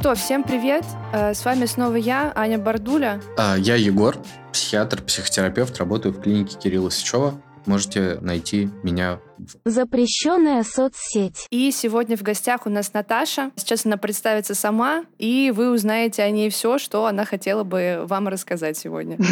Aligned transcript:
что, 0.00 0.14
всем 0.14 0.44
привет. 0.44 0.84
Э, 1.12 1.34
С 1.34 1.44
вами 1.44 1.64
снова 1.66 1.96
я, 1.96 2.32
Аня 2.36 2.58
Бардуля. 2.58 3.20
А, 3.36 3.56
Я 3.56 3.74
Егор, 3.74 4.16
психиатр, 4.52 5.02
психотерапевт, 5.02 5.76
работаю 5.78 6.14
в 6.14 6.20
клинике 6.20 6.56
Кирилла 6.56 6.90
Сычева. 6.90 7.34
Можете 7.68 8.16
найти 8.22 8.70
меня 8.82 9.20
в 9.36 9.68
Запрещенная 9.68 10.62
соцсеть. 10.62 11.46
И 11.50 11.70
сегодня 11.70 12.16
в 12.16 12.22
гостях 12.22 12.66
у 12.66 12.70
нас 12.70 12.94
Наташа. 12.94 13.50
Сейчас 13.56 13.84
она 13.84 13.98
представится 13.98 14.54
сама, 14.54 15.04
и 15.18 15.52
вы 15.54 15.70
узнаете 15.70 16.22
о 16.22 16.30
ней 16.30 16.48
все, 16.48 16.78
что 16.78 17.04
она 17.04 17.26
хотела 17.26 17.64
бы 17.64 18.04
вам 18.08 18.28
рассказать 18.28 18.78
сегодня. 18.78 19.18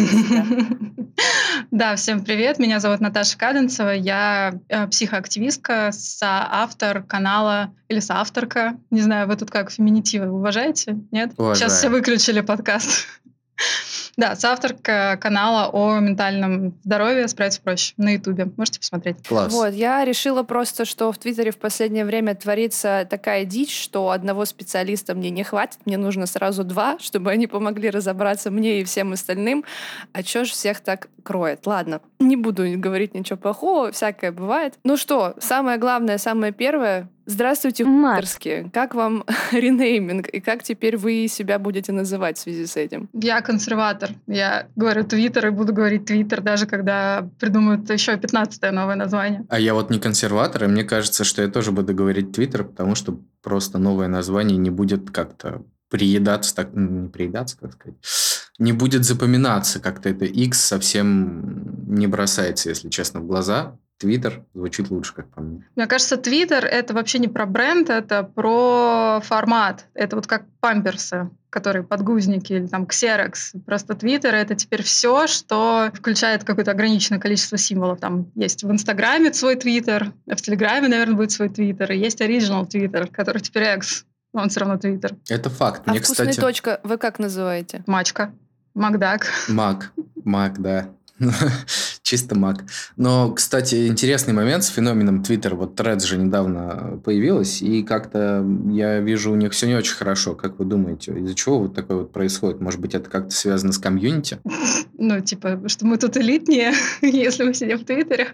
Да, 1.70 1.96
всем 1.96 2.22
привет. 2.22 2.58
Меня 2.58 2.78
зовут 2.78 3.00
Наташа 3.00 3.38
Каденцева. 3.38 3.88
Я 3.88 4.60
э, 4.68 4.86
психоактивистка, 4.86 5.90
соавтор 5.90 7.02
канала 7.02 7.72
или 7.88 8.00
соавторка. 8.00 8.76
Не 8.90 9.00
знаю, 9.00 9.26
вы 9.26 9.36
тут 9.36 9.50
как 9.50 9.70
феминитивы 9.70 10.30
уважаете? 10.30 10.98
Нет? 11.10 11.32
Сейчас 11.36 11.78
все 11.78 11.88
выключили 11.88 12.42
подкаст. 12.42 13.06
Да, 14.16 14.34
соавторка 14.34 15.18
канала 15.20 15.68
о 15.70 15.98
ментальном 15.98 16.74
здоровье 16.82 17.28
«Справиться 17.28 17.60
проще» 17.60 17.92
на 17.98 18.14
Ютубе. 18.14 18.48
Можете 18.56 18.80
посмотреть. 18.80 19.26
класс. 19.26 19.52
Вот, 19.52 19.74
я 19.74 20.04
решила 20.06 20.42
просто, 20.42 20.86
что 20.86 21.12
в 21.12 21.18
Твиттере 21.18 21.50
в 21.50 21.58
последнее 21.58 22.06
время 22.06 22.34
творится 22.34 23.06
такая 23.08 23.44
дичь, 23.44 23.78
что 23.78 24.10
одного 24.10 24.46
специалиста 24.46 25.14
мне 25.14 25.28
не 25.28 25.44
хватит, 25.44 25.80
мне 25.84 25.98
нужно 25.98 26.24
сразу 26.26 26.64
два, 26.64 26.98
чтобы 26.98 27.30
они 27.30 27.46
помогли 27.46 27.90
разобраться 27.90 28.50
мне 28.50 28.80
и 28.80 28.84
всем 28.84 29.12
остальным. 29.12 29.64
А 30.14 30.22
чё 30.22 30.44
ж 30.44 30.48
всех 30.48 30.80
так 30.80 31.08
кроет? 31.22 31.66
Ладно, 31.66 32.00
не 32.18 32.36
буду 32.36 32.64
говорить 32.76 33.12
ничего 33.12 33.36
плохого, 33.36 33.92
всякое 33.92 34.32
бывает. 34.32 34.74
Ну 34.82 34.96
что, 34.96 35.34
самое 35.40 35.76
главное, 35.76 36.16
самое 36.16 36.52
первое, 36.52 37.10
Здравствуйте, 37.28 37.84
Мат. 37.84 38.18
хуторские. 38.20 38.70
Как 38.72 38.94
вам 38.94 39.24
ренейминг? 39.50 40.28
И 40.28 40.40
как 40.40 40.62
теперь 40.62 40.96
вы 40.96 41.26
себя 41.26 41.58
будете 41.58 41.90
называть 41.90 42.38
в 42.38 42.40
связи 42.40 42.66
с 42.66 42.76
этим? 42.76 43.08
Я 43.12 43.40
консерватор. 43.40 44.05
Я 44.26 44.68
говорю 44.76 45.04
Твиттер 45.04 45.48
и 45.48 45.50
буду 45.50 45.72
говорить 45.72 46.06
Твиттер, 46.06 46.40
даже 46.40 46.66
когда 46.66 47.28
придумают 47.38 47.88
еще 47.90 48.16
15 48.16 48.72
новое 48.72 48.96
название. 48.96 49.46
А 49.48 49.58
я 49.58 49.74
вот 49.74 49.90
не 49.90 49.98
консерватор, 49.98 50.64
и 50.64 50.68
мне 50.68 50.84
кажется, 50.84 51.24
что 51.24 51.42
я 51.42 51.48
тоже 51.48 51.72
буду 51.72 51.94
говорить 51.94 52.32
Твиттер, 52.32 52.64
потому 52.64 52.94
что 52.94 53.20
просто 53.42 53.78
новое 53.78 54.08
название 54.08 54.58
не 54.58 54.70
будет 54.70 55.10
как-то 55.10 55.62
приедаться, 55.88 56.54
так, 56.54 56.70
не 56.74 57.08
приедаться, 57.08 57.56
как 57.58 57.72
сказать, 57.72 57.96
не 58.58 58.72
будет 58.72 59.04
запоминаться 59.04 59.80
как-то 59.80 60.08
это 60.08 60.24
X 60.24 60.60
совсем 60.60 61.94
не 61.94 62.06
бросается, 62.06 62.68
если 62.68 62.88
честно, 62.88 63.20
в 63.20 63.26
глаза. 63.26 63.78
Твиттер 63.98 64.44
звучит 64.52 64.90
лучше, 64.90 65.14
как 65.14 65.30
по 65.30 65.40
мне. 65.40 65.66
Мне 65.74 65.86
кажется, 65.86 66.18
Твиттер— 66.18 66.64
это 66.66 66.92
вообще 66.92 67.18
не 67.18 67.28
про 67.28 67.46
бренд, 67.46 67.88
это 67.88 68.24
про 68.24 69.20
формат. 69.24 69.86
Это 69.94 70.16
вот 70.16 70.26
как 70.26 70.44
памперсы, 70.60 71.30
которые 71.56 71.84
подгузники 71.84 72.52
или 72.52 72.66
там 72.66 72.84
ксерокс. 72.84 73.52
Просто 73.64 73.94
Твиттер— 73.94 74.34
это 74.34 74.54
теперь 74.54 74.82
все, 74.82 75.26
что 75.26 75.90
включает 75.94 76.44
какое-то 76.44 76.72
ограниченное 76.72 77.18
количество 77.18 77.56
символов. 77.56 77.98
Там 77.98 78.30
есть 78.34 78.62
в 78.62 78.70
Инстаграме 78.70 79.32
свой 79.32 79.56
Твиттер, 79.56 80.12
в 80.26 80.36
Телеграме, 80.36 80.88
наверное, 80.88 81.16
будет 81.16 81.32
свой 81.32 81.48
Твиттер, 81.48 81.92
и 81.92 81.98
есть 81.98 82.20
Original 82.20 82.66
Твиттер, 82.66 83.06
который 83.06 83.40
теперь 83.40 83.74
X, 83.74 84.04
но 84.34 84.42
он 84.42 84.50
все 84.50 84.60
равно 84.60 84.76
Твиттер. 84.76 85.16
Это 85.30 85.48
факт. 85.48 85.80
А 85.86 85.92
Мне, 85.92 86.00
вкусная 86.00 86.28
кстати, 86.28 86.44
точка 86.44 86.80
вы 86.82 86.98
как 86.98 87.18
называете? 87.18 87.82
Мачка, 87.86 88.34
Макдак. 88.74 89.26
Мак. 89.48 89.92
Мак, 90.24 90.60
да. 90.60 90.90
Чисто 92.02 92.38
мак. 92.38 92.64
Но, 92.96 93.32
кстати, 93.32 93.86
интересный 93.88 94.34
момент 94.34 94.64
с 94.64 94.68
феноменом 94.68 95.22
Twitter. 95.22 95.54
Вот 95.54 95.78
Threads 95.78 96.06
же 96.06 96.18
недавно 96.18 97.00
появилась, 97.04 97.62
и 97.62 97.82
как-то 97.82 98.46
я 98.70 99.00
вижу 99.00 99.32
у 99.32 99.36
них 99.36 99.52
все 99.52 99.66
не 99.66 99.74
очень 99.74 99.94
хорошо. 99.94 100.34
Как 100.34 100.58
вы 100.58 100.64
думаете, 100.64 101.12
из-за 101.18 101.34
чего 101.34 101.60
вот 101.60 101.74
такое 101.74 101.98
вот 101.98 102.12
происходит? 102.12 102.60
Может 102.60 102.80
быть, 102.80 102.94
это 102.94 103.08
как-то 103.10 103.30
связано 103.30 103.72
с 103.72 103.78
комьюнити? 103.78 104.38
Ну, 104.98 105.20
типа, 105.20 105.60
что 105.66 105.84
мы 105.84 105.98
тут 105.98 106.16
элитнее, 106.16 106.72
если 107.02 107.44
мы 107.44 107.52
сидим 107.52 107.78
в 107.78 107.84
Твиттере. 107.84 108.28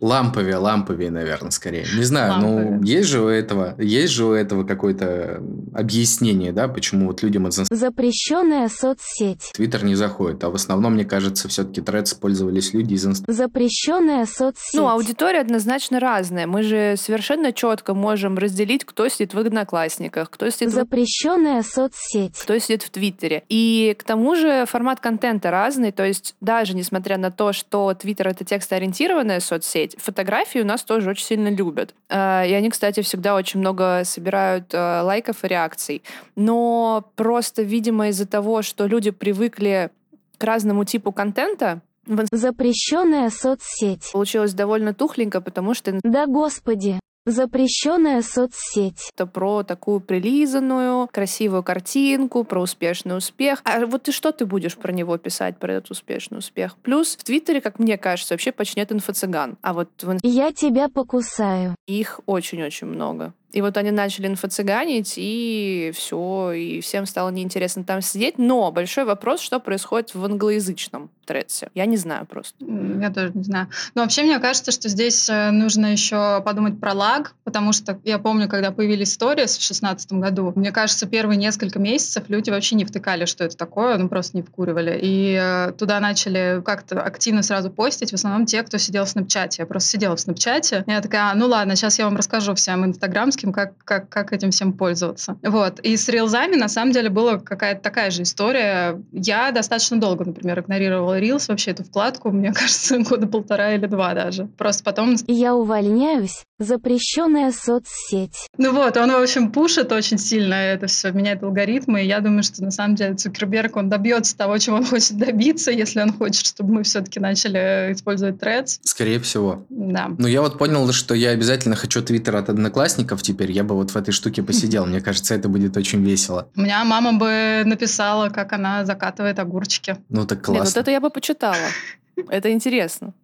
Ламповее, 0.00 0.56
ламповее, 0.56 1.10
наверное, 1.10 1.50
скорее. 1.50 1.84
Не 1.96 2.04
знаю, 2.04 2.40
ну, 2.40 2.54
Ламповее. 2.56 2.96
есть 2.96 3.08
же 3.08 3.20
у 3.20 3.28
этого, 3.28 3.74
есть 3.78 4.12
же 4.12 4.24
у 4.24 4.32
этого 4.32 4.64
какое-то 4.64 5.42
объяснение, 5.74 6.52
да, 6.52 6.68
почему 6.68 7.06
вот 7.06 7.22
людям 7.22 7.46
из 7.48 7.60
Запрещенная 7.70 8.68
соцсеть. 8.68 9.50
Твиттер 9.52 9.84
не 9.84 9.94
заходит. 9.94 10.42
А 10.44 10.50
в 10.50 10.54
основном, 10.54 10.94
мне 10.94 11.04
кажется, 11.04 11.48
все-таки 11.48 11.80
Threads 11.80 12.18
пользовались 12.18 12.72
люди 12.72 12.94
из 12.94 13.06
Инстаграма. 13.06 13.36
Запрещенная 13.36 14.26
соцсеть. 14.26 14.74
Ну, 14.74 14.88
аудитория 14.88 15.40
однозначно 15.40 16.00
разная. 16.00 16.46
Мы 16.46 16.62
же 16.62 16.94
совершенно 16.96 17.52
четко 17.52 17.94
можем 17.94 18.38
разделить, 18.38 18.84
кто 18.84 19.08
сидит 19.08 19.34
в 19.34 19.38
Одноклассниках, 19.38 20.30
кто 20.30 20.48
сидит 20.50 20.70
в 20.70 20.74
Запрещенная 20.74 21.62
соцсеть. 21.62 22.36
кто 22.38 22.58
сидит 22.58 22.82
в 22.82 22.90
Твиттере. 22.90 23.42
И 23.48 23.94
к 23.98 24.04
тому 24.04 24.34
же 24.34 24.64
формат 24.66 25.00
контента 25.00 25.50
разный, 25.50 25.92
то 25.92 26.04
есть 26.04 26.34
даже 26.40 26.74
несмотря 26.74 27.18
на 27.18 27.30
то, 27.30 27.52
что 27.52 27.92
Твиттер— 27.94 28.28
это 28.28 28.44
текстоориентированная 28.44 29.40
соцсеть, 29.40 29.89
фотографии 29.98 30.60
у 30.60 30.64
нас 30.64 30.82
тоже 30.82 31.10
очень 31.10 31.24
сильно 31.26 31.48
любят. 31.48 31.94
Э, 32.08 32.46
И 32.48 32.52
они, 32.52 32.70
кстати, 32.70 33.00
всегда 33.00 33.34
очень 33.34 33.60
много 33.60 34.02
собирают 34.04 34.72
э, 34.74 35.00
лайков 35.02 35.44
и 35.44 35.48
реакций. 35.48 36.02
Но 36.36 37.04
просто, 37.16 37.62
видимо, 37.62 38.08
из-за 38.08 38.26
того, 38.26 38.62
что 38.62 38.86
люди 38.86 39.10
привыкли 39.10 39.90
к 40.38 40.44
разному 40.44 40.84
типу 40.84 41.12
контента, 41.12 41.80
в 42.06 42.24
Запрещенная 42.32 43.30
соцсеть. 43.30 44.10
получилось 44.12 44.54
довольно 44.54 44.94
тухленько, 44.94 45.40
потому 45.40 45.74
что 45.74 45.98
Да 46.02 46.26
господи. 46.26 46.98
Запрещенная 47.26 48.22
соцсеть. 48.22 49.10
это 49.14 49.26
про 49.26 49.62
такую 49.62 50.00
прилизанную, 50.00 51.06
красивую 51.12 51.62
картинку, 51.62 52.44
про 52.44 52.62
успешный 52.62 53.16
успех. 53.16 53.60
А 53.64 53.84
вот 53.84 54.04
ты 54.04 54.12
что 54.12 54.32
ты 54.32 54.46
будешь 54.46 54.76
про 54.76 54.90
него 54.90 55.18
писать, 55.18 55.58
про 55.58 55.74
этот 55.74 55.90
успешный 55.90 56.38
успех? 56.38 56.76
Плюс 56.78 57.16
в 57.16 57.24
Твиттере, 57.24 57.60
как 57.60 57.78
мне 57.78 57.98
кажется, 57.98 58.34
вообще 58.34 58.52
почти 58.52 58.80
нет 58.80 58.90
инфо-цыган. 58.90 59.58
А 59.60 59.74
вот 59.74 59.90
в 60.02 60.18
Я 60.22 60.52
тебя 60.52 60.88
покусаю. 60.88 61.74
их 61.86 62.20
очень-очень 62.26 62.86
много. 62.86 63.34
И 63.52 63.60
вот 63.60 63.76
они 63.76 63.90
начали 63.90 64.28
инфо-цыганить, 64.28 65.14
и 65.16 65.92
все, 65.94 66.52
и 66.52 66.80
всем 66.80 67.06
стало 67.06 67.30
неинтересно 67.30 67.84
там 67.84 68.00
сидеть. 68.02 68.38
Но 68.38 68.70
большой 68.70 69.04
вопрос, 69.04 69.40
что 69.40 69.60
происходит 69.60 70.14
в 70.14 70.24
англоязычном 70.24 71.10
Тредсе. 71.30 71.70
Я 71.76 71.86
не 71.86 71.96
знаю 71.96 72.26
просто. 72.26 72.56
Я 72.64 73.10
тоже 73.10 73.30
не 73.34 73.44
знаю. 73.44 73.68
Но 73.94 74.02
вообще 74.02 74.24
мне 74.24 74.40
кажется, 74.40 74.72
что 74.72 74.88
здесь 74.88 75.28
э, 75.28 75.52
нужно 75.52 75.86
еще 75.86 76.42
подумать 76.44 76.80
про 76.80 76.92
лаг, 76.92 77.36
потому 77.44 77.72
что 77.72 78.00
я 78.04 78.18
помню, 78.18 78.48
когда 78.48 78.72
появились 78.72 79.12
сторис 79.12 79.56
в 79.56 79.62
шестнадцатом 79.62 80.20
году, 80.20 80.52
мне 80.56 80.72
кажется, 80.72 81.06
первые 81.06 81.36
несколько 81.36 81.78
месяцев 81.78 82.24
люди 82.26 82.50
вообще 82.50 82.74
не 82.74 82.84
втыкали, 82.84 83.26
что 83.26 83.44
это 83.44 83.56
такое, 83.56 83.96
ну 83.96 84.08
просто 84.08 84.38
не 84.38 84.42
вкуривали. 84.42 84.98
И 85.00 85.38
э, 85.40 85.72
туда 85.78 86.00
начали 86.00 86.62
как-то 86.64 87.00
активно 87.00 87.44
сразу 87.44 87.70
постить, 87.70 88.10
в 88.10 88.14
основном 88.14 88.44
те, 88.44 88.64
кто 88.64 88.78
сидел 88.78 89.04
в 89.04 89.08
Снапчате. 89.08 89.62
Я 89.62 89.66
просто 89.66 89.90
сидела 89.90 90.16
в 90.16 90.20
Снапчате, 90.20 90.82
я 90.88 91.00
такая, 91.00 91.30
«А, 91.30 91.34
ну 91.36 91.46
ладно, 91.46 91.76
сейчас 91.76 92.00
я 92.00 92.06
вам 92.06 92.16
расскажу 92.16 92.56
всем 92.56 92.84
инстаграмским, 92.84 93.39
как, 93.52 93.76
как, 93.84 94.08
как 94.08 94.32
этим 94.32 94.50
всем 94.50 94.72
пользоваться. 94.72 95.36
Вот. 95.42 95.80
И 95.80 95.96
с 95.96 96.08
рилзами, 96.08 96.56
на 96.56 96.68
самом 96.68 96.92
деле, 96.92 97.10
была 97.10 97.38
какая-то 97.38 97.80
такая 97.82 98.10
же 98.10 98.22
история. 98.22 99.00
Я 99.12 99.50
достаточно 99.50 99.98
долго, 99.98 100.24
например, 100.24 100.60
игнорировала 100.60 101.20
Reels, 101.20 101.46
вообще 101.48 101.72
эту 101.72 101.84
вкладку, 101.84 102.30
мне 102.32 102.52
кажется, 102.52 102.98
года 102.98 103.26
полтора 103.26 103.74
или 103.74 103.86
два 103.86 104.14
даже. 104.14 104.46
Просто 104.58 104.84
потом... 104.84 105.16
Я 105.26 105.54
увольняюсь. 105.54 106.44
Запрещенная 106.58 107.52
соцсеть. 107.52 108.46
Ну 108.58 108.72
вот, 108.72 108.96
он, 108.96 109.10
в 109.10 109.16
общем, 109.16 109.50
пушит 109.50 109.92
очень 109.92 110.18
сильно 110.18 110.54
это 110.54 110.86
все, 110.86 111.10
меняет 111.10 111.42
алгоритмы, 111.42 112.02
и 112.02 112.06
я 112.06 112.20
думаю, 112.20 112.42
что 112.42 112.62
на 112.62 112.70
самом 112.70 112.96
деле 112.96 113.14
Цукерберг, 113.14 113.76
он 113.76 113.88
добьется 113.88 114.36
того, 114.36 114.58
чего 114.58 114.76
он 114.76 114.84
хочет 114.86 115.16
добиться, 115.16 115.70
если 115.70 116.00
он 116.00 116.12
хочет, 116.12 116.46
чтобы 116.46 116.74
мы 116.74 116.82
все-таки 116.82 117.20
начали 117.20 117.92
использовать 117.92 118.36
Threads. 118.36 118.80
Скорее 118.82 119.20
всего. 119.20 119.64
Да. 119.70 120.10
Ну, 120.18 120.26
я 120.26 120.42
вот 120.42 120.58
понял, 120.58 120.90
что 120.92 121.14
я 121.14 121.30
обязательно 121.30 121.76
хочу 121.76 122.02
Твиттер 122.02 122.36
от 122.36 122.48
одноклассников 122.48 123.22
теперь. 123.32 123.52
Я 123.52 123.64
бы 123.64 123.74
вот 123.74 123.90
в 123.90 123.96
этой 123.96 124.12
штуке 124.12 124.42
посидел. 124.42 124.86
Мне 124.86 125.00
кажется, 125.00 125.34
это 125.34 125.48
будет 125.48 125.76
очень 125.76 126.04
весело. 126.04 126.48
У 126.56 126.60
меня 126.60 126.84
мама 126.84 127.12
бы 127.12 127.62
написала, 127.64 128.28
как 128.28 128.52
она 128.52 128.84
закатывает 128.84 129.38
огурчики. 129.38 129.96
Ну, 130.08 130.26
так 130.26 130.38
Нет, 130.38 130.48
вот 130.48 130.56
классно. 130.56 130.80
это 130.80 130.90
я 130.90 131.00
бы 131.00 131.10
почитала. 131.10 131.56
Это 132.28 132.52
интересно. 132.52 133.14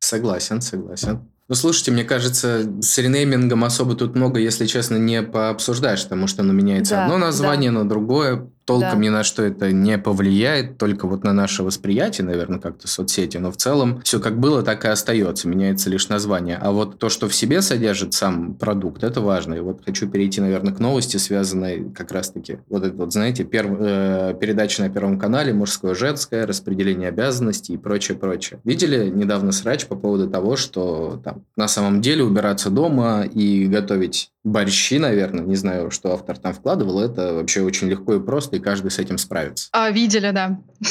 Согласен, 0.00 0.60
согласен. 0.60 1.20
Ну, 1.48 1.54
слушайте, 1.54 1.90
мне 1.90 2.04
кажется, 2.04 2.62
с 2.80 2.96
ренеймингом 2.98 3.64
особо 3.64 3.94
тут 3.94 4.14
много, 4.14 4.40
если 4.40 4.64
честно, 4.64 4.96
не 4.96 5.22
пообсуждаешь, 5.22 6.04
потому 6.04 6.26
что 6.26 6.42
оно 6.42 6.52
меняется 6.54 6.94
Да, 6.94 7.04
одно 7.04 7.18
название 7.18 7.70
на 7.70 7.86
другое, 7.86 8.48
толком 8.64 8.90
Да. 8.90 8.96
ни 8.96 9.08
на 9.08 9.22
что 9.24 9.42
это 9.42 9.72
не 9.72 9.98
повлияет, 9.98 10.78
только 10.78 11.06
вот 11.06 11.24
на 11.24 11.32
наше 11.32 11.62
восприятие, 11.62 12.26
наверное, 12.26 12.58
как-то 12.58 12.88
соцсети, 12.88 13.36
но 13.38 13.50
в 13.52 13.56
целом 13.56 14.00
все 14.04 14.20
как 14.20 14.38
было, 14.38 14.62
так 14.62 14.84
и 14.84 14.88
остается, 14.88 15.48
меняется 15.48 15.90
лишь 15.90 16.08
название. 16.08 16.58
А 16.60 16.70
вот 16.72 16.98
то, 16.98 17.08
что 17.08 17.28
в 17.28 17.34
себе 17.34 17.62
содержит 17.62 18.14
сам 18.14 18.54
продукт, 18.54 19.04
это 19.04 19.20
важно. 19.20 19.54
И 19.54 19.60
вот 19.60 19.82
хочу 19.84 20.08
перейти, 20.08 20.40
наверное, 20.40 20.72
к 20.74 20.78
новости, 20.80 21.16
связанной 21.16 21.90
как 21.94 22.12
раз-таки, 22.12 22.58
вот 22.68 22.84
это 22.84 22.96
вот, 22.96 23.12
знаете, 23.12 23.44
перв- 23.44 23.78
э, 23.80 24.34
передача 24.40 24.82
на 24.82 24.90
Первом 24.90 25.18
канале, 25.18 25.52
мужское, 25.52 25.94
женское, 25.94 26.46
распределение 26.46 27.08
обязанностей 27.08 27.74
и 27.74 27.76
прочее, 27.76 28.18
прочее. 28.18 28.60
Видели 28.64 29.08
недавно 29.10 29.52
срач 29.52 29.86
по 29.86 29.94
поводу 29.96 30.28
того, 30.28 30.56
что 30.56 31.20
там 31.24 31.44
на 31.56 31.68
самом 31.68 32.00
деле 32.00 32.24
убираться 32.24 32.70
дома 32.70 33.22
и 33.24 33.66
готовить 33.66 34.31
борщи, 34.44 34.98
наверное, 34.98 35.44
не 35.44 35.56
знаю, 35.56 35.90
что 35.90 36.12
автор 36.12 36.38
там 36.38 36.52
вкладывал, 36.52 37.00
это 37.00 37.34
вообще 37.34 37.62
очень 37.62 37.88
легко 37.88 38.14
и 38.14 38.20
просто, 38.20 38.56
и 38.56 38.60
каждый 38.60 38.90
с 38.90 38.98
этим 38.98 39.18
справится. 39.18 39.68
А, 39.72 39.90
видели, 39.90 40.30
да. 40.30 40.60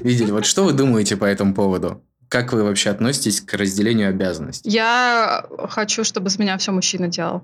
Видели. 0.00 0.30
Вот 0.32 0.44
что 0.44 0.64
вы 0.64 0.72
думаете 0.72 1.16
по 1.16 1.24
этому 1.24 1.54
поводу? 1.54 2.04
Как 2.28 2.52
вы 2.52 2.62
вообще 2.62 2.90
относитесь 2.90 3.40
к 3.40 3.54
разделению 3.54 4.08
обязанностей? 4.08 4.68
Я 4.68 5.44
хочу, 5.68 6.04
чтобы 6.04 6.30
с 6.30 6.38
меня 6.38 6.58
все 6.58 6.72
мужчина 6.72 7.08
делал. 7.08 7.42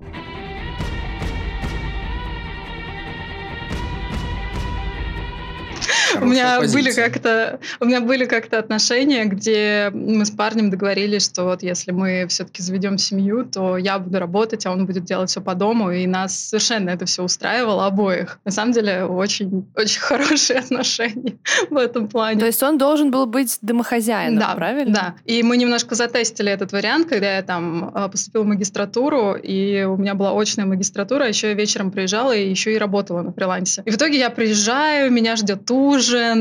У 6.21 6.25
меня 6.25 6.59
были 6.61 6.91
как-то 6.91 7.59
у 7.79 7.85
меня 7.85 8.01
были 8.01 8.25
как-то 8.25 8.59
отношения, 8.59 9.25
где 9.25 9.89
мы 9.93 10.25
с 10.25 10.31
парнем 10.31 10.69
договорились, 10.69 11.25
что 11.25 11.43
вот 11.43 11.63
если 11.63 11.91
мы 11.91 12.25
все-таки 12.29 12.61
заведем 12.61 12.97
семью, 12.97 13.45
то 13.45 13.77
я 13.77 13.99
буду 13.99 14.19
работать, 14.19 14.65
а 14.65 14.71
он 14.71 14.85
будет 14.85 15.03
делать 15.03 15.29
все 15.29 15.41
по 15.41 15.55
дому, 15.55 15.91
и 15.91 16.07
нас 16.07 16.37
совершенно 16.37 16.89
это 16.89 17.05
все 17.05 17.23
устраивало 17.23 17.85
обоих. 17.85 18.39
На 18.45 18.51
самом 18.51 18.73
деле 18.73 19.03
очень 19.03 19.67
очень 19.75 19.99
хорошие 20.01 20.59
отношения 20.59 21.37
в 21.69 21.77
этом 21.77 22.07
плане. 22.07 22.39
То 22.39 22.45
есть 22.45 22.61
он 22.63 22.77
должен 22.77 23.11
был 23.11 23.25
быть 23.25 23.57
домохозяином, 23.61 24.39
да, 24.39 24.55
правильно? 24.55 24.93
Да. 24.93 25.15
И 25.25 25.43
мы 25.43 25.57
немножко 25.57 25.95
затестили 25.95 26.51
этот 26.51 26.71
вариант, 26.71 27.07
когда 27.07 27.35
я 27.35 27.41
там 27.41 27.91
а, 27.93 28.07
поступила 28.07 28.43
в 28.43 28.47
магистратуру, 28.47 29.35
и 29.35 29.83
у 29.83 29.97
меня 29.97 30.15
была 30.15 30.31
очная 30.39 30.65
магистратура, 30.65 31.25
а 31.25 31.27
еще 31.27 31.49
я 31.49 31.53
вечером 31.53 31.91
приезжала 31.91 32.35
и 32.35 32.49
еще 32.49 32.73
и 32.73 32.77
работала 32.77 33.21
на 33.21 33.31
фрилансе. 33.31 33.81
И 33.85 33.91
в 33.91 33.95
итоге 33.95 34.19
я 34.19 34.29
приезжаю, 34.29 35.11
меня 35.11 35.35
ждет 35.35 35.69
ужин, 35.71 35.96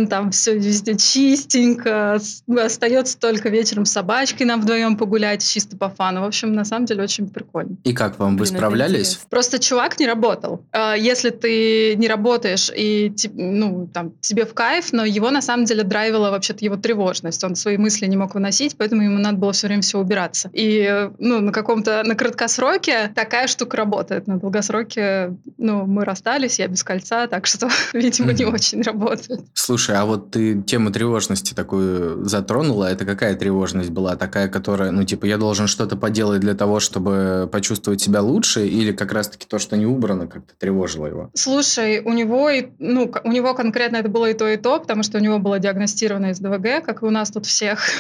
там 0.09 0.31
все 0.31 0.57
везде 0.57 0.97
чистенько, 0.97 2.19
остается 2.57 3.19
только 3.19 3.49
вечером 3.49 3.85
с 3.85 3.93
собачкой 3.93 4.47
нам 4.47 4.61
вдвоем 4.61 4.97
погулять, 4.97 5.47
чисто 5.47 5.77
по 5.77 5.89
фану. 5.89 6.23
В 6.23 6.25
общем, 6.25 6.53
на 6.53 6.65
самом 6.65 6.87
деле 6.87 7.03
очень 7.03 7.29
прикольно. 7.29 7.77
И 7.85 7.93
как 7.93 8.19
вам, 8.19 8.37
вы 8.37 8.45
Блин, 8.45 8.57
справлялись? 8.57 9.21
Просто 9.29 9.59
чувак 9.59 9.99
не 9.99 10.07
работал. 10.07 10.65
А, 10.73 10.95
Если 10.95 11.31
ты 11.31 11.97
не 11.97 12.09
работаешь 12.09 12.71
и 12.75 13.13
ну, 13.35 13.89
там, 13.93 14.13
тебе 14.21 14.45
в 14.45 14.55
кайф, 14.55 14.93
но 14.93 15.05
его 15.05 15.31
на 15.31 15.43
самом 15.43 15.65
деле 15.65 15.83
драйвила 15.83 16.31
вообще-то 16.31 16.65
его 16.65 16.77
тревожность. 16.77 17.43
Он 17.45 17.57
свои 17.57 17.77
мысли 17.77 18.07
не 18.07 18.17
мог 18.17 18.35
выносить, 18.35 18.77
поэтому 18.77 19.03
ему 19.03 19.19
надо 19.19 19.39
было 19.39 19.53
все 19.53 19.67
время 19.67 19.83
все 19.83 19.99
убираться. 19.99 20.51
И 20.53 21.11
ну, 21.19 21.41
на 21.41 21.53
каком-то, 21.53 22.03
на 22.05 22.15
краткосроке 22.15 23.13
такая 23.15 23.47
штука 23.47 23.77
работает. 23.77 24.27
На 24.27 24.39
долгосроке, 24.39 25.35
ну, 25.59 25.87
мы 25.87 26.05
расстались, 26.05 26.59
я 26.59 26.69
без 26.69 26.83
кольца, 26.85 27.27
так 27.27 27.47
что, 27.47 27.69
видимо, 27.93 28.33
не 28.33 28.45
очень 28.45 28.83
работает. 28.83 29.41
Слушай, 29.55 29.97
а 29.97 30.05
вот 30.05 30.31
ты 30.31 30.63
тему 30.63 30.91
тревожности 30.91 31.55
такую 31.55 32.25
затронула. 32.25 32.85
Это 32.91 33.05
какая 33.05 33.35
тревожность 33.35 33.91
была? 33.91 34.17
Такая, 34.17 34.49
которая, 34.49 34.91
ну, 34.91 35.05
типа, 35.05 35.27
я 35.27 35.39
должен 35.39 35.67
что-то 35.67 35.97
поделать 35.97 36.41
для 36.41 36.55
того, 36.55 36.81
чтобы 36.81 37.49
почувствовать 37.51 38.01
себя 38.01 38.23
лучше? 38.23 38.67
Или 38.67 38.93
как 38.93 39.13
раз-таки 39.13 39.47
то, 39.47 39.59
что 39.59 39.77
не 39.77 39.87
убрано, 39.87 40.27
как-то 40.27 40.55
тревожило 40.59 41.07
его? 41.07 41.31
Слушай, 41.35 42.01
у 42.01 42.13
него, 42.13 42.51
ну, 42.79 43.13
у 43.25 43.33
него 43.33 43.55
конкретно 43.55 43.97
это 43.97 44.09
было 44.09 44.31
и 44.31 44.35
то, 44.35 44.49
и 44.49 44.57
то, 44.57 44.79
потому 44.81 45.03
что 45.03 45.19
у 45.19 45.21
него 45.21 45.39
было 45.39 45.59
диагностировано 45.59 46.35
СДВГ, 46.35 46.85
как 46.85 47.03
и 47.03 47.07
у 47.07 47.11
нас 47.11 47.31
тут 47.31 47.47
всех. 47.47 47.81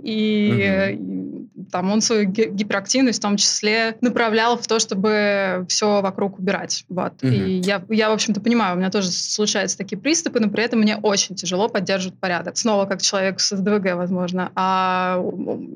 И, 0.00 0.94
и 0.96 1.64
там 1.72 1.90
он 1.90 2.00
свою 2.00 2.28
ги- 2.28 2.48
гиперактивность 2.48 3.18
в 3.18 3.22
том 3.22 3.36
числе 3.36 3.96
направлял 4.00 4.56
в 4.56 4.66
то, 4.66 4.78
чтобы 4.78 5.66
все 5.68 6.00
вокруг 6.00 6.38
убирать. 6.38 6.84
Вот. 6.88 7.14
Мгм. 7.22 7.32
И 7.32 7.60
я, 7.60 7.82
я, 7.88 8.10
в 8.10 8.12
общем-то, 8.12 8.40
понимаю, 8.40 8.76
у 8.76 8.78
меня 8.78 8.90
тоже 8.90 9.10
случаются 9.10 9.76
такие 9.76 9.98
приступы, 9.98 10.40
но 10.40 10.48
при 10.50 10.62
этом 10.62 10.80
мне 10.88 10.96
очень 10.96 11.34
тяжело 11.34 11.68
поддерживать 11.68 12.18
порядок. 12.18 12.56
Снова 12.56 12.86
как 12.86 13.02
человек 13.02 13.40
с 13.40 13.54
СДВГ, 13.54 13.94
возможно. 13.94 14.50
А 14.54 15.22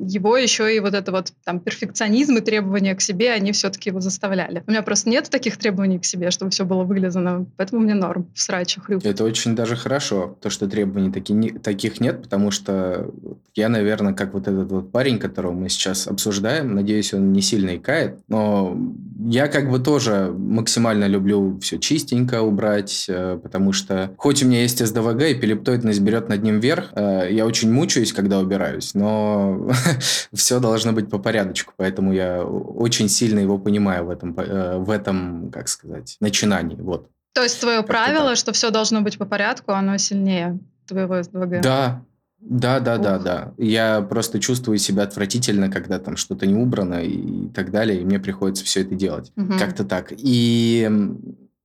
его 0.07 0.39
еще 0.39 0.75
и 0.75 0.81
вот 0.81 0.95
это 0.95 1.13
вот 1.13 1.33
там 1.45 1.61
перфекционизм 1.61 2.39
и 2.39 2.41
требования 2.41 2.95
к 2.95 3.03
себе, 3.03 3.31
они 3.33 3.53
все-таки 3.53 3.91
его 3.91 4.01
заставляли. 4.01 4.65
У 4.67 4.71
меня 4.71 4.83
просто 4.83 5.11
нет 5.11 5.29
таких 5.29 5.59
требований 5.59 5.99
к 5.99 6.07
себе, 6.07 6.31
чтобы 6.31 6.51
все 6.51 6.65
было 6.65 6.85
вылезано, 6.85 7.45
поэтому 7.59 7.83
мне 7.83 7.95
норм 7.95 8.27
в 8.35 8.41
сраче 8.41 8.81
хрюк. 8.81 9.05
Это 9.05 9.25
очень 9.25 9.55
даже 9.55 9.77
хорошо, 9.77 10.37
то, 10.41 10.49
что 10.49 10.67
требований 10.67 11.13
таки 11.13 11.35
не- 11.35 11.51
таких 11.51 12.01
нет, 12.01 12.23
потому 12.23 12.51
что 12.51 13.11
я, 13.55 13.69
наверное, 13.69 14.15
как 14.15 14.33
вот 14.33 14.49
этот 14.49 14.71
вот 14.71 14.93
парень, 14.93 15.19
которого 15.19 15.53
мы 15.53 15.69
сейчас 15.69 16.07
обсуждаем, 16.07 16.75
надеюсь, 16.75 17.13
он 17.13 17.33
не 17.33 17.43
сильно 17.43 17.77
икает, 17.77 18.19
но 18.29 18.79
я 19.25 19.49
как 19.49 19.71
бы 19.71 19.79
тоже 19.79 20.35
максимально 20.37 21.07
люблю 21.07 21.59
все 21.61 21.79
чистенько 21.79 22.41
убрать, 22.41 23.07
э, 23.09 23.39
потому 23.43 23.73
что 23.73 24.11
хоть 24.17 24.43
у 24.43 24.47
меня 24.47 24.63
есть 24.63 24.85
СДВГ 24.85 25.02
и 25.11 25.35
пелептоидность 25.35 26.01
берет 26.01 26.29
над 26.29 26.43
ним 26.43 26.61
вверх, 26.61 26.93
э, 26.95 27.29
я 27.31 27.47
очень 27.47 27.73
мучаюсь, 27.73 28.13
когда 28.13 28.39
убираюсь, 28.39 28.95
но 28.95 29.71
все 30.33 30.61
должно 30.61 30.93
быть 30.93 31.11
по 31.11 31.19
порядочку, 31.19 31.75
поэтому 31.77 32.13
я 32.13 32.45
очень 32.45 33.09
сильно 33.09 33.41
его 33.41 33.59
понимаю 33.59 34.07
в 34.07 34.11
этом, 34.11 34.35
э, 34.39 34.79
в 34.79 34.91
этом, 34.91 35.51
как 35.51 35.69
сказать, 35.69 36.17
начинании, 36.21 36.77
вот. 36.77 37.09
То 37.35 37.43
есть 37.43 37.61
твое 37.61 37.79
Как-то 37.79 37.93
правило, 37.93 38.29
так. 38.31 38.37
что 38.37 38.53
все 38.53 38.71
должно 38.71 39.01
быть 39.01 39.19
по 39.19 39.25
порядку, 39.25 39.73
оно 39.73 39.97
сильнее 39.99 40.59
твоего 40.87 41.23
СДВГ? 41.23 41.63
Да, 41.63 42.05
да, 42.41 42.81
да, 42.81 42.99
да, 42.99 43.17
Ух. 43.17 43.23
да. 43.23 43.53
Я 43.57 44.03
просто 44.03 44.41
чувствую 44.41 44.79
себя 44.79 45.05
отвратительно, 45.05 45.71
когда 45.71 45.99
там 45.99 46.17
что-то 46.17 46.45
не 46.47 46.55
убрано 46.55 47.03
и 47.03 47.49
так 47.49 47.71
далее, 47.71 48.01
и 48.01 48.05
мне 48.05 48.19
приходится 48.19 48.65
все 48.65 48.81
это 48.83 48.95
делать. 48.97 49.33
Мгм. 49.37 49.59
Как-то 49.59 49.85
так. 49.85 50.13
И 50.17 50.91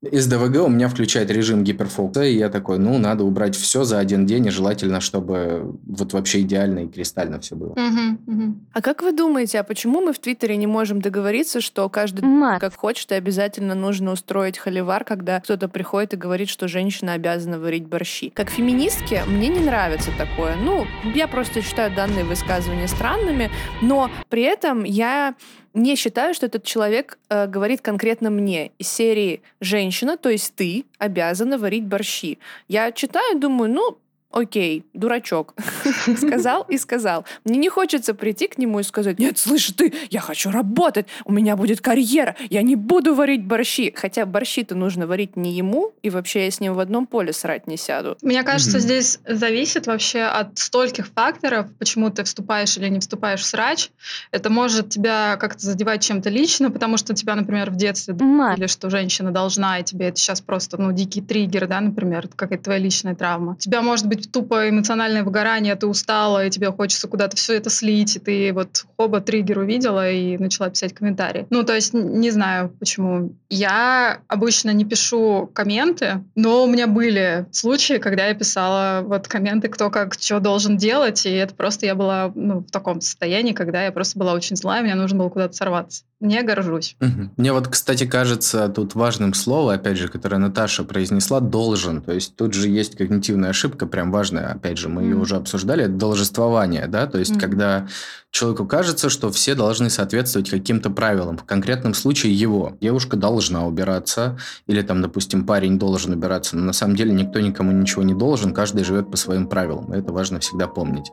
СДВГ 0.04 0.64
у 0.64 0.70
меня 0.70 0.90
включает 0.90 1.32
режим 1.32 1.64
гиперфокуса, 1.64 2.24
и 2.24 2.38
я 2.38 2.50
такой, 2.50 2.78
ну, 2.78 3.00
надо 3.00 3.24
убрать 3.24 3.56
все 3.56 3.84
за 3.84 3.98
один 3.98 4.28
день, 4.28 4.46
и 4.46 4.52
желательно, 4.52 5.02
чтобы 5.02 5.76
вот 5.88 6.14
вообще 6.14 6.42
идеально 6.42 6.86
и 6.86 6.88
кристально 6.88 7.40
все 7.40 7.56
было. 7.56 7.74
Мгм, 7.76 8.20
мгм. 8.28 8.68
А 8.74 8.82
как 8.82 9.02
вы 9.02 9.12
думаете, 9.12 9.60
а 9.60 9.64
почему 9.64 10.02
мы 10.02 10.14
в 10.14 10.20
Твиттере 10.20 10.56
не 10.58 10.68
можем 10.68 11.02
договориться, 11.02 11.62
что 11.62 11.90
каждый 11.90 12.22
Мат. 12.26 12.62
как 12.62 12.76
хочет, 12.76 13.12
и 13.12 13.16
обязательно 13.16 13.74
нужно 13.74 14.12
устроить 14.12 14.60
холивар, 14.60 15.04
когда 15.04 15.40
кто-то 15.40 15.68
приходит 15.68 16.14
и 16.14 16.18
говорит, 16.18 16.50
что 16.50 16.68
женщина 16.68 17.14
обязана 17.14 17.60
варить 17.60 17.88
борщи. 17.88 18.30
Как 18.30 18.52
феминистке 18.52 19.24
мне 19.26 19.48
не 19.48 19.60
нравится 19.60 20.12
такое. 20.16 20.56
Ну, 20.64 20.86
я 21.16 21.28
просто 21.28 21.64
считаю 21.64 21.94
данные 21.96 22.24
высказывания 22.24 22.88
странными, 22.88 23.50
но 23.82 24.12
при 24.30 24.44
этом 24.44 24.84
я 24.84 25.34
не 25.74 25.96
считаю, 25.96 26.34
что 26.34 26.46
этот 26.46 26.64
человек 26.64 27.18
э, 27.30 27.48
говорит 27.48 27.82
конкретно 27.82 28.30
мне 28.30 28.72
из 28.78 28.88
серии 28.88 29.42
«женщина, 29.62 30.18
то 30.18 30.30
есть 30.30 30.56
ты, 30.56 30.86
обязана 30.98 31.58
варить 31.58 31.86
борщи». 31.86 32.40
Я 32.68 32.92
читаю 32.92 33.40
думаю, 33.40 33.72
ну, 33.72 33.98
окей, 34.38 34.86
дурачок. 34.94 35.54
Сказал 36.18 36.64
и 36.70 36.78
сказал. 36.78 37.26
Мне 37.44 37.58
не 37.58 37.70
хочется 37.70 38.14
прийти 38.14 38.48
к 38.48 38.58
нему 38.58 38.80
и 38.80 38.84
сказать, 38.84 39.20
нет, 39.20 39.38
слышь, 39.38 39.72
ты, 39.76 39.94
я 40.10 40.20
хочу 40.20 40.52
работать, 40.52 41.08
у 41.26 41.32
меня 41.32 41.56
будет 41.56 41.82
карьера, 41.82 42.36
я 42.50 42.62
не 42.62 42.76
буду 42.76 43.16
варить 43.16 43.44
борщи. 43.44 43.94
Хотя 43.96 44.26
борщи-то 44.26 44.76
нужно 44.76 45.08
варить 45.08 45.36
не 45.36 45.54
ему, 45.54 45.94
и 46.02 46.10
вообще 46.10 46.46
я 46.46 46.52
с 46.52 46.60
ним 46.60 46.74
в 46.74 46.80
одном 46.80 47.08
поле 47.08 47.34
срать 47.34 47.68
не 47.68 47.78
сяду. 47.78 48.18
Мне 48.22 48.44
кажется, 48.44 48.80
здесь 48.80 49.20
зависит 49.28 49.88
вообще 49.88 50.22
от 50.22 50.58
стольких 50.58 51.08
факторов, 51.08 51.68
почему 51.80 52.10
ты 52.10 52.24
вступаешь 52.24 52.78
или 52.78 52.88
не 52.90 53.00
вступаешь 53.00 53.42
в 53.42 53.46
срач. 53.46 53.90
Это 54.32 54.50
может 54.50 54.90
тебя 54.90 55.38
как-то 55.38 55.66
задевать 55.66 56.04
чем-то 56.04 56.30
лично, 56.30 56.72
потому 56.72 56.98
что 56.98 57.14
тебя, 57.14 57.36
например, 57.36 57.72
в 57.72 57.76
детстве 57.76 58.14
или 58.14 58.68
что 58.68 58.90
женщина 58.90 59.32
должна, 59.32 59.80
и 59.80 59.84
тебе 59.84 60.08
это 60.08 60.18
сейчас 60.18 60.42
просто, 60.42 60.78
ну, 60.78 60.92
дикий 60.92 61.22
триггер, 61.22 61.68
да, 61.68 61.82
например, 61.82 62.28
какая-то 62.36 62.66
твоя 62.66 62.80
личная 62.80 63.16
травма. 63.16 63.58
Тебя 63.60 63.82
может 63.82 64.08
быть 64.08 64.27
тупо 64.32 64.70
эмоциональное 64.70 65.24
выгорание, 65.24 65.76
ты 65.76 65.88
устала, 65.88 66.46
и 66.46 66.50
тебе 66.50 66.72
хочется 66.72 67.08
куда-то 67.08 67.38
все 67.38 67.54
это 67.54 67.70
слить, 67.70 68.16
и 68.16 68.20
ты 68.20 68.54
вот 68.54 68.86
хоба 68.98 69.22
триггер 69.22 69.60
увидела 69.60 70.10
и 70.10 70.38
начала 70.38 70.70
писать 70.70 70.94
комментарии. 70.94 71.48
Ну, 71.50 71.64
то 71.64 71.74
есть, 71.74 71.94
не 71.94 72.32
знаю 72.32 72.70
почему. 72.80 73.36
Я 73.50 74.22
обычно 74.28 74.72
не 74.72 74.86
пишу 74.86 75.50
комменты, 75.54 76.24
но 76.36 76.64
у 76.64 76.68
меня 76.68 76.88
были 76.88 77.46
случаи, 77.52 77.98
когда 77.98 78.28
я 78.28 78.34
писала 78.34 79.02
вот 79.04 79.28
комменты, 79.28 79.68
кто 79.68 79.90
как 79.90 80.16
что 80.16 80.40
должен 80.40 80.78
делать, 80.78 81.26
и 81.26 81.32
это 81.32 81.56
просто 81.56 81.86
я 81.86 81.96
была 81.96 82.32
ну, 82.36 82.60
в 82.60 82.72
таком 82.72 83.02
состоянии, 83.02 83.54
когда 83.54 83.84
я 83.84 83.92
просто 83.92 84.20
была 84.20 84.34
очень 84.34 84.56
злая, 84.56 84.84
мне 84.84 84.96
нужно 84.96 85.20
было 85.20 85.30
куда-то 85.30 85.54
сорваться. 85.54 86.04
Не 86.20 86.42
горжусь. 86.42 86.96
Мне 87.38 87.54
вот, 87.54 87.68
кстати, 87.68 88.08
кажется 88.08 88.70
тут 88.70 88.96
важным 88.96 89.36
слово, 89.36 89.76
опять 89.76 89.98
же, 89.98 90.08
которое 90.08 90.38
Наташа 90.38 90.84
произнесла, 90.84 91.40
должен. 91.42 92.02
То 92.02 92.12
есть 92.12 92.36
тут 92.36 92.56
же 92.56 92.70
есть 92.70 92.96
когнитивная 92.98 93.52
ошибка, 93.52 93.86
прям 93.86 94.12
важная, 94.12 94.48
опять 94.52 94.80
же, 94.80 94.90
мы 94.90 95.04
ее 95.04 95.14
Мгм. 95.14 95.22
уже 95.22 95.36
обсуждали, 95.36 95.84
это 95.84 95.94
должествование, 95.94 96.88
да, 96.88 97.06
то 97.06 97.20
есть 97.20 97.34
Мгм. 97.34 97.40
когда 97.40 97.88
человеку 98.32 98.66
кажется, 98.66 99.10
что 99.10 99.32
все 99.32 99.54
должны 99.54 99.92
соответствовать 99.92 100.50
каким-то 100.50 100.90
правилам, 100.90 101.38
в 101.38 101.44
конкретном 101.44 101.94
случае 101.94 102.34
его. 102.34 102.76
Девушка 102.82 103.16
должна 103.16 103.66
убираться, 103.68 104.40
или 104.66 104.82
там, 104.82 105.04
допустим, 105.04 105.46
парень 105.46 105.78
должен 105.78 106.14
убираться, 106.14 106.58
но 106.58 106.64
на 106.64 106.74
самом 106.74 106.96
деле 106.96 107.14
никто 107.14 107.40
никому 107.40 107.72
ничего 107.72 108.02
не 108.02 108.16
должен, 108.16 108.56
каждый 108.56 108.84
живет 108.84 109.12
по 109.12 109.18
своим 109.18 109.48
правилам, 109.48 109.92
это 109.92 110.12
важно 110.12 110.40
всегда 110.40 110.68
помнить. 110.68 111.12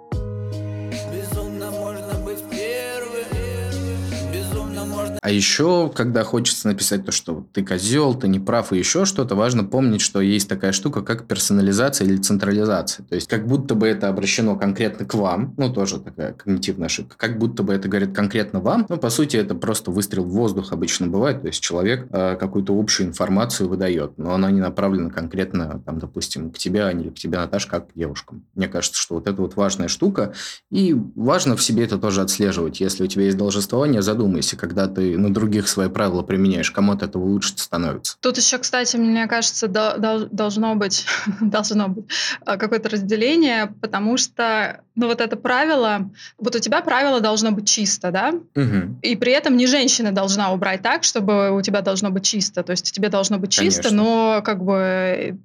А 5.25 5.31
еще, 5.31 5.91
когда 5.95 6.23
хочется 6.23 6.69
написать 6.69 7.07
то, 7.07 7.11
что 7.11 7.47
ты 7.55 7.65
козел, 7.65 8.15
ты 8.15 8.29
не 8.29 8.39
прав 8.39 8.75
и 8.75 8.79
еще 8.79 9.07
что-то, 9.07 9.35
важно 9.35 9.65
помнить, 9.65 10.03
что 10.03 10.21
есть 10.21 10.51
такая 10.51 10.73
штука, 10.73 11.01
как 11.01 11.27
персонализация 11.27 12.07
или 12.07 12.19
централизация. 12.19 13.07
То 13.07 13.15
есть, 13.15 13.27
как 13.27 13.47
будто 13.47 13.75
бы 13.75 13.89
это 13.89 14.11
обращено 14.11 14.55
конкретно 14.55 15.07
к 15.07 15.15
вам, 15.15 15.55
ну, 15.57 15.73
тоже 15.73 15.99
такая 16.01 16.35
когнитивная 16.35 16.89
ошибка, 16.89 17.17
как 17.17 17.39
будто 17.39 17.63
бы 17.63 17.73
это 17.73 17.89
говорит 17.89 18.15
конкретно 18.15 18.61
вам, 18.61 18.85
но, 18.91 18.99
по 18.99 19.09
сути, 19.09 19.39
это 19.39 19.55
просто 19.55 19.91
выстрел 19.91 20.25
в 20.25 20.29
воздух 20.29 20.75
обычно 20.75 21.07
бывает, 21.07 21.41
то 21.41 21.47
есть 21.47 21.63
человек 21.63 22.07
э, 22.11 22.37
какую-то 22.37 22.79
общую 22.79 23.09
информацию 23.09 23.71
выдает, 23.71 24.19
но 24.19 24.35
она 24.35 24.51
не 24.51 24.61
направлена 24.61 25.09
конкретно, 25.09 25.83
там, 25.87 26.01
допустим, 26.01 26.51
к 26.51 26.59
тебе, 26.59 26.85
а 26.85 26.93
не 26.93 27.09
к 27.09 27.15
тебе, 27.15 27.39
Наташа, 27.39 27.71
как 27.71 27.91
к 27.91 27.95
девушкам. 27.95 28.45
Мне 28.55 28.69
кажется, 28.69 29.01
что 29.01 29.15
вот 29.15 29.27
это 29.27 29.41
вот 29.41 29.57
важная 29.57 29.89
штука, 29.89 30.35
и 30.71 30.95
важно 31.15 31.57
в 31.57 31.63
себе 31.63 31.85
это 31.85 31.97
тоже 31.97 32.21
отслеживать. 32.21 32.81
Если 32.81 33.03
у 33.03 33.07
тебя 33.07 33.25
есть 33.25 33.39
должествование, 33.39 34.03
задумайся, 34.03 34.59
когда 34.59 34.87
ты 34.87 35.14
на 35.17 35.33
других 35.33 35.69
свои 35.69 35.89
правила 35.89 36.23
применяешь, 36.23 36.71
кому 36.71 36.93
от 36.93 37.03
этого 37.03 37.25
лучше 37.25 37.53
становится. 37.57 38.17
Тут 38.21 38.37
еще, 38.37 38.59
кстати, 38.59 38.97
мне 38.97 39.27
кажется, 39.27 39.69
должно 39.69 40.75
быть, 40.75 41.07
должно 41.41 41.89
быть 41.89 42.05
э, 42.47 42.57
какое-то 42.57 42.89
разделение, 42.89 43.73
потому 43.81 44.17
что, 44.17 44.81
ну, 44.95 45.07
вот 45.07 45.21
это 45.21 45.37
правило, 45.37 46.11
вот 46.39 46.57
у 46.57 46.59
тебя 46.59 46.81
правило 46.81 47.21
должно 47.21 47.51
быть 47.51 47.69
чисто, 47.69 48.11
да? 48.11 48.35
Угу. 48.55 48.99
И 49.03 49.17
при 49.17 49.33
этом 49.33 49.57
не 49.57 49.67
женщина 49.67 50.13
должна 50.13 50.53
убрать 50.53 50.83
так, 50.83 51.05
чтобы 51.05 51.51
у 51.57 51.63
тебя 51.63 51.81
должно 51.81 52.11
быть 52.11 52.25
чисто. 52.25 52.63
То 52.63 52.73
есть 52.73 52.93
тебе 52.93 53.09
должно 53.09 53.39
быть 53.39 53.53
чисто, 53.53 53.91
Конечно. 53.91 54.03
но 54.03 54.43
как 54.45 54.63
бы 54.65 55.39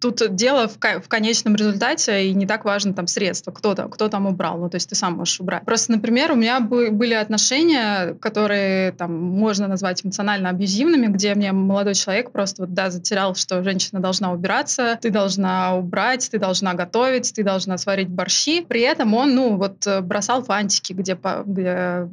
тут 0.00 0.34
дело 0.34 0.68
в, 0.68 0.76
в 0.76 1.08
конечном 1.08 1.56
результате, 1.56 2.26
и 2.26 2.34
не 2.34 2.46
так 2.46 2.64
важно 2.64 2.94
там 2.94 3.06
средства, 3.06 3.50
кто 3.50 3.74
там, 3.74 3.90
кто 3.90 4.08
там 4.08 4.26
убрал, 4.26 4.58
ну, 4.58 4.70
то 4.70 4.76
есть 4.76 4.88
ты 4.88 4.94
сам 4.94 5.14
можешь 5.14 5.40
убрать. 5.40 5.64
Просто, 5.64 5.92
например, 5.92 6.32
у 6.32 6.36
меня 6.36 6.60
были 6.60 7.14
отношения, 7.14 8.14
которые 8.14 8.92
там 8.92 9.12
можно 9.14 9.66
назвать 9.66 10.04
эмоционально 10.04 10.50
абьюзивными, 10.50 11.06
где 11.06 11.34
мне 11.34 11.52
молодой 11.52 11.94
человек 11.94 12.30
просто 12.30 12.62
вот, 12.62 12.74
да, 12.74 12.90
затерял, 12.90 13.34
что 13.34 13.62
женщина 13.64 14.00
должна 14.00 14.32
убираться, 14.32 14.98
ты 15.00 15.10
должна 15.10 15.76
убрать, 15.76 16.28
ты 16.30 16.38
должна 16.38 16.74
готовить, 16.74 17.32
ты 17.34 17.42
должна 17.42 17.76
сварить 17.78 18.08
борщи. 18.08 18.60
При 18.62 18.82
этом 18.82 19.14
он, 19.14 19.34
ну, 19.34 19.56
вот 19.56 19.86
бросал 20.02 20.44
фантики, 20.44 20.92
где, 20.92 21.18
где 21.44 22.08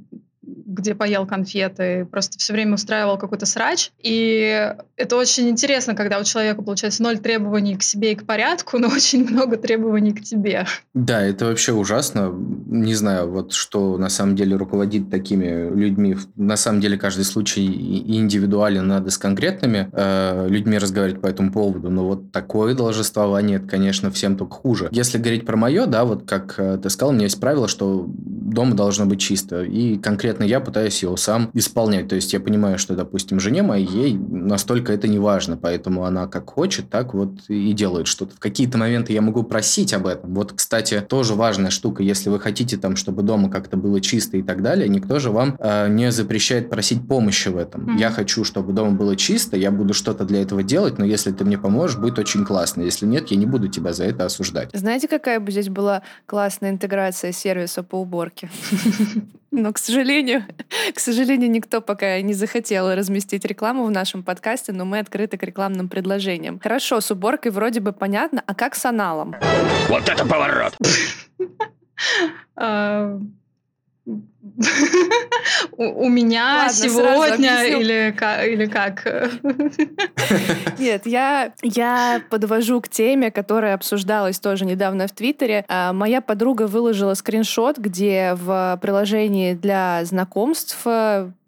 где 0.65 0.96
поел 0.96 1.25
конфеты, 1.25 2.05
просто 2.05 2.38
все 2.38 2.53
время 2.53 2.75
устраивал 2.75 3.17
какой-то 3.17 3.46
срач. 3.46 3.91
И 4.00 4.74
это 4.96 5.15
очень 5.15 5.50
интересно, 5.50 5.96
когда 5.96 6.20
у 6.20 6.24
человека, 6.24 6.62
получается, 6.62 7.03
ноль 7.03 7.17
требований 7.20 7.75
к 7.75 7.84
себе 7.84 8.13
и 8.13 8.15
к 8.15 8.25
порядку, 8.25 8.77
но 8.79 8.88
очень 8.88 9.27
много 9.27 9.58
требований 9.58 10.13
к 10.13 10.22
тебе. 10.22 10.65
Да, 10.93 11.22
это 11.22 11.46
вообще 11.46 11.74
ужасно. 11.74 12.31
Не 12.67 12.96
знаю, 12.96 13.29
вот 13.29 13.53
что 13.53 13.98
на 13.98 14.10
самом 14.10 14.36
деле 14.36 14.55
руководит 14.55 15.10
такими 15.10 15.70
людьми. 15.74 16.17
На 16.36 16.58
самом 16.58 16.81
деле 16.81 16.98
каждый 16.98 17.25
случай 17.25 17.65
индивидуален, 17.65 18.88
надо 18.88 19.10
с 19.10 19.17
конкретными 19.17 19.89
э, 19.91 20.48
людьми 20.50 20.77
разговаривать 20.77 21.22
по 21.22 21.27
этому 21.27 21.51
поводу, 21.51 21.89
но 21.89 22.05
вот 22.05 22.31
такое 22.31 22.75
должествование, 22.75 23.58
это, 23.58 23.67
конечно, 23.67 24.12
всем 24.12 24.38
только 24.38 24.55
хуже. 24.55 24.89
Если 24.91 25.17
говорить 25.17 25.46
про 25.46 25.58
мое, 25.58 25.86
да, 25.86 26.05
вот 26.05 26.24
как 26.27 26.55
э, 26.58 26.77
ты 26.81 26.89
сказал, 26.89 27.12
у 27.12 27.13
меня 27.13 27.25
есть 27.25 27.39
правило, 27.39 27.67
что 27.67 28.05
дома 28.08 28.75
должно 28.75 29.05
быть 29.05 29.20
чисто. 29.20 29.63
И 29.63 29.98
конкретно 29.98 30.40
я 30.43 30.60
пытаюсь 30.60 31.01
его 31.01 31.17
сам 31.17 31.50
исполнять. 31.53 32.07
То 32.07 32.15
есть 32.15 32.33
я 32.33 32.39
понимаю, 32.39 32.77
что, 32.77 32.95
допустим, 32.95 33.39
жене 33.39 33.63
моей 33.63 33.86
ей 33.86 34.17
настолько 34.17 34.93
это 34.93 35.07
не 35.07 35.19
важно, 35.19 35.57
поэтому 35.57 36.05
она 36.05 36.27
как 36.27 36.50
хочет, 36.50 36.89
так 36.89 37.13
вот 37.13 37.31
и 37.48 37.74
делает 37.74 38.07
что-то. 38.07 38.36
В 38.36 38.39
какие-то 38.39 38.77
моменты 38.77 39.13
я 39.13 39.21
могу 39.21 39.43
просить 39.43 39.93
об 39.93 40.07
этом. 40.07 40.33
Вот, 40.33 40.53
кстати, 40.53 41.00
тоже 41.01 41.33
важная 41.36 41.69
штука. 41.69 42.03
Если 42.03 42.29
вы 42.29 42.39
хотите 42.39 42.77
там, 42.77 42.95
чтобы 42.95 43.24
дома 43.24 43.50
как-то 43.50 43.77
было 43.77 44.01
чисто 44.01 44.38
и 44.38 44.43
так 44.43 44.62
далее, 44.62 44.88
никто 44.89 45.19
же 45.19 45.31
вам 45.31 45.57
э, 45.60 45.88
не 45.89 46.12
запрещает 46.12 46.69
просить 46.69 47.07
помощи 47.07 47.50
в 47.50 47.57
этом. 47.57 47.81
Mm-hmm. 47.81 48.00
Я 48.00 48.12
хочу, 48.12 48.43
чтобы 48.43 48.74
дома 48.74 48.91
было 48.91 49.15
чисто, 49.15 49.57
я 49.57 49.71
буду 49.71 49.93
что-то 49.93 50.25
для 50.25 50.41
этого 50.41 50.63
делать, 50.63 50.98
но 50.98 51.05
если 51.05 51.31
ты 51.31 51.45
мне 51.45 51.57
поможешь, 51.57 51.98
будет 51.98 52.19
очень 52.19 52.45
классно. 52.45 52.81
Если 52.81 53.05
нет, 53.05 53.31
я 53.31 53.38
не 53.38 53.45
буду 53.45 53.67
тебя 53.67 53.93
за 53.93 54.05
это 54.05 54.25
осуждать. 54.25 54.69
Знаете, 54.74 55.07
какая 55.07 55.39
бы 55.39 55.51
здесь 55.51 55.69
была 55.69 56.03
классная 56.25 56.71
интеграция 56.71 57.31
сервиса 57.31 57.83
по 57.83 57.95
уборке? 57.95 58.50
Но, 59.51 59.74
к 59.74 59.79
сожалению, 59.79 60.21
к 60.94 61.00
сожалению, 61.00 61.50
никто 61.51 61.82
пока 61.82 62.22
не 62.22 62.34
захотел 62.34 62.94
разместить 62.94 63.46
рекламу 63.46 63.86
в 63.86 63.92
нашем 63.92 64.24
подкасте, 64.24 64.72
но 64.72 64.86
мы 64.86 65.00
открыты 65.00 65.38
к 65.38 65.44
рекламным 65.44 65.90
предложениям. 65.90 66.60
Хорошо, 66.60 67.01
с 67.01 67.12
уборкой 67.12 67.51
вроде 67.51 67.80
бы 67.80 67.92
понятно, 67.94 68.44
а 68.46 68.56
как 68.56 68.75
с 68.75 68.86
аналом? 68.86 69.36
Вот 69.90 70.08
это 70.10 70.25
поворот! 70.25 70.78
У 75.77 76.10
меня 76.10 76.69
сегодня 76.69 77.63
или 77.65 78.12
или 78.51 78.65
как? 78.65 79.05
Нет, 80.79 81.05
я 81.05 81.53
я 81.62 82.21
подвожу 82.29 82.81
к 82.81 82.89
теме, 82.89 83.29
которая 83.29 83.75
обсуждалась 83.75 84.39
тоже 84.39 84.65
недавно 84.65 85.07
в 85.07 85.12
Твиттере. 85.12 85.63
А, 85.67 85.93
моя 85.93 86.21
подруга 86.21 86.65
выложила 86.65 87.13
скриншот, 87.13 87.77
где 87.77 88.33
в 88.36 88.79
приложении 88.81 89.53
для 89.53 90.03
знакомств 90.05 90.88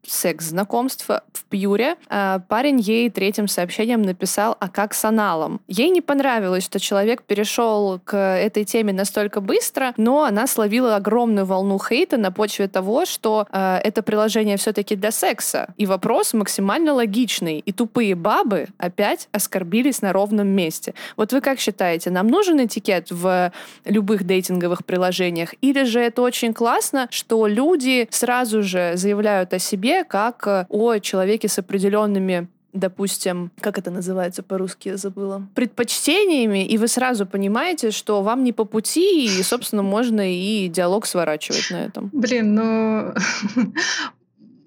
секс-знакомств 0.06 1.08
в 1.08 1.44
Пьюре, 1.50 1.96
а, 2.10 2.40
парень 2.48 2.80
ей 2.80 3.10
третьим 3.10 3.48
сообщением 3.48 4.02
написал 4.02 4.56
«А 4.60 4.70
как 4.70 4.94
с 4.94 5.06
аналом?». 5.06 5.62
Ей 5.68 5.90
не 5.90 6.02
понравилось, 6.02 6.64
что 6.64 6.80
человек 6.80 7.24
перешел 7.24 8.00
к 8.04 8.18
этой 8.18 8.66
теме 8.66 8.94
настолько 8.94 9.42
быстро, 9.42 9.94
но 9.98 10.24
она 10.24 10.48
словила 10.48 10.96
огромную 10.96 11.46
волну 11.46 11.80
хейта 11.80 12.18
на 12.18 12.32
почве 12.32 12.68
того, 12.68 12.83
что 13.06 13.48
э, 13.52 13.80
это 13.84 14.04
приложение 14.04 14.58
все-таки 14.58 14.96
для 14.96 15.12
секса. 15.12 15.74
И 15.78 15.86
вопрос 15.86 16.34
максимально 16.34 16.94
логичный. 16.94 17.60
И 17.60 17.72
тупые 17.72 18.16
бабы 18.16 18.68
опять 18.78 19.28
оскорбились 19.32 20.02
на 20.02 20.14
ровном 20.14 20.48
месте. 20.48 20.94
Вот 21.18 21.34
вы 21.34 21.42
как 21.42 21.60
считаете, 21.60 22.10
нам 22.10 22.28
нужен 22.28 22.64
этикет 22.66 23.12
в 23.12 23.52
любых 23.86 24.24
дейтинговых 24.24 24.86
приложениях? 24.86 25.54
Или 25.62 25.84
же 25.84 26.00
это 26.00 26.22
очень 26.22 26.54
классно, 26.54 27.08
что 27.10 27.48
люди 27.48 28.08
сразу 28.12 28.64
же 28.64 28.94
заявляют 28.96 29.54
о 29.54 29.60
себе, 29.60 30.04
как 30.04 30.68
о 30.70 31.00
человеке 31.00 31.48
с 31.48 31.60
определенными 31.60 32.48
допустим, 32.74 33.52
как 33.60 33.78
это 33.78 33.92
называется 33.92 34.44
по-русски, 34.44 34.90
я 34.90 34.98
забыла, 34.98 35.48
предпочтениями, 35.56 36.66
и 36.66 36.78
вы 36.78 36.88
сразу 36.88 37.26
понимаете, 37.26 37.92
что 37.92 38.22
вам 38.22 38.44
не 38.44 38.52
по 38.52 38.66
пути, 38.66 39.26
и, 39.26 39.44
собственно, 39.44 39.84
можно 39.84 40.22
и 40.34 40.68
диалог 40.68 41.06
сворачивать 41.06 41.70
на 41.72 41.86
этом. 41.86 42.10
Блин, 42.12 42.56
ну... 42.56 43.14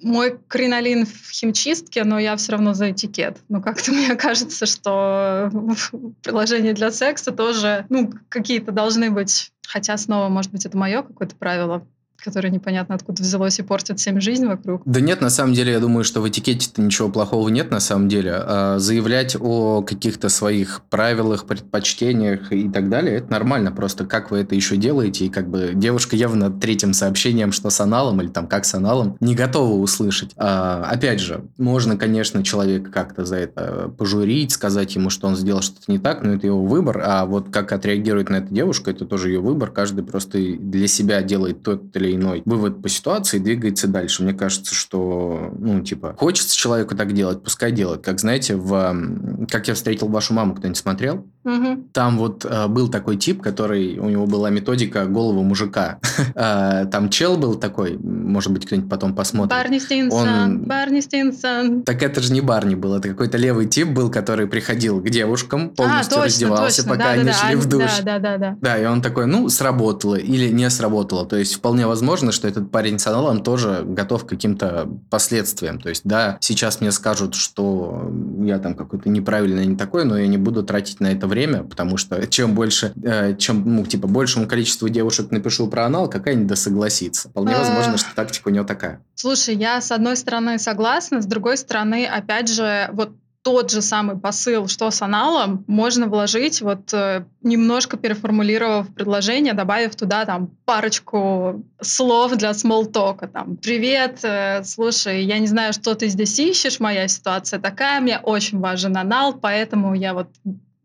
Мой 0.03 0.39
кринолин 0.47 1.05
в 1.05 1.33
химчистке, 1.33 2.05
но 2.05 2.21
я 2.21 2.37
все 2.37 2.53
равно 2.53 2.75
за 2.75 2.93
этикет. 2.93 3.39
Ну, 3.49 3.61
как-то 3.61 3.91
мне 3.91 4.15
кажется, 4.15 4.65
что 4.67 5.51
приложения 6.23 6.75
для 6.75 6.93
секса 6.93 7.33
тоже, 7.33 7.87
ну, 7.89 8.13
какие-то 8.29 8.71
должны 8.71 9.11
быть. 9.11 9.51
Хотя 9.67 9.97
снова, 9.97 10.29
может 10.29 10.53
быть, 10.53 10.65
это 10.65 10.77
мое 10.77 11.03
какое-то 11.03 11.35
правило 11.35 11.85
которое 12.26 12.50
непонятно 12.50 12.97
откуда 12.97 13.23
взялось 13.23 13.61
и 13.61 13.62
портит 13.62 14.00
всем 14.00 14.21
жизнь 14.21 14.47
вокруг. 14.47 14.83
Да 14.85 15.00
нет, 15.00 15.21
на 15.21 15.30
самом 15.30 15.54
деле, 15.54 15.73
я 15.73 15.78
думаю, 15.78 16.02
что 16.02 16.21
в 16.21 16.28
этикете-то 16.28 16.83
ничего 16.83 17.09
плохого 17.09 17.49
нет, 17.49 17.71
на 17.71 17.78
самом 17.78 18.09
деле. 18.09 18.33
А 18.35 18.78
заявлять 18.80 19.37
о 19.38 19.83
каких-то 19.83 20.28
своих 20.28 20.83
правилах, 20.90 21.47
предпочтениях 21.47 22.52
и 22.52 22.68
так 22.68 22.88
далее, 22.88 23.18
это 23.18 23.30
нормально. 23.30 23.71
Просто 23.71 24.04
как 24.04 24.33
вы 24.33 24.38
это 24.38 24.56
еще 24.56 24.76
делаете, 24.76 25.26
и 25.26 25.28
как 25.28 25.49
бы 25.49 25.71
девушка 25.73 26.16
явно 26.16 26.50
третьим 26.50 26.95
сообщением, 26.95 27.52
что 27.52 27.71
с 27.71 27.80
аналом 27.80 28.21
или 28.21 28.28
там 28.28 28.49
как 28.49 28.64
с 28.64 28.75
аналом, 28.75 29.16
не 29.21 29.37
готова 29.37 29.80
услышать. 29.80 30.33
А, 30.37 30.85
опять 30.90 31.21
же, 31.21 31.45
можно, 31.59 31.97
конечно, 31.97 32.42
человека 32.42 32.90
как-то 32.90 33.25
за 33.25 33.37
это 33.37 33.92
пожурить, 33.97 34.50
сказать 34.50 34.97
ему, 34.97 35.11
что 35.11 35.28
он 35.28 35.37
сделал 35.37 35.62
что-то 35.62 35.92
не 35.92 36.00
так, 36.00 36.25
но 36.25 36.35
это 36.35 36.49
его 36.49 36.64
выбор. 36.64 37.00
А 37.04 37.25
вот 37.25 37.50
как 37.50 37.71
отреагирует 37.71 38.30
на 38.30 38.37
это 38.37 38.52
девушка, 38.52 38.90
это 38.90 39.04
тоже 39.04 39.28
ее 39.28 39.40
выбор. 39.40 39.71
Каждый 39.71 40.02
просто 40.02 40.38
для 40.38 40.88
себя 40.88 41.23
делает 41.23 41.62
тот 41.62 41.95
или 41.95 42.16
или 42.16 42.16
иной 42.17 42.43
вывод 42.45 42.83
по 42.83 42.89
ситуации 42.89 43.37
и 43.37 43.41
двигается 43.41 43.89
дальше. 43.89 44.23
Мне 44.23 44.35
кажется, 44.35 44.75
что, 44.75 45.53
ну, 45.59 45.81
типа, 45.81 46.15
хочется 46.19 46.57
человеку 46.57 46.97
так 46.97 47.13
делать, 47.13 47.43
пускай 47.43 47.73
делает. 47.73 48.03
Как, 48.03 48.21
знаете, 48.21 48.57
в 48.57 49.47
«Как 49.51 49.69
я 49.69 49.75
встретил 49.75 50.09
вашу 50.09 50.35
маму» 50.35 50.55
кто-нибудь 50.55 50.79
смотрел? 50.79 51.27
Угу. 51.47 51.91
Там 51.93 52.19
вот 52.19 52.45
э, 52.45 52.67
был 52.67 52.88
такой 52.88 53.17
тип, 53.17 53.41
который, 53.41 53.99
у 53.99 54.09
него 54.09 54.26
была 54.26 54.50
методика 54.50 55.07
головы 55.07 55.45
мужика. 55.45 56.00
э, 56.35 56.87
там 56.91 57.09
чел 57.09 57.37
был 57.37 57.55
такой, 57.55 57.97
может 57.99 58.53
быть, 58.53 58.67
кто-нибудь 58.67 58.91
потом 58.91 59.15
посмотрит. 59.15 59.50
Барни 59.50 59.79
Стинсон, 59.79 60.29
Он... 60.29 60.59
Барни 60.65 60.99
Стинсон. 61.00 61.83
Так 61.85 62.03
это 62.03 62.21
же 62.21 62.33
не 62.33 62.41
Барни 62.41 62.75
был, 62.75 62.97
это 62.97 63.09
какой-то 63.09 63.38
левый 63.38 63.67
тип 63.67 63.91
был, 63.91 64.11
который 64.11 64.49
приходил 64.49 65.00
к 65.00 65.09
девушкам, 65.09 65.67
а, 65.67 65.83
полностью 65.83 66.21
а, 66.21 66.25
раздевался, 66.25 66.85
пока 66.85 67.11
они 67.11 67.31
шли 67.31 67.55
в 67.55 67.67
душ. 67.67 68.00
Да, 68.03 68.19
да, 68.19 68.37
да, 68.37 68.38
да. 68.38 68.57
Да, 68.61 68.79
и 68.79 68.85
он 68.85 69.00
такой, 69.00 69.26
ну, 69.26 69.49
сработало 69.49 70.17
или 70.17 70.49
не 70.49 70.69
сработало. 70.69 71.26
То 71.26 71.37
есть 71.37 71.55
вполне 71.55 71.87
возможно, 71.87 72.33
что 72.33 72.49
этот 72.49 72.73
парень 72.73 72.99
с 72.99 73.07
аналом 73.07 73.45
тоже 73.45 73.85
готов 73.87 74.25
к 74.25 74.29
каким-то 74.31 74.88
последствиям. 75.11 75.79
То 75.79 75.91
есть, 75.91 76.03
да, 76.05 76.38
сейчас 76.41 76.81
мне 76.81 76.91
скажут, 76.91 77.37
что 77.37 78.11
я 78.41 78.59
там 78.59 78.75
какой-то 78.75 79.09
неправильный, 79.09 79.65
не 79.67 79.76
такой, 79.76 80.05
но 80.05 80.19
я 80.19 80.26
не 80.26 80.38
буду 80.38 80.65
тратить 80.65 80.99
на 80.99 81.07
это 81.12 81.29
время 81.29 81.36
время, 81.37 81.64
потому 81.64 81.99
что 81.99 82.26
чем 82.26 82.55
больше, 82.55 82.95
э, 83.05 83.37
чем, 83.37 83.62
ну, 83.76 83.85
типа, 83.85 84.09
большему 84.09 84.49
количеству 84.49 84.88
девушек 84.88 85.31
напишу 85.31 85.66
про 85.69 85.85
анал, 85.85 86.09
какая-нибудь 86.09 86.49
да 86.49 86.57
согласится. 86.57 87.28
Вполне 87.28 87.55
А. 87.55 87.59
возможно, 87.59 87.99
что 87.99 88.14
тактика 88.14 88.49
у 88.49 88.50
него 88.50 88.64
такая. 88.64 89.02
Слушай, 89.14 89.57
я 89.57 89.81
с 89.83 89.93
одной 89.93 90.16
стороны 90.16 90.59
согласна, 90.59 91.21
с 91.21 91.26
другой 91.26 91.59
стороны, 91.59 92.07
опять 92.07 92.49
же, 92.49 92.88
вот 92.93 93.11
тот 93.43 93.71
же 93.71 93.81
самый 93.81 94.19
посыл, 94.19 94.66
что 94.66 94.90
с 94.90 95.02
аналом, 95.02 95.64
можно 95.69 96.09
вложить, 96.09 96.62
вот 96.62 96.93
э, 96.93 97.25
немножко 97.43 97.97
переформулировав 97.97 98.93
предложение, 98.93 99.52
добавив 99.52 99.95
туда 99.95 100.25
там 100.25 100.49
парочку 100.64 101.64
слов 101.81 102.35
для 102.35 102.55
смолтока. 102.55 103.28
Там, 103.28 103.57
привет, 103.57 104.19
э, 104.25 104.64
слушай, 104.64 105.23
я 105.23 105.38
не 105.38 105.47
знаю, 105.47 105.73
что 105.75 105.95
ты 105.95 106.09
здесь 106.09 106.37
ищешь, 106.40 106.81
моя 106.81 107.07
ситуация 107.07 107.61
такая, 107.61 108.00
мне 108.00 108.19
очень 108.19 108.59
важен 108.59 108.97
анал, 108.97 109.35
поэтому 109.35 109.95
я 109.95 110.12
вот 110.12 110.28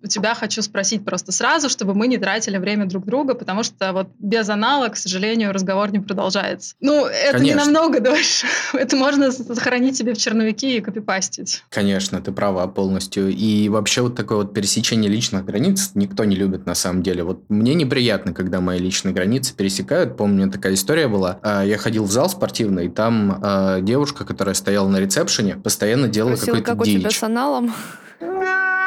у 0.03 0.07
тебя 0.07 0.33
хочу 0.33 0.61
спросить 0.61 1.05
просто 1.05 1.31
сразу, 1.31 1.69
чтобы 1.69 1.93
мы 1.93 2.07
не 2.07 2.17
тратили 2.17 2.57
время 2.57 2.85
друг 2.85 3.05
друга, 3.05 3.33
потому 3.35 3.63
что 3.63 3.93
вот 3.93 4.07
без 4.19 4.49
анала, 4.49 4.87
к 4.89 4.97
сожалению, 4.97 5.53
разговор 5.53 5.91
не 5.91 5.99
продолжается. 5.99 6.75
Ну, 6.79 7.05
это 7.05 7.39
не 7.39 7.51
Конечно. 7.51 7.71
намного 7.71 7.99
дольше. 7.99 8.47
Это 8.73 8.95
можно 8.95 9.31
сохранить 9.31 9.97
себе 9.97 10.13
в 10.13 10.17
черновике 10.17 10.77
и 10.77 10.81
копипастить. 10.81 11.63
Конечно, 11.69 12.21
ты 12.21 12.31
права 12.31 12.67
полностью. 12.67 13.29
И 13.29 13.69
вообще 13.69 14.01
вот 14.01 14.15
такое 14.15 14.39
вот 14.39 14.53
пересечение 14.53 15.09
личных 15.11 15.45
границ 15.45 15.91
никто 15.93 16.23
не 16.23 16.35
любит 16.35 16.65
на 16.65 16.75
самом 16.75 17.03
деле. 17.03 17.23
Вот 17.23 17.43
мне 17.49 17.73
неприятно, 17.73 18.33
когда 18.33 18.59
мои 18.61 18.79
личные 18.79 19.13
границы 19.13 19.53
пересекают. 19.55 20.17
Помню, 20.17 20.49
такая 20.51 20.73
история 20.73 21.07
была. 21.07 21.39
А, 21.41 21.63
Я 21.63 21.77
ходил 21.77 22.05
в 22.05 22.11
зал 22.11 22.29
спортивный, 22.29 22.85
и 22.87 22.89
там 22.89 23.39
а, 23.41 23.81
девушка, 23.81 24.25
которая 24.25 24.55
стояла 24.55 24.87
на 24.87 24.97
ресепшене, 24.97 25.55
постоянно 25.57 26.07
делала 26.07 26.35
какой-то 26.35 26.63
как 26.65 26.81
у 26.81 26.85
тебя 26.85 27.09
дичь. 27.09 27.19
с 27.19 27.23
аналом. 27.23 27.73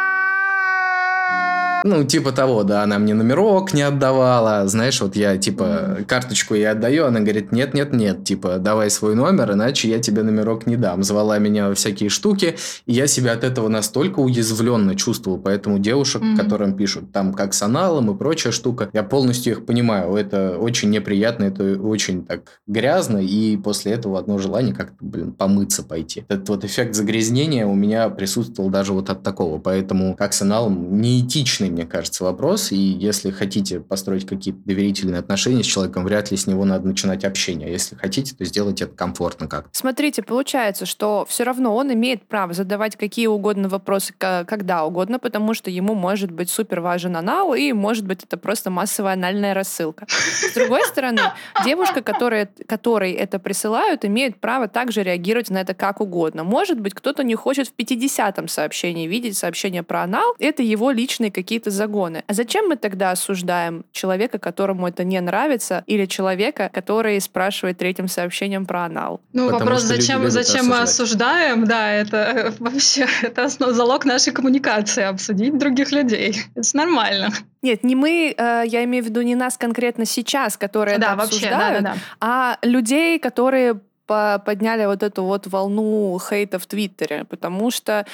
Ну, 1.87 2.03
типа 2.03 2.33
того, 2.33 2.63
да, 2.63 2.83
она 2.83 2.99
мне 2.99 3.13
номерок 3.13 3.75
не 3.75 3.83
отдавала, 3.83 4.67
знаешь, 4.67 5.03
вот 5.03 5.17
я, 5.17 5.37
типа, 5.37 5.99
карточку 6.09 6.55
ей 6.55 6.71
отдаю, 6.71 7.05
она 7.05 7.21
говорит, 7.21 7.53
нет-нет-нет, 7.53 8.25
типа, 8.25 8.57
давай 8.57 8.89
свой 8.89 9.15
номер, 9.15 9.53
иначе 9.53 9.91
я 9.91 9.99
тебе 9.99 10.23
номерок 10.23 10.67
не 10.67 10.77
дам. 10.77 11.03
Звала 11.03 11.39
меня 11.39 11.69
во 11.69 11.75
всякие 11.75 12.09
штуки, 12.09 12.57
и 12.87 12.95
я 12.95 13.07
себя 13.07 13.33
от 13.33 13.45
этого 13.45 13.69
настолько 13.69 14.21
уязвленно 14.21 14.95
чувствовал, 14.97 15.37
поэтому 15.37 15.79
девушек, 15.79 16.23
Мгм. 16.23 16.39
которым 16.39 16.75
пишут 16.75 17.13
там 17.13 17.35
как 17.35 17.53
с 17.53 17.61
аналом 17.61 18.11
и 18.11 18.17
прочая 18.17 18.55
штука, 18.55 18.89
я 18.95 19.03
полностью 19.03 19.53
их 19.53 19.67
понимаю, 19.67 20.15
это 20.17 20.57
очень 20.59 20.89
неприятно, 20.89 21.45
это 21.45 21.79
очень 21.79 22.25
так 22.25 22.63
грязно, 22.67 23.19
и 23.19 23.59
после 23.59 23.93
этого 23.93 24.19
одно 24.19 24.39
желание 24.39 24.75
как-то, 24.75 24.97
блин, 25.05 25.33
помыться 25.33 25.83
пойти. 25.83 26.25
Этот 26.31 26.49
вот 26.49 26.65
эффект 26.65 26.95
загрязнения 26.95 27.67
у 27.67 27.75
меня 27.75 28.09
присутствовал 28.09 28.71
даже 28.71 28.95
вот 28.95 29.11
от 29.11 29.23
такого, 29.23 29.59
поэтому 29.59 30.15
как 30.17 30.33
с 30.33 30.41
аналом 30.41 30.99
неэтичный, 31.03 31.74
мне 31.75 31.87
кажется, 31.87 32.25
вопрос, 32.25 32.73
и 32.73 32.77
если 32.77 33.31
хотите 33.31 33.81
построить 33.81 34.27
какие-то 34.27 34.61
доверительные 34.65 35.19
отношения 35.19 35.63
с 35.63 35.67
человеком, 35.67 36.05
вряд 36.05 36.31
ли 36.31 36.37
с 36.37 36.47
него 36.47 36.65
надо 36.65 36.87
начинать 36.87 37.25
общение, 37.25 37.69
а 37.69 37.71
если 37.71 37.97
хотите, 37.97 38.35
то 38.35 38.45
сделайте 38.45 38.85
это 38.85 38.95
комфортно 38.95 39.49
как 39.49 39.69
Смотрите, 39.73 40.23
получается, 40.23 40.87
что 40.87 41.27
все 41.29 41.45
равно 41.45 41.75
он 41.75 41.93
имеет 41.93 42.27
право 42.27 42.53
задавать 42.53 42.97
какие 42.97 43.27
угодно 43.27 43.69
вопросы, 43.69 44.15
когда 44.19 44.85
угодно, 44.85 45.19
потому 45.19 45.55
что 45.55 45.71
ему 45.71 45.95
может 45.95 46.31
быть 46.31 46.49
супер 46.49 46.81
важен 46.81 47.17
анал, 47.17 47.55
и 47.55 47.73
может 47.73 48.07
быть 48.07 48.23
это 48.23 48.37
просто 48.37 48.71
массовая 48.71 49.15
анальная 49.15 49.53
рассылка. 49.53 50.07
С 50.09 50.55
другой 50.55 50.85
стороны, 50.85 51.21
девушка, 51.65 52.03
которая, 52.03 52.49
которой 52.67 53.13
это 53.13 53.39
присылают, 53.39 54.05
имеет 54.05 54.41
право 54.41 54.69
также 54.69 55.03
реагировать 55.03 55.51
на 55.51 55.61
это 55.61 55.75
как 55.75 56.01
угодно. 56.01 56.45
Может 56.45 56.81
быть, 56.81 56.95
кто-то 56.95 57.25
не 57.25 57.35
хочет 57.35 57.69
в 57.69 57.73
50-м 57.77 58.49
сообщении 58.49 59.09
видеть 59.09 59.37
сообщение 59.37 59.83
про 59.83 60.05
анал, 60.05 60.35
это 60.39 60.63
его 60.63 60.91
личные 60.91 61.31
какие-то 61.31 61.64
загоны. 61.71 62.25
А 62.27 62.33
зачем 62.35 62.69
мы 62.69 62.77
тогда 62.77 63.11
осуждаем 63.11 63.85
человека, 63.93 64.39
которому 64.39 64.89
это 64.89 65.05
не 65.05 65.21
нравится, 65.21 65.85
или 65.87 66.07
человека, 66.07 66.71
который 66.73 67.21
спрашивает 67.21 67.79
третьим 67.79 68.09
сообщением 68.09 68.67
про 68.67 68.85
анал? 68.85 69.21
Ну, 69.33 69.47
Потому 69.47 69.65
вопрос, 69.65 69.83
зачем, 69.83 70.31
зачем 70.31 70.69
мы 70.69 70.79
осуждаем, 70.81 71.65
да, 71.65 71.93
это 71.93 72.55
вообще 72.59 73.07
это 73.23 73.45
основ, 73.45 73.73
залог 73.73 74.05
нашей 74.05 74.33
коммуникации, 74.33 75.05
обсудить 75.05 75.57
других 75.59 75.93
людей. 75.93 76.37
Это 76.55 76.77
нормально. 76.77 77.31
Нет, 77.63 77.83
не 77.83 77.95
мы, 77.95 78.35
э, 78.37 78.63
я 78.67 78.85
имею 78.85 79.05
в 79.05 79.07
виду 79.09 79.23
не 79.23 79.35
нас 79.35 79.57
конкретно 79.57 80.05
сейчас, 80.05 80.57
которые 80.57 80.99
да, 80.99 81.09
это 81.09 81.17
вообще, 81.17 81.49
да, 81.49 81.57
обсуждают, 81.57 81.85
да, 81.85 81.93
да. 81.95 81.99
а 82.21 82.59
людей, 82.63 83.19
которые 83.19 83.81
подняли 84.07 84.87
вот 84.87 85.03
эту 85.03 85.25
вот 85.25 85.47
волну 85.47 86.19
хейта 86.21 86.59
в 86.59 86.67
Твиттере, 86.67 87.25
потому 87.25 87.71
что, 87.71 88.07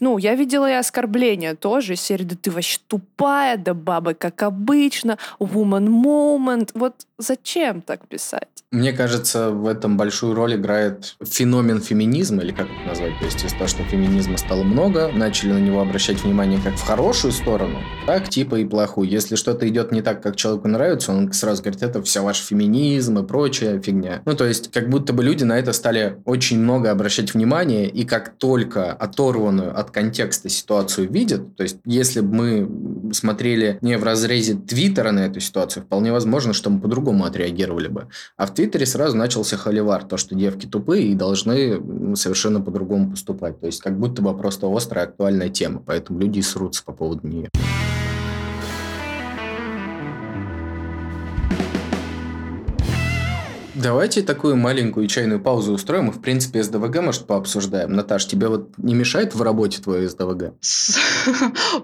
ну, 0.00 0.18
я 0.18 0.34
видела 0.34 0.70
и 0.70 0.74
оскорбления 0.74 1.54
тоже, 1.54 1.96
серии, 1.96 2.24
да 2.24 2.36
ты 2.40 2.50
вообще 2.50 2.78
тупая, 2.86 3.56
да 3.56 3.74
баба, 3.74 4.14
как 4.14 4.42
обычно, 4.42 5.18
woman 5.38 5.86
moment, 5.88 6.70
вот 6.74 6.94
зачем 7.18 7.80
так 7.82 8.06
писать? 8.08 8.51
Мне 8.72 8.94
кажется, 8.94 9.50
в 9.50 9.66
этом 9.66 9.98
большую 9.98 10.32
роль 10.34 10.54
играет 10.54 11.14
феномен 11.22 11.82
феминизма, 11.82 12.42
или 12.42 12.52
как 12.52 12.68
это 12.70 12.88
назвать. 12.88 13.18
То 13.18 13.26
есть 13.26 13.44
из-за 13.44 13.54
того, 13.54 13.66
что 13.66 13.84
феминизма 13.84 14.38
стало 14.38 14.62
много, 14.62 15.10
начали 15.12 15.52
на 15.52 15.58
него 15.58 15.82
обращать 15.82 16.24
внимание 16.24 16.58
как 16.58 16.76
в 16.76 16.82
хорошую 16.82 17.32
сторону, 17.32 17.80
так 18.06 18.30
типа 18.30 18.54
и 18.54 18.64
плохую. 18.64 19.10
Если 19.10 19.36
что-то 19.36 19.68
идет 19.68 19.92
не 19.92 20.00
так, 20.00 20.22
как 20.22 20.36
человеку 20.36 20.68
нравится, 20.68 21.12
он 21.12 21.30
сразу 21.34 21.62
говорит, 21.62 21.82
это 21.82 22.02
все 22.02 22.22
ваш 22.22 22.38
феминизм 22.38 23.18
и 23.18 23.26
прочая 23.26 23.78
фигня. 23.78 24.22
Ну, 24.24 24.34
то 24.34 24.46
есть, 24.46 24.72
как 24.72 24.88
будто 24.88 25.12
бы 25.12 25.22
люди 25.22 25.44
на 25.44 25.58
это 25.58 25.74
стали 25.74 26.16
очень 26.24 26.58
много 26.58 26.90
обращать 26.90 27.34
внимание, 27.34 27.90
и 27.90 28.06
как 28.06 28.38
только 28.38 28.90
оторванную 28.90 29.78
от 29.78 29.90
контекста 29.90 30.48
ситуацию 30.48 31.10
видят, 31.10 31.56
то 31.56 31.62
есть, 31.62 31.76
если 31.84 32.20
бы 32.20 32.34
мы 32.34 33.12
смотрели 33.12 33.76
не 33.82 33.98
в 33.98 34.02
разрезе 34.02 34.54
Твиттера 34.54 35.10
на 35.10 35.26
эту 35.26 35.40
ситуацию, 35.40 35.82
вполне 35.82 36.10
возможно, 36.10 36.54
что 36.54 36.70
мы 36.70 36.80
по-другому 36.80 37.26
отреагировали 37.26 37.88
бы. 37.88 38.08
А 38.38 38.46
в 38.46 38.54
Твиттере 38.54 38.61
сразу 38.84 39.16
начался 39.16 39.56
холивар, 39.56 40.04
то, 40.04 40.16
что 40.16 40.34
девки 40.34 40.66
тупые 40.66 41.08
и 41.08 41.14
должны 41.14 42.16
совершенно 42.16 42.60
по-другому 42.60 43.10
поступать. 43.10 43.60
То 43.60 43.66
есть, 43.66 43.80
как 43.80 43.98
будто 43.98 44.22
бы 44.22 44.36
просто 44.36 44.74
острая 44.74 45.06
актуальная 45.06 45.48
тема, 45.48 45.82
поэтому 45.84 46.18
люди 46.18 46.40
и 46.40 46.42
срутся 46.42 46.82
по 46.84 46.92
поводу 46.92 47.26
нее. 47.26 47.50
Давайте 53.82 54.22
такую 54.22 54.56
маленькую 54.56 55.08
чайную 55.08 55.40
паузу 55.40 55.72
устроим 55.72 56.08
и, 56.08 56.12
в 56.12 56.20
принципе, 56.20 56.62
СДВГ, 56.62 57.02
может, 57.02 57.26
пообсуждаем. 57.26 57.92
Наташ, 57.94 58.26
тебе 58.26 58.46
вот 58.46 58.78
не 58.78 58.94
мешает 58.94 59.34
в 59.34 59.42
работе 59.42 59.82
твое 59.82 60.08
СДВГ? 60.08 60.54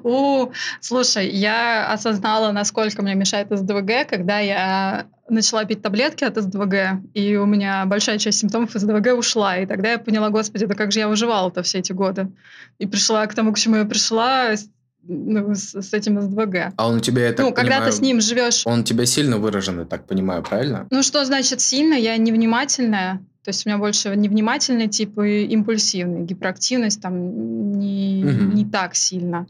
О, 0.04 0.50
слушай, 0.80 1.28
я 1.28 1.92
осознала, 1.92 2.52
насколько 2.52 3.02
мне 3.02 3.16
мешает 3.16 3.48
СДВГ, 3.50 4.08
когда 4.08 4.38
я 4.38 5.06
начала 5.28 5.64
пить 5.64 5.82
таблетки 5.82 6.22
от 6.22 6.36
СДВГ, 6.36 7.02
и 7.14 7.34
у 7.34 7.46
меня 7.46 7.84
большая 7.84 8.18
часть 8.18 8.38
симптомов 8.38 8.70
СДВГ 8.74 9.18
ушла. 9.18 9.56
И 9.56 9.66
тогда 9.66 9.90
я 9.90 9.98
поняла, 9.98 10.30
господи, 10.30 10.66
да 10.66 10.76
как 10.76 10.92
же 10.92 11.00
я 11.00 11.08
выживала-то 11.08 11.64
все 11.64 11.78
эти 11.78 11.90
годы. 11.90 12.30
И 12.78 12.86
пришла 12.86 13.26
к 13.26 13.34
тому, 13.34 13.52
к 13.52 13.58
чему 13.58 13.74
я 13.74 13.84
пришла 13.84 14.54
ну, 15.02 15.54
с, 15.54 15.74
с 15.74 15.94
этим 15.94 16.20
СДВГ. 16.20 16.72
А 16.76 16.88
он 16.88 16.96
у 16.96 17.00
тебя, 17.00 17.26
я 17.26 17.32
так 17.32 17.46
ну, 17.46 17.52
когда 17.52 17.76
понимаю, 17.76 17.92
ты 17.92 17.96
с 17.96 18.00
ним 18.00 18.20
живешь 18.20 18.62
он 18.66 18.80
у 18.80 18.82
тебя 18.82 19.06
сильно 19.06 19.38
выражен, 19.38 19.80
я 19.80 19.84
так 19.84 20.06
понимаю, 20.06 20.42
правильно? 20.42 20.86
Ну, 20.90 21.02
что 21.02 21.24
значит 21.24 21.60
сильно? 21.60 21.94
Я 21.94 22.16
невнимательная. 22.16 23.20
То 23.44 23.50
есть 23.50 23.64
у 23.64 23.68
меня 23.68 23.78
больше 23.78 24.14
невнимательный 24.14 24.88
тип 24.88 25.18
и 25.20 25.44
импульсивный. 25.44 26.24
Гиперактивность 26.24 27.00
там 27.00 27.78
не, 27.78 28.24
Мгм. 28.24 28.54
не 28.54 28.66
так 28.66 28.94
сильно. 28.94 29.46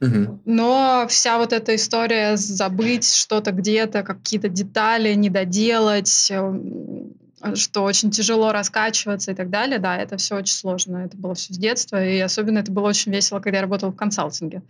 Мгм. 0.00 0.40
Но 0.44 1.06
вся 1.08 1.38
вот 1.38 1.52
эта 1.52 1.74
история 1.74 2.36
забыть 2.36 3.12
что-то 3.12 3.52
где-то, 3.52 4.02
какие-то 4.02 4.48
детали 4.48 5.14
не 5.14 5.30
доделать, 5.30 6.28
эм, 6.30 7.14
что 7.54 7.82
очень 7.82 8.10
тяжело 8.10 8.52
раскачиваться 8.52 9.32
и 9.32 9.34
так 9.34 9.50
далее, 9.50 9.78
да, 9.78 9.96
это 9.96 10.16
все 10.16 10.36
очень 10.36 10.54
сложно. 10.54 10.98
Это 10.98 11.16
было 11.16 11.34
все 11.34 11.52
с 11.52 11.58
детства, 11.58 12.04
и 12.04 12.18
особенно 12.18 12.58
это 12.58 12.72
было 12.72 12.88
очень 12.88 13.12
весело, 13.12 13.40
когда 13.40 13.58
я 13.58 13.62
работала 13.62 13.90
в 13.90 13.96
консалтинге. 13.96 14.62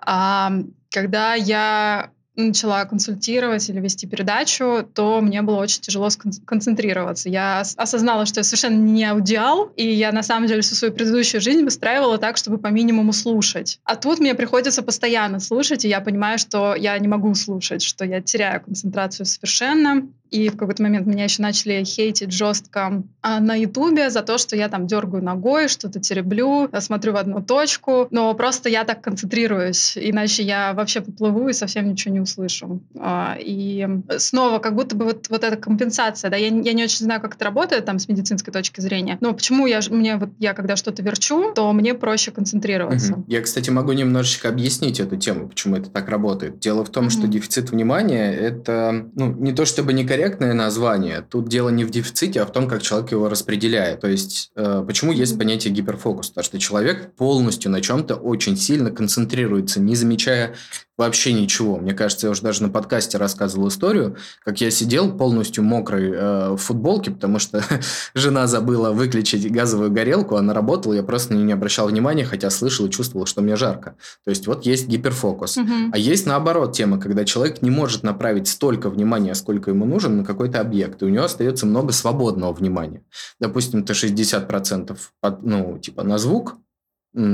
А, 0.00 0.52
когда 0.90 1.34
я 1.34 2.10
начала 2.38 2.84
консультировать 2.84 3.68
или 3.68 3.80
вести 3.80 4.06
передачу, 4.06 4.88
то 4.94 5.20
мне 5.20 5.42
было 5.42 5.56
очень 5.56 5.80
тяжело 5.80 6.06
скон- 6.08 6.32
концентрироваться. 6.44 7.28
Я 7.28 7.60
ос- 7.62 7.74
осознала, 7.76 8.26
что 8.26 8.40
я 8.40 8.44
совершенно 8.44 8.76
не 8.76 9.04
аудиал, 9.04 9.72
и 9.76 9.86
я 9.86 10.12
на 10.12 10.22
самом 10.22 10.46
деле 10.46 10.62
всю 10.62 10.74
свою 10.74 10.94
предыдущую 10.94 11.40
жизнь 11.40 11.64
выстраивала 11.64 12.16
так, 12.18 12.36
чтобы 12.36 12.58
по 12.58 12.68
минимуму 12.68 13.12
слушать. 13.12 13.80
А 13.84 13.96
тут 13.96 14.20
мне 14.20 14.34
приходится 14.34 14.82
постоянно 14.82 15.40
слушать, 15.40 15.84
и 15.84 15.88
я 15.88 16.00
понимаю, 16.00 16.38
что 16.38 16.74
я 16.74 16.96
не 16.98 17.08
могу 17.08 17.34
слушать, 17.34 17.82
что 17.82 18.04
я 18.04 18.22
теряю 18.22 18.62
концентрацию 18.62 19.26
совершенно. 19.26 20.08
И 20.30 20.48
в 20.48 20.56
какой-то 20.56 20.82
момент 20.82 21.06
меня 21.06 21.24
еще 21.24 21.42
начали 21.42 21.82
хейтить 21.84 22.32
жестко 22.32 23.02
а, 23.22 23.40
на 23.40 23.54
Ютубе 23.54 24.10
за 24.10 24.22
то, 24.22 24.38
что 24.38 24.56
я 24.56 24.68
там 24.68 24.86
дергаю 24.86 25.22
ногой, 25.22 25.68
что-то 25.68 26.00
тереблю, 26.00 26.68
смотрю 26.80 27.12
в 27.12 27.16
одну 27.16 27.42
точку. 27.42 28.08
Но 28.10 28.32
просто 28.34 28.68
я 28.68 28.84
так 28.84 29.00
концентрируюсь, 29.00 29.96
иначе 29.96 30.42
я 30.42 30.72
вообще 30.74 31.00
поплыву 31.00 31.48
и 31.48 31.52
совсем 31.52 31.88
ничего 31.88 32.14
не 32.14 32.20
услышу. 32.20 32.80
А, 32.98 33.36
и 33.38 33.86
снова 34.18 34.58
как 34.58 34.74
будто 34.74 34.96
бы 34.96 35.06
вот, 35.06 35.28
вот 35.28 35.44
эта 35.44 35.56
компенсация, 35.56 36.30
да, 36.30 36.36
я, 36.36 36.48
я 36.48 36.72
не 36.72 36.84
очень 36.84 37.04
знаю, 37.04 37.20
как 37.20 37.36
это 37.36 37.44
работает 37.44 37.84
там 37.84 37.98
с 37.98 38.08
медицинской 38.08 38.52
точки 38.52 38.80
зрения, 38.80 39.18
но 39.20 39.32
почему 39.32 39.66
я, 39.66 39.80
мне 39.90 40.16
вот, 40.16 40.30
я 40.38 40.54
когда 40.54 40.76
что-то 40.76 41.02
верчу, 41.02 41.52
то 41.54 41.72
мне 41.72 41.94
проще 41.94 42.30
концентрироваться. 42.30 43.14
Угу. 43.14 43.24
Я, 43.28 43.42
кстати, 43.42 43.70
могу 43.70 43.92
немножечко 43.92 44.48
объяснить 44.48 45.00
эту 45.00 45.16
тему, 45.16 45.48
почему 45.48 45.76
это 45.76 45.90
так 45.90 46.08
работает. 46.08 46.58
Дело 46.58 46.84
в 46.84 46.90
том, 46.90 47.04
угу. 47.04 47.10
что 47.10 47.26
дефицит 47.26 47.70
внимания– 47.70 48.32
это 48.32 49.06
ну, 49.14 49.32
не 49.32 49.52
то 49.52 49.64
чтобы 49.64 49.92
некорректное 50.18 50.52
название, 50.52 51.22
тут 51.22 51.48
дело 51.48 51.68
не 51.68 51.84
в 51.84 51.90
дефиците, 51.90 52.42
а 52.42 52.46
в 52.46 52.52
том, 52.52 52.68
как 52.68 52.82
человек 52.82 53.12
его 53.12 53.28
распределяет. 53.28 54.00
То 54.00 54.08
есть, 54.08 54.50
э, 54.56 54.84
почему 54.86 55.12
есть 55.12 55.38
понятие 55.38 55.72
гиперфокус? 55.72 56.28
Потому 56.28 56.44
что 56.44 56.58
человек 56.58 57.14
полностью 57.14 57.70
на 57.70 57.80
чем-то 57.80 58.16
очень 58.16 58.56
сильно 58.56 58.90
концентрируется, 58.90 59.80
не 59.80 59.94
замечая 59.94 60.54
вообще 60.98 61.32
ничего. 61.32 61.78
Мне 61.78 61.94
кажется, 61.94 62.26
я 62.26 62.32
уже 62.32 62.42
даже 62.42 62.62
на 62.62 62.68
подкасте 62.68 63.16
рассказывал 63.16 63.68
историю, 63.68 64.16
как 64.44 64.60
я 64.60 64.70
сидел 64.70 65.16
полностью 65.16 65.62
мокрый 65.62 66.10
э, 66.10 66.50
в 66.50 66.56
футболке, 66.56 67.12
потому 67.12 67.38
что 67.38 67.62
жена 68.14 68.48
забыла 68.48 68.90
выключить 68.90 69.50
газовую 69.50 69.92
горелку, 69.92 70.36
она 70.36 70.52
работала, 70.52 70.92
я 70.92 71.04
просто 71.04 71.34
нее 71.34 71.44
не 71.44 71.52
обращал 71.52 71.88
внимания, 71.88 72.24
хотя 72.24 72.50
слышал 72.50 72.86
и 72.86 72.90
чувствовал, 72.90 73.26
что 73.26 73.40
мне 73.40 73.54
жарко. 73.54 73.96
То 74.24 74.30
есть 74.30 74.46
вот 74.48 74.66
есть 74.66 74.88
гиперфокус. 74.88 75.56
Угу. 75.56 75.72
А 75.92 75.98
есть 75.98 76.26
наоборот 76.26 76.72
тема, 76.72 77.00
когда 77.00 77.24
человек 77.24 77.62
не 77.62 77.70
может 77.70 78.02
направить 78.02 78.48
столько 78.48 78.90
внимания, 78.90 79.34
сколько 79.34 79.70
ему 79.70 79.86
нужен 79.86 80.18
на 80.18 80.24
какой-то 80.24 80.60
объект, 80.60 81.00
и 81.02 81.04
у 81.04 81.08
него 81.08 81.24
остается 81.24 81.64
много 81.64 81.92
свободного 81.92 82.52
внимания. 82.52 83.02
Допустим, 83.38 83.84
ты 83.84 83.92
60% 83.92 84.96
под, 85.20 85.42
ну, 85.44 85.78
типа 85.78 86.02
на 86.02 86.18
звук, 86.18 86.56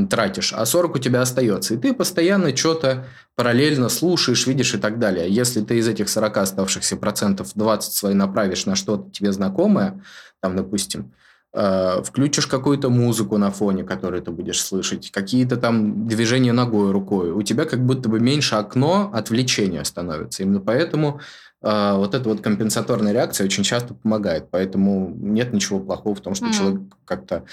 тратишь, 0.09 0.53
а 0.53 0.64
40 0.64 0.97
у 0.97 0.99
тебя 0.99 1.23
остается. 1.23 1.75
И 1.75 1.77
ты 1.77 1.92
постоянно 1.92 2.57
что-то 2.57 3.07
параллельно 3.37 3.88
слушаешь, 3.88 4.47
видишь 4.47 4.75
и 4.75 4.79
так 4.79 4.99
далее. 4.99 5.29
Если 5.29 5.61
ты 5.61 5.79
из 5.79 5.88
этих 5.88 6.09
40 6.09 6.37
оставшихся 6.38 6.97
процентов 6.97 7.53
20 7.55 7.92
свои 7.92 8.14
направишь 8.14 8.66
на 8.66 8.77
что-то 8.77 9.11
тебе 9.11 9.33
знакомое, 9.33 10.03
там, 10.40 10.57
допустим, 10.57 11.12
э, 11.53 12.03
включишь 12.03 12.47
какую-то 12.47 12.88
музыку 12.88 13.37
на 13.37 13.51
фоне, 13.51 13.85
которую 13.85 14.23
ты 14.23 14.31
будешь 14.31 14.61
слышать, 14.61 15.11
какие-то 15.11 15.57
там 15.57 16.07
движения 16.07 16.53
ногой, 16.53 16.90
рукой, 16.90 17.31
у 17.31 17.42
тебя 17.42 17.64
как 17.64 17.85
будто 17.85 18.09
бы 18.09 18.20
меньше 18.20 18.55
окно 18.55 19.11
отвлечения 19.12 19.85
становится. 19.85 20.42
Именно 20.42 20.61
поэтому 20.61 21.20
э, 21.62 21.92
вот 21.94 22.14
эта 22.14 22.29
вот 22.29 22.40
компенсаторная 22.40 23.12
реакция 23.12 23.44
очень 23.44 23.64
часто 23.64 23.94
помогает. 23.94 24.49
Поэтому 24.51 25.14
нет 25.14 25.53
ничего 25.53 25.81
плохого 25.81 26.14
в 26.14 26.20
том, 26.20 26.35
что 26.35 26.47
mm. 26.47 26.53
человек 26.53 26.81
как-то 27.05 27.44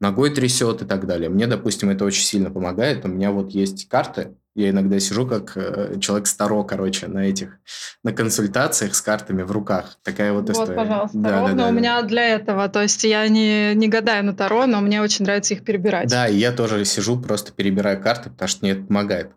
ногой 0.00 0.30
трясет 0.30 0.82
и 0.82 0.84
так 0.86 1.06
далее. 1.06 1.28
Мне, 1.28 1.46
допустим, 1.46 1.90
это 1.90 2.04
очень 2.04 2.24
сильно 2.24 2.50
помогает. 2.50 3.04
У 3.04 3.08
меня 3.08 3.30
вот 3.30 3.50
есть 3.50 3.88
карты, 3.88 4.34
я 4.56 4.70
иногда 4.70 4.98
сижу 4.98 5.26
как 5.26 5.52
э, 5.56 6.00
человек 6.00 6.26
старо, 6.26 6.64
короче, 6.64 7.06
на 7.06 7.20
этих, 7.20 7.58
на 8.02 8.12
консультациях 8.12 8.96
с 8.96 9.00
картами 9.00 9.42
в 9.42 9.52
руках. 9.52 9.96
Такая 10.02 10.32
вот, 10.32 10.48
вот 10.48 10.50
история. 10.50 10.76
пожалуйста, 10.76 11.18
да, 11.18 11.40
ровно 11.40 11.54
да, 11.54 11.62
да, 11.62 11.68
у 11.68 11.72
да. 11.72 11.78
меня 11.78 12.02
для 12.02 12.28
этого. 12.30 12.68
То 12.68 12.82
есть 12.82 13.04
я 13.04 13.28
не, 13.28 13.74
не 13.76 13.86
гадаю 13.86 14.24
на 14.24 14.34
Таро, 14.34 14.66
но 14.66 14.80
мне 14.80 15.00
очень 15.00 15.24
нравится 15.24 15.54
их 15.54 15.64
перебирать. 15.64 16.10
Да, 16.10 16.26
и 16.26 16.36
я 16.36 16.50
тоже 16.50 16.84
сижу, 16.84 17.20
просто 17.20 17.52
перебираю 17.52 18.02
карты, 18.02 18.30
потому 18.30 18.48
что 18.48 18.64
мне 18.64 18.72
это 18.72 18.82
помогает. 18.82 19.30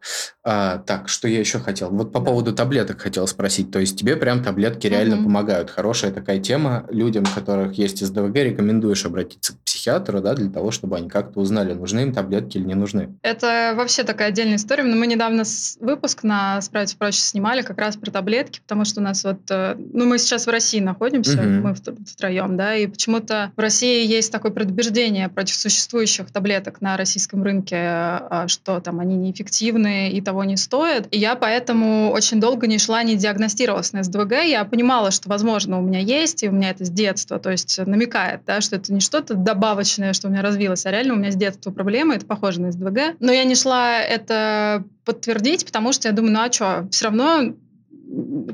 А, 0.43 0.79
так, 0.79 1.07
что 1.09 1.27
я 1.27 1.39
еще 1.39 1.59
хотел? 1.59 1.91
Вот 1.91 2.11
по 2.11 2.19
да. 2.19 2.25
поводу 2.25 2.51
таблеток 2.51 2.99
хотел 2.99 3.27
спросить. 3.27 3.71
То 3.71 3.77
есть 3.77 3.99
тебе 3.99 4.15
прям 4.15 4.43
таблетки 4.43 4.87
реально 4.87 5.17
угу. 5.17 5.25
помогают. 5.25 5.69
Хорошая 5.69 6.11
такая 6.11 6.39
тема. 6.39 6.87
Людям, 6.89 7.23
у 7.23 7.39
которых 7.39 7.77
есть 7.77 8.03
СДВГ, 8.03 8.35
рекомендуешь 8.37 9.05
обратиться 9.05 9.53
к 9.53 9.59
психиатру, 9.59 10.21
да, 10.21 10.33
для 10.33 10.49
того, 10.53 10.71
чтобы 10.71 10.97
они 10.97 11.09
как-то 11.09 11.39
узнали, 11.39 11.73
нужны 11.73 12.01
им 12.01 12.13
таблетки 12.13 12.57
или 12.57 12.65
не 12.65 12.75
нужны. 12.75 13.09
Это 13.21 13.73
вообще 13.75 14.03
такая 14.03 14.29
отдельная 14.29 14.55
история, 14.55 14.83
но 14.83 14.95
мы 14.95 15.07
недавно 15.07 15.43
выпуск 15.79 16.23
на 16.23 16.61
«Справиться 16.61 16.97
проще» 16.97 17.21
снимали 17.21 17.61
как 17.61 17.77
раз 17.77 17.97
про 17.97 18.11
таблетки, 18.11 18.59
потому 18.61 18.85
что 18.85 19.01
у 19.01 19.03
нас 19.03 19.23
вот... 19.23 19.39
Э, 19.49 19.75
ну, 19.77 20.05
мы 20.05 20.17
сейчас 20.17 20.45
в 20.45 20.49
России 20.49 20.79
находимся, 20.79 21.39
угу. 21.39 21.67
мы 21.67 21.73
втроем, 21.73 22.55
да, 22.55 22.75
и 22.75 22.87
почему-то 22.87 23.51
в 23.55 23.59
России 23.59 24.05
есть 24.05 24.31
такое 24.31 24.51
предубеждение 24.51 25.29
против 25.29 25.55
существующих 25.55 26.31
таблеток 26.31 26.81
на 26.81 26.95
российском 26.97 27.43
рынке, 27.43 27.77
а, 27.77 28.45
что 28.47 28.79
там 28.79 28.99
они 28.99 29.15
неэффективны 29.15 30.11
и 30.11 30.21
того 30.21 30.43
не 30.43 30.57
стоят. 30.57 31.07
И 31.11 31.17
я 31.17 31.35
поэтому 31.35 32.11
очень 32.11 32.39
долго 32.39 32.67
не 32.67 32.77
шла, 32.77 33.03
не 33.03 33.15
диагностировалась 33.15 33.93
на 33.93 34.03
СДВГ. 34.03 34.43
Я 34.43 34.65
понимала, 34.65 35.11
что, 35.11 35.29
возможно, 35.29 35.79
у 35.79 35.81
меня 35.81 35.99
есть, 35.99 36.43
и 36.43 36.49
у 36.49 36.51
меня 36.51 36.69
это 36.69 36.85
с 36.85 36.89
детства, 36.89 37.39
то 37.39 37.49
есть 37.49 37.79
намекает, 37.85 38.41
да, 38.45 38.61
что 38.61 38.75
это 38.75 38.93
не 38.93 38.99
что-то 38.99 39.33
добавочное, 39.33 40.13
что 40.13 40.27
у 40.27 40.31
меня 40.31 40.41
развилось, 40.43 40.85
а 40.85 40.91
реально 40.91 41.15
у 41.15 41.17
меня 41.17 41.31
с 41.31 41.35
детства 41.35 41.71
проблемы, 41.71 42.15
это 42.15 42.25
похоже 42.25 42.61
на 42.61 42.71
СДВГ. 42.71 43.15
Но 43.19 43.31
я 43.31 43.43
не 43.43 43.55
шла 43.55 43.99
это 43.99 44.83
подтвердить, 45.05 45.65
потому 45.65 45.91
что 45.93 46.07
я 46.07 46.13
думаю, 46.13 46.33
ну 46.33 46.39
а 46.41 46.51
что, 46.51 46.87
все 46.91 47.05
равно 47.05 47.55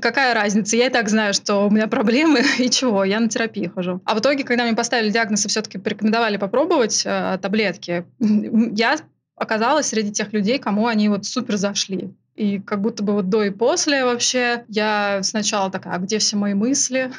какая 0.01 0.33
разница? 0.33 0.75
Я 0.77 0.87
и 0.87 0.89
так 0.89 1.09
знаю, 1.09 1.33
что 1.33 1.67
у 1.67 1.69
меня 1.69 1.87
проблемы, 1.87 2.41
и 2.59 2.69
чего, 2.69 3.03
я 3.03 3.19
на 3.19 3.29
терапии 3.29 3.71
хожу. 3.73 4.01
А 4.05 4.15
в 4.15 4.19
итоге, 4.19 4.43
когда 4.43 4.63
мне 4.63 4.75
поставили 4.75 5.09
диагноз 5.09 5.45
и 5.45 5.49
все-таки 5.49 5.77
порекомендовали 5.77 6.37
попробовать 6.37 7.03
э, 7.05 7.37
таблетки, 7.41 8.05
я 8.19 8.97
оказалась 9.35 9.87
среди 9.87 10.11
тех 10.11 10.33
людей, 10.33 10.59
кому 10.59 10.87
они 10.87 11.09
вот 11.09 11.25
супер 11.25 11.57
зашли. 11.57 12.13
И 12.35 12.59
как 12.59 12.81
будто 12.81 13.03
бы 13.03 13.13
вот 13.13 13.29
до 13.29 13.43
и 13.43 13.49
после 13.49 14.05
вообще 14.05 14.63
я 14.69 15.19
сначала 15.23 15.69
такая, 15.69 15.95
а 15.95 15.99
где 15.99 16.19
все 16.19 16.37
мои 16.37 16.53
мысли? 16.53 17.11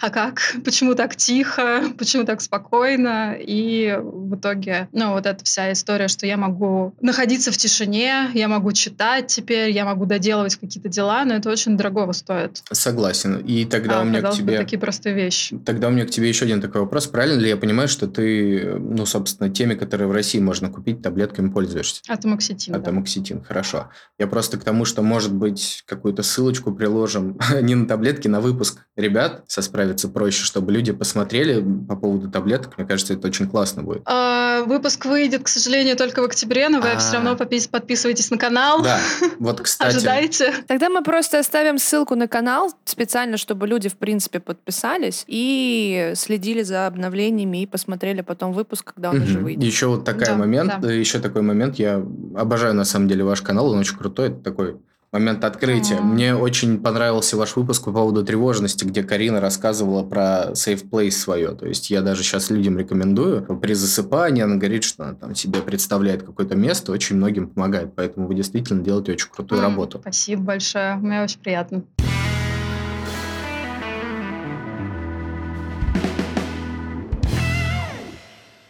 А 0.00 0.10
как, 0.10 0.56
почему 0.64 0.94
так 0.94 1.16
тихо, 1.16 1.82
почему 1.98 2.24
так 2.24 2.40
спокойно. 2.40 3.36
И 3.38 3.98
в 4.02 4.36
итоге, 4.36 4.88
ну, 4.92 5.12
вот 5.12 5.26
эта 5.26 5.44
вся 5.44 5.72
история, 5.72 6.08
что 6.08 6.26
я 6.26 6.36
могу 6.36 6.94
находиться 7.00 7.52
в 7.52 7.56
тишине, 7.56 8.30
я 8.34 8.48
могу 8.48 8.72
читать 8.72 9.28
теперь, 9.28 9.70
я 9.70 9.84
могу 9.84 10.06
доделывать 10.06 10.56
какие-то 10.56 10.88
дела, 10.88 11.24
но 11.24 11.34
это 11.34 11.50
очень 11.50 11.76
дорогого 11.76 12.12
стоит. 12.12 12.62
Согласен. 12.72 13.38
И 13.38 13.64
тогда 13.64 14.00
а, 14.00 14.02
у 14.02 14.04
меня 14.04 14.22
к 14.22 14.32
тебе... 14.32 14.58
такие 14.58 14.78
простые 14.78 15.14
вещи. 15.14 15.58
Тогда 15.64 15.88
у 15.88 15.90
меня 15.90 16.06
к 16.06 16.10
тебе 16.10 16.28
еще 16.28 16.44
один 16.44 16.60
такой 16.60 16.80
вопрос. 16.82 17.06
Правильно 17.06 17.40
ли 17.40 17.48
я 17.48 17.56
понимаю, 17.56 17.88
что 17.88 18.06
ты, 18.06 18.74
ну, 18.78 19.06
собственно, 19.06 19.50
теми, 19.50 19.74
которые 19.74 20.08
в 20.08 20.12
России 20.12 20.38
можно 20.38 20.70
купить, 20.70 21.02
таблетками 21.02 21.50
пользуешься? 21.50 22.00
Атомоксетин, 22.08 22.74
Атомоксетин, 22.74 23.38
да. 23.38 23.44
хорошо. 23.44 23.90
Я 24.18 24.26
просто 24.26 24.58
к 24.58 24.64
тому, 24.64 24.84
что, 24.84 25.02
может 25.02 25.34
быть, 25.34 25.82
какую-то 25.86 26.22
ссылочку 26.22 26.72
приложим 26.72 27.38
не 27.60 27.74
на 27.74 27.86
таблетки, 27.86 28.28
на 28.28 28.40
выпуск 28.40 28.86
ребят 28.96 29.44
со 29.48 29.59
справиться 29.62 30.08
проще, 30.08 30.44
чтобы 30.44 30.72
люди 30.72 30.92
посмотрели 30.92 31.64
по 31.88 31.96
поводу 31.96 32.30
таблеток. 32.30 32.76
Мне 32.78 32.86
кажется, 32.86 33.14
это 33.14 33.28
очень 33.28 33.48
классно 33.48 33.82
будет. 33.82 34.02
А, 34.06 34.62
выпуск 34.64 35.04
выйдет, 35.06 35.44
к 35.44 35.48
сожалению, 35.48 35.96
только 35.96 36.22
в 36.22 36.24
октябре, 36.24 36.68
но 36.68 36.80
вы 36.80 36.88
А-а-а. 36.88 36.98
все 36.98 37.14
равно 37.14 37.36
подписывайтесь 37.36 38.30
на 38.30 38.38
канал. 38.38 38.82
Да, 38.82 38.98
вот, 39.38 39.60
кстати. 39.60 39.96
Ожидайте. 39.96 40.54
Тогда 40.66 40.88
мы 40.88 41.02
просто 41.02 41.38
оставим 41.38 41.78
ссылку 41.78 42.14
на 42.14 42.28
канал 42.28 42.72
специально, 42.84 43.36
чтобы 43.36 43.66
люди, 43.66 43.88
в 43.88 43.96
принципе, 43.96 44.40
подписались 44.40 45.24
и 45.26 46.12
следили 46.14 46.62
за 46.62 46.86
обновлениями 46.86 47.62
и 47.62 47.66
посмотрели 47.66 48.20
потом 48.20 48.52
выпуск, 48.52 48.92
когда 48.94 49.10
он 49.10 49.16
угу. 49.16 49.24
уже 49.24 49.38
выйдет. 49.38 49.64
Еще 49.64 49.86
вот 49.86 50.04
такой 50.04 50.26
да, 50.26 50.36
момент, 50.36 50.74
да. 50.80 50.92
еще 50.92 51.18
такой 51.18 51.42
момент. 51.42 51.76
Я 51.76 52.04
обожаю, 52.36 52.74
на 52.74 52.84
самом 52.84 53.08
деле, 53.08 53.24
ваш 53.24 53.42
канал, 53.42 53.70
он 53.70 53.78
очень 53.78 53.96
крутой. 53.96 54.28
Это 54.28 54.40
такой 54.40 54.76
момент 55.12 55.44
открытия. 55.44 55.96
Mm-hmm. 55.96 56.02
Мне 56.02 56.34
очень 56.36 56.80
понравился 56.80 57.36
ваш 57.36 57.56
выпуск 57.56 57.84
по 57.84 57.92
поводу 57.92 58.24
тревожности, 58.24 58.84
где 58.84 59.02
Карина 59.02 59.40
рассказывала 59.40 60.04
про 60.04 60.52
safe 60.52 60.88
place 60.88 61.10
свое. 61.10 61.48
То 61.52 61.66
есть 61.66 61.90
я 61.90 62.00
даже 62.00 62.22
сейчас 62.22 62.50
людям 62.50 62.78
рекомендую. 62.78 63.42
При 63.60 63.74
засыпании 63.74 64.42
она 64.42 64.56
говорит, 64.56 64.84
что 64.84 65.04
она 65.04 65.14
там 65.14 65.34
себе 65.34 65.60
представляет 65.62 66.22
какое-то 66.22 66.54
место, 66.54 66.92
очень 66.92 67.16
многим 67.16 67.48
помогает. 67.48 67.94
Поэтому 67.96 68.28
вы 68.28 68.34
действительно 68.34 68.82
делаете 68.82 69.12
очень 69.12 69.28
крутую 69.30 69.60
mm-hmm. 69.60 69.64
работу. 69.64 69.98
Спасибо 70.00 70.42
большое. 70.42 70.94
Мне 70.96 71.22
очень 71.22 71.40
приятно. 71.40 71.82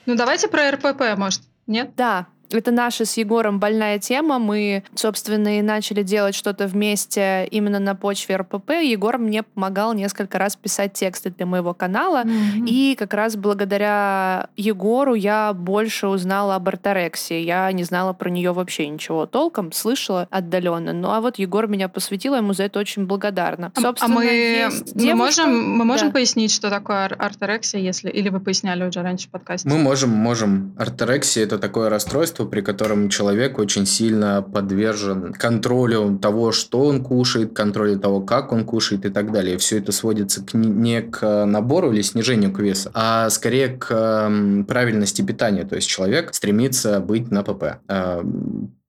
Ну, 0.07 0.16
давайте 0.16 0.48
про 0.48 0.70
РПП, 0.72 1.16
может, 1.16 1.42
нет? 1.66 1.92
Да, 1.96 2.26
это 2.52 2.70
наша 2.70 3.04
с 3.04 3.16
Егором 3.16 3.58
больная 3.58 3.98
тема. 3.98 4.38
Мы, 4.38 4.82
собственно, 4.94 5.58
и 5.58 5.62
начали 5.62 6.02
делать 6.02 6.34
что-то 6.34 6.66
вместе 6.66 7.46
именно 7.50 7.78
на 7.78 7.94
почве 7.94 8.36
РПП. 8.36 8.70
Егор 8.82 9.18
мне 9.18 9.42
помогал 9.42 9.94
несколько 9.94 10.38
раз 10.38 10.56
писать 10.56 10.92
тексты 10.92 11.30
для 11.30 11.46
моего 11.46 11.74
канала. 11.74 12.24
Mm-hmm. 12.24 12.66
И 12.66 12.96
как 12.98 13.14
раз 13.14 13.36
благодаря 13.36 14.48
Егору 14.56 15.14
я 15.14 15.52
больше 15.52 16.08
узнала 16.08 16.56
об 16.56 16.68
орторексии. 16.68 17.40
Я 17.40 17.70
не 17.72 17.84
знала 17.84 18.12
про 18.12 18.30
нее 18.30 18.52
вообще 18.52 18.88
ничего 18.88 19.26
толком, 19.26 19.72
слышала 19.72 20.28
отдаленно. 20.30 20.92
Ну 20.92 21.10
а 21.10 21.20
вот 21.20 21.38
Егор 21.38 21.66
меня 21.66 21.88
посвятил, 21.88 22.34
ему 22.34 22.52
за 22.52 22.64
это 22.64 22.78
очень 22.78 23.06
благодарна. 23.06 23.72
А, 23.74 23.80
Собственно, 23.80 24.14
а 24.14 24.18
мы, 24.18 24.70
мы 24.94 25.14
можем, 25.14 25.70
мы 25.78 25.84
можем 25.84 26.08
да. 26.08 26.14
пояснить, 26.14 26.52
что 26.52 26.70
такое 26.70 27.06
орторексия, 27.06 27.80
если 27.80 28.10
или 28.10 28.28
вы 28.28 28.40
поясняли 28.40 28.84
уже 28.84 29.02
раньше 29.02 29.28
в 29.28 29.30
подкасте? 29.30 29.68
Мы 29.68 29.78
можем, 29.78 30.10
можем. 30.10 30.74
Орторексия 30.78 31.44
это 31.44 31.58
такое 31.58 31.88
расстройство, 31.88 32.39
расстройство, 32.40 32.44
при 32.46 32.61
котором 32.61 33.09
человек 33.09 33.59
очень 33.59 33.87
сильно 33.87 34.42
подвержен 34.42 35.33
контролю 35.33 36.18
того, 36.18 36.53
что 36.53 36.87
он 36.87 37.03
кушает, 37.03 37.53
контролю 37.55 37.98
того, 37.98 38.20
как 38.20 38.53
он 38.53 38.64
кушает 38.64 39.05
и 39.05 39.11
так 39.11 39.33
далее. 39.33 39.57
Все 39.57 39.79
это 39.79 39.92
сводится 39.92 40.42
к, 40.44 40.55
не 40.55 41.03
к 41.03 41.46
набору 41.46 41.92
или 41.92 42.03
снижению 42.03 42.53
к 42.53 42.61
весу, 42.61 42.90
а 42.94 43.31
скорее 43.31 43.68
к 43.68 44.31
правильности 44.66 45.22
питания. 45.22 45.64
То 45.64 45.76
есть 45.76 45.88
человек 45.88 46.35
стремится 46.35 47.00
быть 47.00 47.31
на 47.31 47.42
ПП 47.42 47.64
а, 47.88 48.22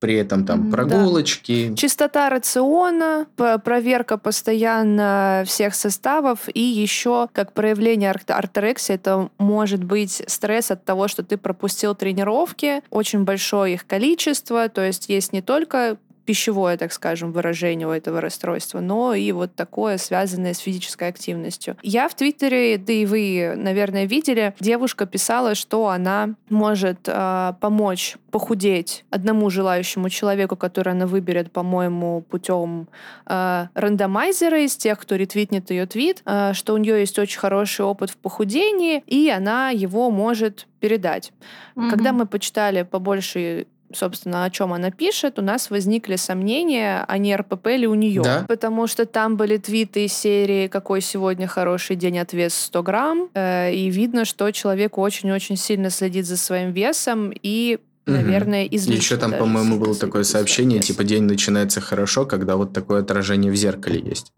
при 0.01 0.15
этом 0.15 0.45
там 0.45 0.71
прогулочки. 0.71 1.69
Да. 1.69 1.75
Чистота 1.75 2.29
рациона, 2.29 3.27
проверка 3.63 4.17
постоянно 4.17 5.43
всех 5.45 5.75
составов 5.75 6.49
и 6.51 6.59
еще 6.59 7.29
как 7.31 7.53
проявление 7.53 8.11
орторексии 8.11 8.95
это 8.95 9.29
может 9.37 9.83
быть 9.83 10.23
стресс 10.25 10.71
от 10.71 10.83
того, 10.83 11.07
что 11.07 11.23
ты 11.23 11.37
пропустил 11.37 11.93
тренировки, 11.93 12.81
очень 12.89 13.25
большое 13.25 13.75
их 13.75 13.85
количество, 13.85 14.67
то 14.69 14.81
есть 14.83 15.07
есть 15.07 15.33
не 15.33 15.43
только 15.43 15.97
пищевое, 16.25 16.77
так 16.77 16.93
скажем, 16.93 17.31
выражение 17.31 17.87
у 17.87 17.91
этого 17.91 18.21
расстройства, 18.21 18.79
но 18.79 19.13
и 19.13 19.31
вот 19.31 19.55
такое, 19.55 19.97
связанное 19.97 20.53
с 20.53 20.59
физической 20.59 21.07
активностью. 21.07 21.77
Я 21.81 22.07
в 22.07 22.15
Твиттере, 22.15 22.77
да 22.77 22.93
и 22.93 23.05
вы, 23.05 23.53
наверное, 23.55 24.05
видели, 24.05 24.53
девушка 24.59 25.05
писала, 25.05 25.55
что 25.55 25.89
она 25.89 26.35
может 26.49 26.99
э, 27.07 27.53
помочь 27.59 28.17
похудеть 28.31 29.03
одному 29.09 29.49
желающему 29.49 30.09
человеку, 30.09 30.55
который 30.55 30.93
она 30.93 31.05
выберет, 31.05 31.51
по-моему, 31.51 32.21
путем 32.29 32.87
э, 33.27 33.67
рандомайзера 33.73 34.63
из 34.63 34.75
тех, 34.75 34.99
кто 34.99 35.15
ретвитнет 35.15 35.69
ее 35.69 35.85
твит, 35.85 36.21
э, 36.25 36.53
что 36.53 36.73
у 36.73 36.77
нее 36.77 36.99
есть 36.99 37.17
очень 37.19 37.39
хороший 37.39 37.85
опыт 37.85 38.09
в 38.09 38.17
похудении, 38.17 39.03
и 39.05 39.29
она 39.29 39.69
его 39.69 40.09
может 40.09 40.67
передать. 40.79 41.31
Mm-hmm. 41.75 41.89
Когда 41.89 42.13
мы 42.13 42.25
почитали 42.25 42.83
побольше 42.83 43.67
собственно, 43.95 44.45
о 44.45 44.49
чем 44.49 44.73
она 44.73 44.91
пишет, 44.91 45.39
у 45.39 45.41
нас 45.41 45.69
возникли 45.69 46.15
сомнения, 46.15 47.05
а 47.07 47.17
не 47.17 47.35
РПП 47.35 47.67
ли 47.67 47.87
у 47.87 47.95
нее. 47.95 48.21
Да? 48.21 48.45
Потому 48.47 48.87
что 48.87 49.05
там 49.05 49.37
были 49.37 49.57
твиты 49.57 50.05
из 50.05 50.13
серии 50.13 50.67
«Какой 50.67 51.01
сегодня 51.01 51.47
хороший 51.47 51.95
день 51.95 52.19
от 52.19 52.33
вес 52.33 52.53
100 52.53 52.83
грамм», 52.83 53.29
э, 53.33 53.73
и 53.73 53.89
видно, 53.89 54.25
что 54.25 54.51
человек 54.51 54.97
очень-очень 54.97 55.57
сильно 55.57 55.89
следит 55.89 56.25
за 56.25 56.37
своим 56.37 56.71
весом 56.71 57.31
и 57.41 57.79
наверное, 58.05 58.65
излишне. 58.65 58.95
Еще 58.95 59.17
там, 59.17 59.33
по-моему, 59.33 59.79
было 59.79 59.95
такое 59.95 60.23
сообщение, 60.23 60.79
типа 60.79 61.03
день 61.03 61.23
начинается 61.23 61.81
хорошо, 61.81 62.25
когда 62.25 62.55
вот 62.55 62.73
такое 62.73 63.01
отражение 63.01 63.51
в 63.51 63.55
зеркале 63.55 63.99
есть. 63.99 64.33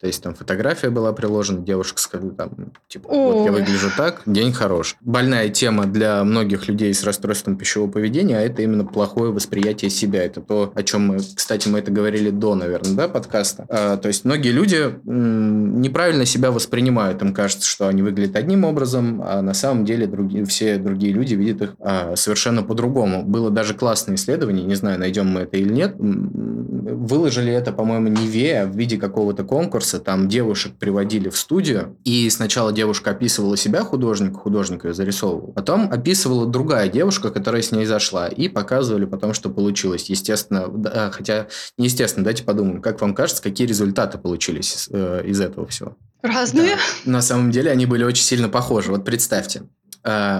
То 0.00 0.06
есть 0.06 0.22
там 0.22 0.32
фотография 0.32 0.90
была 0.90 1.12
приложена, 1.12 1.60
девушка 1.60 2.00
сказала, 2.00 2.30
там, 2.30 2.50
типа, 2.86 3.08
Ой. 3.08 3.32
вот 3.32 3.44
я 3.46 3.50
выгляжу 3.50 3.90
так, 3.96 4.22
день 4.26 4.52
хорош. 4.52 4.96
Больная 5.00 5.48
тема 5.48 5.86
для 5.86 6.22
многих 6.22 6.68
людей 6.68 6.94
с 6.94 7.02
расстройством 7.02 7.56
пищевого 7.56 7.90
поведения, 7.90 8.38
а 8.38 8.40
это 8.40 8.62
именно 8.62 8.84
плохое 8.84 9.32
восприятие 9.32 9.90
себя. 9.90 10.22
Это 10.22 10.40
то, 10.40 10.72
о 10.72 10.82
чем 10.84 11.08
мы, 11.08 11.18
кстати, 11.34 11.68
мы 11.68 11.80
это 11.80 11.90
говорили 11.90 12.30
до, 12.30 12.54
наверное, 12.54 12.94
да, 12.94 13.08
подкаста. 13.08 13.66
А, 13.68 13.96
то 13.96 14.06
есть 14.06 14.24
многие 14.24 14.52
люди 14.52 14.76
м, 14.76 15.80
неправильно 15.80 16.24
себя 16.26 16.52
воспринимают. 16.52 17.20
Им 17.22 17.34
кажется, 17.34 17.68
что 17.68 17.88
они 17.88 18.02
выглядят 18.02 18.36
одним 18.36 18.62
образом, 18.62 19.20
а 19.24 19.42
на 19.42 19.52
самом 19.52 19.84
деле 19.84 20.06
другие, 20.06 20.44
все 20.44 20.78
другие 20.78 21.12
люди 21.12 21.34
видят 21.34 21.62
их 21.62 21.74
а, 21.80 22.14
совершенно 22.14 22.62
по-другому. 22.62 23.07
Было 23.22 23.50
даже 23.50 23.74
классное 23.74 24.16
исследование, 24.16 24.64
не 24.64 24.74
знаю, 24.74 24.98
найдем 24.98 25.26
мы 25.28 25.40
это 25.40 25.56
или 25.56 25.72
нет, 25.72 25.94
выложили 25.98 27.52
это, 27.52 27.72
по-моему, 27.72 28.08
Невея 28.08 28.66
в 28.66 28.76
виде 28.76 28.96
какого-то 28.96 29.44
конкурса, 29.44 29.98
там 29.98 30.28
девушек 30.28 30.74
приводили 30.78 31.28
в 31.28 31.36
студию, 31.36 31.96
и 32.04 32.28
сначала 32.30 32.72
девушка 32.72 33.10
описывала 33.10 33.56
себя 33.56 33.82
художник, 33.82 34.36
художник 34.36 34.84
ее 34.84 34.94
зарисовывал, 34.94 35.52
потом 35.52 35.90
описывала 35.90 36.46
другая 36.46 36.88
девушка, 36.88 37.30
которая 37.30 37.62
с 37.62 37.72
ней 37.72 37.84
зашла, 37.84 38.28
и 38.28 38.48
показывали 38.48 39.04
потом, 39.04 39.34
что 39.34 39.50
получилось. 39.50 40.10
Естественно, 40.10 40.66
да, 40.68 41.10
хотя 41.10 41.48
неестественно, 41.76 42.24
давайте 42.24 42.44
подумаем, 42.44 42.80
как 42.80 43.00
вам 43.00 43.14
кажется, 43.14 43.42
какие 43.42 43.66
результаты 43.66 44.18
получились 44.18 44.88
э, 44.90 45.22
из 45.24 45.40
этого 45.40 45.66
всего? 45.66 45.96
Разные. 46.22 46.76
Да. 47.04 47.10
На 47.12 47.22
самом 47.22 47.50
деле 47.50 47.70
они 47.70 47.86
были 47.86 48.02
очень 48.02 48.24
сильно 48.24 48.48
похожи. 48.48 48.90
Вот 48.90 49.04
представьте, 49.04 49.60
а, 49.60 49.77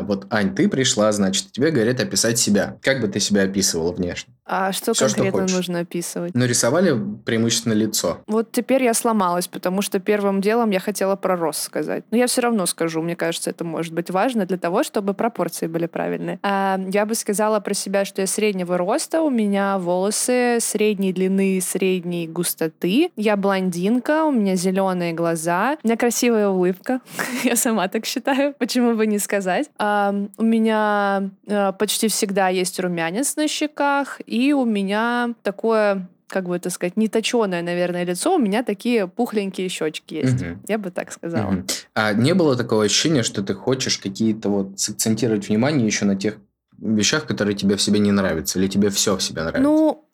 вот, 0.07 0.27
Ань, 0.31 0.55
ты 0.55 0.69
пришла, 0.69 1.13
значит, 1.13 1.53
тебе 1.53 1.71
говорят 1.71 2.01
описать 2.01 2.39
себя. 2.39 2.79
Как 2.81 3.01
бы 3.01 3.09
ты 3.09 3.21
себя 3.21 3.43
описывала 3.43 3.93
внешне? 3.93 4.33
А 4.51 4.73
что 4.73 4.95
Все, 4.95 5.07
конкретно 5.07 5.47
что 5.47 5.57
нужно 5.57 5.81
описывать? 5.81 6.35
Ну, 6.35 6.47
рисовали 6.47 6.99
преимущественно 7.27 7.75
лицо. 7.75 8.19
Вот 8.27 8.51
теперь 8.51 8.83
я 8.83 8.95
сломалась, 8.95 9.47
потому 9.47 9.83
что 9.83 10.01
первым 10.01 10.41
делом 10.41 10.71
я 10.71 10.81
хотела 10.81 11.17
про 11.17 11.37
рост 11.37 11.63
сказать. 11.63 12.05
Но 12.11 12.17
я 12.17 12.27
все 12.27 12.41
равно 12.41 12.65
скажу, 12.65 13.03
мне 13.03 13.15
кажется, 13.15 13.51
это 13.51 13.65
может 13.65 13.93
быть 13.93 14.11
важно 14.11 14.47
для 14.47 14.57
того, 14.57 14.83
чтобы 14.85 15.13
пропорции 15.13 15.67
были 15.67 15.85
правильные. 15.85 16.39
А, 16.43 16.81
я 16.89 17.05
бы 17.05 17.15
сказала 17.15 17.61
про 17.61 17.75
себя, 17.75 18.07
что 18.07 18.23
я 18.23 18.27
среднего 18.27 18.79
роста, 18.79 19.21
у 19.21 19.29
меня 19.29 19.77
волосы 19.77 20.59
средней 20.61 21.13
длины, 21.13 21.61
средней 21.61 22.27
густоты. 22.27 23.11
Я 23.17 23.37
блондинка, 23.37 24.25
у 24.25 24.33
меня 24.33 24.55
зеленые 24.55 25.13
глаза, 25.13 25.77
у 25.83 25.87
меня 25.87 25.99
красивая 25.99 26.49
улыбка. 26.49 27.03
я 27.45 27.55
сама 27.55 27.87
так 27.89 28.07
считаю, 28.07 28.55
почему 28.59 28.95
бы 28.95 29.07
не 29.07 29.19
сказать. 29.19 29.69
А, 29.77 30.15
у 30.39 30.43
меня 30.43 31.29
а, 31.47 31.73
почти 31.73 32.09
всегда 32.09 32.49
есть 32.49 32.81
румянец 32.81 33.37
на 33.37 33.47
щеках, 33.47 34.23
и 34.25 34.38
и 34.39 34.53
у 34.53 34.65
меня 34.65 35.35
такое 35.43 36.09
как 36.29 36.47
бы 36.47 36.57
это 36.57 36.69
сказать, 36.69 36.99
не 36.99 37.09
точеное, 37.09 37.63
наверное, 37.63 38.05
лицо, 38.05 38.35
у 38.35 38.39
меня 38.39 38.63
такие 38.63 39.09
пухленькие 39.09 39.71
щечки 39.71 40.15
есть. 40.15 40.43
Угу. 40.43 40.59
Я 40.69 40.77
бы 40.77 40.91
так 40.91 41.11
сказала. 41.11 41.51
Угу. 41.51 41.65
А 41.95 42.13
не 42.13 42.35
было 42.35 42.55
такого 42.55 42.85
ощущения, 42.85 43.23
что 43.23 43.43
ты 43.43 43.55
хочешь 43.55 43.97
какие-то 43.97 44.51
вот 44.51 44.79
сакцентировать 44.79 45.49
внимание 45.49 45.87
еще 45.87 46.05
на 46.05 46.17
тех 46.17 46.37
вещах, 46.77 47.25
которые 47.27 47.57
тебе 47.57 47.77
в 47.77 47.83
себе 47.83 47.99
не 47.99 48.13
нравятся, 48.13 48.59
или 48.59 48.69
тебе 48.69 48.91
все 48.91 49.17
в 49.17 49.23
себе 49.23 49.41
нравится? 49.41 49.63
Ну, 49.63 50.05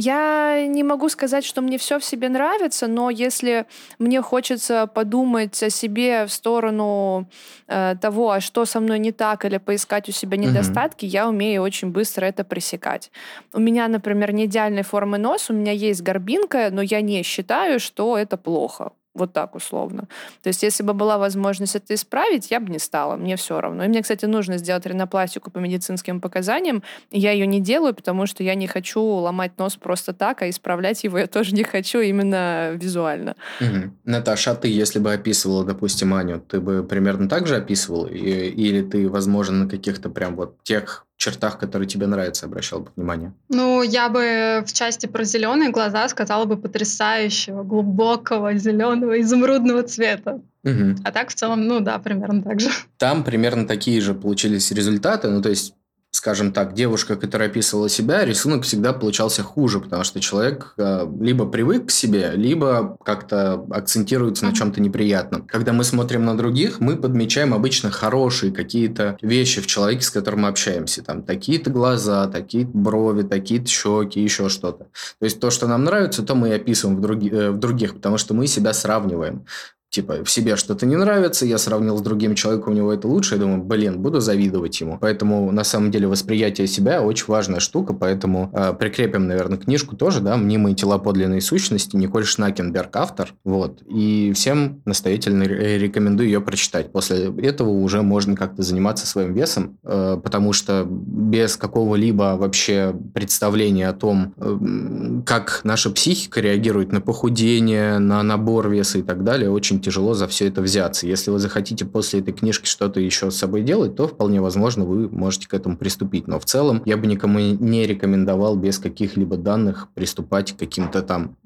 я 0.00 0.66
не 0.66 0.82
могу 0.82 1.08
сказать, 1.08 1.44
что 1.44 1.60
мне 1.60 1.76
все 1.76 1.98
в 1.98 2.04
себе 2.04 2.28
нравится, 2.28 2.86
но 2.86 3.10
если 3.10 3.66
мне 3.98 4.22
хочется 4.22 4.86
подумать 4.86 5.62
о 5.62 5.70
себе 5.70 6.26
в 6.26 6.32
сторону 6.32 7.28
э, 7.68 7.96
того, 8.00 8.30
а 8.30 8.40
что 8.40 8.64
со 8.64 8.80
мной 8.80 8.98
не 8.98 9.12
так, 9.12 9.44
или 9.44 9.58
поискать 9.58 10.08
у 10.08 10.12
себя 10.12 10.36
недостатки, 10.38 11.04
угу. 11.04 11.12
я 11.12 11.28
умею 11.28 11.62
очень 11.62 11.90
быстро 11.90 12.24
это 12.24 12.44
пресекать. 12.44 13.10
У 13.52 13.60
меня, 13.60 13.88
например, 13.88 14.32
не 14.32 14.46
идеальной 14.46 14.82
формы 14.82 15.18
нос, 15.18 15.50
у 15.50 15.52
меня 15.52 15.72
есть 15.72 16.02
горбинка, 16.02 16.70
но 16.70 16.82
я 16.82 17.00
не 17.00 17.22
считаю, 17.22 17.78
что 17.78 18.16
это 18.16 18.36
плохо. 18.36 18.92
Вот 19.12 19.32
так 19.32 19.56
условно. 19.56 20.06
То 20.42 20.48
есть, 20.48 20.62
если 20.62 20.84
бы 20.84 20.94
была 20.94 21.18
возможность 21.18 21.74
это 21.74 21.94
исправить, 21.94 22.50
я 22.50 22.60
бы 22.60 22.70
не 22.70 22.78
стала. 22.78 23.16
Мне 23.16 23.36
все 23.36 23.60
равно. 23.60 23.84
И 23.84 23.88
мне, 23.88 24.02
кстати, 24.02 24.24
нужно 24.24 24.56
сделать 24.56 24.86
ринопластику 24.86 25.50
по 25.50 25.58
медицинским 25.58 26.20
показаниям. 26.20 26.84
Я 27.10 27.32
ее 27.32 27.46
не 27.46 27.60
делаю, 27.60 27.92
потому 27.92 28.26
что 28.26 28.44
я 28.44 28.54
не 28.54 28.68
хочу 28.68 29.02
ломать 29.02 29.58
нос 29.58 29.74
просто 29.76 30.12
так, 30.12 30.42
а 30.42 30.48
исправлять 30.48 31.02
его 31.02 31.18
я 31.18 31.26
тоже 31.26 31.54
не 31.56 31.64
хочу 31.64 31.98
именно 31.98 32.70
визуально. 32.74 33.34
Угу. 33.60 33.90
Наташа, 34.04 34.52
а 34.52 34.54
ты, 34.54 34.68
если 34.68 35.00
бы 35.00 35.12
описывала, 35.12 35.64
допустим, 35.64 36.14
Аню, 36.14 36.40
ты 36.40 36.60
бы 36.60 36.84
примерно 36.84 37.28
так 37.28 37.48
же 37.48 37.56
описывала? 37.56 38.06
Или 38.06 38.82
ты, 38.82 39.08
возможно, 39.08 39.64
на 39.64 39.68
каких-то 39.68 40.08
прям 40.08 40.36
вот 40.36 40.62
тех 40.62 41.06
чертах, 41.20 41.58
которые 41.58 41.86
тебе 41.86 42.06
нравятся, 42.06 42.46
обращал 42.46 42.80
бы 42.80 42.90
внимание? 42.96 43.32
Ну, 43.50 43.82
я 43.82 44.08
бы 44.08 44.64
в 44.66 44.72
части 44.72 45.06
про 45.06 45.24
зеленые 45.24 45.70
глаза 45.70 46.08
сказала 46.08 46.46
бы 46.46 46.56
потрясающего, 46.56 47.62
глубокого, 47.62 48.54
зеленого, 48.54 49.20
изумрудного 49.20 49.82
цвета. 49.82 50.40
Угу. 50.64 51.02
А 51.04 51.12
так 51.12 51.28
в 51.28 51.34
целом, 51.34 51.66
ну 51.66 51.80
да, 51.80 51.98
примерно 51.98 52.42
так 52.42 52.60
же. 52.60 52.70
Там 52.96 53.22
примерно 53.22 53.66
такие 53.66 54.00
же 54.00 54.14
получились 54.14 54.72
результаты. 54.72 55.28
Ну, 55.28 55.42
то 55.42 55.50
есть 55.50 55.74
скажем 56.10 56.52
так, 56.52 56.74
девушка, 56.74 57.16
которая 57.16 57.48
описывала 57.48 57.88
себя, 57.88 58.24
рисунок 58.24 58.64
всегда 58.64 58.92
получался 58.92 59.42
хуже, 59.42 59.80
потому 59.80 60.04
что 60.04 60.20
человек 60.20 60.74
э, 60.76 61.06
либо 61.20 61.46
привык 61.46 61.86
к 61.86 61.90
себе, 61.90 62.32
либо 62.34 62.96
как-то 63.04 63.64
акцентируется 63.70 64.44
на 64.44 64.52
чем-то 64.52 64.80
неприятном. 64.80 65.46
Когда 65.46 65.72
мы 65.72 65.84
смотрим 65.84 66.24
на 66.24 66.36
других, 66.36 66.80
мы 66.80 66.96
подмечаем 66.96 67.54
обычно 67.54 67.90
хорошие 67.90 68.52
какие-то 68.52 69.18
вещи 69.22 69.60
в 69.60 69.66
человеке, 69.66 70.02
с 70.02 70.10
которым 70.10 70.40
мы 70.40 70.48
общаемся. 70.48 71.02
Там 71.02 71.22
такие-то 71.22 71.70
глаза, 71.70 72.26
такие-то 72.26 72.72
брови, 72.76 73.22
такие-то 73.22 73.68
щеки, 73.68 74.20
еще 74.20 74.48
что-то. 74.48 74.84
То 75.18 75.24
есть 75.24 75.38
то, 75.38 75.50
что 75.50 75.68
нам 75.68 75.84
нравится, 75.84 76.22
то 76.22 76.34
мы 76.34 76.48
и 76.50 76.52
описываем 76.52 76.98
в, 76.98 77.00
други, 77.00 77.30
э, 77.30 77.50
в 77.50 77.58
других, 77.58 77.94
потому 77.94 78.18
что 78.18 78.34
мы 78.34 78.48
себя 78.48 78.72
сравниваем 78.72 79.44
типа, 79.90 80.24
в 80.24 80.30
себе 80.30 80.56
что-то 80.56 80.86
не 80.86 80.96
нравится, 80.96 81.44
я 81.44 81.58
сравнил 81.58 81.98
с 81.98 82.00
другим 82.00 82.34
человеком, 82.36 82.72
у 82.72 82.76
него 82.76 82.92
это 82.92 83.08
лучше, 83.08 83.34
я 83.34 83.40
думаю, 83.40 83.62
блин, 83.62 84.00
буду 84.00 84.20
завидовать 84.20 84.80
ему. 84.80 84.98
Поэтому, 85.00 85.50
на 85.50 85.64
самом 85.64 85.90
деле, 85.90 86.06
восприятие 86.06 86.68
себя 86.68 87.02
очень 87.02 87.24
важная 87.26 87.58
штука, 87.60 87.92
поэтому 87.92 88.50
э, 88.52 88.72
прикрепим, 88.78 89.26
наверное, 89.26 89.58
книжку 89.58 89.96
тоже, 89.96 90.20
да, 90.20 90.36
«Мнимые 90.36 90.76
тела 90.76 90.98
подлинной 90.98 91.40
сущности», 91.40 91.96
Николь 91.96 92.24
Шнакенберг 92.24 92.94
автор, 92.94 93.34
вот, 93.44 93.82
и 93.86 94.32
всем 94.34 94.80
настоятельно 94.84 95.42
рекомендую 95.42 96.28
ее 96.28 96.40
прочитать. 96.40 96.92
После 96.92 97.26
этого 97.42 97.70
уже 97.70 98.02
можно 98.02 98.36
как-то 98.36 98.62
заниматься 98.62 99.06
своим 99.06 99.32
весом, 99.32 99.78
э, 99.82 100.18
потому 100.22 100.52
что 100.52 100.86
без 100.88 101.56
какого-либо 101.56 102.36
вообще 102.38 102.94
представления 103.12 103.88
о 103.88 103.92
том, 103.92 104.34
э, 104.36 105.22
как 105.26 105.62
наша 105.64 105.90
психика 105.90 106.40
реагирует 106.40 106.92
на 106.92 107.00
похудение, 107.00 107.98
на 107.98 108.22
набор 108.22 108.68
веса 108.68 108.98
и 108.98 109.02
так 109.02 109.24
далее, 109.24 109.50
очень 109.50 109.79
очень 109.80 109.82
тяжело 109.82 110.14
за 110.14 110.26
все 110.26 110.48
это 110.48 110.60
взяться. 110.62 111.06
Если 111.06 111.30
вы 111.30 111.38
захотите 111.38 111.84
после 111.84 112.20
этой 112.20 112.32
книжки 112.32 112.66
что-то 112.66 113.00
еще 113.00 113.30
с 113.30 113.36
собой 113.36 113.62
делать, 113.62 113.96
то 113.96 114.06
вполне 114.06 114.40
возможно 114.40 114.84
вы 114.84 115.08
можете 115.08 115.48
к 115.48 115.54
этому 115.54 115.76
приступить. 115.76 116.28
Но 116.28 116.38
в 116.38 116.44
целом 116.44 116.82
я 116.84 116.96
бы 116.96 117.06
никому 117.06 117.38
не 117.38 117.86
рекомендовал 117.86 118.56
без 118.56 118.78
каких-либо 118.78 119.36
данных 119.36 119.88
приступать 119.94 120.52
к 120.52 120.58
каким-то 120.58 121.02
там, 121.02 121.36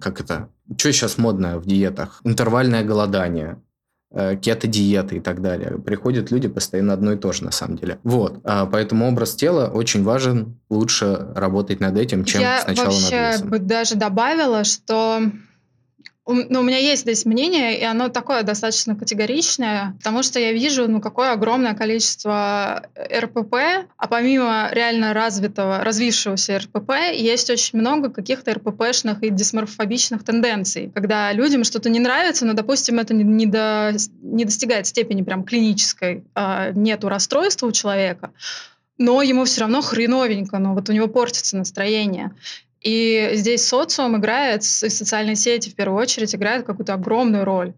как 0.00 0.20
это, 0.20 0.48
что 0.76 0.92
сейчас 0.92 1.18
модное 1.18 1.58
в 1.58 1.66
диетах? 1.66 2.20
Интервальное 2.24 2.84
голодание, 2.84 3.56
э, 4.10 4.36
кето-диеты 4.36 5.16
и 5.16 5.20
так 5.20 5.40
далее. 5.40 5.78
Приходят 5.78 6.30
люди 6.30 6.48
постоянно 6.48 6.92
одно 6.92 7.12
и 7.12 7.16
то 7.16 7.32
же, 7.32 7.44
на 7.44 7.52
самом 7.52 7.76
деле. 7.76 7.98
Вот. 8.02 8.40
А 8.44 8.66
поэтому 8.66 9.08
образ 9.08 9.34
тела 9.34 9.70
очень 9.72 10.02
важен. 10.02 10.56
Лучше 10.70 11.28
работать 11.34 11.80
над 11.80 11.96
этим, 11.96 12.24
чем 12.24 12.40
Я 12.40 12.60
сначала 12.60 12.86
над 12.86 12.94
вообще 12.94 13.30
весом. 13.32 13.48
бы 13.48 13.58
даже 13.58 13.94
добавила, 13.94 14.64
что 14.64 15.20
ну, 16.26 16.60
у 16.60 16.62
меня 16.62 16.78
есть 16.78 17.02
здесь 17.02 17.26
мнение, 17.26 17.78
и 17.78 17.84
оно 17.84 18.08
такое 18.08 18.42
достаточно 18.42 18.96
категоричное, 18.96 19.94
потому 19.98 20.22
что 20.22 20.38
я 20.40 20.52
вижу, 20.52 20.88
ну, 20.88 21.00
какое 21.00 21.32
огромное 21.32 21.74
количество 21.74 22.86
э, 22.94 23.20
РПП, 23.20 23.54
а 23.96 24.08
помимо 24.08 24.70
реально 24.72 25.12
развитого, 25.12 25.84
развившегося 25.84 26.60
РПП, 26.60 26.92
есть 27.12 27.50
очень 27.50 27.78
много 27.78 28.10
каких-то 28.10 28.54
РППшных 28.54 29.22
и 29.22 29.28
дисморфобичных 29.28 30.24
тенденций, 30.24 30.90
когда 30.94 31.30
людям 31.32 31.62
что-то 31.62 31.90
не 31.90 32.00
нравится, 32.00 32.46
но, 32.46 32.54
допустим, 32.54 32.98
это 32.98 33.12
не, 33.12 33.24
не, 33.24 33.46
до, 33.46 33.94
не 34.22 34.46
достигает 34.46 34.86
степени 34.86 35.20
прям 35.22 35.44
клинической, 35.44 36.24
а, 36.34 36.70
нету 36.70 37.10
расстройства 37.10 37.66
у 37.66 37.72
человека, 37.72 38.32
но 38.96 39.20
ему 39.20 39.44
все 39.44 39.62
равно 39.62 39.82
хреновенько, 39.82 40.58
но 40.58 40.72
вот 40.72 40.88
у 40.88 40.92
него 40.92 41.08
портится 41.08 41.58
настроение. 41.58 42.30
И 42.84 43.30
здесь 43.32 43.66
социум 43.66 44.18
играет, 44.18 44.62
и 44.62 44.88
социальные 44.90 45.36
сети 45.36 45.70
в 45.70 45.74
первую 45.74 46.00
очередь 46.00 46.34
играют 46.34 46.66
какую-то 46.66 46.94
огромную 46.94 47.44
роль. 47.44 47.72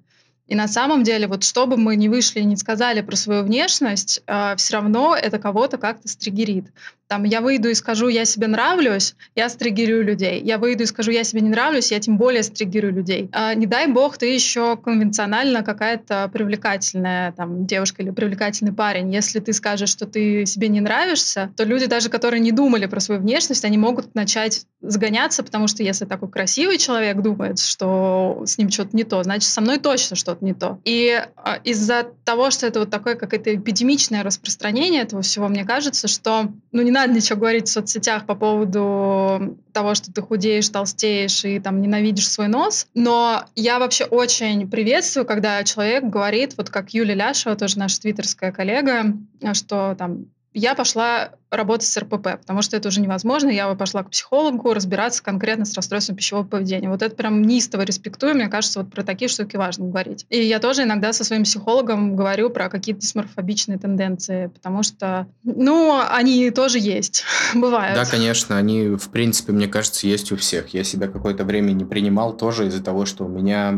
И 0.49 0.55
на 0.55 0.69
самом 0.69 1.03
деле, 1.03 1.27
вот 1.27 1.42
что 1.42 1.66
бы 1.66 1.77
мы 1.77 1.97
ни 1.97 2.09
вышли 2.09 2.40
и 2.40 2.45
не 2.45 2.57
сказали 2.57 3.01
про 3.01 3.16
свою 3.16 3.42
внешность, 3.42 4.23
э, 4.27 4.55
все 4.57 4.75
равно 4.75 5.16
это 5.16 5.38
кого-то 5.38 5.79
как-то 5.79 6.09
стригерит. 6.09 6.66
Там 7.09 7.23
я 7.25 7.40
выйду 7.40 7.69
и 7.69 7.75
скажу, 7.75 8.09
я 8.09 8.25
себе 8.25 8.49
нравлюсь, 8.49 9.14
я 9.35 9.49
стригерю 9.49 10.03
людей. 10.03 10.40
Я 10.42 10.59
выйду 10.59 10.83
и 10.83 10.87
скажу, 10.87 11.11
я 11.12 11.23
себе 11.25 11.40
не 11.40 11.51
нравлюсь, 11.51 11.92
я 11.92 12.01
тем 12.01 12.16
более 12.16 12.42
стригерю 12.42 12.92
людей. 12.92 13.29
А, 13.33 13.55
не 13.55 13.66
дай 13.66 13.87
бог, 13.87 14.19
ты 14.19 14.27
еще 14.27 14.77
конвенционально 14.77 15.62
какая-то 15.62 16.29
привлекательная 16.33 17.33
там, 17.33 17.66
девушка 17.66 18.03
или 18.03 18.11
привлекательный 18.11 18.73
парень. 18.73 19.12
Если 19.14 19.38
ты 19.38 19.53
скажешь, 19.53 19.88
что 19.88 20.07
ты 20.07 20.47
себе 20.47 20.69
не 20.69 20.81
нравишься, 20.81 21.53
то 21.57 21.64
люди, 21.64 21.87
даже 21.87 22.09
которые 22.09 22.40
не 22.40 22.53
думали 22.53 22.87
про 22.87 23.01
свою 23.01 23.21
внешность, 23.21 23.64
они 23.64 23.79
могут 23.79 24.14
начать 24.14 24.66
сгоняться, 24.81 25.42
потому 25.42 25.69
что 25.69 25.83
если 25.83 26.05
такой 26.07 26.29
красивый 26.29 26.79
человек 26.79 27.21
думает, 27.23 27.61
что 27.61 28.42
с 28.45 28.59
ним 28.59 28.71
что-то 28.71 28.97
не 28.97 29.05
то, 29.05 29.23
значит, 29.23 29.49
со 29.49 29.61
мной 29.61 29.79
точно 29.79 30.16
что-то 30.16 30.45
не 30.45 30.55
то. 30.55 30.81
И 30.85 31.23
а, 31.37 31.57
из-за 31.62 32.09
того, 32.25 32.51
что 32.51 32.66
это 32.66 32.81
вот 32.81 32.90
такое 32.90 33.14
какое-то 33.14 33.55
эпидемичное 33.55 34.23
распространение 34.23 35.03
этого 35.03 35.23
всего, 35.23 35.49
мне 35.49 35.64
кажется, 35.64 36.09
что 36.09 36.53
ну, 36.73 36.83
не 36.83 36.95
надо 36.96 37.12
ничего 37.12 37.38
говорить 37.38 37.68
в 37.68 37.72
соцсетях 37.72 38.26
по 38.26 38.35
поводу 38.35 39.59
того, 39.72 39.94
что 39.94 40.12
ты 40.12 40.22
худеешь, 40.22 40.68
толстеешь 40.68 41.44
и 41.44 41.61
там 41.61 41.80
ненавидишь 41.80 42.28
свой 42.28 42.48
нос. 42.48 42.87
Но 42.94 43.44
я 43.54 43.78
вообще 43.78 44.04
очень 44.04 44.68
приветствую, 44.68 45.26
когда 45.26 45.62
человек 45.64 46.04
говорит, 46.04 46.54
вот 46.56 46.70
как 46.70 46.90
Юлия 46.94 47.14
Ляшева, 47.14 47.56
тоже 47.56 47.78
наша 47.78 48.00
твиттерская 48.00 48.52
коллега, 48.52 49.14
что 49.52 49.94
там 49.98 50.26
я 50.57 50.75
пошла 50.75 51.33
работать 51.51 51.87
с 51.87 51.97
РПП, 51.97 52.38
потому 52.40 52.62
что 52.62 52.77
это 52.77 52.88
уже 52.88 53.01
невозможно. 53.01 53.51
Я 53.51 53.73
пошла 53.75 54.03
к 54.03 54.11
психологу 54.11 54.73
разбираться 54.75 55.23
конкретно 55.23 55.64
с 55.64 55.75
расстройством 55.75 56.16
пищевого 56.16 56.45
поведения. 56.45 56.88
Вот 56.88 57.03
это 57.03 57.14
прям 57.14 57.42
неистово 57.42 57.83
респектую. 57.83 58.35
Мне 58.35 58.49
кажется, 58.49 58.81
вот 58.81 58.90
про 58.90 59.03
такие 59.03 59.29
штуки 59.29 59.57
важно 59.57 59.87
говорить. 59.87 60.27
И 60.29 60.42
я 60.42 60.59
тоже 60.59 60.83
иногда 60.83 61.12
со 61.12 61.25
своим 61.25 61.45
психологом 61.45 62.16
говорю 62.16 62.51
про 62.51 62.69
какие-то 62.69 63.03
дисморфобичные 63.03 63.79
тенденции, 63.79 64.49
потому 64.49 64.83
что, 64.83 65.27
ну, 65.45 66.01
они 66.11 66.51
тоже 66.51 66.79
есть, 66.79 67.25
бывают. 67.55 67.97
Да, 67.97 68.05
конечно, 68.05 68.57
они, 68.57 68.88
в 68.88 69.09
принципе, 69.11 69.53
мне 69.53 69.69
кажется, 69.69 70.07
есть 70.07 70.33
у 70.33 70.37
всех. 70.37 70.75
Я 70.75 70.85
себя 70.85 71.07
какое-то 71.07 71.45
время 71.45 71.73
не 71.73 71.85
принимал 71.85 72.37
тоже 72.37 72.66
из-за 72.66 72.83
того, 72.83 73.07
что 73.07 73.25
у 73.25 73.29
меня 73.29 73.73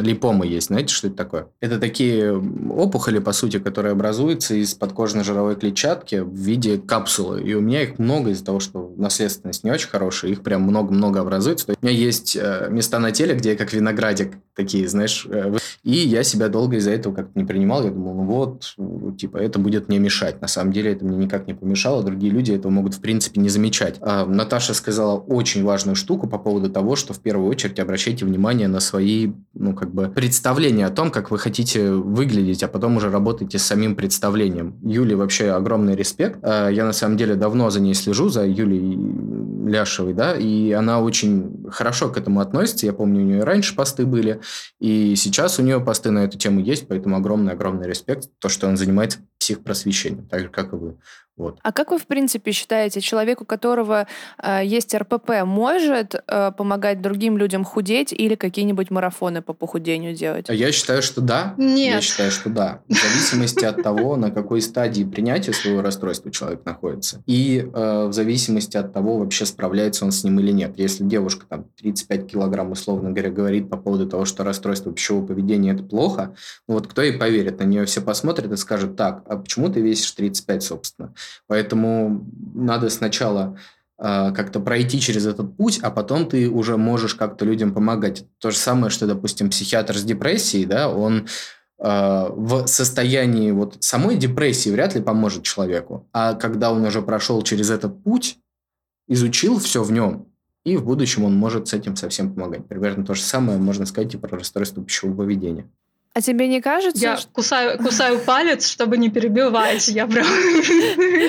липомы 0.00 0.46
есть. 0.46 0.68
Знаете, 0.68 0.92
что 0.92 1.08
это 1.08 1.16
такое? 1.16 1.48
Это 1.60 1.78
такие 1.78 2.36
опухоли, 2.36 3.18
по 3.18 3.32
сути, 3.32 3.58
которые 3.58 3.92
образуются 3.92 4.54
из 4.54 4.74
подкожно-жировой 4.74 5.56
клетчатки 5.74 6.16
в 6.16 6.34
виде 6.34 6.78
капсулы. 6.78 7.42
И 7.42 7.54
у 7.54 7.60
меня 7.60 7.82
их 7.82 7.98
много 7.98 8.30
из-за 8.30 8.44
того, 8.44 8.60
что 8.60 8.92
наследственность 8.96 9.64
не 9.64 9.70
очень 9.70 9.88
хорошая. 9.88 10.30
Их 10.30 10.42
прям 10.42 10.62
много-много 10.62 11.20
образуется. 11.20 11.66
У 11.68 11.86
меня 11.86 11.94
есть 11.94 12.36
э, 12.40 12.68
места 12.70 12.98
на 12.98 13.10
теле, 13.10 13.34
где 13.34 13.50
я 13.50 13.56
как 13.56 13.72
виноградик 13.72 14.34
такие, 14.54 14.88
знаешь. 14.88 15.26
Э, 15.28 15.56
и 15.82 15.92
я 15.92 16.22
себя 16.22 16.48
долго 16.48 16.76
из-за 16.76 16.92
этого 16.92 17.14
как-то 17.14 17.38
не 17.38 17.44
принимал. 17.44 17.84
Я 17.84 17.90
думал, 17.90 18.14
ну 18.14 18.22
вот, 18.24 18.76
типа, 19.18 19.38
это 19.38 19.58
будет 19.58 19.88
мне 19.88 19.98
мешать. 19.98 20.40
На 20.40 20.48
самом 20.48 20.72
деле 20.72 20.92
это 20.92 21.04
мне 21.04 21.16
никак 21.16 21.46
не 21.46 21.54
помешало. 21.54 22.02
Другие 22.02 22.32
люди 22.32 22.52
этого 22.52 22.70
могут, 22.70 22.94
в 22.94 23.00
принципе, 23.00 23.40
не 23.40 23.48
замечать. 23.48 23.96
А 24.00 24.24
Наташа 24.24 24.74
сказала 24.74 25.18
очень 25.18 25.64
важную 25.64 25.96
штуку 25.96 26.28
по 26.28 26.38
поводу 26.38 26.70
того, 26.70 26.96
что 26.96 27.12
в 27.12 27.20
первую 27.20 27.50
очередь 27.50 27.80
обращайте 27.80 28.24
внимание 28.24 28.68
на 28.68 28.80
свои, 28.80 29.32
ну, 29.54 29.74
как 29.74 29.92
бы, 29.92 30.08
представления 30.08 30.86
о 30.86 30.90
том, 30.90 31.10
как 31.10 31.30
вы 31.30 31.38
хотите 31.38 31.90
выглядеть, 31.90 32.62
а 32.62 32.68
потом 32.68 32.96
уже 32.96 33.10
работайте 33.10 33.58
с 33.58 33.62
самим 33.64 33.96
представлением. 33.96 34.78
Юле 34.82 35.16
вообще 35.16 35.50
огромный 35.56 35.96
респект. 35.96 36.38
А 36.42 36.68
я, 36.68 36.84
на 36.84 36.92
самом 36.92 37.16
деле, 37.16 37.34
давно 37.34 37.70
за 37.70 37.80
ней 37.80 37.94
слежу, 37.94 38.28
за 38.28 38.46
Юлей 38.46 38.98
Ляшевой, 39.66 40.12
да, 40.12 40.34
и 40.34 40.72
она 40.72 41.00
очень 41.00 41.66
хорошо 41.70 42.08
к 42.08 42.18
этому 42.18 42.40
относится. 42.40 42.86
Я 42.86 42.92
помню, 42.92 43.22
у 43.22 43.24
нее 43.24 43.44
раньше 43.44 43.74
посты 43.74 44.04
были, 44.04 44.40
и 44.80 45.14
сейчас 45.16 45.58
у 45.58 45.62
нее 45.62 45.80
посты 45.80 46.10
на 46.10 46.20
эту 46.20 46.38
тему 46.38 46.60
есть, 46.60 46.86
поэтому 46.86 47.16
огромный-огромный 47.16 47.88
респект, 47.88 48.28
то, 48.38 48.48
что 48.48 48.68
он 48.68 48.76
занимается 48.76 49.18
психпросвещением, 49.44 50.26
так 50.26 50.40
же, 50.40 50.48
как 50.48 50.72
и 50.72 50.76
вы. 50.76 50.96
Вот. 51.36 51.58
А 51.62 51.72
как 51.72 51.90
вы, 51.90 51.98
в 51.98 52.06
принципе, 52.06 52.52
считаете, 52.52 53.00
человек, 53.00 53.40
у 53.40 53.44
которого 53.44 54.06
э, 54.40 54.60
есть 54.64 54.94
РПП, 54.94 55.42
может 55.44 56.14
э, 56.14 56.52
помогать 56.56 57.02
другим 57.02 57.36
людям 57.36 57.64
худеть 57.64 58.12
или 58.12 58.36
какие-нибудь 58.36 58.92
марафоны 58.92 59.42
по 59.42 59.52
похудению 59.52 60.14
делать? 60.14 60.46
Я 60.48 60.70
считаю, 60.70 61.02
что 61.02 61.20
да. 61.20 61.54
Нет. 61.56 61.94
Я 61.94 62.00
считаю, 62.02 62.30
что 62.30 62.50
да. 62.50 62.82
В 62.88 62.94
зависимости 62.94 63.64
от 63.64 63.82
того, 63.82 64.16
на 64.16 64.30
какой 64.30 64.62
стадии 64.62 65.02
принятия 65.02 65.52
своего 65.52 65.82
расстройства 65.82 66.30
человек 66.30 66.64
находится. 66.64 67.20
И 67.26 67.58
э, 67.58 68.06
в 68.06 68.12
зависимости 68.12 68.76
от 68.76 68.92
того, 68.92 69.18
вообще 69.18 69.44
справляется 69.44 70.04
он 70.04 70.12
с 70.12 70.22
ним 70.22 70.38
или 70.38 70.52
нет. 70.52 70.74
Если 70.78 71.02
девушка 71.02 71.46
там 71.48 71.64
35 71.80 72.30
килограмм, 72.30 72.70
условно 72.70 73.10
говоря, 73.10 73.32
говорит 73.32 73.68
по 73.68 73.76
поводу 73.76 74.08
того, 74.08 74.24
что 74.24 74.44
расстройство 74.44 74.92
пищевого 74.92 75.26
поведения 75.26 75.72
это 75.72 75.82
плохо, 75.82 76.36
ну 76.68 76.74
вот 76.74 76.86
кто 76.86 77.02
ей 77.02 77.14
поверит? 77.14 77.58
На 77.58 77.64
нее 77.64 77.86
все 77.86 78.00
посмотрят 78.00 78.52
и 78.52 78.56
скажут, 78.56 78.94
так, 78.94 79.24
а 79.34 79.38
почему 79.38 79.68
ты 79.68 79.80
весишь 79.80 80.10
35, 80.12 80.62
собственно? 80.62 81.14
Поэтому 81.46 82.26
надо 82.54 82.90
сначала 82.90 83.58
э, 83.98 84.32
как-то 84.32 84.60
пройти 84.60 85.00
через 85.00 85.26
этот 85.26 85.56
путь, 85.56 85.80
а 85.82 85.90
потом 85.90 86.28
ты 86.28 86.48
уже 86.48 86.76
можешь 86.76 87.14
как-то 87.14 87.44
людям 87.44 87.74
помогать. 87.74 88.24
То 88.38 88.50
же 88.50 88.56
самое, 88.56 88.90
что, 88.90 89.06
допустим, 89.06 89.50
психиатр 89.50 89.96
с 89.96 90.02
депрессией, 90.02 90.66
да, 90.66 90.88
он 90.88 91.26
э, 91.78 92.26
в 92.30 92.66
состоянии 92.66 93.50
вот 93.50 93.76
самой 93.80 94.16
депрессии 94.16 94.70
вряд 94.70 94.94
ли 94.94 95.02
поможет 95.02 95.42
человеку. 95.42 96.08
А 96.12 96.34
когда 96.34 96.72
он 96.72 96.84
уже 96.84 97.02
прошел 97.02 97.42
через 97.42 97.70
этот 97.70 98.02
путь, 98.02 98.38
изучил 99.08 99.58
все 99.58 99.82
в 99.82 99.92
нем, 99.92 100.28
и 100.64 100.76
в 100.76 100.84
будущем 100.84 101.24
он 101.24 101.36
может 101.36 101.68
с 101.68 101.74
этим 101.74 101.94
совсем 101.94 102.34
помогать. 102.34 102.66
Примерно 102.66 103.04
то 103.04 103.14
же 103.14 103.22
самое 103.22 103.58
можно 103.58 103.84
сказать 103.86 104.14
и 104.14 104.18
про 104.18 104.38
расстройство 104.38 104.82
пищевого 104.82 105.18
поведения. 105.18 105.70
А 106.16 106.20
тебе 106.20 106.46
не 106.46 106.60
кажется, 106.60 107.02
Я 107.02 107.16
что... 107.16 107.28
кусаю, 107.32 107.76
кусаю 107.76 108.20
палец, 108.20 108.68
чтобы 108.68 108.98
не 108.98 109.10
перебивать. 109.10 109.88
Я 109.88 110.06
прям... 110.06 110.24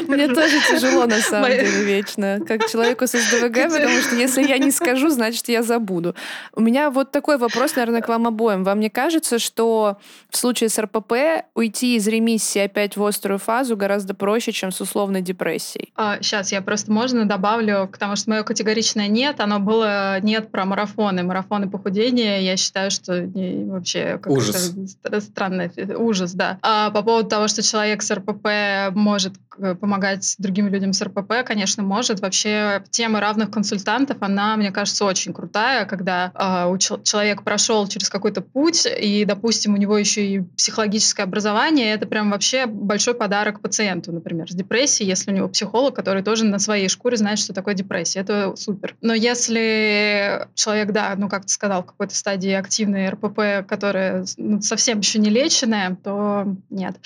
Мне 0.07 0.27
тоже 0.27 0.59
тяжело, 0.69 1.07
на 1.07 1.17
самом 1.17 1.49
деле, 1.49 1.83
вечно. 1.83 2.39
Как 2.47 2.69
человеку 2.69 3.07
с 3.07 3.17
СДВГ, 3.17 3.63
потому 3.71 3.99
что 4.01 4.15
если 4.15 4.43
я 4.43 4.59
не 4.59 4.69
скажу, 4.69 5.09
значит, 5.09 5.49
я 5.49 5.63
забуду. 5.63 6.13
У 6.53 6.61
меня 6.61 6.91
вот 6.91 7.09
такой 7.09 7.39
вопрос, 7.39 7.75
наверное, 7.75 8.01
к 8.01 8.07
вам 8.07 8.27
обоим. 8.27 8.63
Вам 8.63 8.79
не 8.79 8.91
кажется, 8.91 9.39
что 9.39 9.97
в 10.29 10.37
случае 10.37 10.69
с 10.69 10.77
РПП 10.77 11.13
уйти 11.55 11.95
из 11.95 12.07
ремиссии 12.07 12.59
опять 12.59 12.95
в 12.95 13.03
острую 13.03 13.39
фазу 13.39 13.75
гораздо 13.75 14.13
проще, 14.13 14.51
чем 14.51 14.71
с 14.71 14.81
условной 14.81 15.21
депрессией? 15.23 15.93
сейчас 16.21 16.51
А, 16.51 16.55
я 16.55 16.61
просто 16.61 16.91
можно 16.91 17.25
добавлю, 17.25 17.89
потому 17.91 18.15
что 18.15 18.29
мое 18.29 18.43
категоричное 18.43 19.07
нет, 19.07 19.39
оно 19.39 19.59
было 19.59 20.19
нет 20.21 20.51
про 20.51 20.65
марафоны. 20.65 21.23
Марафоны 21.23 21.67
похудения, 21.67 22.41
я 22.41 22.55
считаю, 22.55 22.91
что 22.91 23.27
вообще 23.33 24.19
Ужас. 24.27 24.74
Странный 25.19 25.71
ужас, 25.95 26.33
да. 26.33 26.59
А 26.61 26.91
по 26.91 27.01
поводу 27.01 27.29
того, 27.29 27.47
что 27.47 27.61
человек 27.61 28.01
с 28.01 28.11
РПП 28.13 28.95
может 28.95 29.33
помогать 29.79 30.35
другим 30.37 30.67
людям 30.67 30.93
с 30.93 31.01
РПП, 31.01 31.45
конечно, 31.45 31.83
может. 31.83 32.19
Вообще 32.19 32.83
тема 32.89 33.19
равных 33.19 33.51
консультантов, 33.51 34.17
она, 34.19 34.55
мне 34.57 34.71
кажется, 34.71 35.05
очень 35.05 35.33
крутая, 35.33 35.85
когда 35.85 36.31
э, 36.33 36.77
человек 36.77 37.43
прошел 37.43 37.87
через 37.87 38.09
какой-то 38.09 38.41
путь, 38.41 38.85
и, 38.85 39.25
допустим, 39.25 39.73
у 39.73 39.77
него 39.77 39.97
еще 39.97 40.25
и 40.25 40.41
психологическое 40.41 41.23
образование, 41.23 41.93
это 41.93 42.05
прям 42.05 42.31
вообще 42.31 42.65
большой 42.65 43.13
подарок 43.13 43.61
пациенту, 43.61 44.11
например, 44.11 44.51
с 44.51 44.55
депрессией, 44.55 45.09
если 45.09 45.31
у 45.31 45.33
него 45.33 45.47
психолог, 45.47 45.95
который 45.95 46.23
тоже 46.23 46.45
на 46.45 46.59
своей 46.59 46.89
шкуре 46.89 47.17
знает, 47.17 47.39
что 47.39 47.53
такое 47.53 47.73
депрессия. 47.73 48.19
Это 48.19 48.55
супер. 48.55 48.95
Но 49.01 49.13
если 49.13 50.47
человек, 50.55 50.91
да, 50.91 51.13
ну, 51.17 51.29
как 51.29 51.43
ты 51.43 51.49
сказал, 51.49 51.83
в 51.83 51.87
какой-то 51.87 52.15
стадии 52.15 52.51
активной 52.51 53.09
РПП, 53.09 53.67
которая 53.67 54.25
ну, 54.37 54.59
совсем 54.65 54.99
еще 54.99 55.19
не 55.19 55.29
леченная, 55.29 55.95
то 56.03 56.45
нет. 56.69 56.97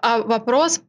А 0.00 0.18
вопрос 0.18 0.82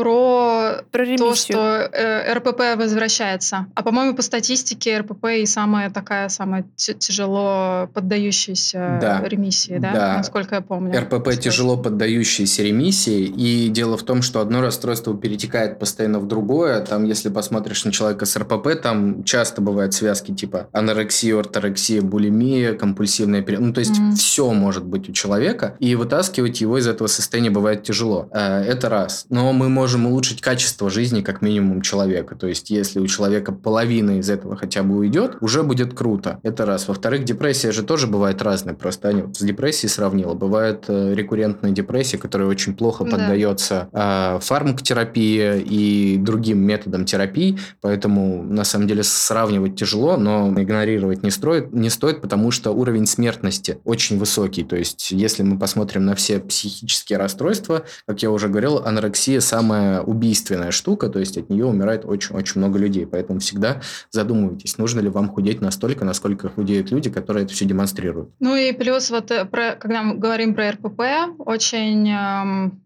про, 0.00 0.82
про 0.90 1.16
то, 1.18 1.34
что 1.34 1.58
э, 1.58 2.32
РПП 2.32 2.78
возвращается. 2.78 3.66
А 3.74 3.82
по-моему, 3.82 4.16
по 4.16 4.22
статистике 4.22 5.00
РПП 5.00 5.26
и 5.42 5.44
самая 5.44 5.90
такая 5.90 6.30
самая 6.30 6.64
тяжело 6.74 7.86
поддающаяся 7.92 8.98
да. 8.98 9.22
ремиссии, 9.22 9.76
да? 9.76 9.92
да? 9.92 10.16
Насколько 10.16 10.54
я 10.54 10.60
помню. 10.62 10.98
РПП 10.98 11.38
тяжело 11.38 11.76
поддающаяся 11.76 12.62
ремиссии. 12.62 13.24
И 13.26 13.68
дело 13.68 13.98
в 13.98 14.02
том, 14.02 14.22
что 14.22 14.40
одно 14.40 14.62
расстройство 14.62 15.14
перетекает 15.14 15.78
постоянно 15.78 16.18
в 16.18 16.26
другое. 16.26 16.80
Там, 16.80 17.04
если 17.04 17.28
посмотришь 17.28 17.84
на 17.84 17.92
человека 17.92 18.24
с 18.24 18.34
РПП, 18.38 18.80
там 18.82 19.22
часто 19.24 19.60
бывают 19.60 19.92
связки 19.92 20.32
типа 20.32 20.68
анорексия, 20.72 21.38
орторексия, 21.38 22.00
булимия, 22.00 22.72
компульсивная 22.72 23.42
пере... 23.42 23.58
Ну, 23.58 23.74
то 23.74 23.80
есть 23.80 24.00
mm. 24.00 24.14
все 24.14 24.50
может 24.52 24.86
быть 24.86 25.10
у 25.10 25.12
человека. 25.12 25.76
И 25.78 25.94
вытаскивать 25.94 26.62
его 26.62 26.78
из 26.78 26.86
этого 26.86 27.08
состояния 27.08 27.50
бывает 27.50 27.82
тяжело. 27.82 28.30
Э, 28.32 28.62
это 28.62 28.88
раз. 28.88 29.26
Но 29.28 29.52
мы 29.52 29.68
можем 29.68 29.89
можем 29.90 30.06
улучшить 30.06 30.40
качество 30.40 30.88
жизни 30.88 31.20
как 31.20 31.42
минимум 31.42 31.82
человека. 31.82 32.36
То 32.36 32.46
есть, 32.46 32.70
если 32.70 33.00
у 33.00 33.08
человека 33.08 33.50
половина 33.50 34.20
из 34.20 34.30
этого 34.30 34.54
хотя 34.54 34.84
бы 34.84 34.96
уйдет, 34.96 35.38
уже 35.40 35.64
будет 35.64 35.94
круто. 35.94 36.38
Это 36.44 36.64
раз. 36.64 36.86
Во-вторых, 36.86 37.24
депрессия 37.24 37.72
же 37.72 37.82
тоже 37.82 38.06
бывает 38.06 38.40
разная. 38.40 38.74
Просто 38.74 39.08
Аня 39.08 39.24
вот 39.24 39.36
с 39.36 39.40
депрессией 39.40 39.90
сравнила. 39.90 40.34
Бывает 40.34 40.84
э, 40.86 41.12
рекуррентная 41.12 41.72
депрессия, 41.72 42.18
которая 42.18 42.46
очень 42.46 42.76
плохо 42.76 43.02
да. 43.02 43.10
поддается 43.10 43.88
э, 43.92 44.38
фармакотерапии 44.40 45.60
и 45.60 46.18
другим 46.18 46.60
методам 46.60 47.04
терапии. 47.04 47.58
Поэтому, 47.80 48.44
на 48.44 48.62
самом 48.62 48.86
деле, 48.86 49.02
сравнивать 49.02 49.74
тяжело, 49.74 50.16
но 50.16 50.54
игнорировать 50.56 51.24
не, 51.24 51.32
строит, 51.32 51.72
не 51.72 51.90
стоит, 51.90 52.20
потому 52.20 52.52
что 52.52 52.70
уровень 52.70 53.06
смертности 53.06 53.78
очень 53.84 54.20
высокий. 54.20 54.62
То 54.62 54.76
есть, 54.76 55.10
если 55.10 55.42
мы 55.42 55.58
посмотрим 55.58 56.04
на 56.04 56.14
все 56.14 56.38
психические 56.38 57.18
расстройства, 57.18 57.82
как 58.06 58.22
я 58.22 58.30
уже 58.30 58.46
говорил, 58.46 58.78
анорексия 58.84 59.40
самая 59.40 59.69
самая 59.70 60.00
убийственная 60.02 60.72
штука, 60.72 61.08
то 61.08 61.20
есть 61.20 61.38
от 61.38 61.48
нее 61.48 61.64
умирает 61.64 62.04
очень-очень 62.04 62.60
много 62.60 62.78
людей. 62.78 63.06
Поэтому 63.06 63.38
всегда 63.38 63.80
задумывайтесь, 64.10 64.78
нужно 64.78 65.00
ли 65.00 65.08
вам 65.08 65.28
худеть 65.28 65.60
настолько, 65.60 66.04
насколько 66.04 66.48
худеют 66.48 66.90
люди, 66.90 67.10
которые 67.10 67.44
это 67.44 67.54
все 67.54 67.64
демонстрируют. 67.64 68.30
Ну 68.40 68.56
и 68.56 68.72
плюс 68.72 69.10
вот, 69.10 69.30
э, 69.30 69.44
про, 69.44 69.76
когда 69.76 70.02
мы 70.02 70.16
говорим 70.16 70.54
про 70.54 70.72
РПП, 70.72 71.00
очень 71.38 72.08
эм, 72.10 72.80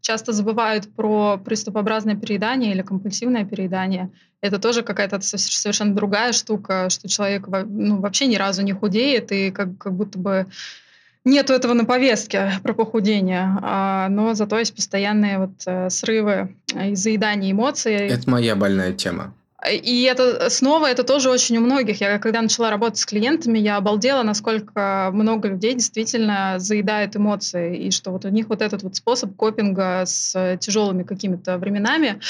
часто 0.00 0.32
забывают 0.32 0.94
про 0.94 1.36
приступообразное 1.44 2.16
переедание 2.16 2.72
или 2.72 2.82
компульсивное 2.82 3.44
переедание. 3.44 4.10
Это 4.40 4.58
тоже 4.58 4.82
какая-то 4.82 5.20
совершенно 5.20 5.94
другая 5.94 6.32
штука, 6.32 6.88
что 6.88 7.08
человек 7.08 7.46
ну, 7.66 8.00
вообще 8.00 8.26
ни 8.26 8.36
разу 8.36 8.62
не 8.62 8.72
худеет 8.72 9.30
и 9.32 9.50
как, 9.50 9.76
как 9.78 9.92
будто 9.92 10.18
бы 10.18 10.46
нету 11.24 11.52
этого 11.52 11.74
на 11.74 11.84
повестке 11.84 12.52
про 12.62 12.74
похудение, 12.74 13.58
а, 13.62 14.08
но 14.08 14.34
зато 14.34 14.58
есть 14.58 14.74
постоянные 14.74 15.38
вот 15.38 15.52
э, 15.66 15.90
срывы 15.90 16.54
и 16.74 16.94
заедание 16.94 17.52
эмоций. 17.52 17.94
Это 17.94 18.28
моя 18.30 18.56
больная 18.56 18.92
тема. 18.92 19.34
И 19.66 20.02
это 20.02 20.50
снова, 20.50 20.90
это 20.90 21.04
тоже 21.04 21.30
очень 21.30 21.56
у 21.56 21.60
многих. 21.60 22.00
Я 22.02 22.18
когда 22.18 22.42
начала 22.42 22.70
работать 22.70 22.98
с 22.98 23.06
клиентами, 23.06 23.58
я 23.58 23.76
обалдела, 23.76 24.22
насколько 24.22 25.08
много 25.12 25.48
людей 25.48 25.72
действительно 25.72 26.56
заедают 26.58 27.16
эмоции, 27.16 27.86
и 27.86 27.90
что 27.90 28.10
вот 28.10 28.26
у 28.26 28.28
них 28.28 28.50
вот 28.50 28.60
этот 28.60 28.82
вот 28.82 28.96
способ 28.96 29.34
копинга 29.36 30.02
с 30.04 30.58
тяжелыми 30.60 31.02
какими-то 31.02 31.56
временами, 31.56 32.20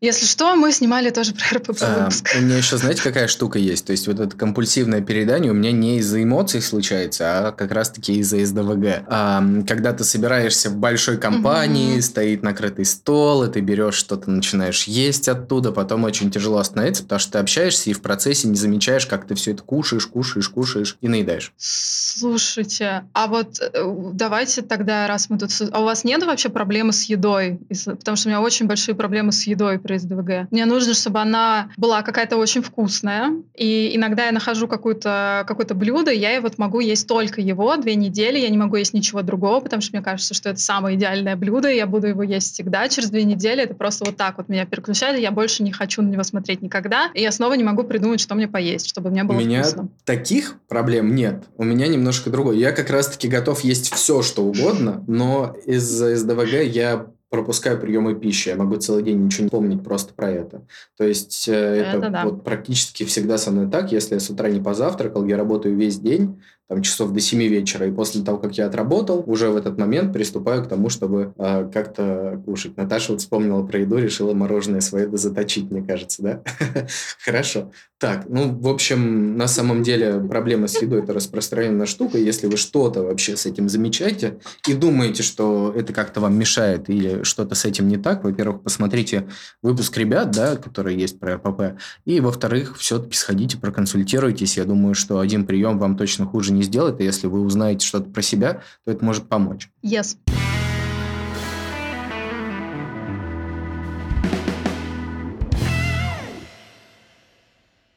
если 0.00 0.26
что, 0.26 0.54
мы 0.54 0.70
снимали 0.70 1.10
тоже 1.10 1.34
про 1.34 1.58
РПП 1.58 1.82
выпуск. 1.82 2.30
А, 2.34 2.38
у 2.38 2.42
меня 2.42 2.58
еще, 2.58 2.76
знаете, 2.76 3.02
какая 3.02 3.26
штука 3.26 3.58
есть? 3.58 3.86
То 3.86 3.92
есть, 3.92 4.06
вот 4.06 4.20
это 4.20 4.36
компульсивное 4.36 5.00
переедание 5.00 5.50
у 5.50 5.54
меня 5.54 5.72
не 5.72 5.98
из-за 5.98 6.22
эмоций 6.22 6.62
случается, 6.62 7.48
а 7.48 7.52
как 7.52 7.72
раз-таки 7.72 8.14
из-за 8.18 8.44
СДВГ. 8.44 9.04
А, 9.08 9.42
когда 9.66 9.92
ты 9.92 10.04
собираешься 10.04 10.70
в 10.70 10.76
большой 10.76 11.18
компании, 11.18 11.94
угу. 11.94 12.02
стоит 12.02 12.42
накрытый 12.42 12.84
стол, 12.84 13.44
и 13.44 13.50
ты 13.50 13.60
берешь 13.60 13.96
что-то, 13.96 14.30
начинаешь 14.30 14.84
есть 14.84 15.28
оттуда, 15.28 15.72
потом 15.72 16.04
очень 16.04 16.30
тяжело 16.30 16.58
остановиться, 16.58 17.02
потому 17.02 17.18
что 17.18 17.32
ты 17.32 17.38
общаешься 17.38 17.90
и 17.90 17.92
в 17.92 18.00
процессе 18.00 18.46
не 18.46 18.56
замечаешь, 18.56 19.06
как 19.06 19.26
ты 19.26 19.34
все 19.34 19.52
это 19.52 19.62
кушаешь, 19.62 20.06
кушаешь, 20.06 20.48
кушаешь 20.48 20.96
и 21.00 21.08
наедаешь. 21.08 21.52
Слушайте, 21.56 23.04
а 23.12 23.26
вот 23.26 23.60
э, 23.60 23.94
давайте 24.12 24.62
тогда, 24.62 25.06
раз 25.08 25.28
мы 25.28 25.38
тут... 25.38 25.50
А 25.72 25.80
у 25.80 25.84
вас 25.84 26.04
нет 26.04 26.22
вообще 26.24 26.48
проблемы 26.48 26.92
с 26.92 27.04
едой? 27.04 27.58
Потому 27.68 28.16
что 28.16 28.28
у 28.28 28.30
меня 28.30 28.40
очень 28.40 28.66
большие 28.66 28.94
проблемы 28.94 29.32
с 29.32 29.44
едой 29.44 29.78
про 29.88 29.98
СДВГ. 29.98 30.50
Мне 30.50 30.66
нужно, 30.66 30.94
чтобы 30.94 31.20
она 31.20 31.70
была 31.76 32.02
какая-то 32.02 32.36
очень 32.36 32.62
вкусная. 32.62 33.32
И 33.54 33.96
иногда 33.96 34.26
я 34.26 34.32
нахожу 34.32 34.68
какое-то 34.68 35.44
какое 35.46 35.66
блюдо, 35.68 36.10
и 36.10 36.18
я 36.18 36.40
вот 36.40 36.58
могу 36.58 36.80
есть 36.80 37.06
только 37.06 37.40
его 37.40 37.76
две 37.76 37.94
недели, 37.94 38.38
я 38.38 38.48
не 38.48 38.58
могу 38.58 38.76
есть 38.76 38.94
ничего 38.94 39.22
другого, 39.22 39.60
потому 39.60 39.82
что 39.82 39.96
мне 39.96 40.04
кажется, 40.04 40.34
что 40.34 40.50
это 40.50 40.60
самое 40.60 40.96
идеальное 40.96 41.36
блюдо, 41.36 41.70
и 41.70 41.76
я 41.76 41.86
буду 41.86 42.06
его 42.06 42.22
есть 42.22 42.54
всегда. 42.54 42.88
Через 42.88 43.10
две 43.10 43.24
недели 43.24 43.62
это 43.62 43.74
просто 43.74 44.04
вот 44.04 44.16
так 44.16 44.38
вот 44.38 44.48
меня 44.48 44.66
переключает, 44.66 45.18
и 45.18 45.22
я 45.22 45.30
больше 45.30 45.62
не 45.62 45.72
хочу 45.72 46.02
на 46.02 46.08
него 46.08 46.22
смотреть 46.22 46.62
никогда, 46.62 47.10
и 47.14 47.22
я 47.22 47.32
снова 47.32 47.54
не 47.54 47.64
могу 47.64 47.84
придумать, 47.84 48.20
что 48.20 48.34
мне 48.34 48.48
поесть, 48.48 48.88
чтобы 48.88 49.10
мне 49.10 49.24
было 49.24 49.36
У 49.36 49.40
меня 49.40 49.62
вкусно. 49.62 49.88
таких 50.04 50.56
проблем 50.68 51.14
нет. 51.14 51.44
У 51.56 51.64
меня 51.64 51.86
немножко 51.86 52.30
другое. 52.30 52.56
Я 52.56 52.72
как 52.72 52.90
раз-таки 52.90 53.28
готов 53.28 53.62
есть 53.62 53.92
все, 53.94 54.22
что 54.22 54.42
угодно, 54.42 55.04
но 55.06 55.56
из-за 55.66 56.16
СДВГ 56.16 56.62
я 56.64 57.06
пропускаю 57.30 57.78
приемы 57.80 58.14
пищи, 58.14 58.48
я 58.48 58.56
могу 58.56 58.76
целый 58.76 59.02
день 59.02 59.24
ничего 59.24 59.44
не 59.44 59.50
помнить 59.50 59.84
просто 59.84 60.14
про 60.14 60.30
это. 60.30 60.66
То 60.96 61.04
есть 61.04 61.48
э, 61.48 61.52
это, 61.52 61.98
это 61.98 62.10
да. 62.10 62.24
вот 62.24 62.44
практически 62.44 63.04
всегда 63.04 63.38
со 63.38 63.50
мной 63.50 63.70
так. 63.70 63.92
Если 63.92 64.14
я 64.14 64.20
с 64.20 64.30
утра 64.30 64.48
не 64.48 64.60
позавтракал, 64.60 65.24
я 65.26 65.36
работаю 65.36 65.76
весь 65.76 65.98
день, 65.98 66.42
там, 66.68 66.82
часов 66.82 67.12
до 67.12 67.20
7 67.20 67.42
вечера, 67.44 67.86
и 67.86 67.90
после 67.90 68.22
того, 68.22 68.38
как 68.38 68.56
я 68.58 68.66
отработал, 68.66 69.24
уже 69.26 69.48
в 69.48 69.56
этот 69.56 69.78
момент 69.78 70.12
приступаю 70.12 70.62
к 70.62 70.68
тому, 70.68 70.90
чтобы 70.90 71.32
э, 71.38 71.70
как-то 71.72 72.42
кушать. 72.44 72.76
Наташа 72.76 73.12
вот 73.12 73.22
вспомнила 73.22 73.62
про 73.62 73.80
еду, 73.80 73.96
решила 73.96 74.34
мороженое 74.34 74.80
свое 74.80 75.08
заточить, 75.16 75.70
мне 75.70 75.82
кажется, 75.82 76.22
да? 76.22 76.42
Хорошо. 77.24 77.72
Так, 77.98 78.26
ну, 78.28 78.56
в 78.56 78.68
общем, 78.68 79.36
на 79.36 79.48
самом 79.48 79.82
деле 79.82 80.20
проблема 80.20 80.68
с 80.68 80.80
едой– 80.80 81.02
это 81.02 81.12
распространенная 81.12 81.86
штука. 81.86 82.16
Если 82.18 82.46
вы 82.46 82.56
что-то 82.56 83.02
вообще 83.02 83.36
с 83.36 83.44
этим 83.46 83.68
замечаете 83.68 84.38
и 84.68 84.74
думаете, 84.74 85.24
что 85.24 85.72
это 85.74 85.92
как-то 85.92 86.20
вам 86.20 86.38
мешает 86.38 86.88
или 86.88 87.24
что-то 87.24 87.56
с 87.56 87.64
этим 87.64 87.88
не 87.88 87.96
так, 87.96 88.22
во-первых, 88.22 88.62
посмотрите 88.62 89.26
выпуск 89.62 89.96
ребят, 89.96 90.30
да, 90.30 90.54
которые 90.54 90.96
есть 90.96 91.18
про 91.18 91.36
РПП, 91.36 91.80
и, 92.04 92.20
во-вторых, 92.20 92.78
все-таки 92.78 93.16
сходите, 93.16 93.58
проконсультируйтесь. 93.58 94.58
Я 94.58 94.64
думаю, 94.64 94.94
что 94.94 95.18
один 95.18 95.44
прием 95.44 95.78
вам 95.78 95.96
точно 95.96 96.24
хуже 96.24 96.52
не 96.52 96.57
сделает, 96.62 97.00
и 97.00 97.04
если 97.04 97.26
вы 97.26 97.40
узнаете 97.40 97.86
что-то 97.86 98.10
про 98.10 98.22
себя, 98.22 98.62
то 98.84 98.92
это 98.92 99.04
может 99.04 99.28
помочь. 99.28 99.70
Yes. 99.82 100.16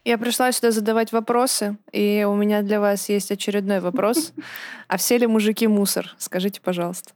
Я 0.04 0.18
пришла 0.18 0.52
сюда 0.52 0.72
задавать 0.72 1.12
вопросы, 1.12 1.78
и 1.92 2.26
у 2.28 2.36
меня 2.36 2.64
для 2.64 2.80
вас 2.80 3.08
есть 3.10 3.32
очередной 3.32 3.80
вопрос. 3.80 4.34
А 4.88 4.98
все 4.98 5.18
ли 5.18 5.26
мужики 5.26 5.68
мусор? 5.68 6.14
Скажите, 6.18 6.60
пожалуйста. 6.60 7.14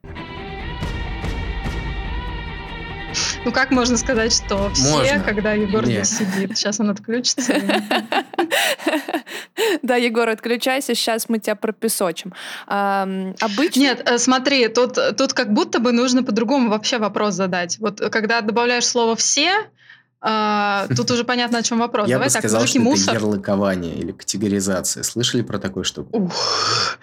Ну 3.46 3.52
как 3.52 3.72
можно 3.72 3.98
сказать, 3.98 4.34
что 4.34 4.70
все, 4.72 4.92
можно. 4.92 5.20
когда 5.20 5.54
Егор 5.54 5.86
Нет. 5.86 6.06
здесь 6.06 6.20
сидит? 6.20 6.58
Сейчас 6.58 6.80
он 6.80 6.90
отключится. 6.90 7.54
Да, 9.82 9.96
Егор, 9.96 10.28
отключайся, 10.30 10.96
сейчас 10.96 11.30
мы 11.30 11.40
тебя 11.40 11.56
пропесочим. 11.56 12.34
Обычно... 12.68 13.80
Нет, 13.80 14.02
э, 14.06 14.18
смотри, 14.18 14.68
тут, 14.68 14.98
тут 15.18 15.34
как 15.34 15.54
будто 15.54 15.80
бы 15.80 15.92
нужно 15.92 16.24
по-другому 16.24 16.70
вообще 16.70 16.98
вопрос 16.98 17.36
задать. 17.36 17.78
Вот 17.80 18.00
когда 18.12 18.42
добавляешь 18.42 18.86
слово 18.86 19.16
«все», 19.16 19.52
а, 20.28 20.88
тут 20.96 21.12
уже 21.12 21.24
понятно, 21.24 21.60
о 21.60 21.62
чем 21.62 21.78
вопрос. 21.78 22.08
Я 22.08 22.16
Давай 22.16 22.30
бы 22.30 22.34
так, 22.34 22.42
сказал, 22.42 22.66
что 22.66 22.80
мусор. 22.80 23.14
это 23.14 23.24
ярлыкование 23.24 23.96
или 23.96 24.12
категоризация. 24.12 25.04
Слышали 25.04 25.44
про 25.44 25.60
такую 25.60 25.84
штуку? 25.84 26.18
Ух. 26.18 26.98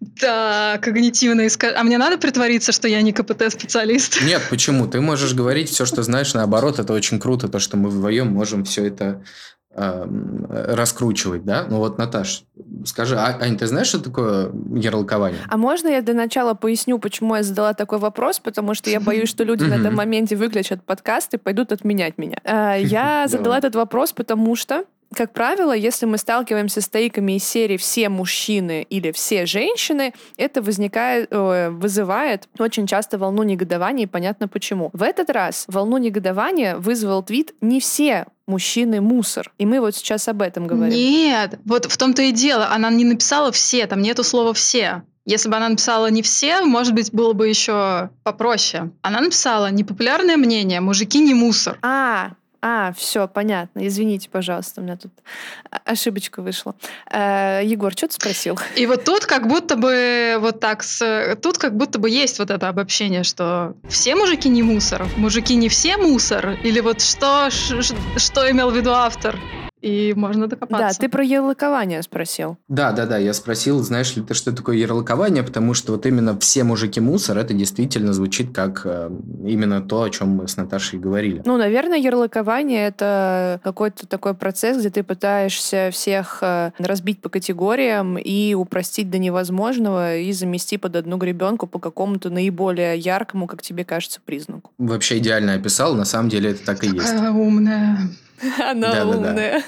Да, 0.00 0.76
когнитивно 0.82 1.42
иск... 1.42 1.62
А 1.62 1.84
мне 1.84 1.98
надо 1.98 2.18
притвориться, 2.18 2.72
что 2.72 2.88
я 2.88 3.00
не 3.02 3.12
КПТ-специалист? 3.12 4.20
Нет, 4.24 4.42
почему? 4.50 4.88
Ты 4.88 5.00
можешь 5.00 5.34
говорить 5.34 5.70
все, 5.70 5.86
что 5.86 6.02
знаешь, 6.02 6.34
наоборот, 6.34 6.80
это 6.80 6.92
очень 6.92 7.20
круто, 7.20 7.46
то, 7.46 7.60
что 7.60 7.76
мы 7.76 7.90
вдвоем 7.90 8.32
можем 8.32 8.64
все 8.64 8.86
это 8.86 9.22
раскручивать, 9.74 11.44
да? 11.44 11.66
Ну 11.68 11.78
вот, 11.78 11.98
Наташ, 11.98 12.44
скажи, 12.84 13.16
а, 13.16 13.38
Ань, 13.40 13.56
ты 13.56 13.66
знаешь, 13.66 13.86
что 13.86 14.00
такое 14.00 14.50
ярлыкование? 14.74 15.40
А 15.48 15.56
можно 15.56 15.88
я 15.88 16.02
для 16.02 16.14
начала 16.14 16.54
поясню, 16.54 16.98
почему 16.98 17.36
я 17.36 17.42
задала 17.42 17.72
такой 17.72 17.98
вопрос? 17.98 18.38
Потому 18.38 18.74
что 18.74 18.90
я 18.90 19.00
боюсь, 19.00 19.28
что 19.28 19.44
люди 19.44 19.64
на 19.64 19.74
этом 19.74 19.94
моменте 19.94 20.36
выключат 20.36 20.82
подкаст 20.84 21.34
и 21.34 21.38
пойдут 21.38 21.72
отменять 21.72 22.18
меня. 22.18 22.38
Э, 22.44 22.76
я 22.80 23.26
задала 23.28 23.58
этот 23.58 23.74
вопрос, 23.74 24.12
потому 24.12 24.56
что 24.56 24.84
как 25.14 25.32
правило, 25.32 25.72
если 25.72 26.06
мы 26.06 26.16
сталкиваемся 26.16 26.80
с 26.80 26.88
тейками 26.88 27.32
из 27.32 27.44
серии 27.44 27.76
«все 27.76 28.08
мужчины» 28.08 28.86
или 28.88 29.12
«все 29.12 29.44
женщины», 29.44 30.14
это 30.38 30.62
возникает, 30.62 31.28
э, 31.30 31.68
вызывает 31.70 32.48
очень 32.58 32.86
часто 32.86 33.18
волну 33.18 33.42
негодования, 33.42 34.04
и 34.04 34.08
понятно 34.08 34.48
почему. 34.48 34.90
В 34.94 35.02
этот 35.02 35.28
раз 35.28 35.66
волну 35.68 35.98
негодования 35.98 36.76
вызвал 36.76 37.22
твит 37.22 37.54
«не 37.60 37.80
все 37.80 38.26
мужчины 38.52 39.00
мусор. 39.00 39.50
И 39.58 39.66
мы 39.66 39.80
вот 39.80 39.96
сейчас 39.96 40.28
об 40.28 40.42
этом 40.42 40.66
говорим. 40.66 40.94
Нет, 40.94 41.58
вот 41.64 41.86
в 41.86 41.96
том-то 41.96 42.22
и 42.22 42.32
дело. 42.32 42.68
Она 42.70 42.90
не 42.90 43.04
написала 43.04 43.50
все, 43.50 43.86
там 43.86 44.02
нету 44.02 44.22
слова 44.22 44.52
все. 44.52 45.02
Если 45.24 45.48
бы 45.48 45.56
она 45.56 45.68
написала 45.68 46.10
не 46.10 46.20
все, 46.22 46.62
может 46.64 46.94
быть, 46.94 47.12
было 47.12 47.32
бы 47.32 47.48
еще 47.48 48.10
попроще. 48.24 48.90
Она 49.02 49.20
написала 49.20 49.70
непопулярное 49.70 50.36
мнение, 50.36 50.80
мужики 50.80 51.20
не 51.20 51.32
мусор. 51.32 51.78
А, 51.82 52.32
а, 52.64 52.92
все, 52.92 53.26
понятно. 53.26 53.84
Извините, 53.86 54.28
пожалуйста, 54.30 54.80
у 54.80 54.84
меня 54.84 54.96
тут 54.96 55.12
ошибочка 55.84 56.42
вышла. 56.42 56.76
Э, 57.10 57.60
Егор, 57.64 57.92
что 57.92 58.06
ты 58.06 58.14
спросил? 58.14 58.56
И 58.76 58.86
вот 58.86 59.02
тут 59.04 59.26
как 59.26 59.48
будто 59.48 59.74
бы 59.74 60.36
вот 60.38 60.60
так, 60.60 60.84
с, 60.84 61.36
тут 61.42 61.58
как 61.58 61.76
будто 61.76 61.98
бы 61.98 62.08
есть 62.08 62.38
вот 62.38 62.50
это 62.50 62.68
обобщение, 62.68 63.24
что 63.24 63.74
все 63.88 64.14
мужики 64.14 64.48
не 64.48 64.62
мусор, 64.62 65.04
мужики 65.16 65.56
не 65.56 65.68
все 65.68 65.96
мусор, 65.96 66.52
или 66.62 66.78
вот 66.78 67.02
что, 67.02 67.50
что 67.50 68.50
имел 68.50 68.70
в 68.70 68.76
виду 68.76 68.92
автор? 68.92 69.36
И 69.82 70.14
можно 70.14 70.46
докопаться. 70.46 70.88
Да, 70.88 70.94
ты 70.94 71.08
про 71.08 71.24
ярлыкование 71.24 72.02
спросил. 72.02 72.56
Да, 72.68 72.92
да, 72.92 73.04
да, 73.04 73.18
я 73.18 73.34
спросил, 73.34 73.82
знаешь 73.82 74.14
ли 74.16 74.22
ты, 74.22 74.32
что 74.32 74.52
такое 74.52 74.76
ярлыкование, 74.76 75.42
потому 75.42 75.74
что 75.74 75.92
вот 75.92 76.06
именно 76.06 76.38
все 76.38 76.62
мужики 76.62 77.00
мусор, 77.00 77.36
это 77.36 77.52
действительно 77.52 78.12
звучит 78.12 78.54
как 78.54 78.82
э, 78.84 79.10
именно 79.44 79.82
то, 79.82 80.04
о 80.04 80.10
чем 80.10 80.28
мы 80.28 80.48
с 80.48 80.56
Наташей 80.56 81.00
говорили. 81.00 81.42
Ну, 81.44 81.56
наверное, 81.56 81.98
ярлыкование 81.98 82.86
это 82.86 83.60
какой-то 83.64 84.06
такой 84.06 84.34
процесс, 84.34 84.78
где 84.78 84.90
ты 84.90 85.02
пытаешься 85.02 85.90
всех 85.92 86.38
э, 86.42 86.70
разбить 86.78 87.20
по 87.20 87.28
категориям 87.28 88.16
и 88.16 88.54
упростить 88.54 89.10
до 89.10 89.18
невозможного 89.18 90.16
и 90.16 90.32
замести 90.32 90.78
под 90.78 90.94
одну 90.94 91.16
гребенку 91.16 91.66
по 91.66 91.80
какому-то 91.80 92.30
наиболее 92.30 92.96
яркому, 92.96 93.48
как 93.48 93.62
тебе 93.62 93.84
кажется, 93.84 94.20
признаку. 94.24 94.70
Вообще 94.78 95.18
идеально 95.18 95.54
описал, 95.54 95.96
на 95.96 96.04
самом 96.04 96.28
деле 96.28 96.50
это 96.50 96.64
так 96.64 96.84
и 96.84 96.86
есть. 96.86 97.10
Такая 97.10 97.32
умная. 97.32 97.98
Она 98.58 98.92
да, 98.92 99.06
умная. 99.06 99.62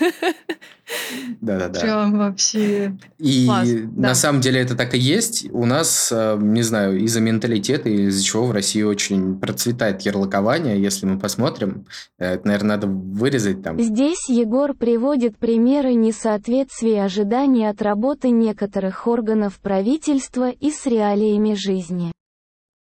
Да-да-да. 1.41 1.81
Прям 1.81 2.19
вообще. 2.19 2.97
И 3.19 3.47
Класс, 3.47 3.69
на 3.69 4.09
да. 4.09 4.15
самом 4.15 4.41
деле 4.41 4.61
это 4.61 4.77
так 4.77 4.95
и 4.95 4.99
есть. 4.99 5.49
У 5.53 5.65
нас, 5.65 6.11
э, 6.13 6.37
не 6.41 6.63
знаю, 6.63 6.99
из-за 6.99 7.21
менталитета, 7.21 7.89
из-за 7.89 8.23
чего 8.23 8.47
в 8.47 8.51
России 8.53 8.83
очень 8.83 9.39
процветает 9.39 10.03
ярлыкование, 10.03 10.81
если 10.81 11.07
мы 11.07 11.19
посмотрим. 11.19 11.87
Э, 12.19 12.35
это, 12.35 12.47
наверное, 12.47 12.77
надо 12.77 12.87
вырезать 12.89 13.63
там. 13.63 13.81
Здесь 13.81 14.29
Егор 14.29 14.75
приводит 14.75 15.39
примеры 15.39 15.95
несоответствия 15.95 17.05
ожиданий 17.05 17.67
от 17.67 17.81
работы 17.81 18.31
некоторых 18.31 19.07
органов 19.07 19.61
правительства 19.61 20.51
и 20.51 20.71
с 20.71 20.85
реалиями 20.87 21.55
жизни. 21.55 22.13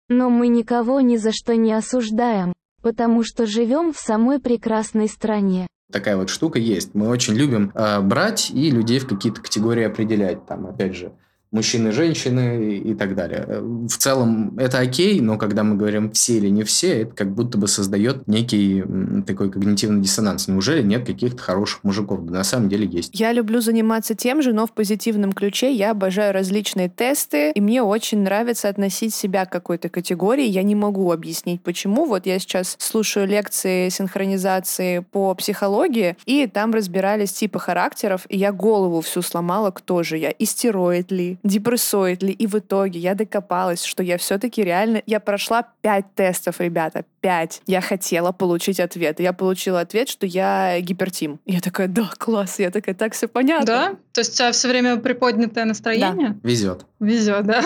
Но 0.10 0.30
мы 0.30 0.48
никого 0.48 1.02
ни 1.02 1.18
за 1.18 1.32
что 1.32 1.56
не 1.56 1.74
осуждаем, 1.74 2.54
потому 2.82 3.24
что 3.24 3.46
живем 3.46 3.94
в 3.94 3.98
самой 3.98 4.40
прекрасной 4.40 5.08
стране 5.08 5.68
такая 5.92 6.18
вот 6.18 6.30
штука 6.30 6.58
есть. 6.58 6.96
Мы 6.96 7.08
очень 7.10 7.36
любим 7.36 7.72
э, 7.76 8.00
брать 8.00 8.50
и 8.50 8.72
людей 8.72 9.00
в 9.00 9.08
какие-то 9.08 9.42
категории 9.42 9.84
определять. 9.84 10.46
Там, 10.48 10.66
опять 10.66 10.96
же, 10.96 11.12
мужчины, 11.52 11.92
женщины 11.92 12.78
и 12.78 12.94
так 12.96 13.16
далее. 13.16 13.46
Э, 13.48 13.60
в 13.62 13.98
целом 13.98 14.58
это 14.58 14.80
окей, 14.80 15.20
но 15.20 15.38
когда 15.38 15.64
мы 15.64 15.76
говорим 15.76 16.12
все 16.12 16.38
или 16.38 16.50
не 16.50 16.64
все, 16.64 17.02
это 17.02 17.14
как 17.14 17.34
будто 17.34 17.58
бы 17.58 17.68
создает 17.68 18.28
некий 18.28 18.84
такой 19.28 19.52
когнитивный 19.52 20.02
диссонанс. 20.02 20.48
Неужели 20.48 20.82
нет 20.82 21.06
каких-то 21.06 21.42
хороших 21.42 21.84
мужиков? 21.84 22.26
Да 22.26 22.32
на 22.34 22.44
самом 22.44 22.70
деле 22.70 22.88
есть. 22.88 23.20
Я 23.20 23.34
люблю 23.34 23.62
заниматься 23.62 24.16
тем 24.16 24.42
же, 24.42 24.54
но 24.54 24.66
в 24.66 24.72
позитивном 24.72 25.34
ключе. 25.34 25.74
Я 25.74 25.92
обожаю 25.92 26.34
различные 26.34 26.90
тесты, 26.90 27.52
и 27.52 27.62
мне 27.62 27.84
очень 27.84 28.20
нравится 28.20 28.70
относить 28.70 29.14
себя 29.14 29.46
к 29.46 29.52
какой-то 29.52 29.90
категории. 29.90 30.46
Я 30.46 30.64
не 30.64 30.76
могу 30.76 31.12
объяснить, 31.12 31.62
почему. 31.62 32.06
Вот 32.06 32.26
я 32.26 32.40
сейчас 32.40 32.76
слушаю 32.80 33.28
лекции 33.28 33.90
синхронизации 33.90 35.00
по 35.00 35.36
психологии, 35.36 36.16
и 36.26 36.48
там 36.48 36.74
разбирались 36.74 37.34
типы 37.34 37.60
характеров, 37.60 38.26
и 38.30 38.38
я 38.38 38.52
голову 38.52 39.02
всю 39.02 39.22
сломала, 39.22 39.72
кто 39.72 40.04
же 40.04 40.18
я, 40.18 40.34
истероид 40.38 41.12
ли, 41.12 41.38
депрессует 41.44 42.24
ли. 42.24 42.32
И 42.32 42.48
в 42.48 42.56
итоге 42.56 43.00
я 43.00 43.16
докопалась, 43.16 43.84
что 43.84 44.04
я 44.04 44.18
все-таки 44.18 44.64
реально... 44.64 45.02
Я 45.06 45.20
прошла 45.20 45.68
пять 45.82 46.14
тестов, 46.16 46.60
ребята, 46.60 47.06
пять. 47.22 47.62
Я 47.68 47.82
хотела 47.82 48.32
получить 48.32 48.80
ответ. 48.80 49.20
Я 49.20 49.34
получила 49.34 49.82
ответ, 49.82 50.10
что 50.10 50.26
я 50.26 50.80
гипертим. 50.82 51.40
Я 51.46 51.60
такая, 51.62 51.88
да, 51.88 52.10
класс. 52.18 52.60
Я 52.60 52.72
такая, 52.72 52.96
так 52.96 53.14
все 53.14 53.28
понятно. 53.28 53.66
Да? 53.66 53.96
То 54.12 54.22
есть 54.22 54.34
у 54.34 54.38
тебя 54.38 54.52
все 54.52 54.68
время 54.68 54.98
приподнятое 54.98 55.66
настроение? 55.66 56.30
Да. 56.42 56.50
Везет. 56.50 56.86
Везет, 57.00 57.46
да. 57.46 57.64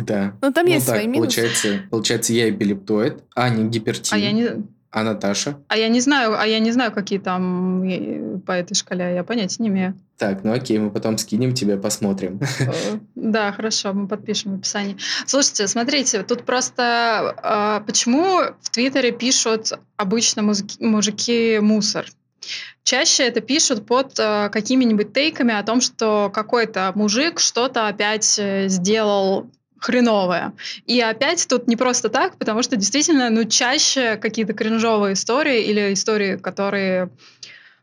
Да. 0.00 0.34
Ну 0.40 0.52
там 0.52 0.66
есть 0.66 0.86
свои 0.86 1.06
минусы. 1.06 1.20
Получается, 1.20 1.82
получается, 1.90 2.32
я 2.32 2.50
эпилептоид, 2.50 3.24
а 3.34 3.48
не 3.48 3.68
гипертим. 3.68 4.14
А 4.14 4.18
я 4.18 4.32
не... 4.32 4.64
А 4.94 5.02
Наташа? 5.02 5.58
А 5.66 5.76
я 5.76 5.88
не 5.88 5.98
знаю, 5.98 6.38
а 6.38 6.46
я 6.46 6.60
не 6.60 6.70
знаю, 6.70 6.92
какие 6.92 7.18
там 7.18 7.82
э, 7.82 8.38
по 8.46 8.52
этой 8.52 8.74
шкале, 8.74 9.16
я 9.16 9.24
понятия 9.24 9.60
не 9.60 9.68
имею. 9.68 9.98
Так, 10.18 10.44
ну 10.44 10.52
окей, 10.52 10.78
мы 10.78 10.92
потом 10.92 11.18
скинем 11.18 11.52
тебе, 11.52 11.76
посмотрим. 11.76 12.38
Э, 12.60 12.98
да, 13.16 13.50
хорошо, 13.50 13.92
мы 13.92 14.06
подпишем 14.06 14.52
в 14.52 14.58
описании. 14.60 14.96
Слушайте, 15.26 15.66
смотрите, 15.66 16.22
тут 16.22 16.44
просто 16.44 17.34
а, 17.42 17.80
почему 17.80 18.42
в 18.60 18.70
Твиттере 18.70 19.10
пишут 19.10 19.72
обычно 19.96 20.42
мужики 20.78 21.58
мусор? 21.58 22.06
Чаще 22.84 23.24
это 23.24 23.40
пишут 23.40 23.86
под 23.86 24.16
э, 24.20 24.48
какими-нибудь 24.50 25.12
тейками 25.12 25.54
о 25.58 25.64
том, 25.64 25.80
что 25.80 26.30
какой-то 26.32 26.92
мужик 26.94 27.40
что-то 27.40 27.88
опять 27.88 28.40
сделал 28.66 29.50
хреновое. 29.84 30.54
И 30.86 30.98
опять 31.00 31.46
тут 31.46 31.68
не 31.68 31.76
просто 31.76 32.08
так, 32.08 32.38
потому 32.38 32.62
что 32.62 32.76
действительно, 32.76 33.28
ну, 33.28 33.44
чаще 33.44 34.16
какие-то 34.16 34.54
кринжовые 34.54 35.12
истории 35.12 35.62
или 35.64 35.92
истории, 35.92 36.36
которые 36.36 37.10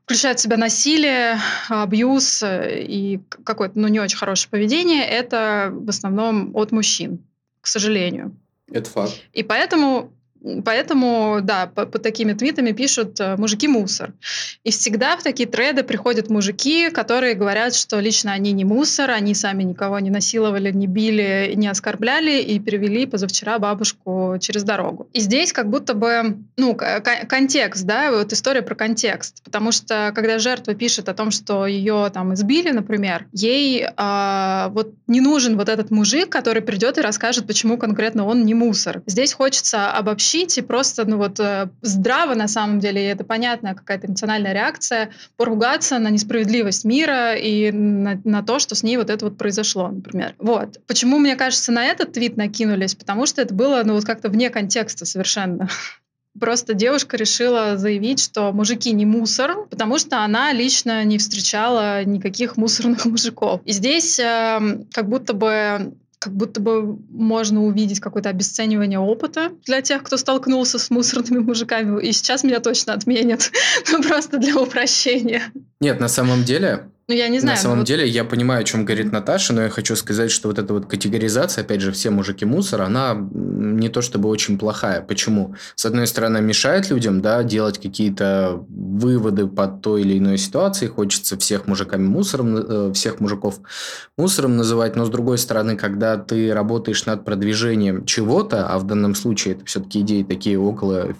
включают 0.05 0.39
в 0.39 0.41
себя 0.41 0.57
насилие, 0.57 1.37
абьюз 1.69 2.43
и 2.43 3.19
какое-то, 3.43 3.79
ну, 3.79 3.87
не 3.87 3.99
очень 3.99 4.17
хорошее 4.17 4.49
поведение, 4.49 5.05
это 5.05 5.69
в 5.71 5.89
основном 5.89 6.55
от 6.55 6.71
мужчин, 6.71 7.19
к 7.61 7.67
сожалению. 7.67 8.35
Это 8.71 8.89
факт. 8.89 9.13
И 9.33 9.43
поэтому 9.43 10.11
Поэтому, 10.65 11.39
да, 11.43 11.67
по, 11.67 11.85
по 11.85 11.99
такими 11.99 12.33
твитами 12.33 12.71
пишут 12.71 13.19
э, 13.19 13.35
«мужики 13.37 13.67
мусор». 13.67 14.13
И 14.63 14.71
всегда 14.71 15.15
в 15.15 15.23
такие 15.23 15.47
треды 15.47 15.83
приходят 15.83 16.29
мужики, 16.29 16.89
которые 16.89 17.35
говорят, 17.35 17.75
что 17.75 17.99
лично 17.99 18.31
они 18.31 18.51
не 18.51 18.65
мусор, 18.65 19.11
они 19.11 19.35
сами 19.35 19.61
никого 19.63 19.99
не 19.99 20.09
насиловали, 20.09 20.71
не 20.71 20.87
били, 20.87 21.53
не 21.55 21.67
оскорбляли 21.67 22.41
и 22.41 22.59
перевели 22.59 23.05
позавчера 23.05 23.59
бабушку 23.59 24.37
через 24.39 24.63
дорогу. 24.63 25.07
И 25.13 25.19
здесь 25.19 25.53
как 25.53 25.69
будто 25.69 25.93
бы, 25.93 26.37
ну, 26.57 26.75
контекст, 26.75 27.85
да, 27.85 28.11
вот 28.11 28.33
история 28.33 28.63
про 28.63 28.73
контекст. 28.73 29.43
Потому 29.43 29.71
что 29.71 30.11
когда 30.15 30.39
жертва 30.39 30.73
пишет 30.73 31.07
о 31.07 31.13
том, 31.13 31.29
что 31.29 31.67
ее 31.67 32.09
там 32.11 32.33
избили, 32.33 32.71
например, 32.71 33.27
ей 33.31 33.85
э, 33.85 34.67
вот 34.71 34.93
не 35.05 35.21
нужен 35.21 35.55
вот 35.55 35.69
этот 35.69 35.91
мужик, 35.91 36.29
который 36.29 36.63
придет 36.63 36.97
и 36.97 37.01
расскажет, 37.01 37.45
почему 37.45 37.77
конкретно 37.77 38.25
он 38.25 38.43
не 38.43 38.55
мусор. 38.55 39.03
Здесь 39.05 39.33
хочется 39.33 39.91
обобщить 39.91 40.30
сообщить 40.31 40.57
и 40.57 40.61
просто, 40.61 41.05
ну 41.05 41.17
вот, 41.17 41.39
э, 41.39 41.69
здраво 41.81 42.35
на 42.35 42.47
самом 42.47 42.79
деле, 42.79 43.01
и 43.01 43.07
это 43.07 43.23
понятная 43.23 43.73
какая-то 43.73 44.07
эмоциональная 44.07 44.53
реакция, 44.53 45.09
поругаться 45.37 45.99
на 45.99 46.09
несправедливость 46.09 46.85
мира 46.85 47.35
и 47.35 47.71
на, 47.71 48.19
на 48.23 48.41
то, 48.41 48.59
что 48.59 48.75
с 48.75 48.83
ней 48.83 48.97
вот 48.97 49.09
это 49.09 49.25
вот 49.25 49.37
произошло, 49.37 49.89
например. 49.89 50.35
Вот. 50.39 50.79
Почему, 50.87 51.19
мне 51.19 51.35
кажется, 51.35 51.71
на 51.71 51.85
этот 51.85 52.13
твит 52.13 52.37
накинулись? 52.37 52.95
Потому 52.95 53.25
что 53.25 53.41
это 53.41 53.53
было, 53.53 53.81
ну 53.83 53.93
вот 53.93 54.05
как-то 54.05 54.29
вне 54.29 54.49
контекста 54.49 55.05
совершенно. 55.05 55.67
Просто 56.39 56.73
девушка 56.73 57.17
решила 57.17 57.77
заявить, 57.77 58.21
что 58.21 58.53
мужики 58.53 58.93
не 58.93 59.05
мусор, 59.05 59.67
потому 59.69 59.99
что 59.99 60.23
она 60.23 60.53
лично 60.53 61.03
не 61.03 61.17
встречала 61.17 62.05
никаких 62.05 62.55
мусорных 62.55 63.05
мужиков. 63.11 63.61
И 63.65 63.73
здесь 63.73 64.17
э, 64.19 64.59
как 64.93 65.09
будто 65.09 65.33
бы 65.33 65.93
как 66.21 66.33
будто 66.33 66.61
бы 66.61 66.99
можно 67.09 67.63
увидеть 67.63 67.99
какое-то 67.99 68.29
обесценивание 68.29 68.99
опыта 68.99 69.51
для 69.65 69.81
тех, 69.81 70.03
кто 70.03 70.17
столкнулся 70.17 70.77
с 70.77 70.91
мусорными 70.91 71.39
мужиками. 71.39 71.99
И 71.99 72.11
сейчас 72.11 72.43
меня 72.43 72.59
точно 72.59 72.93
отменят. 72.93 73.51
Ну, 73.91 74.03
просто 74.03 74.37
для 74.37 74.55
упрощения. 74.55 75.41
Нет, 75.79 75.99
на 75.99 76.07
самом 76.07 76.43
деле, 76.43 76.89
Ну, 77.11 77.17
я 77.17 77.27
не 77.27 77.39
знаю. 77.39 77.57
На 77.57 77.61
самом 77.61 77.79
вот... 77.79 77.87
деле, 77.87 78.07
я 78.07 78.23
понимаю, 78.23 78.61
о 78.61 78.63
чем 78.63 78.85
говорит 78.85 79.11
Наташа, 79.11 79.51
но 79.51 79.63
я 79.63 79.69
хочу 79.69 79.97
сказать, 79.97 80.31
что 80.31 80.47
вот 80.47 80.57
эта 80.57 80.73
вот 80.73 80.85
категоризация, 80.85 81.63
опять 81.63 81.81
же, 81.81 81.91
все 81.91 82.09
мужики 82.09 82.45
мусор, 82.45 82.83
она 82.83 83.17
не 83.33 83.89
то 83.89 84.01
чтобы 84.01 84.29
очень 84.29 84.57
плохая. 84.57 85.01
Почему? 85.01 85.55
С 85.75 85.85
одной 85.85 86.07
стороны, 86.07 86.41
мешает 86.41 86.89
людям, 86.89 87.21
да, 87.21 87.43
делать 87.43 87.81
какие-то 87.81 88.63
выводы 88.69 89.45
по 89.47 89.67
той 89.67 90.03
или 90.03 90.19
иной 90.19 90.37
ситуации, 90.37 90.87
хочется 90.87 91.37
всех 91.37 91.67
мужиками 91.67 92.07
мусором, 92.07 92.55
э, 92.55 92.93
всех 92.93 93.19
мужиков 93.19 93.59
мусором 94.17 94.55
называть, 94.55 94.95
но 94.95 95.03
с 95.03 95.09
другой 95.09 95.37
стороны, 95.37 95.75
когда 95.75 96.15
ты 96.15 96.53
работаешь 96.53 97.05
над 97.05 97.25
продвижением 97.25 98.05
чего-то, 98.05 98.67
а 98.67 98.79
в 98.79 98.85
данном 98.85 99.15
случае 99.15 99.55
это 99.55 99.65
все-таки 99.65 99.99
идеи 99.99 100.23
такие 100.23 100.57
около 100.57 101.13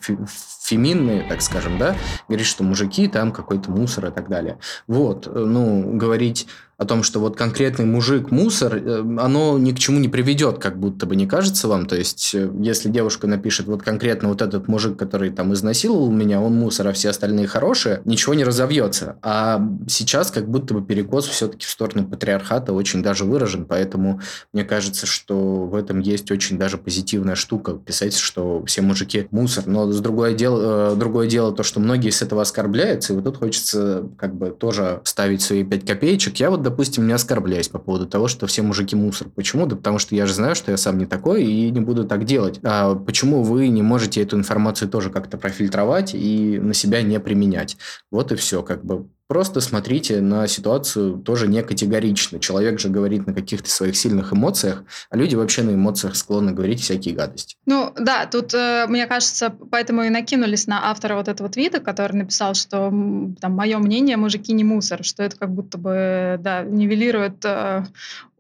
феминные, 0.71 1.23
так 1.27 1.41
скажем, 1.41 1.77
да, 1.77 1.95
говорит, 2.29 2.47
что 2.47 2.63
мужики 2.63 3.07
там 3.09 3.33
какой-то 3.33 3.69
мусор 3.71 4.05
и 4.05 4.11
так 4.11 4.29
далее. 4.29 4.57
Вот, 4.87 5.27
ну, 5.33 5.80
говорить 5.82 6.47
о 6.82 6.86
том, 6.86 7.03
что 7.03 7.19
вот 7.19 7.38
конкретный 7.38 7.86
мужик 7.86 8.32
мусор, 8.32 8.75
э, 8.75 9.01
оно 9.19 9.59
ни 9.59 9.71
к 9.71 9.77
чему 9.77 9.99
не 9.99 10.09
приведет, 10.09 10.57
как 10.57 10.79
будто 10.79 11.05
бы 11.05 11.15
не 11.15 11.27
кажется 11.27 11.67
вам. 11.67 11.86
То 11.86 11.95
есть, 11.95 12.34
э, 12.34 12.49
если 12.59 12.89
девушка 12.89 13.27
напишет 13.27 13.67
вот 13.67 13.84
конкретно 13.84 14.29
вот 14.29 14.41
этот 14.41 14.67
мужик, 14.67 14.97
который 14.97 15.29
там 15.29 15.53
изнасиловал 15.53 16.09
меня, 16.09 16.41
он 16.41 16.55
мусор, 16.55 16.88
а 16.88 16.93
все 16.93 17.09
остальные 17.09 17.45
хорошие, 17.45 18.01
ничего 18.03 18.34
не 18.34 18.43
разовьется. 18.43 19.17
А 19.21 19.61
сейчас 19.88 20.32
как 20.32 20.49
будто 20.49 20.73
бы 20.73 20.82
перекос 20.82 21.27
все-таки 21.27 21.67
в 21.67 21.69
сторону 21.69 22.07
патриархата 22.07 22.73
очень 22.73 23.03
даже 23.03 23.25
выражен, 23.25 23.65
поэтому 23.65 24.19
мне 24.51 24.63
кажется, 24.63 25.05
что 25.05 25.65
в 25.65 25.75
этом 25.75 25.99
есть 25.99 26.32
очень 26.32 26.57
даже 26.57 26.79
позитивная 26.79 27.36
штука, 27.36 27.73
писать, 27.73 28.17
что 28.17 28.65
все 28.65 28.82
мужики 28.82 29.27
мусор. 29.29 29.67
Но 29.67 29.91
с 29.91 29.99
другое 29.99 30.34
дело, 30.34 30.93
э, 30.93 30.95
другое 30.95 31.27
дело 31.27 31.51
то, 31.51 31.61
что 31.61 31.79
многие 31.79 32.09
с 32.09 32.23
этого 32.23 32.41
оскорбляются, 32.41 33.13
и 33.13 33.15
вот 33.17 33.25
тут 33.25 33.38
хочется 33.38 34.09
как 34.17 34.34
бы 34.34 34.49
тоже 34.49 35.01
ставить 35.03 35.43
свои 35.43 35.63
пять 35.63 35.86
копеечек. 35.86 36.38
Я 36.38 36.49
вот, 36.49 36.70
допустим, 36.72 37.05
не 37.05 37.13
оскорбляюсь 37.13 37.67
по 37.67 37.80
поводу 37.80 38.07
того, 38.07 38.28
что 38.28 38.47
все 38.47 38.61
мужики 38.61 38.95
мусор. 38.95 39.28
Почему? 39.30 39.65
Да 39.65 39.76
потому 39.76 39.99
что 39.99 40.15
я 40.15 40.26
же 40.26 40.34
знаю, 40.34 40.55
что 40.55 40.72
я 40.72 40.78
сам 40.78 40.97
не 40.97 41.05
такой 41.05 41.43
и 41.43 41.69
не 41.69 41.82
буду 41.82 42.05
так 42.05 42.24
делать. 42.24 42.59
А 42.63 42.95
почему 42.95 43.43
вы 43.43 43.67
не 43.67 43.82
можете 43.82 44.22
эту 44.22 44.38
информацию 44.38 44.89
тоже 44.89 45.09
как-то 45.09 45.38
профильтровать 45.38 46.15
и 46.15 46.59
на 46.59 46.74
себя 46.74 47.01
не 47.01 47.19
применять? 47.19 47.78
Вот 48.09 48.32
и 48.32 48.36
все, 48.36 48.63
как 48.63 48.86
бы 48.86 49.07
Просто 49.32 49.61
смотрите 49.61 50.19
на 50.19 50.45
ситуацию 50.45 51.13
тоже 51.17 51.47
не 51.47 51.63
категорично. 51.63 52.38
Человек 52.38 52.82
же 52.82 52.89
говорит 52.89 53.27
на 53.27 53.34
каких-то 53.34 53.69
своих 53.69 53.95
сильных 53.95 54.34
эмоциях, 54.34 54.84
а 55.09 55.15
люди 55.15 55.36
вообще 55.36 55.63
на 55.63 55.73
эмоциях 55.73 56.17
склонны 56.17 56.51
говорить 56.51 56.82
всякие 56.82 57.15
гадости. 57.15 57.55
Ну 57.65 57.93
да, 57.97 58.25
тут, 58.25 58.53
э, 58.53 58.88
мне 58.89 59.07
кажется, 59.07 59.55
поэтому 59.71 60.03
и 60.03 60.09
накинулись 60.09 60.67
на 60.67 60.89
автора 60.89 61.15
вот 61.15 61.29
этого 61.29 61.47
твита, 61.47 61.79
который 61.79 62.11
написал, 62.11 62.55
что 62.55 62.91
там 63.39 63.53
мое 63.53 63.77
мнение, 63.77 64.17
мужики 64.17 64.51
не 64.51 64.65
мусор, 64.65 65.05
что 65.05 65.23
это 65.23 65.38
как 65.38 65.49
будто 65.49 65.77
бы 65.77 66.38
да, 66.41 66.63
нивелирует 66.63 67.45
э, 67.45 67.86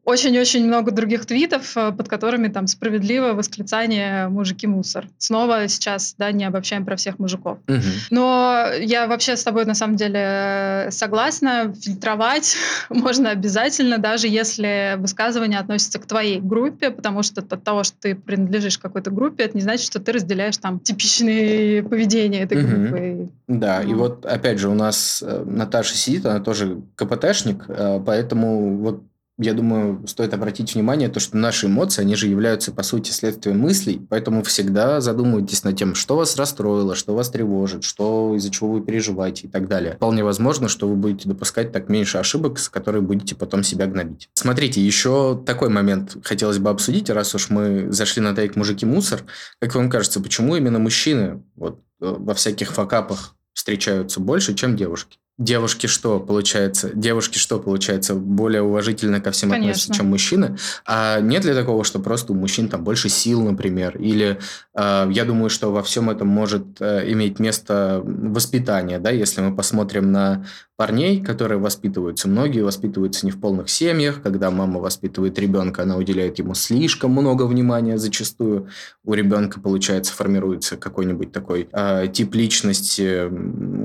очень-очень 0.03 0.65
много 0.65 0.91
других 0.91 1.25
твитов, 1.25 1.77
э, 1.77 1.91
под 1.91 2.07
которыми 2.07 2.47
там 2.47 2.67
справедливо 2.67 3.33
восклицание 3.33 4.27
«мужики 4.29 4.65
мусор». 4.65 5.07
Снова 5.19 5.67
сейчас, 5.67 6.15
да, 6.17 6.31
не 6.31 6.43
обобщаем 6.43 6.85
про 6.85 6.95
всех 6.95 7.19
мужиков. 7.19 7.59
Угу. 7.67 7.81
Но 8.09 8.65
я 8.79 9.07
вообще 9.07 9.37
с 9.37 9.43
тобой 9.43 9.65
на 9.65 9.75
самом 9.75 9.97
деле 9.97 10.87
согласна, 10.89 11.73
фильтровать 11.79 12.57
можно 12.89 13.29
обязательно, 13.29 13.99
даже 13.99 14.27
если 14.27 14.95
высказывание 14.97 15.59
относится 15.59 15.99
к 15.99 16.07
твоей 16.07 16.39
группе, 16.39 16.89
потому 16.89 17.21
что 17.21 17.41
от 17.41 17.63
того, 17.63 17.83
что 17.83 17.95
ты 17.99 18.15
принадлежишь 18.15 18.79
какой-то 18.79 19.11
группе, 19.11 19.43
это 19.43 19.55
не 19.55 19.61
значит, 19.61 19.85
что 19.85 19.99
ты 19.99 20.13
разделяешь 20.13 20.57
там 20.57 20.79
типичные 20.79 21.83
поведения 21.83 22.41
этой 22.41 22.63
угу. 22.63 22.67
группы. 22.67 23.29
Да, 23.47 23.81
ну. 23.83 23.91
и 23.91 23.93
вот 23.93 24.25
опять 24.25 24.57
же 24.57 24.69
у 24.69 24.73
нас 24.73 25.23
э, 25.25 25.43
Наташа 25.45 25.95
сидит, 25.95 26.25
она 26.25 26.39
тоже 26.39 26.81
КПТшник, 26.95 27.65
э, 27.67 28.01
поэтому 28.03 28.77
вот 28.77 29.03
я 29.37 29.53
думаю, 29.53 30.05
стоит 30.07 30.33
обратить 30.33 30.75
внимание, 30.75 31.09
то, 31.09 31.19
что 31.19 31.37
наши 31.37 31.67
эмоции, 31.67 32.01
они 32.01 32.15
же 32.15 32.27
являются, 32.27 32.71
по 32.71 32.83
сути, 32.83 33.11
следствием 33.11 33.59
мыслей, 33.59 34.05
поэтому 34.09 34.43
всегда 34.43 35.01
задумывайтесь 35.01 35.63
над 35.63 35.77
тем, 35.77 35.95
что 35.95 36.15
вас 36.17 36.35
расстроило, 36.35 36.95
что 36.95 37.15
вас 37.15 37.29
тревожит, 37.29 37.83
что, 37.83 38.35
из-за 38.35 38.51
чего 38.51 38.73
вы 38.73 38.81
переживаете 38.81 39.47
и 39.47 39.49
так 39.49 39.67
далее. 39.67 39.95
Вполне 39.95 40.23
возможно, 40.23 40.67
что 40.67 40.87
вы 40.87 40.95
будете 40.95 41.29
допускать 41.29 41.71
так 41.71 41.89
меньше 41.89 42.17
ошибок, 42.17 42.59
с 42.59 42.69
которых 42.69 43.03
будете 43.03 43.35
потом 43.35 43.63
себя 43.63 43.87
гнобить. 43.87 44.29
Смотрите, 44.33 44.81
еще 44.81 45.41
такой 45.45 45.69
момент 45.69 46.17
хотелось 46.23 46.59
бы 46.59 46.69
обсудить, 46.69 47.09
раз 47.09 47.33
уж 47.33 47.49
мы 47.49 47.91
зашли 47.91 48.21
на 48.21 48.35
тайк 48.35 48.55
«Мужики 48.55 48.85
мусор». 48.85 49.23
Как 49.59 49.73
вам 49.75 49.89
кажется, 49.89 50.19
почему 50.19 50.55
именно 50.55 50.79
мужчины 50.79 51.43
вот, 51.55 51.79
э, 52.01 52.15
во 52.17 52.33
всяких 52.33 52.71
факапах 52.71 53.35
встречаются 53.53 54.19
больше, 54.19 54.53
чем 54.53 54.75
девушки? 54.75 55.17
Девушки 55.41 55.87
что 55.87 56.19
получается? 56.19 56.91
Девушки 56.93 57.37
что 57.37 57.59
получается? 57.59 58.13
Более 58.15 58.61
уважительно 58.61 59.19
ко 59.19 59.31
всем 59.31 59.49
Конечно. 59.49 59.71
относятся, 59.71 59.93
чем 59.93 60.07
мужчины. 60.07 60.57
А 60.85 61.19
нет 61.19 61.45
ли 61.45 61.53
такого, 61.53 61.83
что 61.83 61.99
просто 61.99 62.33
у 62.33 62.35
мужчин 62.35 62.69
там 62.69 62.83
больше 62.83 63.09
сил, 63.09 63.41
например? 63.41 63.97
Или 63.97 64.39
э, 64.75 65.07
я 65.11 65.25
думаю, 65.25 65.49
что 65.49 65.71
во 65.71 65.81
всем 65.81 66.09
этом 66.09 66.27
может 66.27 66.79
э, 66.79 67.11
иметь 67.11 67.39
место 67.39 68.01
воспитание, 68.05 68.99
да, 68.99 69.09
если 69.09 69.41
мы 69.41 69.55
посмотрим 69.55 70.11
на 70.11 70.45
парней, 70.81 71.21
которые 71.21 71.59
воспитываются. 71.59 72.27
Многие 72.27 72.61
воспитываются 72.61 73.27
не 73.27 73.31
в 73.31 73.39
полных 73.39 73.69
семьях. 73.69 74.23
Когда 74.23 74.49
мама 74.49 74.79
воспитывает 74.79 75.37
ребенка, 75.37 75.83
она 75.83 75.95
уделяет 75.95 76.39
ему 76.39 76.55
слишком 76.55 77.11
много 77.11 77.43
внимания 77.43 77.99
зачастую. 77.99 78.67
У 79.03 79.13
ребенка, 79.13 79.59
получается, 79.59 80.11
формируется 80.11 80.77
какой-нибудь 80.77 81.31
такой 81.31 81.69
э, 81.71 82.07
тип 82.11 82.33
личности, 82.33 83.29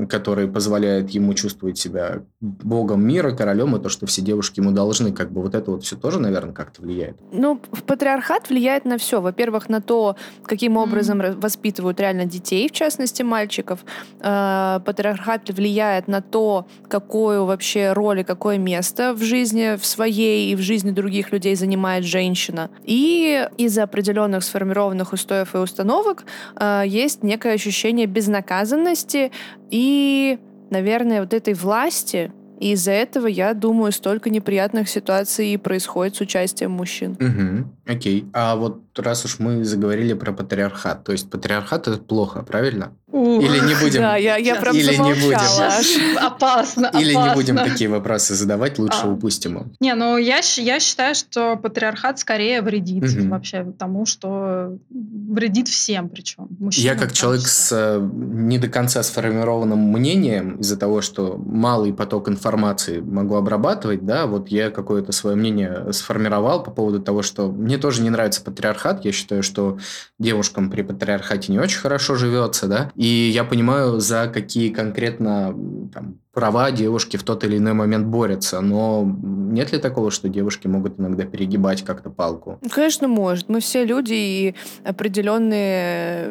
который 0.09 0.49
позволяет 0.49 1.11
ему 1.11 1.35
чувствовать 1.35 1.46
себя 1.49 2.23
богом 2.41 3.07
мира, 3.07 3.33
королем, 3.33 3.77
и 3.77 3.81
то, 3.81 3.89
что 3.89 4.07
все 4.07 4.23
девушки 4.23 4.61
ему 4.61 4.71
должны. 4.71 5.13
Как 5.13 5.31
бы 5.31 5.43
вот 5.43 5.55
это 5.55 5.71
вот 5.71 5.85
все 5.85 5.97
тоже, 5.97 6.21
наверное, 6.21 6.53
как-то 6.53 6.83
влияет. 6.83 7.17
Ну, 7.33 7.61
патриархат 7.87 8.49
влияет 8.49 8.85
на 8.85 8.99
все. 8.99 9.21
Во-первых, 9.21 9.69
на 9.69 9.81
то, 9.81 10.17
каким 10.45 10.77
образом 10.77 11.21
mm-hmm. 11.21 11.41
воспитывают 11.41 12.01
реально 12.01 12.25
детей, 12.25 12.69
в 12.69 12.73
частности, 12.73 13.23
мальчиков. 13.23 13.81
Э, 14.21 14.81
патриархат 14.85 15.49
влияет 15.51 16.09
на 16.09 16.21
то, 16.21 16.67
какую 16.89 17.45
вообще 17.45 17.93
роль 17.93 18.21
и 18.21 18.25
какое 18.25 18.59
место 18.59 19.15
в 19.15 19.23
жизни 19.23 19.77
в 19.77 19.85
своей 19.85 20.53
и 20.53 20.57
в 20.57 20.61
жизни 20.61 20.91
других 20.91 21.33
людей 21.33 21.55
занимает 21.55 22.05
женщина. 22.05 22.71
И 22.85 23.49
из-за 23.57 23.85
определенных 23.85 24.45
сформированных 24.45 25.13
устоев 25.13 25.55
и 25.55 25.59
установок 25.59 26.25
э, 26.59 26.83
есть 26.87 27.23
некое 27.23 27.55
ощущение 27.55 28.07
безнаказанности 28.07 29.33
и, 29.71 30.39
наверное, 30.71 31.21
вот 31.21 31.35
этой 31.35 31.55
власти, 31.55 32.33
и 32.59 32.73
из-за 32.73 32.93
этого, 32.93 33.27
я 33.27 33.53
думаю, 33.55 33.93
столько 33.93 34.31
неприятных 34.31 34.89
ситуаций 34.89 35.59
происходит 35.59 36.17
с 36.17 36.21
участием 36.21 36.71
мужчин. 36.71 37.13
Угу. 37.13 37.93
Окей. 37.95 38.27
А 38.33 38.57
вот 38.57 38.81
раз 39.03 39.25
уж 39.25 39.39
мы 39.39 39.65
заговорили 39.65 40.15
про 40.15 40.33
патриархат, 40.33 41.05
то 41.05 41.13
есть 41.13 41.31
патриархат 41.31 41.89
это 41.89 41.99
плохо, 41.99 42.43
правильно? 42.43 42.93
Или 43.13 43.67
не 43.67 43.75
будем? 43.81 44.03
Да, 44.03 44.17
я, 44.17 44.37
я 44.37 44.57
прям 44.57 44.77
Или 44.77 44.97
не 44.97 45.15
будем? 45.15 46.25
Опасно, 46.25 46.91
Или 46.99 47.15
не 47.15 47.35
будем 47.35 47.57
такие 47.57 47.89
вопросы 47.89 48.35
задавать, 48.35 48.79
лучше 48.79 49.03
а. 49.05 49.09
упустим 49.09 49.59
их. 49.59 49.67
Не, 49.81 49.95
ну 49.95 50.17
я, 50.17 50.41
я 50.57 50.81
считаю, 50.81 51.15
что 51.15 51.57
патриархат 51.57 52.19
скорее 52.19 52.63
вредит 52.63 53.05
угу. 53.05 53.29
вообще 53.29 53.65
тому, 53.79 54.07
что 54.07 54.77
вредит 54.91 55.69
всем 55.69 56.09
причем. 56.09 56.49
Мужчинам, 56.59 56.95
я 56.95 57.01
как 57.01 57.13
человек 57.13 57.47
с 57.47 57.71
э, 57.73 58.01
не 58.13 58.59
до 58.59 58.69
конца 58.69 59.03
сформированным 59.03 59.79
мнением 59.79 60.57
из-за 60.57 60.77
того, 60.77 61.01
что 61.01 61.37
малый 61.39 61.93
поток 61.93 62.29
информации 62.29 63.01
могу 63.01 63.37
обрабатывать, 63.37 64.05
да, 64.05 64.27
вот 64.27 64.49
я 64.49 64.71
какое-то 64.71 65.13
свое 65.13 65.37
мнение 65.37 65.93
сформировал 65.93 66.63
по 66.63 66.71
поводу 66.71 67.01
того, 67.01 67.23
что 67.23 67.51
мне 67.51 67.79
тоже 67.79 68.03
не 68.03 68.11
нравится 68.11 68.43
патриархат. 68.43 68.86
Я 69.05 69.13
считаю, 69.13 69.43
что 69.43 69.79
девушкам 70.19 70.71
при 70.71 70.83
патриархате 70.83 71.53
не 71.53 71.59
очень 71.59 71.79
хорошо 71.79 72.15
живется, 72.15 72.67
да, 72.67 72.93
и 72.95 73.07
я 73.07 73.45
понимаю, 73.45 74.01
за 74.01 74.29
какие 74.29 74.71
конкретно 74.73 75.55
там, 75.93 76.19
права 76.37 76.71
девушки 76.71 77.17
в 77.17 77.23
тот 77.23 77.45
или 77.45 77.57
иной 77.57 77.73
момент 77.73 78.07
борются. 78.09 78.61
Но 78.61 79.11
нет 79.23 79.73
ли 79.73 79.79
такого, 79.79 80.11
что 80.11 80.29
девушки 80.29 80.67
могут 80.67 81.01
иногда 81.01 81.25
перегибать 81.25 81.83
как-то 81.83 82.11
палку? 82.11 82.59
Ну, 82.61 82.69
конечно, 82.69 83.09
может. 83.09 83.49
Мы 83.49 83.61
все 83.61 83.87
люди, 83.87 84.13
и 84.13 84.55
определенные 84.85 86.31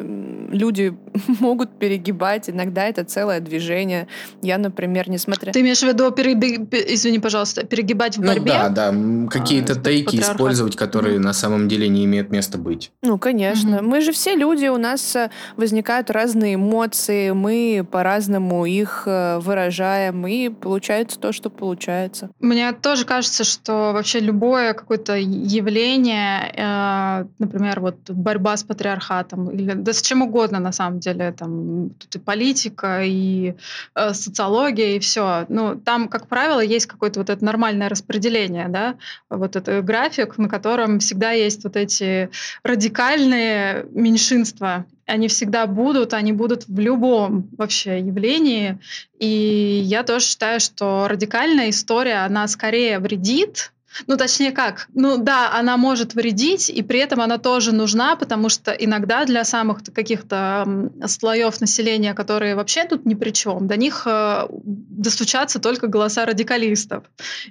люди 0.52 0.96
могут 1.40 1.76
перегибать. 1.80 2.48
Иногда 2.48 2.84
это 2.84 3.02
целое 3.02 3.40
движение. 3.40 4.06
Я, 4.42 4.58
например, 4.58 5.10
несмотря... 5.10 5.52
Ты 5.52 5.60
имеешь 5.60 5.80
в 5.80 5.88
виду, 5.88 6.12
перебег... 6.12 6.72
извини, 6.72 7.18
пожалуйста, 7.18 7.66
перегибать 7.66 8.16
в 8.16 8.20
ну, 8.20 8.28
борьбе? 8.28 8.52
Ну 8.52 8.74
да, 8.74 8.92
да. 8.92 9.28
Какие-то 9.28 9.72
а, 9.72 9.76
тейки 9.76 10.20
использовать, 10.20 10.76
которые 10.76 11.16
mm. 11.16 11.20
на 11.20 11.32
самом 11.32 11.66
деле 11.66 11.88
не 11.88 12.04
имеют 12.04 12.30
места 12.30 12.58
быть. 12.58 12.92
Ну, 13.02 13.18
конечно. 13.18 13.76
Mm-hmm. 13.76 13.82
Мы 13.82 14.00
же 14.02 14.12
все 14.12 14.36
люди, 14.36 14.66
у 14.66 14.78
нас 14.78 15.16
э, 15.16 15.30
возникают 15.56 16.12
разные 16.12 16.54
эмоции, 16.54 17.32
мы 17.32 17.84
по-разному 17.90 18.66
их 18.66 19.02
э, 19.06 19.40
выражаем 19.40 19.95
отвлекаем, 19.96 20.26
и 20.26 20.48
получается 20.48 21.18
то, 21.18 21.32
что 21.32 21.50
получается. 21.50 22.30
Мне 22.40 22.72
тоже 22.72 23.04
кажется, 23.04 23.44
что 23.44 23.92
вообще 23.92 24.20
любое 24.20 24.74
какое-то 24.74 25.16
явление, 25.16 26.52
э, 26.54 27.26
например, 27.38 27.80
вот 27.80 28.10
борьба 28.10 28.56
с 28.56 28.64
патриархатом, 28.64 29.50
или 29.50 29.72
да 29.72 29.92
с 29.92 30.02
чем 30.02 30.22
угодно 30.22 30.60
на 30.60 30.72
самом 30.72 31.00
деле, 31.00 31.32
там 31.32 31.90
тут 31.90 32.14
и 32.14 32.18
политика, 32.18 33.02
и 33.02 33.54
э, 33.94 34.14
социология, 34.14 34.96
и 34.96 34.98
все. 34.98 35.46
Ну, 35.48 35.76
там, 35.76 36.08
как 36.08 36.28
правило, 36.28 36.60
есть 36.60 36.86
какое-то 36.86 37.20
вот 37.20 37.30
это 37.30 37.44
нормальное 37.44 37.88
распределение, 37.88 38.68
да, 38.68 38.94
вот 39.30 39.56
этот 39.56 39.84
график, 39.84 40.38
на 40.38 40.48
котором 40.48 40.98
всегда 40.98 41.32
есть 41.32 41.64
вот 41.64 41.76
эти 41.76 42.30
радикальные 42.62 43.86
меньшинства, 43.92 44.86
они 45.06 45.28
всегда 45.28 45.66
будут, 45.66 46.12
они 46.12 46.32
будут 46.32 46.66
в 46.66 46.78
любом 46.78 47.48
вообще 47.56 48.00
явлении. 48.00 48.78
И 49.18 49.80
я 49.84 50.02
тоже 50.02 50.26
считаю, 50.26 50.60
что 50.60 51.06
радикальная 51.08 51.70
история, 51.70 52.24
она 52.24 52.46
скорее 52.48 52.98
вредит, 52.98 53.72
ну, 54.06 54.16
точнее 54.16 54.52
как, 54.52 54.88
ну 54.94 55.16
да, 55.16 55.52
она 55.52 55.76
может 55.76 56.14
вредить, 56.14 56.68
и 56.68 56.82
при 56.82 56.98
этом 56.98 57.20
она 57.20 57.38
тоже 57.38 57.72
нужна, 57.72 58.16
потому 58.16 58.48
что 58.48 58.72
иногда 58.72 59.24
для 59.24 59.44
самых 59.44 59.78
каких-то 59.94 60.90
слоев 61.06 61.60
населения, 61.60 62.12
которые 62.14 62.56
вообще 62.56 62.84
тут 62.84 63.06
ни 63.06 63.14
при 63.14 63.30
чем, 63.30 63.66
до 63.66 63.76
них 63.76 64.02
э, 64.06 64.48
достучатся 64.50 65.60
только 65.60 65.86
голоса 65.86 66.26
радикалистов. 66.26 67.04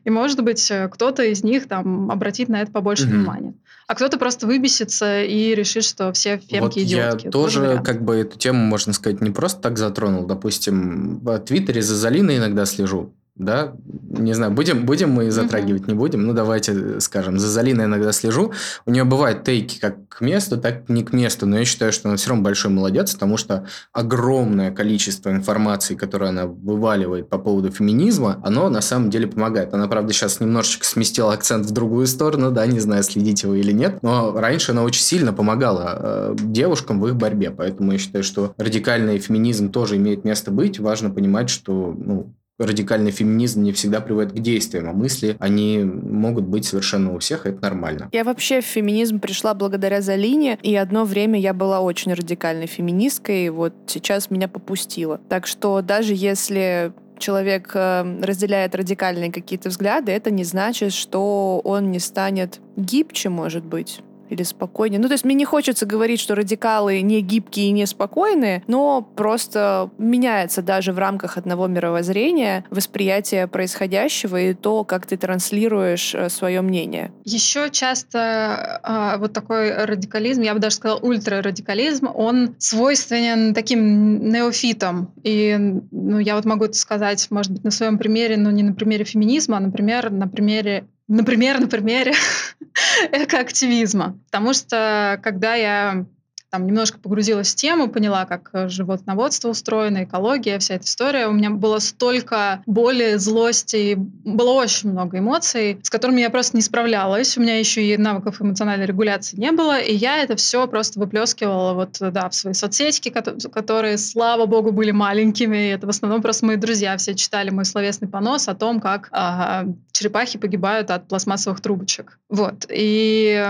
И, 0.03 0.09
может 0.09 0.43
быть, 0.43 0.69
э, 0.69 0.87
кто-то 0.89 1.23
из 1.23 1.43
них 1.43 1.67
там 1.67 2.11
обратит 2.11 2.49
на 2.49 2.61
это 2.61 2.71
побольше 2.71 3.05
mm-hmm. 3.05 3.09
внимания. 3.09 3.53
А 3.87 3.95
кто-то 3.95 4.17
просто 4.17 4.47
выбесится 4.47 5.23
и 5.23 5.53
решит, 5.53 5.83
что 5.83 6.11
все 6.11 6.37
фемки 6.37 6.59
вот 6.59 6.77
идиотки. 6.77 7.25
Я 7.25 7.31
тоже, 7.31 7.59
тоже 7.61 7.83
как 7.83 8.03
бы 8.03 8.15
эту 8.15 8.37
тему, 8.37 8.65
можно 8.65 8.93
сказать, 8.93 9.21
не 9.21 9.29
просто 9.29 9.61
так 9.61 9.77
затронул. 9.77 10.25
Допустим, 10.25 11.19
в 11.19 11.39
Твиттере 11.39 11.81
за 11.81 11.95
Залиной 11.95 12.37
иногда 12.37 12.65
слежу 12.65 13.13
да, 13.35 13.75
не 13.85 14.33
знаю, 14.33 14.53
будем, 14.53 14.85
будем 14.85 15.11
мы 15.11 15.29
затрагивать, 15.29 15.83
uh-huh. 15.83 15.89
не 15.89 15.93
будем, 15.93 16.25
ну, 16.25 16.33
давайте 16.33 17.01
скажем, 17.01 17.37
за 17.37 17.49
Залиной 17.49 17.85
иногда 17.85 18.13
слежу, 18.13 18.53
у 18.85 18.91
нее 18.91 19.03
бывают 19.03 19.43
тейки 19.43 19.77
как 19.77 20.07
к 20.07 20.21
месту, 20.21 20.57
так 20.57 20.89
и 20.89 20.93
не 20.93 21.03
к 21.03 21.11
месту, 21.11 21.45
но 21.45 21.59
я 21.59 21.65
считаю, 21.65 21.91
что 21.91 22.07
она 22.07 22.15
все 22.15 22.29
равно 22.29 22.43
большой 22.43 22.71
молодец, 22.71 23.13
потому 23.13 23.35
что 23.35 23.67
огромное 23.91 24.71
количество 24.71 25.31
информации, 25.31 25.95
которую 25.95 26.29
она 26.29 26.45
вываливает 26.45 27.27
по 27.27 27.37
поводу 27.37 27.71
феминизма, 27.71 28.39
оно 28.41 28.69
на 28.69 28.79
самом 28.79 29.09
деле 29.09 29.27
помогает. 29.27 29.73
Она, 29.73 29.87
правда, 29.89 30.13
сейчас 30.13 30.39
немножечко 30.39 30.85
сместила 30.85 31.33
акцент 31.33 31.65
в 31.65 31.71
другую 31.71 32.07
сторону, 32.07 32.51
да, 32.51 32.65
не 32.65 32.79
знаю, 32.79 33.03
следите 33.03 33.47
вы 33.47 33.59
или 33.59 33.73
нет, 33.73 34.01
но 34.01 34.31
раньше 34.31 34.71
она 34.71 34.83
очень 34.83 35.03
сильно 35.03 35.33
помогала 35.33 35.99
э, 35.99 36.35
девушкам 36.39 37.01
в 37.01 37.07
их 37.07 37.17
борьбе, 37.17 37.51
поэтому 37.51 37.91
я 37.91 37.97
считаю, 37.97 38.23
что 38.23 38.53
радикальный 38.57 39.19
феминизм 39.19 39.71
тоже 39.71 39.97
имеет 39.97 40.23
место 40.23 40.51
быть, 40.51 40.79
важно 40.79 41.09
понимать, 41.09 41.49
что, 41.49 41.93
ну, 41.97 42.33
радикальный 42.59 43.11
феминизм 43.11 43.63
не 43.63 43.71
всегда 43.71 44.01
приводит 44.01 44.33
к 44.33 44.39
действиям, 44.39 44.89
а 44.89 44.93
мысли, 44.93 45.35
они 45.39 45.79
могут 45.83 46.45
быть 46.45 46.65
совершенно 46.65 47.13
у 47.13 47.19
всех, 47.19 47.45
и 47.45 47.49
это 47.49 47.61
нормально. 47.61 48.09
Я 48.11 48.23
вообще 48.23 48.61
в 48.61 48.65
феминизм 48.65 49.19
пришла 49.19 49.53
благодаря 49.53 50.01
Залине, 50.01 50.57
и 50.61 50.75
одно 50.75 51.05
время 51.05 51.39
я 51.39 51.53
была 51.53 51.81
очень 51.81 52.13
радикальной 52.13 52.67
феминисткой, 52.67 53.45
и 53.45 53.49
вот 53.49 53.73
сейчас 53.87 54.31
меня 54.31 54.47
попустило. 54.47 55.19
Так 55.29 55.47
что 55.47 55.81
даже 55.81 56.13
если 56.13 56.93
человек 57.17 57.71
э, 57.73 58.19
разделяет 58.21 58.75
радикальные 58.75 59.31
какие-то 59.31 59.69
взгляды, 59.69 60.11
это 60.11 60.31
не 60.31 60.43
значит, 60.43 60.93
что 60.93 61.61
он 61.63 61.91
не 61.91 61.99
станет 61.99 62.59
гибче, 62.75 63.29
может 63.29 63.65
быть 63.65 64.01
или 64.29 64.43
спокойнее. 64.43 64.99
Ну, 64.99 65.07
то 65.07 65.13
есть 65.13 65.25
мне 65.25 65.35
не 65.35 65.45
хочется 65.45 65.85
говорить, 65.85 66.19
что 66.19 66.35
радикалы 66.35 67.01
не 67.01 67.21
гибкие 67.21 67.67
и 67.67 67.71
не 67.71 67.85
спокойные, 67.85 68.63
но 68.67 69.01
просто 69.01 69.89
меняется 69.97 70.61
даже 70.61 70.93
в 70.93 70.99
рамках 70.99 71.37
одного 71.37 71.67
мировоззрения 71.67 72.65
восприятие 72.69 73.47
происходящего 73.47 74.39
и 74.39 74.53
то, 74.53 74.83
как 74.83 75.05
ты 75.05 75.17
транслируешь 75.17 76.15
э, 76.15 76.29
свое 76.29 76.61
мнение. 76.61 77.11
Еще 77.23 77.69
часто 77.69 78.81
э, 78.83 79.17
вот 79.19 79.33
такой 79.33 79.73
радикализм, 79.73 80.41
я 80.41 80.53
бы 80.53 80.59
даже 80.59 80.75
сказала 80.75 80.99
ультрарадикализм, 80.99 82.07
он 82.13 82.55
свойственен 82.59 83.53
таким 83.53 84.29
неофитам. 84.29 85.13
И 85.23 85.55
ну, 85.91 86.19
я 86.19 86.35
вот 86.35 86.45
могу 86.45 86.65
это 86.65 86.77
сказать, 86.77 87.27
может 87.31 87.51
быть, 87.51 87.63
на 87.63 87.71
своем 87.71 87.97
примере, 87.97 88.37
но 88.37 88.51
не 88.51 88.63
на 88.63 88.73
примере 88.73 89.05
феминизма, 89.05 89.57
а, 89.57 89.59
например, 89.59 90.11
на 90.11 90.27
примере 90.27 90.87
Например, 91.07 91.59
на 91.59 91.67
примере 91.67 92.13
экоактивизма. 93.11 94.19
Потому 94.25 94.53
что 94.53 95.19
когда 95.23 95.55
я 95.55 96.05
там 96.49 96.65
немножко 96.67 96.99
погрузилась 96.99 97.51
в 97.51 97.55
тему, 97.55 97.89
поняла, 97.89 98.25
как 98.25 98.49
э, 98.53 98.69
животноводство 98.69 99.49
устроено, 99.49 100.03
экология, 100.03 100.59
вся 100.59 100.75
эта 100.75 100.85
история. 100.85 101.27
У 101.27 101.33
меня 101.33 101.49
было 101.49 101.79
столько 101.79 102.61
боли, 102.65 103.15
злости, 103.15 103.95
было 103.97 104.51
очень 104.51 104.91
много 104.91 105.19
эмоций, 105.19 105.79
с 105.83 105.89
которыми 105.89 106.21
я 106.21 106.29
просто 106.29 106.55
не 106.57 106.61
справлялась. 106.61 107.37
У 107.37 107.41
меня 107.41 107.57
еще 107.57 107.83
и 107.83 107.97
навыков 107.97 108.41
эмоциональной 108.41 108.85
регуляции 108.85 109.37
не 109.37 109.51
было, 109.51 109.79
и 109.79 109.93
я 109.93 110.17
это 110.17 110.35
все 110.35 110.67
просто 110.67 110.99
выплескивала 110.99 111.73
вот, 111.73 111.97
да, 111.99 112.29
в 112.29 112.35
свои 112.35 112.53
соцсети, 112.53 113.09
которые, 113.09 113.97
слава 113.97 114.45
богу, 114.45 114.71
были 114.71 114.91
маленькими. 114.91 115.67
И 115.67 115.69
это 115.69 115.87
в 115.87 115.89
основном 115.89 116.21
просто 116.21 116.45
мои 116.45 116.57
друзья 116.57 116.95
все 116.97 117.15
читали 117.15 117.49
мой 117.49 117.65
словесный 117.65 118.07
понос 118.07 118.47
о 118.47 118.55
том, 118.55 118.79
как 118.79 119.09
а, 119.11 119.65
черепахи 119.91 120.37
погибают 120.37 120.91
от 120.91 121.07
пластмассовых 121.07 121.61
трубочек. 121.61 122.19
Вот. 122.29 122.65
И 122.69 123.43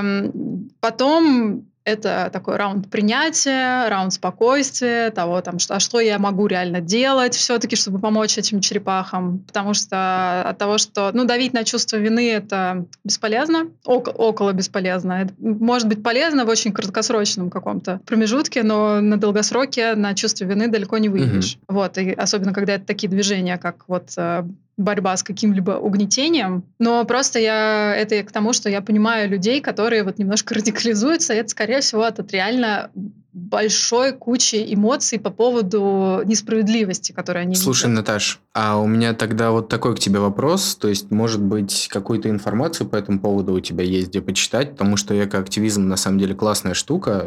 потом 0.79 1.65
это 1.85 2.29
такой 2.33 2.57
раунд 2.57 2.89
принятия, 2.89 3.87
раунд 3.87 4.11
спокойствия, 4.11 5.11
того, 5.11 5.39
там, 5.41 5.59
что, 5.59 5.75
а 5.75 5.79
что 5.79 5.99
я 5.99 6.17
могу 6.17 6.47
реально 6.47 6.81
делать 6.81 7.35
все-таки, 7.35 7.75
чтобы 7.75 7.99
помочь 7.99 8.37
этим 8.37 8.59
черепахам. 8.59 9.39
Потому 9.39 9.75
что 9.75 10.41
от 10.41 10.57
того, 10.57 10.79
что 10.79 11.11
ну, 11.13 11.25
давить 11.25 11.53
на 11.53 11.63
чувство 11.63 11.97
вины, 11.97 12.31
это 12.31 12.85
бесполезно, 13.03 13.67
около, 13.85 14.13
около 14.13 14.51
бесполезно. 14.51 15.21
Это 15.21 15.33
может 15.37 15.87
быть 15.87 16.01
полезно 16.01 16.45
в 16.45 16.49
очень 16.49 16.73
краткосрочном 16.73 17.51
каком-то 17.51 18.01
промежутке, 18.05 18.63
но 18.63 18.99
на 18.99 19.17
долгосроке 19.17 19.93
на 19.93 20.15
чувство 20.15 20.45
вины 20.45 20.67
далеко 20.67 20.97
не 20.97 21.09
выйдешь. 21.09 21.55
Mm-hmm. 21.55 21.73
Вот, 21.73 21.97
и 21.99 22.11
особенно 22.11 22.53
когда 22.53 22.73
это 22.73 22.85
такие 22.85 23.09
движения, 23.09 23.57
как 23.57 23.87
вот 23.87 24.09
э, 24.17 24.43
борьба 24.77 25.15
с 25.15 25.23
каким-либо 25.23 25.71
угнетением, 25.71 26.63
но 26.79 27.05
просто 27.05 27.39
я 27.39 27.95
это 27.95 28.21
к 28.23 28.31
тому, 28.31 28.53
что 28.53 28.69
я 28.69 28.81
понимаю 28.81 29.29
людей, 29.29 29.61
которые 29.61 30.03
вот 30.03 30.17
немножко 30.17 30.53
радикализуются, 30.55 31.33
и 31.33 31.37
это, 31.37 31.49
скорее 31.49 31.81
всего, 31.81 32.03
от 32.03 32.31
реально 32.31 32.91
большой 33.35 34.13
кучи 34.13 34.65
эмоций 34.73 35.19
по 35.19 35.29
поводу 35.29 36.21
несправедливости, 36.25 37.11
которую 37.11 37.41
они 37.43 37.55
Слушай, 37.55 37.89
видят. 37.89 37.97
Наташ, 37.97 38.39
а 38.53 38.77
у 38.77 38.87
меня 38.87 39.13
тогда 39.13 39.51
вот 39.51 39.67
такой 39.67 39.93
к 39.93 39.99
тебе 39.99 40.19
вопрос. 40.19 40.75
То 40.75 40.87
есть, 40.87 41.11
может 41.11 41.41
быть, 41.41 41.89
какую-то 41.91 42.29
информацию 42.29 42.87
по 42.87 42.95
этому 42.95 43.19
поводу 43.19 43.53
у 43.53 43.59
тебя 43.59 43.83
есть 43.83 44.07
где 44.07 44.21
почитать? 44.21 44.71
Потому 44.71 44.95
что 44.95 45.13
эко-активизм 45.21 45.85
на 45.85 45.97
самом 45.97 46.17
деле 46.17 46.33
классная 46.33 46.73
штука. 46.73 47.25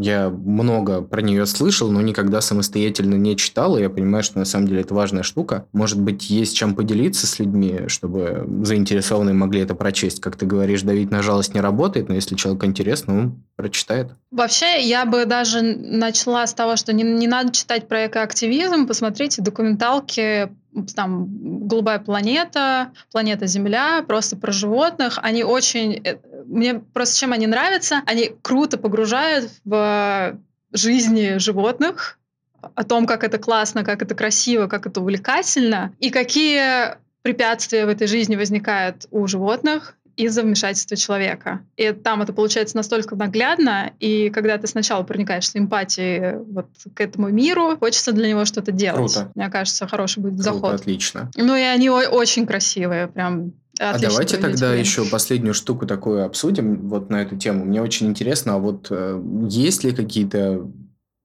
Я 0.00 0.30
много 0.30 1.02
про 1.02 1.20
нее 1.20 1.44
слышал, 1.44 1.90
но 1.90 2.00
никогда 2.00 2.40
самостоятельно 2.40 3.16
не 3.16 3.36
читал. 3.36 3.76
И 3.76 3.82
я 3.82 3.90
понимаю, 3.90 4.24
что 4.24 4.38
на 4.38 4.46
самом 4.46 4.66
деле 4.66 4.80
это 4.80 4.94
важная 4.94 5.22
штука. 5.22 5.66
Может 5.74 6.00
быть, 6.00 6.30
есть 6.30 6.56
чем 6.56 6.74
поделиться 6.74 7.26
с 7.26 7.38
людьми, 7.38 7.82
чтобы 7.88 8.46
заинтересованные 8.62 9.34
могли 9.34 9.60
это 9.60 9.74
прочесть. 9.74 10.22
Как 10.22 10.36
ты 10.36 10.46
говоришь, 10.46 10.80
давить 10.80 11.10
на 11.10 11.20
жалость 11.20 11.52
не 11.52 11.60
работает, 11.60 12.08
но 12.08 12.14
если 12.14 12.34
человеку 12.34 12.64
интересно, 12.64 13.18
он 13.18 13.42
прочитает. 13.56 14.12
Вообще, 14.30 14.80
я 14.82 15.04
бы 15.04 15.26
даже 15.38 15.62
начала 15.62 16.46
с 16.46 16.54
того, 16.54 16.76
что 16.76 16.92
не, 16.92 17.02
не 17.02 17.26
надо 17.26 17.52
читать 17.52 17.88
про 17.88 18.06
экоактивизм, 18.06 18.86
посмотрите 18.86 19.42
документалки 19.42 20.48
там 20.94 21.26
«Голубая 21.66 21.98
планета», 21.98 22.92
«Планета 23.10 23.46
Земля», 23.46 24.04
просто 24.06 24.36
про 24.36 24.52
животных. 24.52 25.18
Они 25.22 25.42
очень... 25.44 26.00
Э, 26.04 26.18
мне 26.46 26.74
просто 26.74 27.18
чем 27.18 27.32
они 27.32 27.46
нравятся? 27.46 28.02
Они 28.06 28.32
круто 28.42 28.78
погружают 28.78 29.50
в 29.64 30.36
жизни 30.72 31.38
животных, 31.38 32.18
о 32.74 32.84
том, 32.84 33.06
как 33.06 33.24
это 33.24 33.38
классно, 33.38 33.84
как 33.84 34.02
это 34.02 34.14
красиво, 34.14 34.68
как 34.68 34.86
это 34.86 35.00
увлекательно, 35.00 35.92
и 35.98 36.10
какие 36.10 36.96
препятствия 37.22 37.86
в 37.86 37.88
этой 37.88 38.06
жизни 38.06 38.36
возникают 38.36 39.06
у 39.10 39.26
животных, 39.26 39.96
из-за 40.16 40.42
вмешательства 40.42 40.96
человека. 40.96 41.60
И 41.76 41.92
там 41.92 42.22
это 42.22 42.32
получается 42.32 42.76
настолько 42.76 43.16
наглядно, 43.16 43.92
и 44.00 44.30
когда 44.30 44.58
ты 44.58 44.66
сначала 44.66 45.02
проникаешь 45.02 45.48
с 45.48 45.56
эмпатией 45.56 46.38
вот 46.50 46.68
к 46.94 47.00
этому 47.00 47.28
миру, 47.28 47.76
хочется 47.78 48.12
для 48.12 48.28
него 48.28 48.44
что-то 48.44 48.72
делать. 48.72 49.14
Круто. 49.14 49.32
Мне 49.34 49.50
кажется, 49.50 49.86
хороший 49.86 50.20
будет 50.20 50.34
Круто, 50.34 50.54
заход. 50.54 50.74
отлично. 50.74 51.30
Ну 51.36 51.56
и 51.56 51.62
они 51.62 51.90
очень 51.90 52.46
красивые, 52.46 53.08
прям 53.08 53.52
а 53.80 53.98
давайте 53.98 54.36
тогда 54.36 54.68
время. 54.68 54.80
еще 54.80 55.04
последнюю 55.04 55.52
штуку 55.52 55.84
такую 55.84 56.24
обсудим 56.24 56.88
вот 56.88 57.10
на 57.10 57.22
эту 57.22 57.36
тему. 57.36 57.64
Мне 57.64 57.82
очень 57.82 58.06
интересно, 58.06 58.54
а 58.54 58.58
вот 58.58 58.86
э, 58.90 59.20
есть 59.48 59.82
ли 59.82 59.90
какие-то 59.90 60.70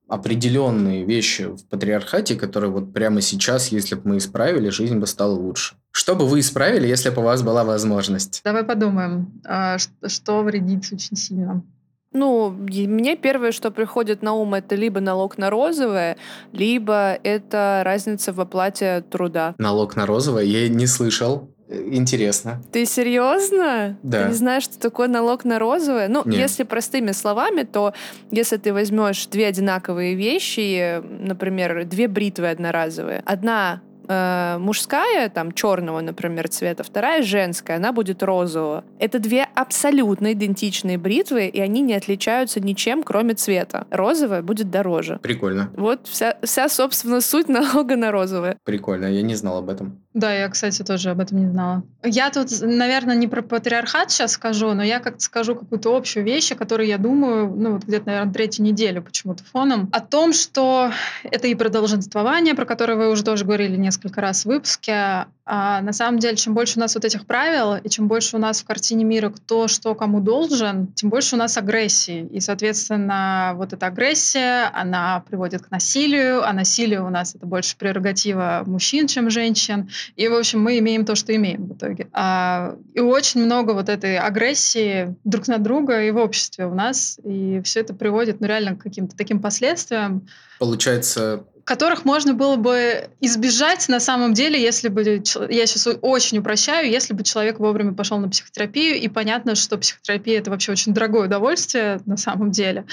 определенные 0.10 1.06
вещи 1.06 1.44
в 1.44 1.66
патриархате, 1.70 2.36
которые 2.36 2.72
вот 2.72 2.94
прямо 2.94 3.22
сейчас, 3.22 3.70
если 3.70 3.96
бы 3.96 4.02
мы 4.06 4.18
исправили, 4.18 4.70
жизнь 4.70 4.98
бы 4.98 5.08
стала 5.08 5.34
лучше? 5.34 5.76
Что 5.92 6.16
бы 6.16 6.26
вы 6.26 6.40
исправили, 6.40 6.88
если 6.88 7.10
бы 7.10 7.22
у 7.22 7.26
вас 7.26 7.44
была 7.44 7.64
возможность? 7.64 8.42
Давай 8.44 8.64
подумаем, 8.64 9.42
а, 9.46 9.78
что 9.78 10.44
вредит 10.44 10.86
очень 10.92 11.16
сильно. 11.16 11.64
Ну, 12.12 12.50
мне 12.50 13.16
первое, 13.16 13.52
что 13.52 13.70
приходит 13.70 14.24
на 14.24 14.34
ум, 14.34 14.56
это 14.56 14.74
либо 14.76 15.00
налог 15.00 15.38
на 15.38 15.52
розовое, 15.52 16.18
либо 16.54 17.14
это 17.24 17.84
разница 17.86 18.34
в 18.34 18.42
оплате 18.42 19.04
труда. 19.12 19.54
Налог 19.60 19.96
на 19.96 20.08
розовое? 20.08 20.44
Я 20.44 20.68
не 20.70 20.88
слышал. 20.88 21.54
Интересно. 21.70 22.62
Ты 22.72 22.86
серьезно? 22.86 23.98
Да. 24.02 24.24
Ты 24.24 24.30
не 24.30 24.34
знаешь, 24.34 24.64
что 24.64 24.80
такое 24.80 25.08
налог 25.08 25.46
на 25.46 25.60
розовое? 25.60 26.08
Ну, 26.08 26.24
Нет. 26.26 26.36
если 26.36 26.64
простыми 26.64 27.12
словами, 27.12 27.64
то 27.64 27.94
если 28.32 28.58
ты 28.58 28.74
возьмешь 28.74 29.28
две 29.28 29.48
одинаковые 29.48 30.16
вещи, 30.16 31.02
например, 31.02 31.86
две 31.86 32.08
бритвы 32.08 32.50
одноразовые, 32.50 33.22
одна 33.26 33.82
э, 34.10 34.58
мужская, 34.60 35.30
там, 35.30 35.52
черного, 35.52 36.02
например, 36.02 36.50
цвета, 36.50 36.84
вторая 36.84 37.22
женская, 37.22 37.78
она 37.78 37.94
будет 37.94 38.24
розового. 38.24 38.84
Это 38.98 39.20
две 39.20 39.48
абсолютно 39.56 40.34
идентичные 40.34 40.98
бритвы, 40.98 41.48
и 41.48 41.60
они 41.60 41.82
не 41.82 41.94
отличаются 41.94 42.60
ничем, 42.60 43.04
кроме 43.04 43.36
цвета. 43.36 43.86
Розовая 43.92 44.42
будет 44.42 44.70
дороже. 44.72 45.20
Прикольно. 45.22 45.70
Вот 45.78 46.08
вся, 46.08 46.38
вся 46.44 46.68
собственно, 46.68 47.22
суть 47.22 47.48
налога 47.48 47.96
на 47.96 48.12
розовое. 48.12 48.58
Прикольно. 48.64 49.06
Я 49.06 49.22
не 49.22 49.36
знал 49.36 49.60
об 49.60 49.70
этом. 49.70 50.02
Да, 50.20 50.34
я, 50.34 50.50
кстати, 50.50 50.84
тоже 50.84 51.12
об 51.12 51.22
этом 51.22 51.40
не 51.40 51.48
знала. 51.50 51.84
Я 52.04 52.30
тут, 52.30 52.50
наверное, 52.62 53.16
не 53.16 53.28
про 53.28 53.42
патриархат 53.42 54.12
сейчас 54.12 54.34
скажу, 54.34 54.74
но 54.74 54.84
я 54.84 55.00
как-то 55.00 55.22
скажу 55.22 55.56
какую-то 55.56 55.96
общую 55.96 56.26
вещь, 56.26 56.52
о 56.52 56.56
которой 56.56 56.88
я 56.88 56.98
думаю, 56.98 57.50
ну, 57.50 57.74
вот 57.74 57.84
где-то, 57.84 58.08
наверное, 58.08 58.34
третью 58.34 58.66
неделю 58.66 59.02
почему-то 59.02 59.44
фоном, 59.46 59.90
о 59.94 60.02
том, 60.02 60.34
что 60.34 60.92
это 61.24 61.48
и 61.48 61.56
про 61.56 61.70
долженствование, 61.70 62.54
про 62.54 62.66
которое 62.66 62.96
вы 62.96 63.10
уже 63.10 63.24
тоже 63.24 63.46
говорили 63.46 63.78
несколько 63.78 64.20
раз 64.20 64.44
в 64.44 64.48
выпуске, 64.48 65.28
а 65.52 65.82
на 65.82 65.94
самом 65.94 66.20
деле, 66.20 66.38
чем 66.38 66.54
больше 66.54 66.78
у 66.78 66.80
нас 66.80 66.94
вот 66.94 67.06
этих 67.06 67.26
правил, 67.26 67.74
и 67.76 67.90
чем 67.90 68.08
больше 68.08 68.36
у 68.36 68.40
нас 68.40 68.62
в 68.62 68.66
картине 68.66 69.04
мира 69.04 69.32
кто 69.32 69.68
что 69.68 69.96
кому 69.96 70.20
должен, 70.20 70.94
тем 70.94 71.10
больше 71.10 71.36
у 71.36 71.40
нас 71.40 71.58
агрессии. 71.58 72.28
И, 72.32 72.40
соответственно, 72.40 73.54
вот 73.56 73.74
эта 73.74 73.88
агрессия, 73.88 74.70
она 74.76 75.24
приводит 75.28 75.64
к 75.64 75.72
насилию, 75.72 76.48
а 76.48 76.54
насилие 76.54 77.02
у 77.02 77.10
нас 77.10 77.34
это 77.34 77.48
больше 77.48 77.76
прерогатива 77.78 78.62
мужчин, 78.68 79.08
чем 79.08 79.32
женщин. 79.32 79.90
И, 80.16 80.28
в 80.28 80.36
общем, 80.36 80.62
мы 80.62 80.78
имеем 80.78 81.04
то, 81.04 81.16
что 81.16 81.36
имеем 81.36 81.66
в 81.66 81.74
итоге. 81.74 82.10
А, 82.14 82.76
и 82.94 83.00
очень 83.00 83.44
много 83.44 83.72
вот 83.72 83.90
этой 83.90 84.20
агрессии 84.20 85.16
друг 85.24 85.48
на 85.48 85.58
друга 85.58 86.04
и 86.04 86.12
в 86.12 86.18
обществе 86.18 86.68
у 86.68 86.76
нас. 86.76 87.20
И 87.24 87.60
все 87.64 87.80
это 87.80 87.96
приводит, 87.96 88.40
ну, 88.40 88.46
реально 88.46 88.76
к 88.76 88.84
каким-то 88.84 89.18
таким 89.18 89.40
последствиям. 89.40 90.28
Получается, 90.60 91.46
которых 91.70 92.04
можно 92.04 92.34
было 92.34 92.56
бы 92.56 93.12
избежать 93.22 93.90
на 93.90 94.00
самом 94.00 94.34
деле, 94.34 94.60
если 94.60 94.88
бы, 94.88 95.04
я 95.04 95.68
сейчас 95.68 95.88
очень 96.02 96.40
упрощаю, 96.40 96.90
если 96.90 97.14
бы 97.14 97.24
человек 97.24 97.60
вовремя 97.60 97.94
пошел 97.94 98.18
на 98.18 98.28
психотерапию, 98.28 98.96
и 98.96 99.08
понятно, 99.08 99.54
что 99.54 99.78
психотерапия 99.78 100.40
это 100.40 100.50
вообще 100.50 100.72
очень 100.72 100.96
дорогое 100.96 101.28
удовольствие 101.28 102.02
на 102.08 102.18
самом 102.18 102.50
деле, 102.50 102.86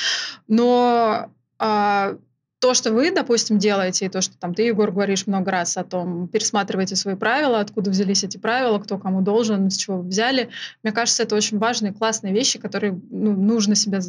но 0.46 1.30
а, 1.58 2.16
то, 2.58 2.72
что 2.72 2.92
вы, 2.92 3.10
допустим, 3.10 3.58
делаете, 3.58 4.06
и 4.06 4.08
то, 4.08 4.22
что 4.22 4.36
там 4.38 4.54
ты, 4.54 4.62
Егор, 4.62 4.90
говоришь 4.90 5.26
много 5.26 5.50
раз 5.50 5.76
о 5.76 5.84
том, 5.84 6.26
пересматриваете 6.28 6.96
свои 6.96 7.14
правила, 7.14 7.60
откуда 7.60 7.90
взялись 7.90 8.24
эти 8.24 8.38
правила, 8.38 8.78
кто 8.78 8.96
кому 8.98 9.20
должен, 9.20 9.70
с 9.70 9.76
чего 9.76 9.98
вы 9.98 10.08
взяли, 10.08 10.48
мне 10.82 10.92
кажется, 10.92 11.22
это 11.22 11.36
очень 11.36 11.58
важные, 11.58 11.92
классные 11.92 12.32
вещи, 12.32 12.58
которые 12.58 12.98
ну, 13.10 13.32
нужно 13.32 13.74
себе 13.74 14.00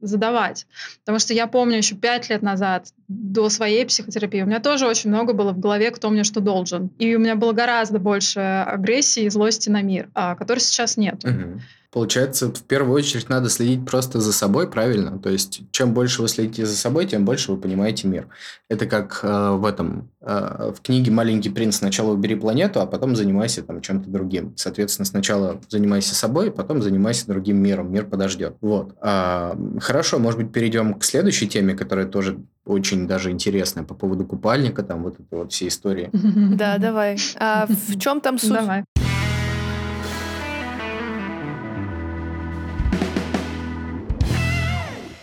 задавать. 0.00 0.66
Потому 1.00 1.20
что 1.20 1.32
я 1.32 1.46
помню 1.46 1.76
еще 1.76 1.94
пять 1.94 2.28
лет 2.28 2.42
назад, 2.42 2.92
до 3.06 3.48
своей 3.50 3.84
психотерапии, 3.84 4.42
у 4.42 4.46
меня 4.46 4.60
тоже 4.60 4.86
очень 4.86 5.10
много 5.10 5.32
было 5.32 5.52
в 5.52 5.60
голове, 5.60 5.90
кто 5.90 6.10
мне 6.10 6.24
что 6.24 6.40
должен. 6.40 6.90
И 6.98 7.14
у 7.14 7.18
меня 7.18 7.36
было 7.36 7.52
гораздо 7.52 7.98
больше 7.98 8.40
агрессии 8.40 9.24
и 9.24 9.30
злости 9.30 9.68
на 9.68 9.82
мир, 9.82 10.08
а, 10.14 10.34
которой 10.34 10.60
сейчас 10.60 10.96
нет. 10.96 11.24
Угу. 11.24 11.60
Получается, 11.92 12.48
в 12.48 12.62
первую 12.62 12.94
очередь 12.94 13.28
надо 13.28 13.50
следить 13.50 13.84
просто 13.84 14.18
за 14.18 14.32
собой, 14.32 14.66
правильно? 14.66 15.18
То 15.18 15.28
есть, 15.28 15.60
чем 15.72 15.92
больше 15.92 16.22
вы 16.22 16.28
следите 16.28 16.64
за 16.64 16.74
собой, 16.74 17.04
тем 17.04 17.26
больше 17.26 17.52
вы 17.52 17.58
понимаете 17.58 18.08
мир. 18.08 18.28
Это 18.70 18.86
как 18.86 19.20
э, 19.22 19.50
в 19.50 19.66
этом, 19.66 20.08
э, 20.22 20.72
в 20.74 20.80
книге 20.80 21.10
«Маленький 21.10 21.50
принц» 21.50 21.76
сначала 21.76 22.12
убери 22.12 22.34
планету, 22.34 22.80
а 22.80 22.86
потом 22.86 23.14
занимайся 23.14 23.62
там 23.62 23.82
чем-то 23.82 24.08
другим. 24.08 24.54
Соответственно, 24.56 25.04
сначала 25.04 25.60
занимайся 25.68 26.14
собой, 26.14 26.50
потом 26.50 26.80
занимайся 26.80 27.26
другим 27.26 27.58
миром. 27.58 27.92
Мир 27.92 28.06
подождет. 28.06 28.56
Вот. 28.62 28.96
А, 29.02 29.54
хорошо, 29.78 30.18
может 30.18 30.40
быть, 30.40 30.50
перейдем 30.50 30.94
к 30.94 31.04
следующей 31.04 31.46
теме, 31.46 31.74
которая 31.74 32.06
тоже 32.06 32.38
очень 32.64 33.06
даже 33.06 33.30
интересная 33.30 33.84
по 33.84 33.92
поводу 33.92 34.24
купальника, 34.24 34.82
там 34.82 35.02
вот 35.02 35.20
этой 35.20 35.40
вот 35.40 35.52
всей 35.52 35.68
истории. 35.68 36.08
Да, 36.62 36.78
давай. 36.78 37.18
А 37.38 37.66
в 37.66 37.98
чем 37.98 38.20
там 38.20 38.38
суть? 38.38 38.52
Давай. 38.52 38.84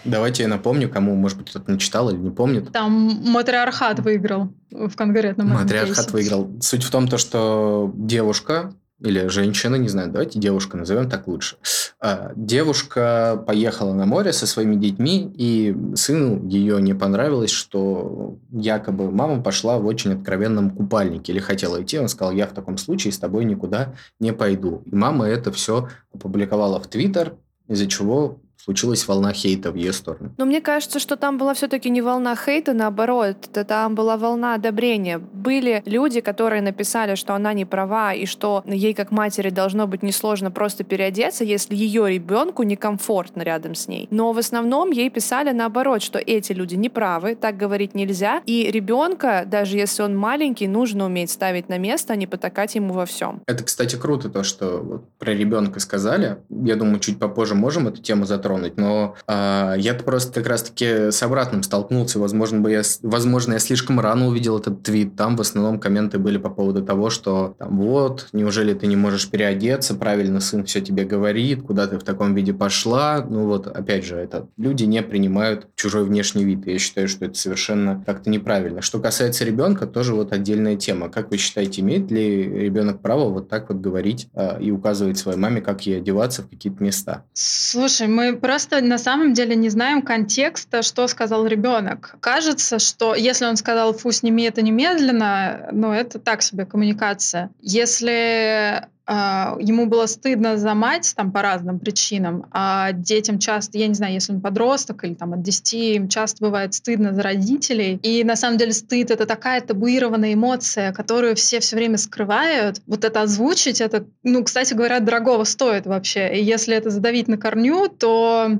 Давайте 0.10 0.44
я 0.44 0.50
напомню, 0.50 0.90
кому, 0.90 1.16
может 1.16 1.38
быть, 1.38 1.50
кто-то 1.50 1.72
не 1.72 1.80
читал 1.80 2.10
или 2.10 2.18
не 2.18 2.32
помнит. 2.32 2.72
Там 2.72 2.92
матриархат 3.26 4.00
выиграл 4.00 4.52
в 4.72 4.96
конкретном 4.96 5.50
Матриархат 5.50 5.96
кейсе. 5.96 6.12
выиграл. 6.12 6.50
Суть 6.62 6.84
в 6.84 6.92
том, 6.92 7.08
то, 7.08 7.18
что 7.18 7.92
девушка 7.96 8.74
или 9.02 9.28
женщина, 9.28 9.76
не 9.76 9.88
знаю, 9.88 10.12
давайте 10.12 10.40
девушка 10.40 10.76
назовем 10.76 11.10
так 11.10 11.28
лучше. 11.28 11.56
А, 12.02 12.34
девушка 12.36 13.42
поехала 13.48 13.94
на 13.94 14.06
море 14.06 14.34
со 14.34 14.46
своими 14.46 14.76
детьми, 14.76 15.32
и 15.38 15.76
сыну 15.96 16.46
ее 16.48 16.82
не 16.82 16.94
понравилось, 16.94 17.52
что 17.52 18.38
якобы 18.52 19.10
мама 19.10 19.42
пошла 19.42 19.78
в 19.78 19.86
очень 19.86 20.14
откровенном 20.14 20.72
купальнике 20.72 21.32
или 21.32 21.40
хотела 21.40 21.82
идти. 21.82 21.98
Он 21.98 22.10
сказал, 22.10 22.34
я 22.34 22.46
в 22.46 22.52
таком 22.52 22.78
случае 22.78 23.14
с 23.14 23.20
тобой 23.20 23.46
никуда 23.46 23.94
не 24.20 24.34
пойду. 24.34 24.84
И 24.86 24.94
мама 24.94 25.28
это 25.28 25.52
все 25.52 25.88
опубликовала 26.14 26.80
в 26.80 26.88
Твиттер, 26.88 27.36
из-за 27.68 27.88
чего 27.88 28.42
случилась 28.64 29.08
волна 29.08 29.32
хейта 29.34 29.72
в 29.72 29.76
ее 29.76 29.94
сторону. 29.94 30.34
Но 30.38 30.46
мне 30.46 30.62
кажется, 30.62 31.00
что 31.00 31.16
там 31.16 31.38
была 31.38 31.54
все-таки 31.54 31.90
не 31.90 32.02
волна 32.02 32.36
хейта, 32.36 32.74
наоборот, 32.74 33.38
там 33.68 33.96
была 33.96 34.18
волна 34.18 34.56
одобрения. 34.56 35.18
Были 35.18 35.82
люди, 35.86 36.20
которые 36.20 36.62
написали, 36.62 37.16
что 37.16 37.34
она 37.34 37.54
не 37.54 37.66
права 37.66 38.14
и 38.14 38.26
что 38.26 38.64
ей 38.66 38.94
как 38.94 39.12
матери 39.12 39.50
должно 39.50 39.88
быть 39.88 40.04
несложно 40.04 40.52
просто 40.52 40.84
переодеться, 40.84 41.44
если 41.44 41.76
ее 41.76 42.10
ребенку 42.10 42.64
некомфортно 42.64 43.44
рядом 43.44 43.76
с 43.76 43.88
ней. 43.88 44.08
Но 44.12 44.34
в 44.34 44.38
основном 44.38 44.92
ей 44.92 45.10
писали 45.10 45.52
наоборот, 45.52 46.04
что 46.04 46.20
эти 46.20 46.52
люди 46.52 46.76
не 46.76 46.90
правы, 46.90 47.36
так 47.36 47.56
говорить 47.56 47.96
нельзя, 47.96 48.42
и 48.46 48.70
ребенка, 48.70 49.46
даже 49.48 49.78
если 49.78 50.04
он 50.04 50.18
маленький, 50.18 50.68
нужно 50.68 51.06
уметь 51.06 51.32
ставить 51.32 51.70
на 51.70 51.78
место, 51.78 52.14
а 52.14 52.16
не 52.18 52.28
потакать 52.28 52.76
ему 52.76 52.94
во 52.94 53.06
всем. 53.06 53.42
Это, 53.48 53.64
кстати, 53.64 53.96
круто, 53.96 54.30
то, 54.30 54.44
что 54.44 54.80
вот 54.80 55.10
про 55.18 55.32
ребенка 55.32 55.80
сказали. 55.80 56.40
Я 56.50 56.76
думаю, 56.76 57.00
чуть 57.00 57.20
попозже 57.20 57.56
можем 57.56 57.88
эту 57.88 58.02
тему 58.02 58.26
затронуть 58.26 58.49
затронуть, 58.50 58.78
но 58.78 59.16
э, 59.28 59.76
я 59.78 59.94
просто 59.94 60.34
как 60.34 60.48
раз-таки 60.48 61.12
с 61.12 61.22
обратным 61.24 61.64
столкнулся. 61.64 62.20
Возможно, 62.20 62.60
бы 62.60 62.72
я, 62.72 62.82
возможно, 63.04 63.54
я 63.54 63.60
слишком 63.60 64.00
рано 64.00 64.28
увидел 64.28 64.58
этот 64.58 64.84
твит. 64.84 65.16
Там 65.16 65.36
в 65.36 65.42
основном 65.42 65.80
комменты 65.80 66.18
были 66.18 66.38
по 66.38 66.50
поводу 66.50 66.84
того, 66.84 67.10
что 67.10 67.56
там 67.60 67.78
вот, 67.78 68.30
неужели 68.34 68.74
ты 68.74 68.88
не 68.88 68.96
можешь 68.96 69.30
переодеться, 69.30 69.96
правильно 69.96 70.40
сын 70.40 70.66
все 70.66 70.82
тебе 70.82 71.06
говорит, 71.06 71.64
куда 71.64 71.88
ты 71.88 71.98
в 71.98 72.04
таком 72.04 72.36
виде 72.36 72.54
пошла. 72.54 73.26
Ну 73.28 73.46
вот, 73.46 73.68
опять 73.68 74.06
же, 74.06 74.16
это 74.16 74.48
люди 74.58 74.84
не 74.84 75.02
принимают 75.02 75.68
чужой 75.76 76.04
внешний 76.04 76.44
вид. 76.44 76.66
Я 76.66 76.80
считаю, 76.80 77.08
что 77.08 77.26
это 77.26 77.36
совершенно 77.36 78.04
как-то 78.06 78.30
неправильно. 78.30 78.82
Что 78.82 79.00
касается 79.00 79.46
ребенка, 79.46 79.86
тоже 79.86 80.16
вот 80.16 80.34
отдельная 80.34 80.76
тема. 80.76 81.10
Как 81.10 81.32
вы 81.32 81.38
считаете, 81.38 81.82
имеет 81.82 82.12
ли 82.12 82.44
ребенок 82.44 83.02
право 83.02 83.30
вот 83.30 83.50
так 83.50 83.70
вот 83.70 83.80
говорить 83.80 84.30
э, 84.34 84.62
и 84.62 84.72
указывать 84.72 85.18
своей 85.18 85.38
маме, 85.38 85.62
как 85.62 85.86
ей 85.86 85.98
одеваться 85.98 86.42
в 86.42 86.50
какие-то 86.50 86.84
места? 86.84 87.24
Слушай, 87.34 88.08
мы 88.08 88.39
просто 88.40 88.82
на 88.82 88.98
самом 88.98 89.34
деле 89.34 89.56
не 89.56 89.70
знаем 89.70 90.02
контекста, 90.02 90.82
что 90.82 91.08
сказал 91.08 91.46
ребенок. 91.46 92.16
Кажется, 92.20 92.80
что 92.80 93.16
если 93.16 93.46
он 93.46 93.56
сказал 93.56 93.94
«фу, 93.94 94.12
сними 94.12 94.44
это 94.44 94.62
немедленно», 94.62 95.70
ну, 95.72 95.92
это 95.92 96.20
так 96.20 96.42
себе 96.42 96.66
коммуникация. 96.66 97.52
Если 97.62 98.88
ему 99.10 99.88
было 99.88 100.06
стыдно 100.06 100.58
за 100.58 100.74
мать 100.74 101.14
там 101.16 101.32
по 101.32 101.42
разным 101.42 101.80
причинам, 101.80 102.46
а 102.52 102.92
детям 102.92 103.40
часто, 103.40 103.78
я 103.78 103.88
не 103.88 103.94
знаю, 103.96 104.14
если 104.14 104.34
он 104.34 104.42
подросток 104.42 105.04
или 105.04 105.14
там 105.16 105.34
от 105.34 105.42
10, 105.42 105.74
им 105.74 106.10
часто 106.10 106.46
бывает 106.46 106.74
стыдно 106.74 107.14
за 107.14 107.24
родителей. 107.24 108.00
И 108.04 108.24
на 108.24 108.36
самом 108.36 108.58
деле 108.58 108.72
стыд— 108.72 109.12
это 109.12 109.26
такая 109.26 109.62
табуированная 109.62 110.34
эмоция, 110.34 110.94
которую 110.94 111.36
все 111.36 111.60
все 111.60 111.76
время 111.76 111.98
скрывают. 111.98 112.82
Вот 112.86 113.04
это 113.04 113.22
озвучить, 113.22 113.82
это, 113.82 114.06
ну, 114.24 114.44
кстати 114.44 114.74
говоря, 114.74 115.00
дорогого 115.00 115.44
стоит 115.44 115.86
вообще. 115.86 116.36
И 116.36 116.44
если 116.44 116.76
это 116.76 116.90
задавить 116.90 117.28
на 117.28 117.38
корню, 117.38 117.88
то 117.88 118.52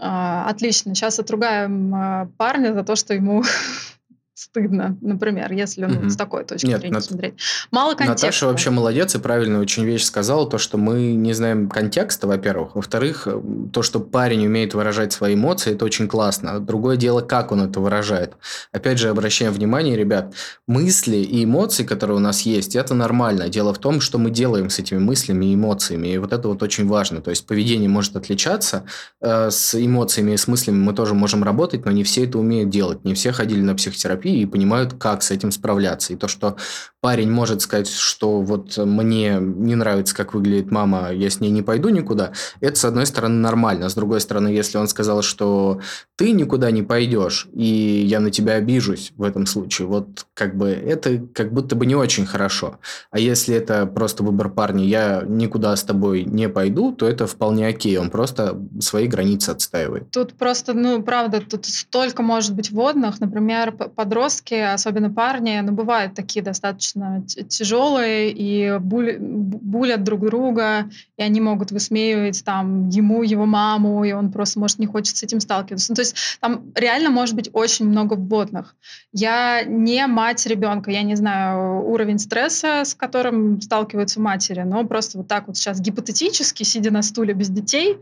uh, 0.00 0.44
отлично. 0.46 0.94
Сейчас 0.94 1.18
отругаем 1.18 1.94
uh, 1.94 2.28
парня 2.36 2.72
за 2.72 2.82
то, 2.82 2.96
что 2.96 3.14
ему 3.14 3.42
стыдно, 4.40 4.96
например, 5.02 5.52
если 5.52 5.84
ну, 5.84 6.00
угу. 6.00 6.08
с 6.08 6.16
такой 6.16 6.44
точки 6.44 6.66
Нет, 6.66 6.80
зрения 6.80 6.94
Нат... 6.94 7.04
смотреть. 7.04 7.34
Мало 7.70 7.94
контекста. 7.94 8.26
Наташа 8.26 8.46
вообще 8.46 8.70
молодец 8.70 9.14
и 9.14 9.18
правильно 9.18 9.60
очень 9.60 9.84
вещь 9.84 10.04
сказала, 10.04 10.48
то, 10.48 10.56
что 10.56 10.78
мы 10.78 11.12
не 11.12 11.34
знаем 11.34 11.68
контекста, 11.68 12.26
во-первых. 12.26 12.74
Во-вторых, 12.74 13.26
э, 13.26 13.40
то, 13.72 13.82
что 13.82 14.00
парень 14.00 14.46
умеет 14.46 14.72
выражать 14.72 15.12
свои 15.12 15.34
эмоции, 15.34 15.74
это 15.74 15.84
очень 15.84 16.08
классно. 16.08 16.58
Другое 16.58 16.96
дело, 16.96 17.20
как 17.20 17.52
он 17.52 17.62
это 17.62 17.80
выражает. 17.80 18.34
Опять 18.72 18.98
же, 18.98 19.10
обращаем 19.10 19.52
внимание, 19.52 19.94
ребят, 19.94 20.34
мысли 20.66 21.16
и 21.18 21.44
эмоции, 21.44 21.84
которые 21.84 22.16
у 22.16 22.20
нас 22.20 22.40
есть, 22.42 22.76
это 22.76 22.94
нормально. 22.94 23.48
Дело 23.50 23.74
в 23.74 23.78
том, 23.78 24.00
что 24.00 24.16
мы 24.16 24.30
делаем 24.30 24.70
с 24.70 24.78
этими 24.78 24.98
мыслями 24.98 25.46
и 25.46 25.54
эмоциями, 25.54 26.08
и 26.08 26.18
вот 26.18 26.32
это 26.32 26.48
вот 26.48 26.62
очень 26.62 26.86
важно. 26.86 27.20
То 27.20 27.30
есть 27.30 27.46
поведение 27.46 27.90
может 27.90 28.16
отличаться, 28.16 28.84
э, 29.20 29.50
с 29.50 29.74
эмоциями 29.74 30.32
и 30.32 30.36
с 30.38 30.48
мыслями 30.48 30.78
мы 30.78 30.94
тоже 30.94 31.12
можем 31.12 31.44
работать, 31.44 31.84
но 31.84 31.90
не 31.90 32.04
все 32.04 32.24
это 32.24 32.38
умеют 32.38 32.70
делать. 32.70 33.04
Не 33.04 33.12
все 33.12 33.32
ходили 33.32 33.60
на 33.60 33.74
психотерапию 33.74 34.29
и 34.38 34.46
понимают, 34.46 34.94
как 34.94 35.22
с 35.22 35.30
этим 35.30 35.50
справляться. 35.50 36.12
И 36.12 36.16
то, 36.16 36.28
что 36.28 36.56
парень 37.00 37.30
может 37.30 37.62
сказать, 37.62 37.88
что 37.88 38.40
вот 38.42 38.76
мне 38.76 39.38
не 39.40 39.74
нравится, 39.74 40.14
как 40.14 40.34
выглядит 40.34 40.70
мама, 40.70 41.12
я 41.12 41.30
с 41.30 41.40
ней 41.40 41.50
не 41.50 41.62
пойду 41.62 41.88
никуда, 41.88 42.32
это, 42.60 42.78
с 42.78 42.84
одной 42.84 43.06
стороны, 43.06 43.36
нормально. 43.36 43.88
С 43.88 43.94
другой 43.94 44.20
стороны, 44.20 44.48
если 44.48 44.78
он 44.78 44.86
сказал, 44.86 45.22
что 45.22 45.80
ты 46.16 46.32
никуда 46.32 46.70
не 46.70 46.82
пойдешь, 46.82 47.48
и 47.54 48.04
я 48.06 48.20
на 48.20 48.30
тебя 48.30 48.54
обижусь 48.54 49.12
в 49.16 49.22
этом 49.22 49.46
случае, 49.46 49.88
вот 49.88 50.26
как 50.34 50.56
бы 50.56 50.68
это 50.68 51.18
как 51.32 51.52
будто 51.52 51.74
бы 51.74 51.86
не 51.86 51.94
очень 51.94 52.26
хорошо. 52.26 52.78
А 53.10 53.18
если 53.18 53.54
это 53.54 53.86
просто 53.86 54.22
выбор 54.22 54.50
парня, 54.50 54.84
я 54.84 55.22
никуда 55.26 55.74
с 55.74 55.82
тобой 55.82 56.24
не 56.24 56.48
пойду, 56.48 56.92
то 56.92 57.08
это 57.08 57.26
вполне 57.26 57.66
окей, 57.66 57.96
он 57.96 58.10
просто 58.10 58.60
свои 58.80 59.06
границы 59.06 59.50
отстаивает. 59.50 60.10
Тут 60.10 60.34
просто, 60.34 60.74
ну, 60.74 61.02
правда, 61.02 61.40
тут 61.40 61.64
столько 61.64 62.22
может 62.22 62.54
быть 62.54 62.70
водных, 62.70 63.20
например, 63.20 63.72
подростки, 64.20 64.54
особенно 64.54 65.10
парни, 65.10 65.60
ну, 65.62 65.72
бывают 65.72 66.14
такие 66.14 66.42
достаточно 66.42 67.24
тяжелые 67.48 68.30
и 68.30 68.78
буль, 68.78 69.16
булят 69.18 70.04
друг 70.04 70.20
друга, 70.26 70.90
и 71.16 71.22
они 71.22 71.40
могут 71.40 71.70
высмеивать 71.70 72.44
там 72.44 72.88
ему, 72.90 73.22
его 73.22 73.46
маму, 73.46 74.04
и 74.04 74.12
он 74.12 74.30
просто, 74.30 74.60
может, 74.60 74.78
не 74.78 74.86
хочет 74.86 75.16
с 75.16 75.22
этим 75.22 75.40
сталкиваться. 75.40 75.92
Ну, 75.92 75.94
то 75.94 76.02
есть 76.02 76.16
там 76.40 76.72
реально 76.74 77.10
может 77.10 77.34
быть 77.34 77.50
очень 77.52 77.86
много 77.86 78.14
вводных. 78.14 78.76
Я 79.12 79.62
не 79.64 80.06
мать 80.06 80.46
ребенка, 80.46 80.90
я 80.90 81.02
не 81.02 81.16
знаю 81.16 81.88
уровень 81.88 82.18
стресса, 82.18 82.82
с 82.84 82.94
которым 82.94 83.60
сталкиваются 83.60 84.20
матери, 84.20 84.62
но 84.62 84.84
просто 84.84 85.18
вот 85.18 85.28
так 85.28 85.46
вот 85.46 85.56
сейчас 85.56 85.80
гипотетически, 85.80 86.62
сидя 86.62 86.90
на 86.90 87.02
стуле 87.02 87.32
без 87.32 87.48
детей, 87.48 87.96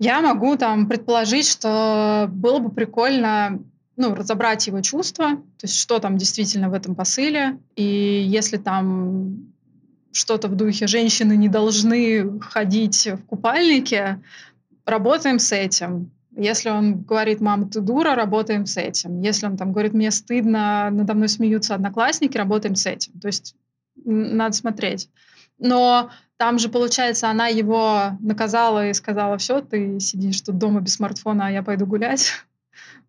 я 0.00 0.20
могу 0.22 0.56
там 0.56 0.88
предположить, 0.88 1.46
что 1.46 2.26
было 2.30 2.58
бы 2.58 2.70
прикольно 2.70 3.60
ну, 4.00 4.14
разобрать 4.14 4.66
его 4.66 4.80
чувства, 4.80 5.36
то 5.36 5.64
есть 5.64 5.78
что 5.78 5.98
там 5.98 6.16
действительно 6.16 6.70
в 6.70 6.72
этом 6.72 6.94
посыле, 6.94 7.58
и 7.76 7.84
если 8.26 8.56
там 8.56 9.52
что-то 10.10 10.48
в 10.48 10.56
духе 10.56 10.86
«женщины 10.86 11.36
не 11.36 11.50
должны 11.50 12.40
ходить 12.40 13.06
в 13.06 13.26
купальнике», 13.26 14.22
работаем 14.86 15.38
с 15.38 15.52
этим. 15.52 16.10
Если 16.34 16.70
он 16.70 17.02
говорит 17.02 17.42
«мама, 17.42 17.68
ты 17.68 17.82
дура», 17.82 18.14
работаем 18.14 18.64
с 18.64 18.78
этим. 18.78 19.20
Если 19.20 19.44
он 19.44 19.58
там 19.58 19.72
говорит 19.72 19.92
«мне 19.92 20.10
стыдно, 20.10 20.88
надо 20.90 21.12
мной 21.12 21.28
смеются 21.28 21.74
одноклассники», 21.74 22.38
работаем 22.38 22.76
с 22.76 22.86
этим. 22.86 23.20
То 23.20 23.28
есть 23.28 23.54
надо 24.06 24.56
смотреть. 24.56 25.10
Но 25.58 26.10
там 26.38 26.58
же, 26.58 26.70
получается, 26.70 27.28
она 27.28 27.48
его 27.48 28.16
наказала 28.20 28.88
и 28.88 28.94
сказала, 28.94 29.36
все, 29.36 29.60
ты 29.60 30.00
сидишь 30.00 30.40
тут 30.40 30.56
дома 30.56 30.80
без 30.80 30.94
смартфона, 30.94 31.48
а 31.48 31.50
я 31.50 31.62
пойду 31.62 31.84
гулять. 31.84 32.32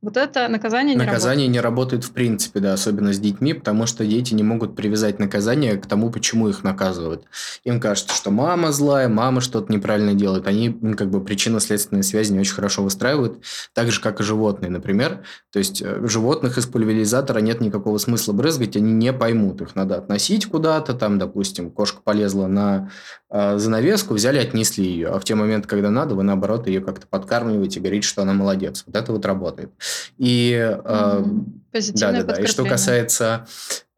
Вот 0.02 0.18
это 0.18 0.48
наказание 0.48 0.96
не 0.96 1.06
Наказание 1.06 1.48
не 1.48 1.60
работает 1.60 2.04
в 2.04 2.12
принципе, 2.12 2.60
да, 2.60 2.74
особенно 2.74 3.14
с 3.14 3.20
детьми, 3.20 3.54
потому 3.54 3.86
что 3.86 4.04
дети 4.04 4.34
не 4.34 4.42
могут 4.42 4.76
привязать 4.76 5.20
наказание 5.20 5.78
к 5.78 5.86
тому, 5.86 6.10
почему 6.10 6.50
их 6.50 6.64
наказывают. 6.64 7.26
Им 7.66 7.80
кажется, 7.80 8.16
что 8.16 8.32
мама 8.32 8.72
злая, 8.72 9.08
мама 9.08 9.42
что-то 9.42 9.72
неправильно 9.72 10.16
делает. 10.16 10.48
Они 10.48 10.74
как 10.98 11.12
бы 11.12 11.24
причинно-следственные 11.24 12.02
связи 12.02 12.34
не 12.34 12.40
очень 12.40 12.56
хорошо 12.56 12.82
выстраивают, 12.82 13.44
так 13.74 13.92
же, 13.92 14.02
как 14.02 14.20
и 14.22 14.24
животные, 14.24 14.72
например. 14.72 15.24
То 15.52 15.60
есть, 15.60 15.84
э, 15.84 16.00
животных 16.08 16.58
из 16.58 16.66
пульверизатора 16.66 17.38
нет 17.38 17.62
никакого 17.62 18.00
смысла 18.00 18.34
брызгать, 18.34 18.76
они 18.76 18.94
не 18.94 19.14
поймут. 19.14 19.62
Их 19.62 19.76
надо 19.76 19.98
относить 19.98 20.48
куда-то, 20.48 20.96
там, 20.96 21.20
допустим, 21.20 21.70
кошка 21.70 22.02
полезла 22.04 22.48
на 22.48 22.90
э, 23.30 23.60
занавеску, 23.60 24.16
взяли, 24.16 24.40
отнесли 24.40 24.84
ее. 24.84 25.10
А 25.10 25.20
в 25.20 25.24
те 25.26 25.36
моменты, 25.36 25.68
когда 25.68 25.92
надо, 25.92 26.16
вы, 26.16 26.24
наоборот, 26.24 26.66
ее 26.66 26.82
как-то 26.82 27.06
подкармливаете 27.06 27.80
говорите, 27.80 28.08
что 28.08 28.24
она 28.24 28.34
молодец. 28.34 28.84
Вот 28.88 28.96
это 28.96 29.12
вот 29.12 29.28
работает. 29.28 29.72
И, 30.20 30.54
mm-hmm. 30.54 31.42
Да, 31.74 32.12
да, 32.12 32.24
да. 32.24 32.42
И 32.42 32.46
что 32.46 32.66
касается 32.66 33.46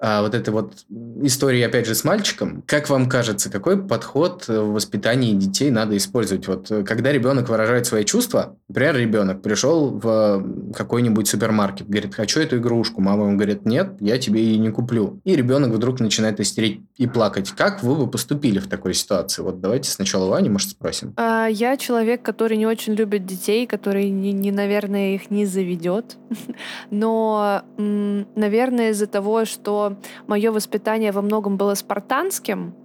а, 0.06 0.22
вот 0.22 0.36
этой 0.36 0.50
вот 0.50 0.74
истории, 1.22 1.62
опять 1.62 1.88
же, 1.88 1.96
с 1.96 2.04
мальчиком. 2.04 2.62
Как 2.68 2.90
вам 2.90 3.08
кажется, 3.08 3.50
какой 3.50 3.82
подход 3.82 4.50
в 4.50 4.74
воспитании 4.74 5.32
детей 5.32 5.72
надо 5.72 5.96
использовать? 5.96 6.46
Вот 6.46 6.70
э, 6.72 6.84
когда 6.84 7.14
ребенок 7.14 7.48
выражает 7.48 7.86
свои 7.86 8.04
чувства, 8.04 8.58
например, 8.68 8.98
ребенок 8.98 9.42
пришел 9.42 9.92
в 9.92 10.74
какой-нибудь 10.76 11.30
супермаркет, 11.30 11.88
говорит, 11.88 12.16
хочу 12.16 12.42
эту 12.42 12.58
игрушку. 12.58 13.00
Мама 13.00 13.28
ему 13.28 13.38
говорит, 13.38 13.66
нет, 13.66 13.94
я 14.02 14.18
тебе 14.18 14.44
ее 14.44 14.58
не 14.58 14.72
куплю. 14.72 15.22
И 15.24 15.38
ребенок 15.38 15.72
вдруг 15.72 16.02
начинает 16.02 16.42
истерить 16.42 16.82
и 16.98 17.08
плакать. 17.08 17.52
Как 17.52 17.82
вы 17.82 17.96
бы 17.96 18.12
поступили 18.12 18.60
в 18.60 18.68
такой 18.68 18.96
ситуации? 18.96 19.42
Вот 19.42 19.62
давайте 19.62 19.90
сначала 19.90 20.30
Ваню, 20.30 20.52
может, 20.52 20.72
спросим. 20.72 21.14
А, 21.16 21.48
я 21.48 21.78
человек, 21.78 22.22
который 22.24 22.58
не 22.58 22.66
очень 22.68 22.92
любит 22.92 23.26
детей, 23.26 23.66
который, 23.66 24.10
не, 24.10 24.34
не 24.34 24.52
наверное, 24.52 25.16
их 25.16 25.32
не 25.32 25.46
заведет. 25.46 26.18
Но, 26.92 27.63
наверное, 27.78 28.92
из-за 28.92 29.08
того, 29.08 29.46
что 29.46 29.98
мое 30.28 30.52
воспитание 30.52 31.12
во 31.12 31.22
многом 31.22 31.58
было 31.58 31.74
спартанским, 31.74 32.76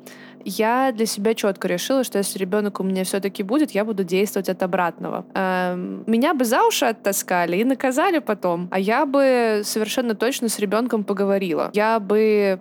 я 0.45 0.93
для 0.93 1.07
себя 1.07 1.35
четко 1.35 1.69
решила, 1.69 2.05
что 2.05 2.19
если 2.19 2.39
ребенок 2.39 2.81
у 2.81 2.83
меня 2.83 3.05
все-таки 3.05 3.43
будет, 3.43 3.73
я 3.73 3.85
буду 3.85 4.05
действовать 4.05 4.49
от 4.49 4.63
обратного. 4.63 5.27
Эм, 5.35 6.05
меня 6.07 6.35
бы 6.35 6.45
за 6.45 6.65
уши 6.65 6.87
оттаскали 6.87 7.57
и 7.57 7.65
наказали 7.65 8.19
потом, 8.19 8.69
а 8.71 8.79
я 8.79 9.05
бы 9.05 9.63
совершенно 9.65 10.15
точно 10.15 10.49
с 10.49 10.59
ребенком 10.59 11.05
поговорила. 11.05 11.71
Я 11.75 12.01
бы 12.01 12.61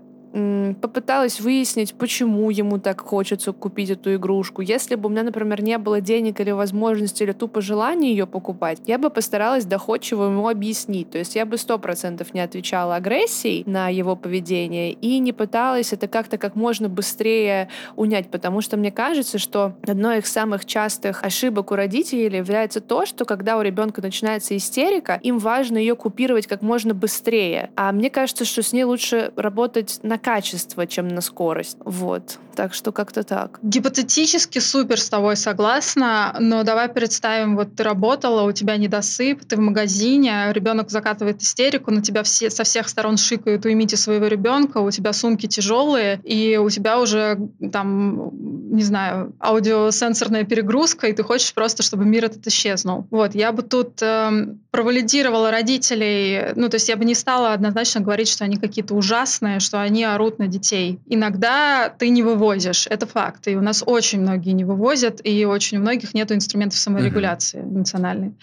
попыталась 0.82 1.40
выяснить, 1.40 1.94
почему 1.94 2.50
ему 2.50 2.80
так 2.80 3.02
хочется 3.02 3.54
купить 3.54 3.90
эту 3.90 4.16
игрушку. 4.16 4.62
Если 4.62 4.96
бы 4.96 5.08
у 5.08 5.12
меня, 5.12 5.24
например, 5.24 5.62
не 5.62 5.78
было 5.78 6.02
денег 6.02 6.40
или 6.40 6.52
возможности, 6.52 7.24
или 7.24 7.32
тупо 7.32 7.62
желания 7.62 8.12
ее 8.12 8.28
покупать, 8.28 8.80
я 8.86 8.98
бы 8.98 9.10
постаралась 9.10 9.66
доходчиво 9.66 10.26
ему 10.26 10.48
объяснить. 10.48 11.12
То 11.12 11.18
есть 11.18 11.36
я 11.36 11.46
бы 11.46 11.58
сто 11.58 11.80
процентов 11.80 12.34
не 12.34 12.42
отвечала 12.42 12.96
агрессией 12.96 13.64
на 13.66 13.90
его 13.90 14.16
поведение 14.16 14.94
и 14.94 15.20
не 15.20 15.34
пыталась 15.34 15.94
это 15.94 16.08
как-то 16.08 16.38
как 16.38 16.56
можно 16.56 16.90
быстрее 16.90 17.70
унять, 17.96 18.30
потому 18.30 18.62
что 18.62 18.78
мне 18.78 18.92
кажется, 18.92 19.38
что 19.38 19.76
одной 19.88 20.20
из 20.20 20.26
самых 20.26 20.66
частых 20.66 21.24
ошибок 21.24 21.72
у 21.72 21.76
родителей 21.76 22.38
является 22.38 22.82
то, 22.82 23.06
что 23.06 23.26
когда 23.26 23.58
у 23.58 23.62
ребенка 23.62 24.02
начинается 24.02 24.56
истерика, 24.56 25.20
им 25.24 25.40
важно 25.40 25.78
ее 25.78 25.96
купировать 25.96 26.48
как 26.48 26.62
можно 26.62 26.94
быстрее. 26.94 27.72
А 27.76 27.92
мне 27.92 28.10
кажется, 28.10 28.46
что 28.46 28.62
с 28.62 28.74
ней 28.74 28.84
лучше 28.84 29.32
работать 29.36 30.00
на 30.04 30.18
качество, 30.28 30.86
чем 30.86 31.08
на 31.08 31.22
скорость. 31.22 31.78
Вот. 31.86 32.38
Так 32.58 32.74
что 32.74 32.92
как-то 32.92 33.22
так. 33.22 33.60
Гипотетически 33.62 34.58
супер 34.58 35.00
с 35.00 35.10
тобой 35.10 35.36
согласна, 35.36 36.36
но 36.40 36.64
давай 36.64 36.90
представим, 36.90 37.56
вот 37.56 37.76
ты 37.76 37.84
работала, 37.84 38.42
у 38.42 38.52
тебя 38.52 38.78
недосып, 38.78 39.46
ты 39.46 39.58
в 39.58 39.60
магазине, 39.60 40.48
ребенок 40.54 40.90
закатывает 40.90 41.40
истерику, 41.44 41.92
на 41.92 42.02
тебя 42.02 42.24
все, 42.24 42.50
со 42.50 42.64
всех 42.64 42.90
сторон 42.90 43.18
шикают, 43.18 43.64
уймите 43.66 43.96
своего 43.96 44.26
ребенка, 44.26 44.80
у 44.80 44.90
тебя 44.90 45.14
сумки 45.14 45.46
тяжелые, 45.46 46.20
и 46.24 46.58
у 46.58 46.68
тебя 46.72 47.00
уже 47.00 47.38
там, 47.72 48.32
не 48.72 48.82
знаю, 48.82 49.36
аудиосенсорная 49.40 50.44
перегрузка, 50.44 51.06
и 51.06 51.14
ты 51.14 51.22
хочешь 51.22 51.54
просто, 51.54 51.84
чтобы 51.84 52.06
мир 52.06 52.26
этот 52.26 52.48
исчезнул. 52.48 53.06
Вот, 53.12 53.36
я 53.36 53.52
бы 53.52 53.62
тут 53.62 54.02
э, 54.02 54.48
провалидировала 54.72 55.52
родителей, 55.52 56.54
ну, 56.56 56.70
то 56.70 56.78
есть 56.78 56.90
я 56.90 56.96
бы 56.96 57.06
не 57.06 57.14
стала 57.14 57.54
однозначно 57.54 58.02
говорить, 58.02 58.30
что 58.30 58.46
они 58.46 58.58
какие-то 58.58 58.96
ужасные, 58.96 59.60
что 59.60 59.80
они 59.80 60.04
орут 60.04 60.40
на 60.40 60.48
детей. 60.48 61.00
Иногда 61.06 61.90
ты 61.90 62.10
не 62.10 62.24
выводишь 62.24 62.47
вывозишь. 62.48 62.88
Это 62.90 63.06
факт. 63.06 63.48
И 63.48 63.56
у 63.56 63.62
нас 63.62 63.84
очень 63.86 64.22
многие 64.22 64.52
не 64.52 64.66
вывозят, 64.66 65.22
и 65.24 65.46
очень 65.46 65.78
у 65.78 65.82
многих 65.82 66.14
нет 66.14 66.32
инструментов 66.32 66.80
саморегуляции 66.80 67.60
mm-hmm. 67.60 67.76
эмоциональной. 67.76 68.36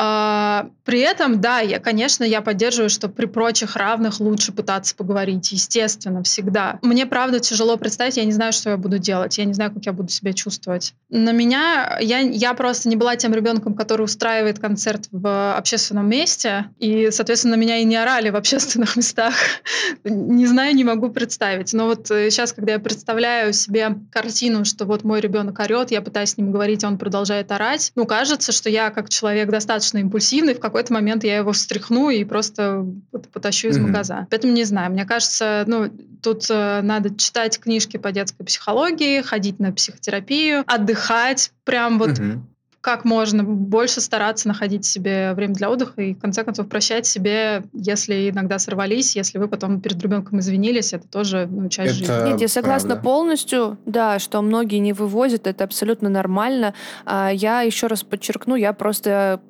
А, 0.00 0.70
при 0.84 1.00
этом, 1.00 1.40
да, 1.40 1.58
я, 1.58 1.80
конечно, 1.80 2.22
я 2.22 2.40
поддерживаю, 2.40 2.88
что 2.88 3.08
при 3.08 3.26
прочих 3.26 3.74
равных 3.74 4.20
лучше 4.20 4.52
пытаться 4.52 4.94
поговорить, 4.94 5.50
естественно, 5.50 6.22
всегда. 6.22 6.78
Мне, 6.82 7.04
правда, 7.04 7.40
тяжело 7.40 7.76
представить, 7.76 8.16
я 8.16 8.24
не 8.24 8.30
знаю, 8.30 8.52
что 8.52 8.70
я 8.70 8.76
буду 8.76 8.98
делать, 8.98 9.36
я 9.38 9.44
не 9.44 9.54
знаю, 9.54 9.72
как 9.74 9.84
я 9.86 9.92
буду 9.92 10.08
себя 10.08 10.32
чувствовать. 10.32 10.94
На 11.10 11.32
меня, 11.32 11.98
я, 12.00 12.20
я 12.20 12.54
просто 12.54 12.88
не 12.88 12.94
была 12.94 13.16
тем 13.16 13.34
ребенком, 13.34 13.74
который 13.74 14.02
устраивает 14.02 14.60
концерт 14.60 15.08
в 15.10 15.56
общественном 15.56 16.08
месте, 16.08 16.66
и, 16.78 17.10
соответственно, 17.10 17.56
меня 17.56 17.78
и 17.78 17.84
не 17.84 17.96
орали 17.96 18.30
в 18.30 18.36
общественных 18.36 18.94
местах. 18.96 19.34
не 20.04 20.46
знаю, 20.46 20.76
не 20.76 20.84
могу 20.84 21.08
представить. 21.10 21.72
Но 21.72 21.86
вот 21.86 22.06
сейчас, 22.06 22.52
э, 22.52 22.54
когда 22.54 22.74
я 22.74 22.78
представляю 22.78 23.52
себе 23.52 23.96
картину, 24.12 24.64
что 24.64 24.84
вот 24.84 25.02
мой 25.02 25.20
ребенок 25.20 25.58
орет, 25.58 25.90
я 25.90 26.02
пытаюсь 26.02 26.30
с 26.30 26.36
ним 26.36 26.52
говорить, 26.52 26.84
а 26.84 26.86
он 26.86 26.98
продолжает 26.98 27.50
орать, 27.50 27.90
ну, 27.96 28.06
кажется, 28.06 28.52
что 28.52 28.70
я 28.70 28.90
как 28.90 29.08
человек 29.08 29.50
достаточно 29.50 29.87
достаточно 29.88 29.98
импульсивный, 29.98 30.54
в 30.54 30.60
какой-то 30.60 30.92
момент 30.92 31.24
я 31.24 31.38
его 31.38 31.52
встряхну 31.52 32.10
и 32.10 32.24
просто 32.24 32.86
потащу 33.32 33.68
из 33.68 33.78
mm-hmm. 33.78 33.82
магаза. 33.82 34.26
Поэтому 34.30 34.52
не 34.52 34.64
знаю, 34.64 34.92
мне 34.92 35.04
кажется, 35.04 35.64
ну, 35.66 35.90
тут 36.22 36.46
э, 36.50 36.80
надо 36.82 37.14
читать 37.14 37.58
книжки 37.58 37.96
по 37.96 38.12
детской 38.12 38.44
психологии, 38.44 39.22
ходить 39.22 39.58
на 39.58 39.72
психотерапию, 39.72 40.64
отдыхать, 40.66 41.52
прям 41.64 41.98
вот 41.98 42.10
mm-hmm 42.10 42.38
как 42.80 43.04
можно 43.04 43.42
больше 43.42 44.00
стараться 44.00 44.46
находить 44.48 44.84
себе 44.84 45.34
время 45.34 45.52
для 45.52 45.68
отдыха 45.68 46.00
и, 46.00 46.14
в 46.14 46.20
конце 46.20 46.44
концов, 46.44 46.68
прощать 46.68 47.06
себе, 47.06 47.64
если 47.72 48.30
иногда 48.30 48.58
сорвались, 48.58 49.16
если 49.16 49.38
вы 49.38 49.48
потом 49.48 49.80
перед 49.80 50.00
ребенком 50.00 50.38
извинились, 50.38 50.92
это 50.92 51.06
тоже 51.06 51.48
ну, 51.50 51.68
часть 51.68 52.00
это 52.00 52.12
жизни. 52.12 52.30
Нет, 52.30 52.40
я 52.40 52.48
согласна 52.48 52.90
правда. 52.90 53.04
полностью, 53.04 53.78
да, 53.84 54.18
что 54.18 54.40
многие 54.42 54.78
не 54.78 54.92
вывозят, 54.92 55.46
это 55.46 55.64
абсолютно 55.64 56.08
нормально. 56.08 56.72
А 57.04 57.30
я 57.30 57.62
еще 57.62 57.88
раз 57.88 58.04
подчеркну, 58.04 58.54
я 58.54 58.72
просто 58.72 59.40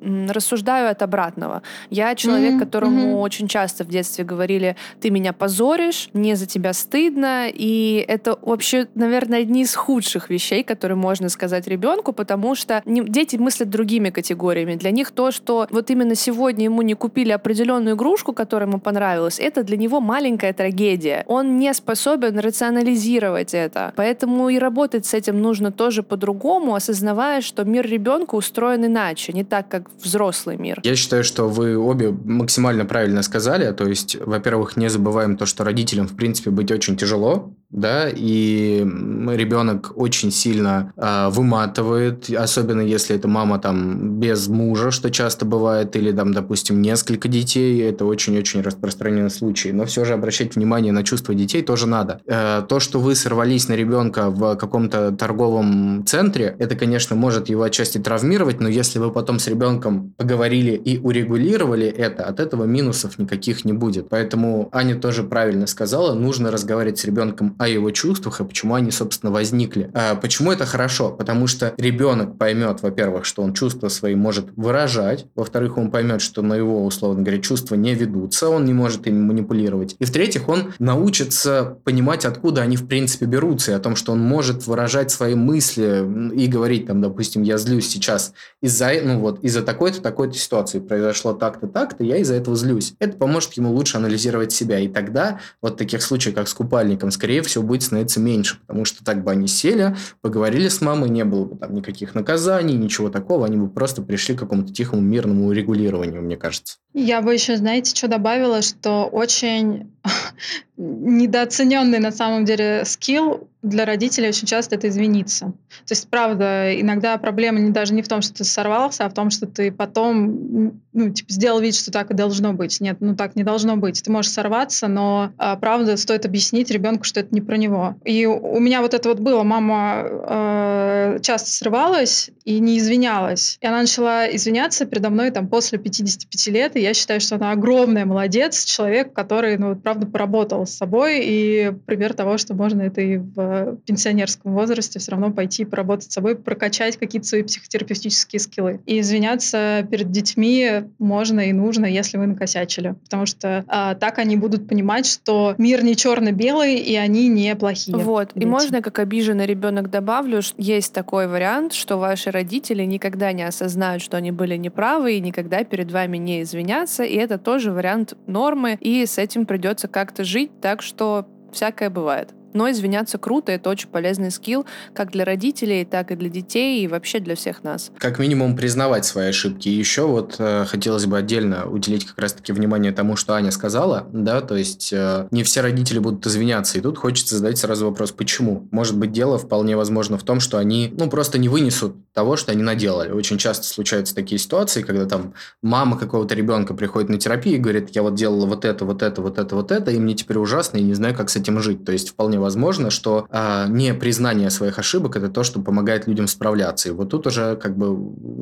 рассуждаю 0.00 0.90
от 0.90 1.02
обратного. 1.02 1.62
Я 1.90 2.14
человек, 2.14 2.54
mm-hmm. 2.54 2.58
которому 2.58 3.00
mm-hmm. 3.00 3.20
очень 3.20 3.48
часто 3.48 3.84
в 3.84 3.88
детстве 3.88 4.24
говорили, 4.24 4.76
ты 5.00 5.10
меня 5.10 5.32
позоришь, 5.32 6.08
мне 6.12 6.36
за 6.36 6.46
тебя 6.46 6.72
стыдно, 6.72 7.48
и 7.48 8.04
это 8.08 8.38
вообще, 8.42 8.88
наверное, 8.94 9.40
одни 9.40 9.62
из 9.62 9.74
худших 9.74 10.30
вещей, 10.30 10.62
которые 10.62 10.96
можно 10.96 11.28
сказать 11.28 11.66
ребенку, 11.66 12.12
потому 12.12 12.54
что 12.54 12.82
дети 12.86 13.36
мыслят 13.36 13.70
другими 13.70 14.10
категориями. 14.10 14.74
Для 14.76 14.90
них 14.90 15.10
то, 15.10 15.30
что 15.30 15.66
вот 15.70 15.90
именно 15.90 16.14
сегодня 16.14 16.64
ему 16.64 16.82
не 16.82 16.94
купили 16.94 17.30
определенную 17.30 17.96
игрушку, 17.96 18.32
которая 18.32 18.68
ему 18.68 18.80
понравилась, 18.80 19.38
это 19.38 19.62
для 19.62 19.76
него 19.76 20.00
маленькая 20.00 20.52
трагедия. 20.52 21.24
Он 21.26 21.58
не 21.58 21.72
способен 21.74 22.38
рационализировать 22.38 23.54
это. 23.54 23.92
Поэтому 23.96 24.48
и 24.48 24.58
работать 24.58 25.06
с 25.06 25.14
этим 25.14 25.40
нужно 25.40 25.72
тоже 25.72 26.02
по-другому, 26.02 26.74
осознавая, 26.74 27.40
что 27.40 27.64
мир 27.64 27.86
ребенка 27.86 28.34
устроен 28.34 28.86
иначе, 28.86 29.32
не 29.32 29.44
так, 29.44 29.68
как 29.68 29.89
взрослый 30.02 30.56
мир. 30.56 30.80
Я 30.84 30.96
считаю, 30.96 31.24
что 31.24 31.48
вы 31.48 31.76
обе 31.76 32.10
максимально 32.10 32.84
правильно 32.84 33.22
сказали. 33.22 33.70
То 33.72 33.86
есть, 33.86 34.16
во-первых, 34.16 34.76
не 34.76 34.88
забываем 34.88 35.36
то, 35.36 35.46
что 35.46 35.64
родителям, 35.64 36.06
в 36.06 36.16
принципе, 36.16 36.50
быть 36.50 36.70
очень 36.70 36.96
тяжело, 36.96 37.54
да, 37.70 38.08
и 38.08 38.80
ребенок 38.80 39.92
очень 39.94 40.32
сильно 40.32 40.92
э, 40.96 41.28
выматывает, 41.30 42.28
особенно 42.30 42.80
если 42.80 43.14
это 43.14 43.28
мама 43.28 43.58
там 43.60 44.18
без 44.18 44.48
мужа, 44.48 44.90
что 44.90 45.10
часто 45.10 45.44
бывает, 45.44 45.94
или 45.94 46.10
там, 46.10 46.32
допустим, 46.32 46.82
несколько 46.82 47.28
детей, 47.28 47.80
это 47.82 48.04
очень-очень 48.04 48.62
распространенный 48.62 49.30
случай. 49.30 49.70
Но 49.70 49.84
все 49.84 50.04
же 50.04 50.14
обращать 50.14 50.56
внимание 50.56 50.92
на 50.92 51.04
чувства 51.04 51.34
детей 51.34 51.62
тоже 51.62 51.86
надо. 51.86 52.20
Э, 52.26 52.62
то, 52.68 52.80
что 52.80 52.98
вы 52.98 53.14
сорвались 53.14 53.68
на 53.68 53.74
ребенка 53.74 54.30
в 54.30 54.56
каком-то 54.56 55.12
торговом 55.12 56.04
центре, 56.06 56.56
это, 56.58 56.74
конечно, 56.74 57.14
может 57.14 57.48
его 57.48 57.62
отчасти 57.62 57.98
травмировать, 57.98 58.60
но 58.60 58.68
если 58.68 58.98
вы 58.98 59.12
потом 59.12 59.38
с 59.38 59.46
ребенком 59.46 60.12
поговорили 60.16 60.72
и 60.72 60.98
урегулировали 60.98 61.86
это, 61.86 62.24
от 62.24 62.40
этого 62.40 62.64
минусов 62.64 63.18
никаких 63.18 63.64
не 63.64 63.72
будет. 63.72 64.08
Поэтому 64.08 64.68
Аня 64.72 64.96
тоже 64.96 65.22
правильно 65.22 65.68
сказала, 65.68 66.14
нужно 66.14 66.50
разговаривать 66.50 66.98
с 66.98 67.04
ребенком 67.04 67.54
о 67.60 67.68
его 67.68 67.90
чувствах 67.90 68.40
и 68.40 68.44
почему 68.44 68.74
они, 68.74 68.90
собственно, 68.90 69.30
возникли. 69.30 69.90
А 69.92 70.14
почему 70.14 70.50
это 70.50 70.64
хорошо? 70.64 71.10
Потому 71.10 71.46
что 71.46 71.74
ребенок 71.76 72.38
поймет, 72.38 72.80
во-первых, 72.80 73.26
что 73.26 73.42
он 73.42 73.52
чувства 73.52 73.88
свои 73.88 74.14
может 74.14 74.46
выражать, 74.56 75.26
во-вторых, 75.34 75.76
он 75.76 75.90
поймет, 75.90 76.22
что 76.22 76.40
на 76.40 76.54
его, 76.54 76.86
условно 76.86 77.22
говоря, 77.22 77.38
чувства 77.42 77.74
не 77.74 77.94
ведутся, 77.94 78.48
он 78.48 78.64
не 78.64 78.72
может 78.72 79.06
ими 79.06 79.20
манипулировать. 79.20 79.94
И 79.98 80.06
в-третьих, 80.06 80.48
он 80.48 80.72
научится 80.78 81.76
понимать, 81.84 82.24
откуда 82.24 82.62
они 82.62 82.78
в 82.78 82.86
принципе 82.86 83.26
берутся, 83.26 83.72
и 83.72 83.74
о 83.74 83.78
том, 83.78 83.94
что 83.94 84.12
он 84.12 84.20
может 84.20 84.66
выражать 84.66 85.10
свои 85.10 85.34
мысли 85.34 86.32
и 86.34 86.46
говорить, 86.46 86.86
там, 86.86 87.02
допустим, 87.02 87.42
я 87.42 87.58
злюсь 87.58 87.88
сейчас 87.88 88.32
из-за, 88.62 88.90
ну 89.04 89.18
вот, 89.18 89.44
из-за 89.44 89.60
такой-то, 89.60 90.00
такой-то 90.00 90.38
ситуации 90.38 90.78
произошло 90.78 91.34
так-то, 91.34 91.66
так-то, 91.66 92.04
я 92.04 92.16
из-за 92.16 92.36
этого 92.36 92.56
злюсь. 92.56 92.94
Это 93.00 93.18
поможет 93.18 93.52
ему 93.52 93.70
лучше 93.70 93.98
анализировать 93.98 94.50
себя. 94.50 94.78
И 94.78 94.88
тогда 94.88 95.40
вот 95.60 95.76
таких 95.76 96.00
случаев, 96.00 96.34
как 96.34 96.48
с 96.48 96.54
купальником, 96.54 97.10
скорее 97.10 97.42
всего, 97.50 97.64
будет 97.64 97.82
становиться 97.82 98.20
меньше, 98.20 98.58
потому 98.66 98.84
что 98.84 99.04
так 99.04 99.22
бы 99.22 99.30
они 99.30 99.46
сели, 99.46 99.96
поговорили 100.20 100.68
с 100.68 100.80
мамой, 100.80 101.10
не 101.10 101.24
было 101.24 101.44
бы 101.44 101.56
там 101.56 101.74
никаких 101.74 102.14
наказаний, 102.14 102.74
ничего 102.74 103.10
такого, 103.10 103.46
они 103.46 103.56
бы 103.56 103.68
просто 103.68 104.02
пришли 104.02 104.34
к 104.34 104.38
какому-то 104.38 104.72
тихому 104.72 105.02
мирному 105.02 105.52
регулированию, 105.52 106.22
мне 106.22 106.36
кажется. 106.36 106.78
Я 106.94 107.20
бы 107.20 107.34
еще, 107.34 107.56
знаете, 107.56 107.94
что 107.94 108.08
добавила, 108.08 108.62
что 108.62 109.04
очень 109.04 109.92
недооцененный 110.76 111.98
на 111.98 112.12
самом 112.12 112.44
деле 112.44 112.84
скилл 112.86 113.49
для 113.62 113.84
родителей 113.84 114.28
очень 114.28 114.46
часто 114.46 114.76
это 114.76 114.88
извиниться. 114.88 115.46
То 115.86 115.92
есть, 115.92 116.08
правда, 116.08 116.78
иногда 116.80 117.16
проблема 117.18 117.58
не, 117.58 117.70
даже 117.70 117.92
не 117.92 118.02
в 118.02 118.08
том, 118.08 118.22
что 118.22 118.34
ты 118.34 118.44
сорвался, 118.44 119.04
а 119.04 119.10
в 119.10 119.14
том, 119.14 119.30
что 119.30 119.46
ты 119.46 119.70
потом 119.70 120.80
ну, 120.92 121.10
типа, 121.10 121.32
сделал 121.32 121.60
вид, 121.60 121.74
что 121.74 121.90
так 121.90 122.10
и 122.10 122.14
должно 122.14 122.52
быть. 122.52 122.80
Нет, 122.80 122.98
ну 123.00 123.14
так 123.14 123.36
не 123.36 123.44
должно 123.44 123.76
быть. 123.76 124.02
Ты 124.02 124.10
можешь 124.10 124.32
сорваться, 124.32 124.88
но 124.88 125.32
а, 125.36 125.56
правда 125.56 125.96
стоит 125.96 126.24
объяснить 126.24 126.70
ребенку, 126.70 127.04
что 127.04 127.20
это 127.20 127.34
не 127.34 127.40
про 127.40 127.56
него. 127.56 127.96
И 128.04 128.26
у 128.26 128.58
меня 128.58 128.80
вот 128.80 128.94
это 128.94 129.08
вот 129.08 129.20
было. 129.20 129.42
Мама 129.42 130.06
э, 130.06 131.18
часто 131.22 131.50
срывалась 131.50 132.30
и 132.44 132.58
не 132.60 132.78
извинялась. 132.78 133.58
И 133.60 133.66
она 133.66 133.80
начала 133.82 134.26
извиняться 134.34 134.86
передо 134.86 135.10
мной 135.10 135.30
там 135.30 135.48
после 135.48 135.78
55 135.78 136.46
лет, 136.48 136.76
и 136.76 136.80
я 136.80 136.94
считаю, 136.94 137.20
что 137.20 137.36
она 137.36 137.52
огромная 137.52 138.06
молодец, 138.06 138.64
человек, 138.64 139.12
который, 139.12 139.58
ну, 139.58 139.70
вот, 139.70 139.82
правда, 139.82 140.06
поработал 140.06 140.66
с 140.66 140.70
собой, 140.70 141.20
и 141.22 141.72
пример 141.86 142.14
того, 142.14 142.38
что 142.38 142.54
можно 142.54 142.82
это 142.82 143.00
и 143.00 143.18
в 143.18 143.49
пенсионерском 143.86 144.52
возрасте 144.52 144.98
все 144.98 145.12
равно 145.12 145.30
пойти 145.30 145.64
поработать 145.64 146.10
с 146.10 146.14
собой, 146.14 146.36
прокачать 146.36 146.96
какие-то 146.96 147.26
свои 147.26 147.42
психотерапевтические 147.42 148.40
скиллы. 148.40 148.80
И 148.86 149.00
извиняться 149.00 149.86
перед 149.90 150.10
детьми 150.10 150.84
можно 150.98 151.40
и 151.40 151.52
нужно, 151.52 151.86
если 151.86 152.18
вы 152.18 152.26
накосячили. 152.26 152.94
Потому 153.04 153.26
что 153.26 153.64
а, 153.68 153.94
так 153.94 154.18
они 154.18 154.36
будут 154.36 154.68
понимать, 154.68 155.06
что 155.06 155.54
мир 155.58 155.82
не 155.84 155.96
черно-белый, 155.96 156.76
и 156.76 156.96
они 156.96 157.28
не 157.28 157.54
плохие. 157.56 157.96
Вот. 157.96 158.30
Дети. 158.34 158.44
И 158.44 158.46
можно, 158.46 158.82
как 158.82 158.98
обиженный 158.98 159.46
ребенок, 159.46 159.90
добавлю, 159.90 160.42
что 160.42 160.60
есть 160.60 160.92
такой 160.92 161.26
вариант, 161.26 161.72
что 161.72 161.96
ваши 161.96 162.30
родители 162.30 162.84
никогда 162.84 163.32
не 163.32 163.42
осознают, 163.42 164.02
что 164.02 164.16
они 164.16 164.30
были 164.30 164.56
неправы, 164.56 165.14
и 165.14 165.20
никогда 165.20 165.64
перед 165.64 165.90
вами 165.90 166.16
не 166.16 166.42
извинятся. 166.42 167.04
И 167.04 167.14
это 167.14 167.38
тоже 167.38 167.72
вариант 167.72 168.14
нормы, 168.26 168.78
и 168.80 169.04
с 169.06 169.18
этим 169.18 169.46
придется 169.46 169.88
как-то 169.88 170.24
жить, 170.24 170.50
так 170.60 170.82
что 170.82 171.26
всякое 171.52 171.90
бывает. 171.90 172.30
Но 172.52 172.70
извиняться 172.70 173.18
круто, 173.18 173.52
это 173.52 173.70
очень 173.70 173.88
полезный 173.88 174.30
скилл 174.30 174.66
как 174.94 175.10
для 175.10 175.24
родителей, 175.24 175.84
так 175.84 176.10
и 176.10 176.16
для 176.16 176.28
детей, 176.28 176.82
и 176.82 176.88
вообще 176.88 177.20
для 177.20 177.34
всех 177.34 177.62
нас. 177.62 177.90
Как 177.98 178.18
минимум 178.18 178.56
признавать 178.56 179.04
свои 179.04 179.28
ошибки. 179.28 179.68
Еще 179.68 180.06
вот 180.06 180.36
э, 180.38 180.64
хотелось 180.66 181.06
бы 181.06 181.18
отдельно 181.18 181.66
уделить 181.66 182.04
как 182.04 182.18
раз-таки 182.18 182.52
внимание 182.52 182.92
тому, 182.92 183.16
что 183.16 183.34
Аня 183.34 183.50
сказала, 183.50 184.06
да, 184.12 184.40
то 184.40 184.56
есть 184.56 184.92
э, 184.92 185.28
не 185.30 185.42
все 185.42 185.60
родители 185.60 185.98
будут 185.98 186.26
извиняться, 186.26 186.78
и 186.78 186.80
тут 186.80 186.98
хочется 186.98 187.36
задать 187.36 187.58
сразу 187.58 187.86
вопрос, 187.86 188.12
почему? 188.12 188.68
Может 188.70 188.98
быть, 188.98 189.12
дело 189.12 189.38
вполне 189.38 189.76
возможно 189.76 190.18
в 190.18 190.22
том, 190.22 190.40
что 190.40 190.58
они, 190.58 190.92
ну, 190.96 191.08
просто 191.08 191.38
не 191.38 191.48
вынесут 191.48 191.94
того, 192.12 192.36
что 192.36 192.52
они 192.52 192.62
наделали. 192.62 193.12
Очень 193.12 193.38
часто 193.38 193.66
случаются 193.66 194.14
такие 194.14 194.38
ситуации, 194.38 194.82
когда 194.82 195.06
там 195.06 195.34
мама 195.62 195.98
какого-то 195.98 196.34
ребенка 196.34 196.74
приходит 196.74 197.08
на 197.08 197.18
терапию 197.18 197.56
и 197.56 197.58
говорит, 197.58 197.90
я 197.90 198.02
вот 198.02 198.14
делала 198.14 198.46
вот 198.46 198.64
это, 198.64 198.84
вот 198.84 199.02
это, 199.02 199.22
вот 199.22 199.38
это, 199.38 199.54
вот 199.54 199.70
это, 199.70 199.90
и 199.90 199.98
мне 199.98 200.14
теперь 200.14 200.38
ужасно, 200.38 200.78
и 200.78 200.82
не 200.82 200.94
знаю, 200.94 201.14
как 201.14 201.30
с 201.30 201.36
этим 201.36 201.60
жить. 201.60 201.84
То 201.84 201.92
есть 201.92 202.10
вполне 202.10 202.39
возможно, 202.40 202.90
что 202.90 203.26
а, 203.30 203.66
не 203.68 203.94
признание 203.94 204.50
своих 204.50 204.78
ошибок 204.78 205.16
это 205.16 205.28
то, 205.28 205.42
что 205.44 205.60
помогает 205.60 206.06
людям 206.06 206.26
справляться. 206.26 206.88
И 206.88 206.92
вот 206.92 207.10
тут 207.10 207.26
уже 207.26 207.56
как 207.56 207.76
бы 207.76 207.96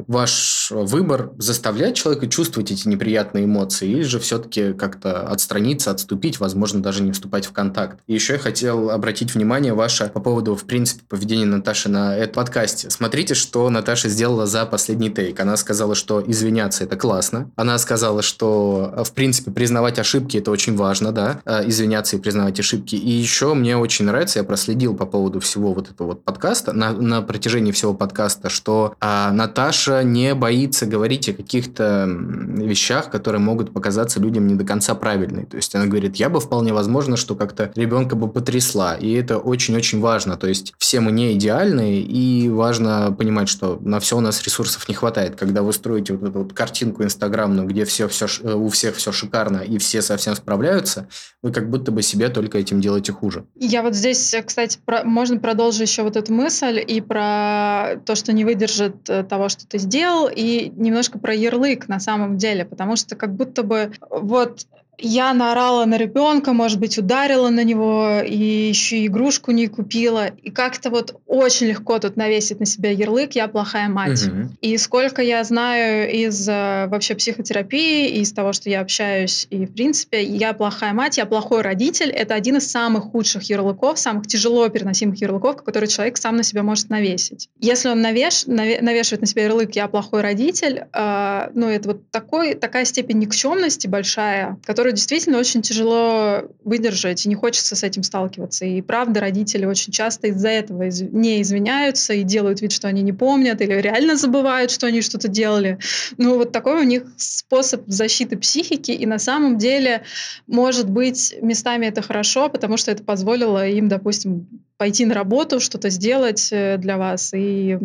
ваш 0.06 0.70
выбор 0.70 1.32
заставлять 1.38 1.96
человека 1.96 2.26
чувствовать 2.28 2.70
эти 2.70 2.88
неприятные 2.88 3.44
эмоции 3.44 3.88
или 3.88 4.02
же 4.02 4.18
все-таки 4.18 4.72
как-то 4.72 5.28
отстраниться, 5.28 5.90
отступить, 5.90 6.40
возможно, 6.40 6.80
даже 6.80 7.02
не 7.02 7.12
вступать 7.12 7.46
в 7.46 7.52
контакт. 7.52 7.98
И 8.06 8.14
еще 8.14 8.34
я 8.34 8.38
хотел 8.38 8.90
обратить 8.90 9.34
внимание 9.34 9.74
ваше 9.74 10.08
по 10.08 10.20
поводу, 10.20 10.54
в 10.54 10.64
принципе, 10.64 11.02
поведения 11.08 11.46
Наташи 11.46 11.88
на 11.88 12.16
этом 12.16 12.34
подкасте. 12.34 12.90
Смотрите, 12.90 13.34
что 13.34 13.68
Наташа 13.68 14.08
сделала 14.08 14.46
за 14.46 14.64
последний 14.66 15.10
тейк. 15.10 15.40
Она 15.40 15.56
сказала, 15.56 15.94
что 15.94 16.22
извиняться 16.24 16.84
это 16.84 16.96
классно. 16.96 17.50
Она 17.56 17.78
сказала, 17.78 18.22
что, 18.22 19.02
в 19.04 19.12
принципе, 19.12 19.50
признавать 19.50 19.98
ошибки 19.98 20.36
это 20.36 20.50
очень 20.50 20.76
важно, 20.76 21.12
да, 21.12 21.40
а, 21.44 21.62
извиняться 21.66 22.16
и 22.16 22.20
признавать 22.20 22.60
ошибки. 22.60 22.94
И 22.94 23.10
еще 23.10 23.54
мне 23.54 23.76
очень 23.76 23.87
очень 23.88 24.04
нравится, 24.04 24.38
я 24.38 24.44
проследил 24.44 24.94
по 24.94 25.06
поводу 25.06 25.40
всего 25.40 25.72
вот 25.72 25.90
этого 25.90 26.08
вот 26.08 26.22
подкаста, 26.22 26.74
на, 26.74 26.92
на 26.92 27.22
протяжении 27.22 27.72
всего 27.72 27.94
подкаста, 27.94 28.50
что 28.50 28.94
а, 29.00 29.32
Наташа 29.32 30.02
не 30.02 30.34
боится 30.34 30.84
говорить 30.84 31.26
о 31.30 31.32
каких-то 31.32 32.06
вещах, 32.06 33.10
которые 33.10 33.40
могут 33.40 33.72
показаться 33.72 34.20
людям 34.20 34.46
не 34.46 34.56
до 34.56 34.64
конца 34.64 34.94
правильной. 34.94 35.46
То 35.46 35.56
есть 35.56 35.74
она 35.74 35.86
говорит, 35.86 36.16
я 36.16 36.28
бы 36.28 36.38
вполне 36.38 36.74
возможно, 36.74 37.16
что 37.16 37.34
как-то 37.34 37.72
ребенка 37.76 38.14
бы 38.14 38.28
потрясла. 38.28 38.94
И 38.94 39.10
это 39.12 39.38
очень-очень 39.38 40.00
важно. 40.00 40.36
То 40.36 40.48
есть 40.48 40.74
все 40.76 41.00
мы 41.00 41.10
не 41.10 41.32
идеальны, 41.32 42.02
и 42.02 42.50
важно 42.50 43.14
понимать, 43.18 43.48
что 43.48 43.78
на 43.80 44.00
все 44.00 44.18
у 44.18 44.20
нас 44.20 44.42
ресурсов 44.42 44.86
не 44.86 44.94
хватает. 44.94 45.36
Когда 45.36 45.62
вы 45.62 45.72
строите 45.72 46.12
вот 46.12 46.28
эту 46.28 46.42
вот 46.42 46.52
картинку 46.52 47.04
инстаграмную, 47.04 47.66
где 47.66 47.86
все, 47.86 48.06
все, 48.06 48.26
э, 48.42 48.52
у 48.52 48.68
всех 48.68 48.96
все 48.96 49.12
шикарно, 49.12 49.58
и 49.58 49.78
все 49.78 50.02
совсем 50.02 50.36
справляются, 50.36 51.08
вы 51.42 51.52
как 51.52 51.70
будто 51.70 51.90
бы 51.90 52.02
себе 52.02 52.28
только 52.28 52.58
этим 52.58 52.82
делаете 52.82 53.12
хуже. 53.12 53.46
Я 53.54 53.77
Я 53.78 53.82
вот 53.84 53.94
здесь, 53.94 54.34
кстати, 54.44 54.76
про, 54.84 55.04
можно 55.04 55.38
продолжить 55.38 55.88
еще 55.88 56.02
вот 56.02 56.16
эту 56.16 56.34
мысль 56.34 56.82
и 56.84 57.00
про 57.00 58.00
то, 58.04 58.16
что 58.16 58.32
не 58.32 58.44
выдержит 58.44 59.08
э, 59.08 59.22
того, 59.22 59.48
что 59.48 59.68
ты 59.68 59.78
сделал, 59.78 60.28
и 60.28 60.72
немножко 60.74 61.20
про 61.20 61.32
ярлык 61.32 61.86
на 61.86 62.00
самом 62.00 62.38
деле, 62.38 62.64
потому 62.64 62.96
что 62.96 63.14
как 63.14 63.36
будто 63.36 63.62
бы 63.62 63.92
вот 64.10 64.66
я 64.98 65.32
наорала 65.32 65.84
на 65.84 65.96
ребенка, 65.96 66.52
может 66.52 66.80
быть, 66.80 66.98
ударила 66.98 67.48
на 67.50 67.62
него, 67.62 68.20
и 68.26 68.68
еще 68.68 69.06
игрушку 69.06 69.52
не 69.52 69.68
купила. 69.68 70.26
И 70.42 70.50
как-то 70.50 70.90
вот 70.90 71.20
очень 71.26 71.68
легко 71.68 71.98
тут 71.98 72.16
навесить 72.16 72.58
на 72.58 72.66
себя 72.66 72.90
ярлык 72.90 73.32
«я 73.32 73.46
плохая 73.48 73.88
мать». 73.88 74.26
Угу. 74.26 74.56
И 74.60 74.76
сколько 74.76 75.22
я 75.22 75.44
знаю 75.44 76.10
из 76.12 76.48
э, 76.48 76.86
вообще 76.88 77.14
психотерапии, 77.14 78.20
из 78.20 78.32
того, 78.32 78.52
что 78.52 78.68
я 78.68 78.80
общаюсь, 78.80 79.46
и 79.50 79.66
в 79.66 79.72
принципе 79.72 80.22
«я 80.22 80.52
плохая 80.52 80.92
мать», 80.92 81.16
«я 81.16 81.26
плохой 81.26 81.62
родитель»— 81.62 82.10
это 82.10 82.34
один 82.34 82.56
из 82.56 82.68
самых 82.70 83.04
худших 83.04 83.44
ярлыков, 83.44 83.98
самых 83.98 84.26
тяжело 84.26 84.68
переносимых 84.68 85.20
ярлыков, 85.20 85.62
которые 85.62 85.88
человек 85.88 86.16
сам 86.16 86.36
на 86.36 86.42
себя 86.42 86.64
может 86.64 86.90
навесить. 86.90 87.48
Если 87.60 87.88
он 87.88 88.00
навеш, 88.00 88.46
навешивает 88.46 89.20
на 89.20 89.26
себя 89.26 89.44
ярлык 89.44 89.76
«я 89.76 89.86
плохой 89.86 90.22
родитель», 90.22 90.86
э, 90.92 91.50
ну 91.54 91.68
это 91.68 91.88
вот 91.90 92.10
такой, 92.10 92.54
такая 92.54 92.84
степень 92.84 93.18
никчемности 93.18 93.86
большая, 93.86 94.58
которая 94.64 94.87
которую 94.88 94.96
действительно 94.96 95.38
очень 95.38 95.60
тяжело 95.60 96.44
выдержать, 96.64 97.26
и 97.26 97.28
не 97.28 97.34
хочется 97.34 97.76
с 97.76 97.82
этим 97.82 98.02
сталкиваться. 98.02 98.64
И 98.64 98.80
правда, 98.80 99.20
родители 99.20 99.66
очень 99.66 99.92
часто 99.92 100.28
из-за 100.28 100.48
этого 100.48 100.84
из- 100.84 101.02
не 101.02 101.42
извиняются 101.42 102.14
и 102.14 102.22
делают 102.22 102.62
вид, 102.62 102.72
что 102.72 102.88
они 102.88 103.02
не 103.02 103.12
помнят, 103.12 103.60
или 103.60 103.74
реально 103.74 104.16
забывают, 104.16 104.70
что 104.70 104.86
они 104.86 105.02
что-то 105.02 105.28
делали. 105.28 105.78
Ну, 106.16 106.36
вот 106.36 106.52
такой 106.52 106.80
у 106.80 106.84
них 106.84 107.02
способ 107.18 107.82
защиты 107.86 108.38
психики, 108.38 108.92
и 108.92 109.04
на 109.04 109.18
самом 109.18 109.58
деле, 109.58 110.04
может 110.46 110.88
быть, 110.88 111.34
местами 111.42 111.84
это 111.84 112.00
хорошо, 112.00 112.48
потому 112.48 112.78
что 112.78 112.90
это 112.90 113.04
позволило 113.04 113.68
им, 113.68 113.88
допустим, 113.88 114.46
пойти 114.78 115.04
на 115.04 115.12
работу, 115.12 115.60
что-то 115.60 115.90
сделать 115.90 116.48
э, 116.50 116.78
для 116.78 116.96
вас, 116.96 117.34
и 117.34 117.78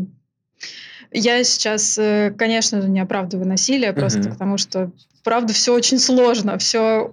я 1.13 1.43
сейчас, 1.43 1.97
э, 1.97 2.33
конечно 2.37 2.81
же, 2.81 2.89
не 2.89 2.99
оправдываю 2.99 3.47
насилие, 3.47 3.93
просто 3.93 4.19
угу. 4.19 4.29
потому 4.29 4.57
что 4.57 4.91
правда, 5.23 5.53
все 5.53 5.73
очень 5.73 5.99
сложно, 5.99 6.57
все 6.57 7.11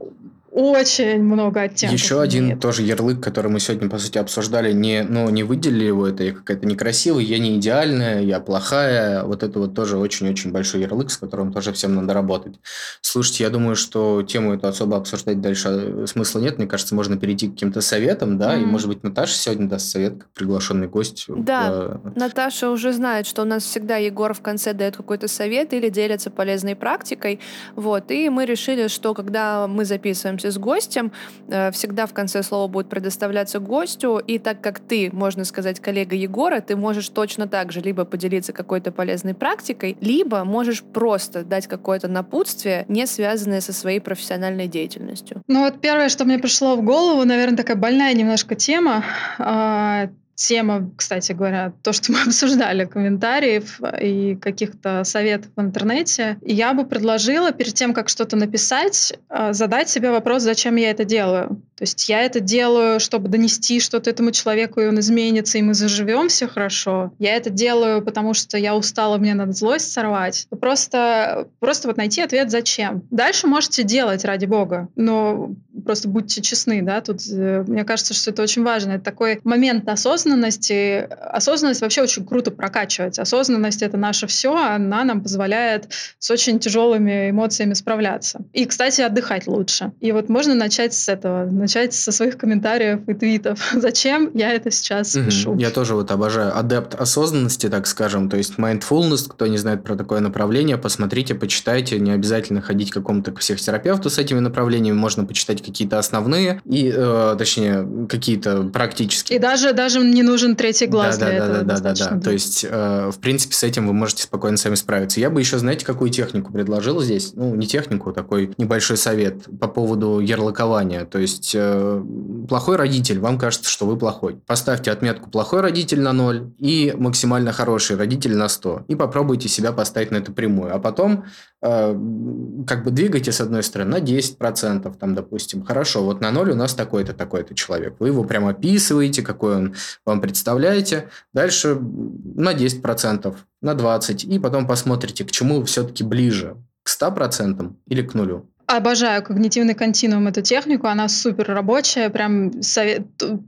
очень 0.51 1.23
много 1.23 1.63
оттенков. 1.63 1.99
Еще 1.99 2.21
один 2.21 2.59
тоже 2.59 2.83
ярлык, 2.83 3.23
который 3.23 3.51
мы 3.51 3.61
сегодня, 3.61 3.89
по 3.89 3.99
сути, 3.99 4.19
обсуждали, 4.19 4.73
не, 4.73 5.03
ну, 5.03 5.31
не 5.31 5.45
выделили 5.45 5.85
его, 5.85 6.09
это 6.09 6.25
я 6.25 6.33
какая-то 6.33 6.67
некрасивая, 6.67 7.23
я 7.23 7.39
не 7.39 7.57
идеальная, 7.57 8.21
я 8.23 8.41
плохая. 8.41 9.23
Вот 9.23 9.45
это 9.45 9.61
вот 9.61 9.75
тоже 9.75 9.97
очень-очень 9.97 10.51
большой 10.51 10.81
ярлык, 10.81 11.11
с 11.11 11.17
которым 11.17 11.53
тоже 11.53 11.73
всем 11.73 11.95
надо 11.95 12.15
работать. 12.15 12.57
Слушайте, 13.01 13.45
я 13.45 13.51
думаю, 13.51 13.77
что 13.77 14.23
тему 14.23 14.55
эту 14.55 14.67
особо 14.67 14.97
обсуждать 14.97 15.41
дальше 15.41 15.69
э, 15.71 16.07
смысла 16.07 16.41
нет. 16.41 16.59
Мне 16.59 16.67
кажется, 16.67 16.97
можно 16.97 17.17
перейти 17.17 17.49
к 17.49 17.53
каким-то 17.53 17.81
советам, 17.81 18.37
да, 18.37 18.57
mm-hmm. 18.57 18.63
и, 18.63 18.67
может 18.67 18.89
быть, 18.89 19.05
Наташа 19.05 19.35
сегодня 19.35 19.69
даст 19.69 19.89
совет, 19.89 20.15
как 20.19 20.31
приглашенный 20.31 20.89
гость. 20.89 21.27
Да, 21.29 22.01
в... 22.03 22.17
Наташа 22.17 22.71
уже 22.71 22.93
знает, 22.93 23.27
что 23.27 23.43
у 23.43 23.45
нас 23.45 23.63
всегда 23.63 23.99
Егор 23.99 24.35
в 24.35 24.41
конце 24.41 24.73
дает 24.73 24.97
какой-то 24.97 25.29
совет 25.29 25.73
или 25.73 25.89
делится 25.91 26.31
полезной 26.31 26.75
практикой. 26.75 27.39
Вот, 27.77 28.11
и 28.11 28.29
мы 28.29 28.47
решили, 28.47 28.89
что 28.89 29.15
когда 29.15 29.69
мы 29.69 29.85
записываем 29.85 30.40
знакомимся 30.41 30.51
с 30.51 30.59
гостем, 30.59 31.13
э, 31.49 31.71
всегда 31.71 32.07
в 32.07 32.13
конце 32.13 32.43
слова 32.43 32.69
будет 32.69 32.89
предоставляться 32.89 33.61
гостю, 33.61 34.19
и 34.19 34.39
так 34.39 34.61
как 34.61 34.81
ты, 34.81 35.11
можно 35.13 35.45
сказать, 35.45 35.81
коллега 35.81 36.17
Егора, 36.17 36.61
ты 36.61 36.77
можешь 36.77 37.09
точно 37.09 37.47
так 37.47 37.73
же 37.73 37.81
либо 37.81 38.05
поделиться 38.05 38.53
какой-то 38.53 38.93
полезной 38.93 39.35
практикой, 39.35 39.97
либо 40.01 40.45
можешь 40.45 40.83
просто 40.83 41.45
дать 41.45 41.67
какое-то 41.67 42.09
напутствие, 42.09 42.85
не 42.89 43.07
связанное 43.07 43.61
со 43.61 43.73
своей 43.73 44.01
профессиональной 44.01 44.69
деятельностью. 44.69 45.43
Ну 45.49 45.61
вот 45.61 45.81
первое, 45.81 46.09
что 46.09 46.25
мне 46.25 46.39
пришло 46.39 46.77
в 46.77 46.83
голову, 46.83 47.25
наверное, 47.25 47.57
такая 47.57 47.77
больная 47.77 48.15
немножко 48.15 48.55
тема, 48.55 49.05
а, 49.39 50.09
тема, 50.41 50.91
кстати 50.97 51.33
говоря, 51.33 51.73
то, 51.83 51.93
что 51.93 52.13
мы 52.13 52.23
обсуждали, 52.27 52.85
комментариев 52.85 53.81
и 54.01 54.37
каких-то 54.37 55.05
советов 55.05 55.51
в 55.57 55.61
интернете, 55.61 56.39
я 56.43 56.73
бы 56.73 56.87
предложила 56.87 57.53
перед 57.53 57.75
тем, 57.75 57.93
как 57.93 58.09
что-то 58.09 58.37
написать, 58.37 59.19
а, 59.29 59.53
задать 59.53 59.89
себе 59.89 60.11
вопрос, 60.11 60.43
зачем 60.43 60.77
я 60.77 60.91
это 60.91 61.05
делаю. 61.05 61.63
То 61.77 61.85
есть 61.85 62.09
я 62.09 62.23
это 62.23 62.41
делаю, 62.41 63.01
чтобы 63.01 63.29
донести 63.29 63.81
что-то 63.81 64.11
этому 64.11 64.33
человеку, 64.33 64.81
и 64.81 64.87
он 64.87 64.99
изменится, 65.01 65.59
и 65.59 65.63
мы 65.63 65.75
заживем 65.75 66.29
все 66.29 66.47
хорошо. 66.47 67.13
Я 67.19 67.37
это 67.37 67.49
делаю, 67.51 68.03
потому 68.03 68.35
что 68.35 68.59
я 68.59 68.77
устала, 68.77 69.17
мне 69.17 69.35
надо 69.35 69.53
злость 69.53 69.93
сорвать. 69.93 70.47
Просто, 70.61 71.49
просто 71.59 71.89
вот 71.89 71.97
найти 71.97 72.21
ответ, 72.21 72.51
зачем. 72.51 73.03
Дальше 73.11 73.47
можете 73.47 73.83
делать, 73.83 74.25
ради 74.25 74.45
бога, 74.45 74.89
но 74.95 75.55
просто 75.85 76.09
будьте 76.09 76.43
честны, 76.43 76.83
да, 76.83 77.01
тут 77.01 77.21
э, 77.31 77.65
мне 77.67 77.85
кажется, 77.85 78.15
что 78.15 78.31
это 78.31 78.43
очень 78.43 78.63
важно. 78.63 78.93
Это 78.93 79.05
такой 79.05 79.41
момент 79.45 79.89
осознанности, 79.89 80.30
осознанности. 80.31 81.09
Осознанность 81.31 81.81
вообще 81.81 82.03
очень 82.03 82.25
круто 82.25 82.51
прокачивать. 82.51 83.19
Осознанность— 83.19 83.83
это 83.83 83.97
наше 83.97 84.27
все, 84.27 84.57
она 84.57 85.05
нам 85.05 85.23
позволяет 85.23 85.89
с 86.19 86.31
очень 86.31 86.59
тяжелыми 86.59 87.31
эмоциями 87.31 87.75
справляться. 87.75 88.41
И, 88.53 88.65
кстати, 88.67 89.01
отдыхать 89.01 89.47
лучше. 89.47 89.93
И 90.01 90.13
вот 90.13 90.29
можно 90.29 90.55
начать 90.55 90.95
с 90.95 91.09
этого, 91.09 91.45
начать 91.51 91.95
со 91.95 92.13
своих 92.13 92.39
комментариев 92.39 93.01
и 93.09 93.15
твитов. 93.15 93.59
Зачем 93.75 94.31
я 94.35 94.53
это 94.53 94.71
сейчас 94.71 95.15
угу. 95.15 95.25
пишу? 95.25 95.57
Я 95.57 95.71
тоже 95.71 95.95
вот 95.95 96.11
обожаю 96.11 96.57
адепт 96.57 96.95
осознанности, 96.95 97.69
так 97.69 97.87
скажем, 97.87 98.29
то 98.29 98.37
есть 98.37 98.55
mindfulness, 98.59 99.29
кто 99.29 99.47
не 99.47 99.59
знает 99.59 99.83
про 99.83 99.97
такое 99.97 100.21
направление, 100.21 100.79
посмотрите, 100.79 101.35
почитайте, 101.35 101.99
не 101.99 102.13
обязательно 102.13 102.61
ходить 102.61 102.91
к 102.91 102.95
какому-то 102.95 103.33
психотерапевту 103.33 104.11
с 104.11 104.19
этими 104.19 104.41
направлениями, 104.41 104.97
можно 104.97 105.25
почитать 105.25 105.63
какие-то 105.63 105.99
основные 105.99 106.61
и, 106.65 106.93
э, 106.95 107.35
точнее, 107.39 108.07
какие-то 108.09 108.65
практические. 108.65 109.39
И 109.39 109.41
даже, 109.41 109.73
даже 109.73 110.01
не 110.11 110.23
нужен 110.23 110.57
третий 110.57 110.87
глаз 110.87 111.19
да, 111.19 111.31
для 111.31 111.39
да, 111.39 111.45
этого. 111.45 111.65
Да, 111.65 111.79
да, 111.79 111.95
да, 111.95 112.11
да. 112.11 112.21
То 112.21 112.31
есть, 112.31 112.67
э, 112.69 113.11
в 113.11 113.19
принципе, 113.19 113.55
с 113.55 113.63
этим 113.63 113.87
вы 113.87 113.93
можете 113.93 114.25
спокойно 114.25 114.57
сами 114.57 114.75
справиться. 114.75 115.21
Я 115.21 115.31
бы 115.31 115.41
еще, 115.41 115.59
знаете, 115.59 115.85
какую 115.85 116.11
технику 116.11 116.53
предложил 116.53 117.01
здесь? 117.01 117.33
Ну, 117.35 117.55
не 117.55 117.67
технику, 117.67 118.13
такой 118.13 118.53
небольшой 118.59 118.97
совет 118.97 119.45
по 119.61 119.69
поводу 119.69 120.21
ярлыкования. 120.21 121.05
То 121.05 121.19
есть, 121.19 121.53
э, 121.55 122.05
плохой 122.49 122.77
родитель, 122.77 123.19
вам 123.21 123.39
кажется, 123.39 123.71
что 123.71 123.87
вы 123.87 123.97
плохой. 123.97 124.37
Поставьте 124.47 124.91
отметку 124.91 125.31
плохой 125.31 125.61
родитель 125.61 126.01
на 126.01 126.13
0 126.13 126.53
и 126.59 126.95
максимально 126.97 127.53
хороший 127.53 127.97
родитель 127.97 128.37
на 128.37 128.49
100. 128.49 128.85
И 128.89 128.95
попробуйте 128.95 129.49
себя 129.49 129.73
поставить 129.73 130.11
на 130.11 130.17
эту 130.17 130.33
прямую. 130.33 130.75
А 130.75 130.79
потом 130.79 131.25
как 131.61 132.85
бы 132.85 132.91
двигайте 132.91 133.33
с 133.33 133.41
одной 133.41 133.63
стороны 133.63 133.99
на 133.99 134.03
10%, 134.03 134.97
там, 134.99 135.15
допустим. 135.15 135.63
Хорошо, 135.63 136.03
вот 136.03 136.21
на 136.21 136.31
0 136.31 136.51
у 136.51 136.55
нас 136.55 136.75
такой-то, 136.75 137.13
такой-то 137.13 137.55
человек. 137.55 137.97
Вы 137.99 138.09
его 138.09 138.25
прямо 138.25 138.51
описываете, 138.51 139.23
какой 139.23 139.57
он 139.57 139.75
вам 140.07 140.21
представляете. 140.21 141.11
Дальше 141.35 141.79
на 141.79 142.55
10%, 142.55 143.37
на 143.61 143.73
20%. 143.75 144.27
И 144.27 144.39
потом 144.39 144.67
посмотрите, 144.67 145.25
к 145.25 145.31
чему 145.31 145.63
все-таки 145.65 146.03
ближе. 146.03 146.57
К 146.83 146.89
100% 146.89 147.73
или 147.87 148.03
к 148.03 148.15
нулю. 148.15 148.49
Обожаю 148.71 149.25
когнитивный 149.25 149.75
континуум, 149.75 150.29
эту 150.29 150.43
технику, 150.43 150.87
она 150.87 151.09
супер 151.09 151.49
рабочая, 151.49 152.09
прям 152.09 152.63
совет... 152.63 153.03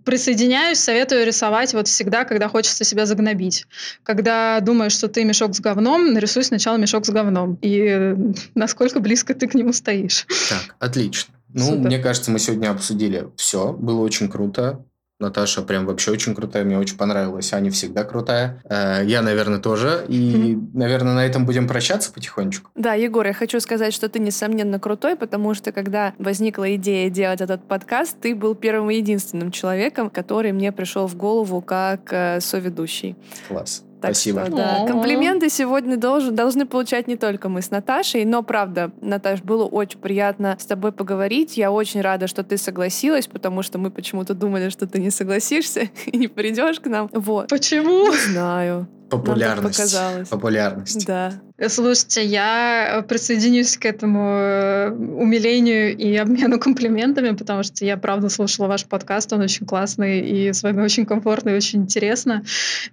присоединяюсь, 0.05 0.81
советую 0.81 1.24
рисовать 1.24 1.73
вот 1.74 1.86
всегда, 1.86 2.24
когда 2.24 2.49
хочется 2.49 2.82
себя 2.82 3.07
загнобить. 3.07 3.66
Когда 4.03 4.59
думаешь, 4.59 4.90
что 4.90 5.07
ты 5.07 5.23
мешок 5.24 5.55
с 5.55 5.61
говном, 5.61 6.12
нарисуй 6.12 6.43
сначала 6.43 6.77
мешок 6.77 7.07
с 7.07 7.11
говном, 7.11 7.57
и 7.62 8.16
насколько 8.57 8.99
близко 8.99 9.32
ты 9.35 9.47
к 9.47 9.55
нему 9.55 9.73
стоишь. 9.73 10.27
Так, 10.49 10.74
отлично. 10.81 11.32
Ну, 11.55 11.66
Супер. 11.66 11.81
мне 11.81 11.99
кажется, 12.01 12.32
мы 12.32 12.40
сегодня 12.40 12.70
обсудили 12.70 13.28
все. 13.36 13.73
Было 13.73 14.01
очень 14.01 14.28
круто. 14.28 14.85
Наташа 15.23 15.62
прям 15.62 15.86
вообще 15.86 16.11
очень 16.11 16.35
крутая, 16.35 16.65
мне 16.65 16.78
очень 16.78 16.97
понравилась. 16.97 17.53
Аня 17.53 17.70
всегда 17.70 18.05
крутая. 18.05 18.61
Э, 18.69 19.03
я, 19.05 19.23
наверное, 19.23 19.59
тоже. 19.59 20.05
И, 20.09 20.59
наверное, 20.74 21.15
на 21.15 21.24
этом 21.24 21.47
будем 21.47 21.66
прощаться 21.66 22.12
потихонечку. 22.12 22.70
Да, 22.74 22.94
Егор, 22.94 23.27
я 23.27 23.32
хочу 23.32 23.61
сказать, 23.61 23.94
что 23.94 24.09
ты, 24.09 24.19
несомненно, 24.19 24.78
крутой, 24.78 25.16
потому 25.16 25.55
что, 25.55 25.73
когда 25.73 26.12
возникла 26.19 26.74
идея 26.77 27.09
делать 27.09 27.40
этот 27.40 27.66
подкаст, 27.66 28.16
ты 28.20 28.35
был 28.35 28.55
первым 28.55 28.90
и 28.90 28.97
единственным 28.97 29.51
человеком, 29.51 30.11
который 30.11 30.53
мне 30.53 30.73
пришел 30.73 31.07
в 31.07 31.16
голову 31.16 31.62
как 31.62 32.12
э, 32.12 32.40
соведущий. 32.40 33.16
Класс. 33.49 33.85
Так 34.03 34.16
Спасибо. 34.16 34.47
Что, 34.47 34.57
да, 34.57 34.85
комплименты 34.87 35.49
сегодня 35.49 35.97
должен, 35.97 36.35
должны 36.35 36.66
получать 36.66 37.07
не 37.07 37.16
только 37.16 37.49
мы 37.49 37.62
с 37.62 37.70
Наташей, 37.70 38.24
но 38.24 38.43
правда, 38.43 38.91
Наташ, 39.01 39.43
было 39.43 39.65
очень 39.65 40.01
приятно 40.01 40.57
с 40.59 40.66
тобой 40.66 40.91
поговорить. 40.91 41.57
Я 41.57 41.70
очень 41.70 42.01
рада, 42.01 42.27
что 42.27 42.43
ты 42.43 42.59
согласилась, 42.59 43.29
потому 43.29 43.62
что 43.62 43.79
мы 43.79 43.93
почему-то 43.93 44.35
думали, 44.35 44.70
что 44.70 44.89
ты 44.89 45.01
не 45.01 45.11
согласишься 45.11 45.83
и 46.07 46.19
не 46.19 46.27
придешь 46.27 46.81
к 46.81 46.87
нам. 46.87 47.09
Вот. 47.12 47.49
Почему? 47.49 48.09
Не 48.11 48.16
знаю. 48.16 48.89
Популярность. 49.13 50.31
Популярность. 50.31 51.07
Да. 51.07 51.35
Слушайте, 51.69 52.25
я 52.25 53.05
присоединюсь 53.07 53.77
к 53.77 53.85
этому 53.85 54.39
э, 54.39 54.91
умилению 54.91 55.95
и 55.95 56.17
обмену 56.17 56.59
комплиментами, 56.59 57.37
потому 57.37 57.63
что 57.63 57.85
я, 57.85 57.99
правда, 57.99 58.31
слушала 58.31 58.69
ваш 58.69 58.87
подкаст, 58.87 59.31
он 59.35 59.43
очень 59.43 59.67
классный, 59.67 60.21
и 60.21 60.53
с 60.53 60.63
вами 60.63 60.81
очень 60.81 61.05
комфортно 61.05 61.51
и 61.51 61.55
очень 61.55 61.83
интересно. 61.83 62.43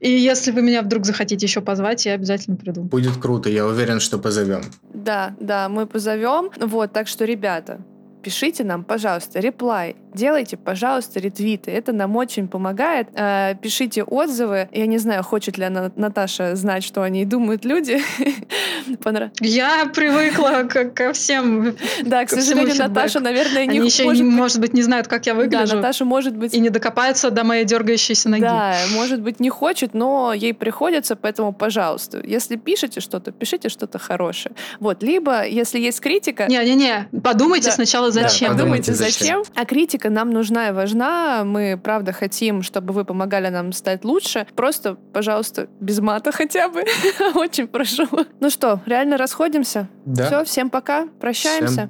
И 0.02 0.12
если 0.12 0.52
вы 0.52 0.62
меня 0.62 0.82
вдруг 0.82 1.06
захотите 1.06 1.46
еще 1.46 1.62
позвать, 1.62 2.06
я 2.06 2.14
обязательно 2.14 2.58
приду. 2.58 2.82
Будет 2.82 3.16
круто, 3.16 3.50
я 3.50 3.66
уверен, 3.66 4.02
что 4.02 4.20
позовем. 4.20 4.62
Да, 4.94 5.36
да, 5.40 5.70
мы 5.70 5.88
позовем. 5.88 6.52
Вот, 6.60 6.92
так 6.92 7.08
что, 7.08 7.24
ребята, 7.24 7.80
пишите 8.22 8.66
нам, 8.66 8.84
пожалуйста, 8.84 9.40
реплай 9.40 9.96
делайте, 10.14 10.58
пожалуйста, 10.58 11.20
ретвиты. 11.20 11.72
Это 11.72 11.94
нам 11.94 12.16
очень 12.16 12.48
помогает. 12.48 13.08
Э, 13.14 13.56
пишите 13.62 14.04
отзывы. 14.04 14.70
Я 14.72 14.86
не 14.86 14.98
знаю, 14.98 15.24
хочет 15.24 15.58
ли 15.58 15.66
она, 15.66 15.92
Наташа 15.96 16.56
знать, 16.56 16.84
что 16.84 17.02
они 17.02 17.26
думают 17.26 17.66
люди. 17.66 18.02
Я 19.40 19.86
привыкла 19.94 20.64
ко 20.64 21.14
всем. 21.14 21.76
Да, 22.04 22.26
к 22.26 22.30
сожалению, 22.30 22.76
Наташа, 22.78 23.20
наверное, 23.20 23.66
не 23.66 23.78
еще, 23.78 24.06
может 24.24 24.60
быть, 24.60 24.74
не 24.74 24.82
знают, 24.82 25.08
как 25.08 25.26
я 25.26 25.34
выгляжу. 25.34 25.68
Да, 25.68 25.76
Наташа, 25.76 26.06
может 26.06 26.36
быть... 26.36 26.54
И 26.54 26.60
не 26.60 26.70
докопается 26.70 27.32
до 27.32 27.44
моей 27.44 27.66
дергающейся 27.66 28.30
ноги. 28.30 28.42
Да, 28.42 28.76
может 28.94 29.22
быть, 29.22 29.40
не 29.40 29.50
хочет, 29.50 29.94
но 29.94 30.34
ей 30.34 30.54
приходится, 30.54 31.16
поэтому, 31.16 31.54
пожалуйста, 31.54 32.22
если 32.24 32.56
пишете 32.56 33.00
что-то, 33.02 33.32
пишите 33.32 33.70
что-то 33.70 34.00
хорошее. 34.00 34.56
Вот, 34.80 35.04
либо, 35.04 35.46
если 35.46 35.80
есть 35.80 36.00
критика... 36.00 36.48
Не-не-не, 36.48 37.10
подумайте 37.24 37.72
сначала, 37.72 38.12
зачем. 38.12 38.54
Подумайте, 38.54 38.94
зачем. 38.94 39.44
А 39.56 39.66
критика 39.66 39.99
нам 40.06 40.30
нужна 40.30 40.70
и 40.70 40.72
важна. 40.72 41.44
Мы, 41.44 41.80
правда, 41.82 42.14
хотим, 42.14 42.62
чтобы 42.64 42.94
вы 42.94 43.04
помогали 43.04 43.50
нам 43.50 43.74
стать 43.74 44.06
лучше. 44.06 44.48
Просто, 44.56 44.96
пожалуйста, 45.14 45.68
без 45.80 46.00
мата 46.00 46.32
хотя 46.32 46.70
бы. 46.70 46.84
Очень 47.36 47.68
прошу. 47.68 48.08
Ну 48.40 48.50
что, 48.50 48.80
реально 48.86 49.18
расходимся? 49.18 49.88
Да. 50.06 50.26
Все, 50.26 50.44
всем 50.46 50.70
пока. 50.70 51.08
Прощаемся. 51.20 51.90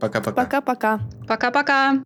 Пока-пока. 0.00 0.44
Пока-пока. 0.44 1.00
Пока-пока. 1.28 2.02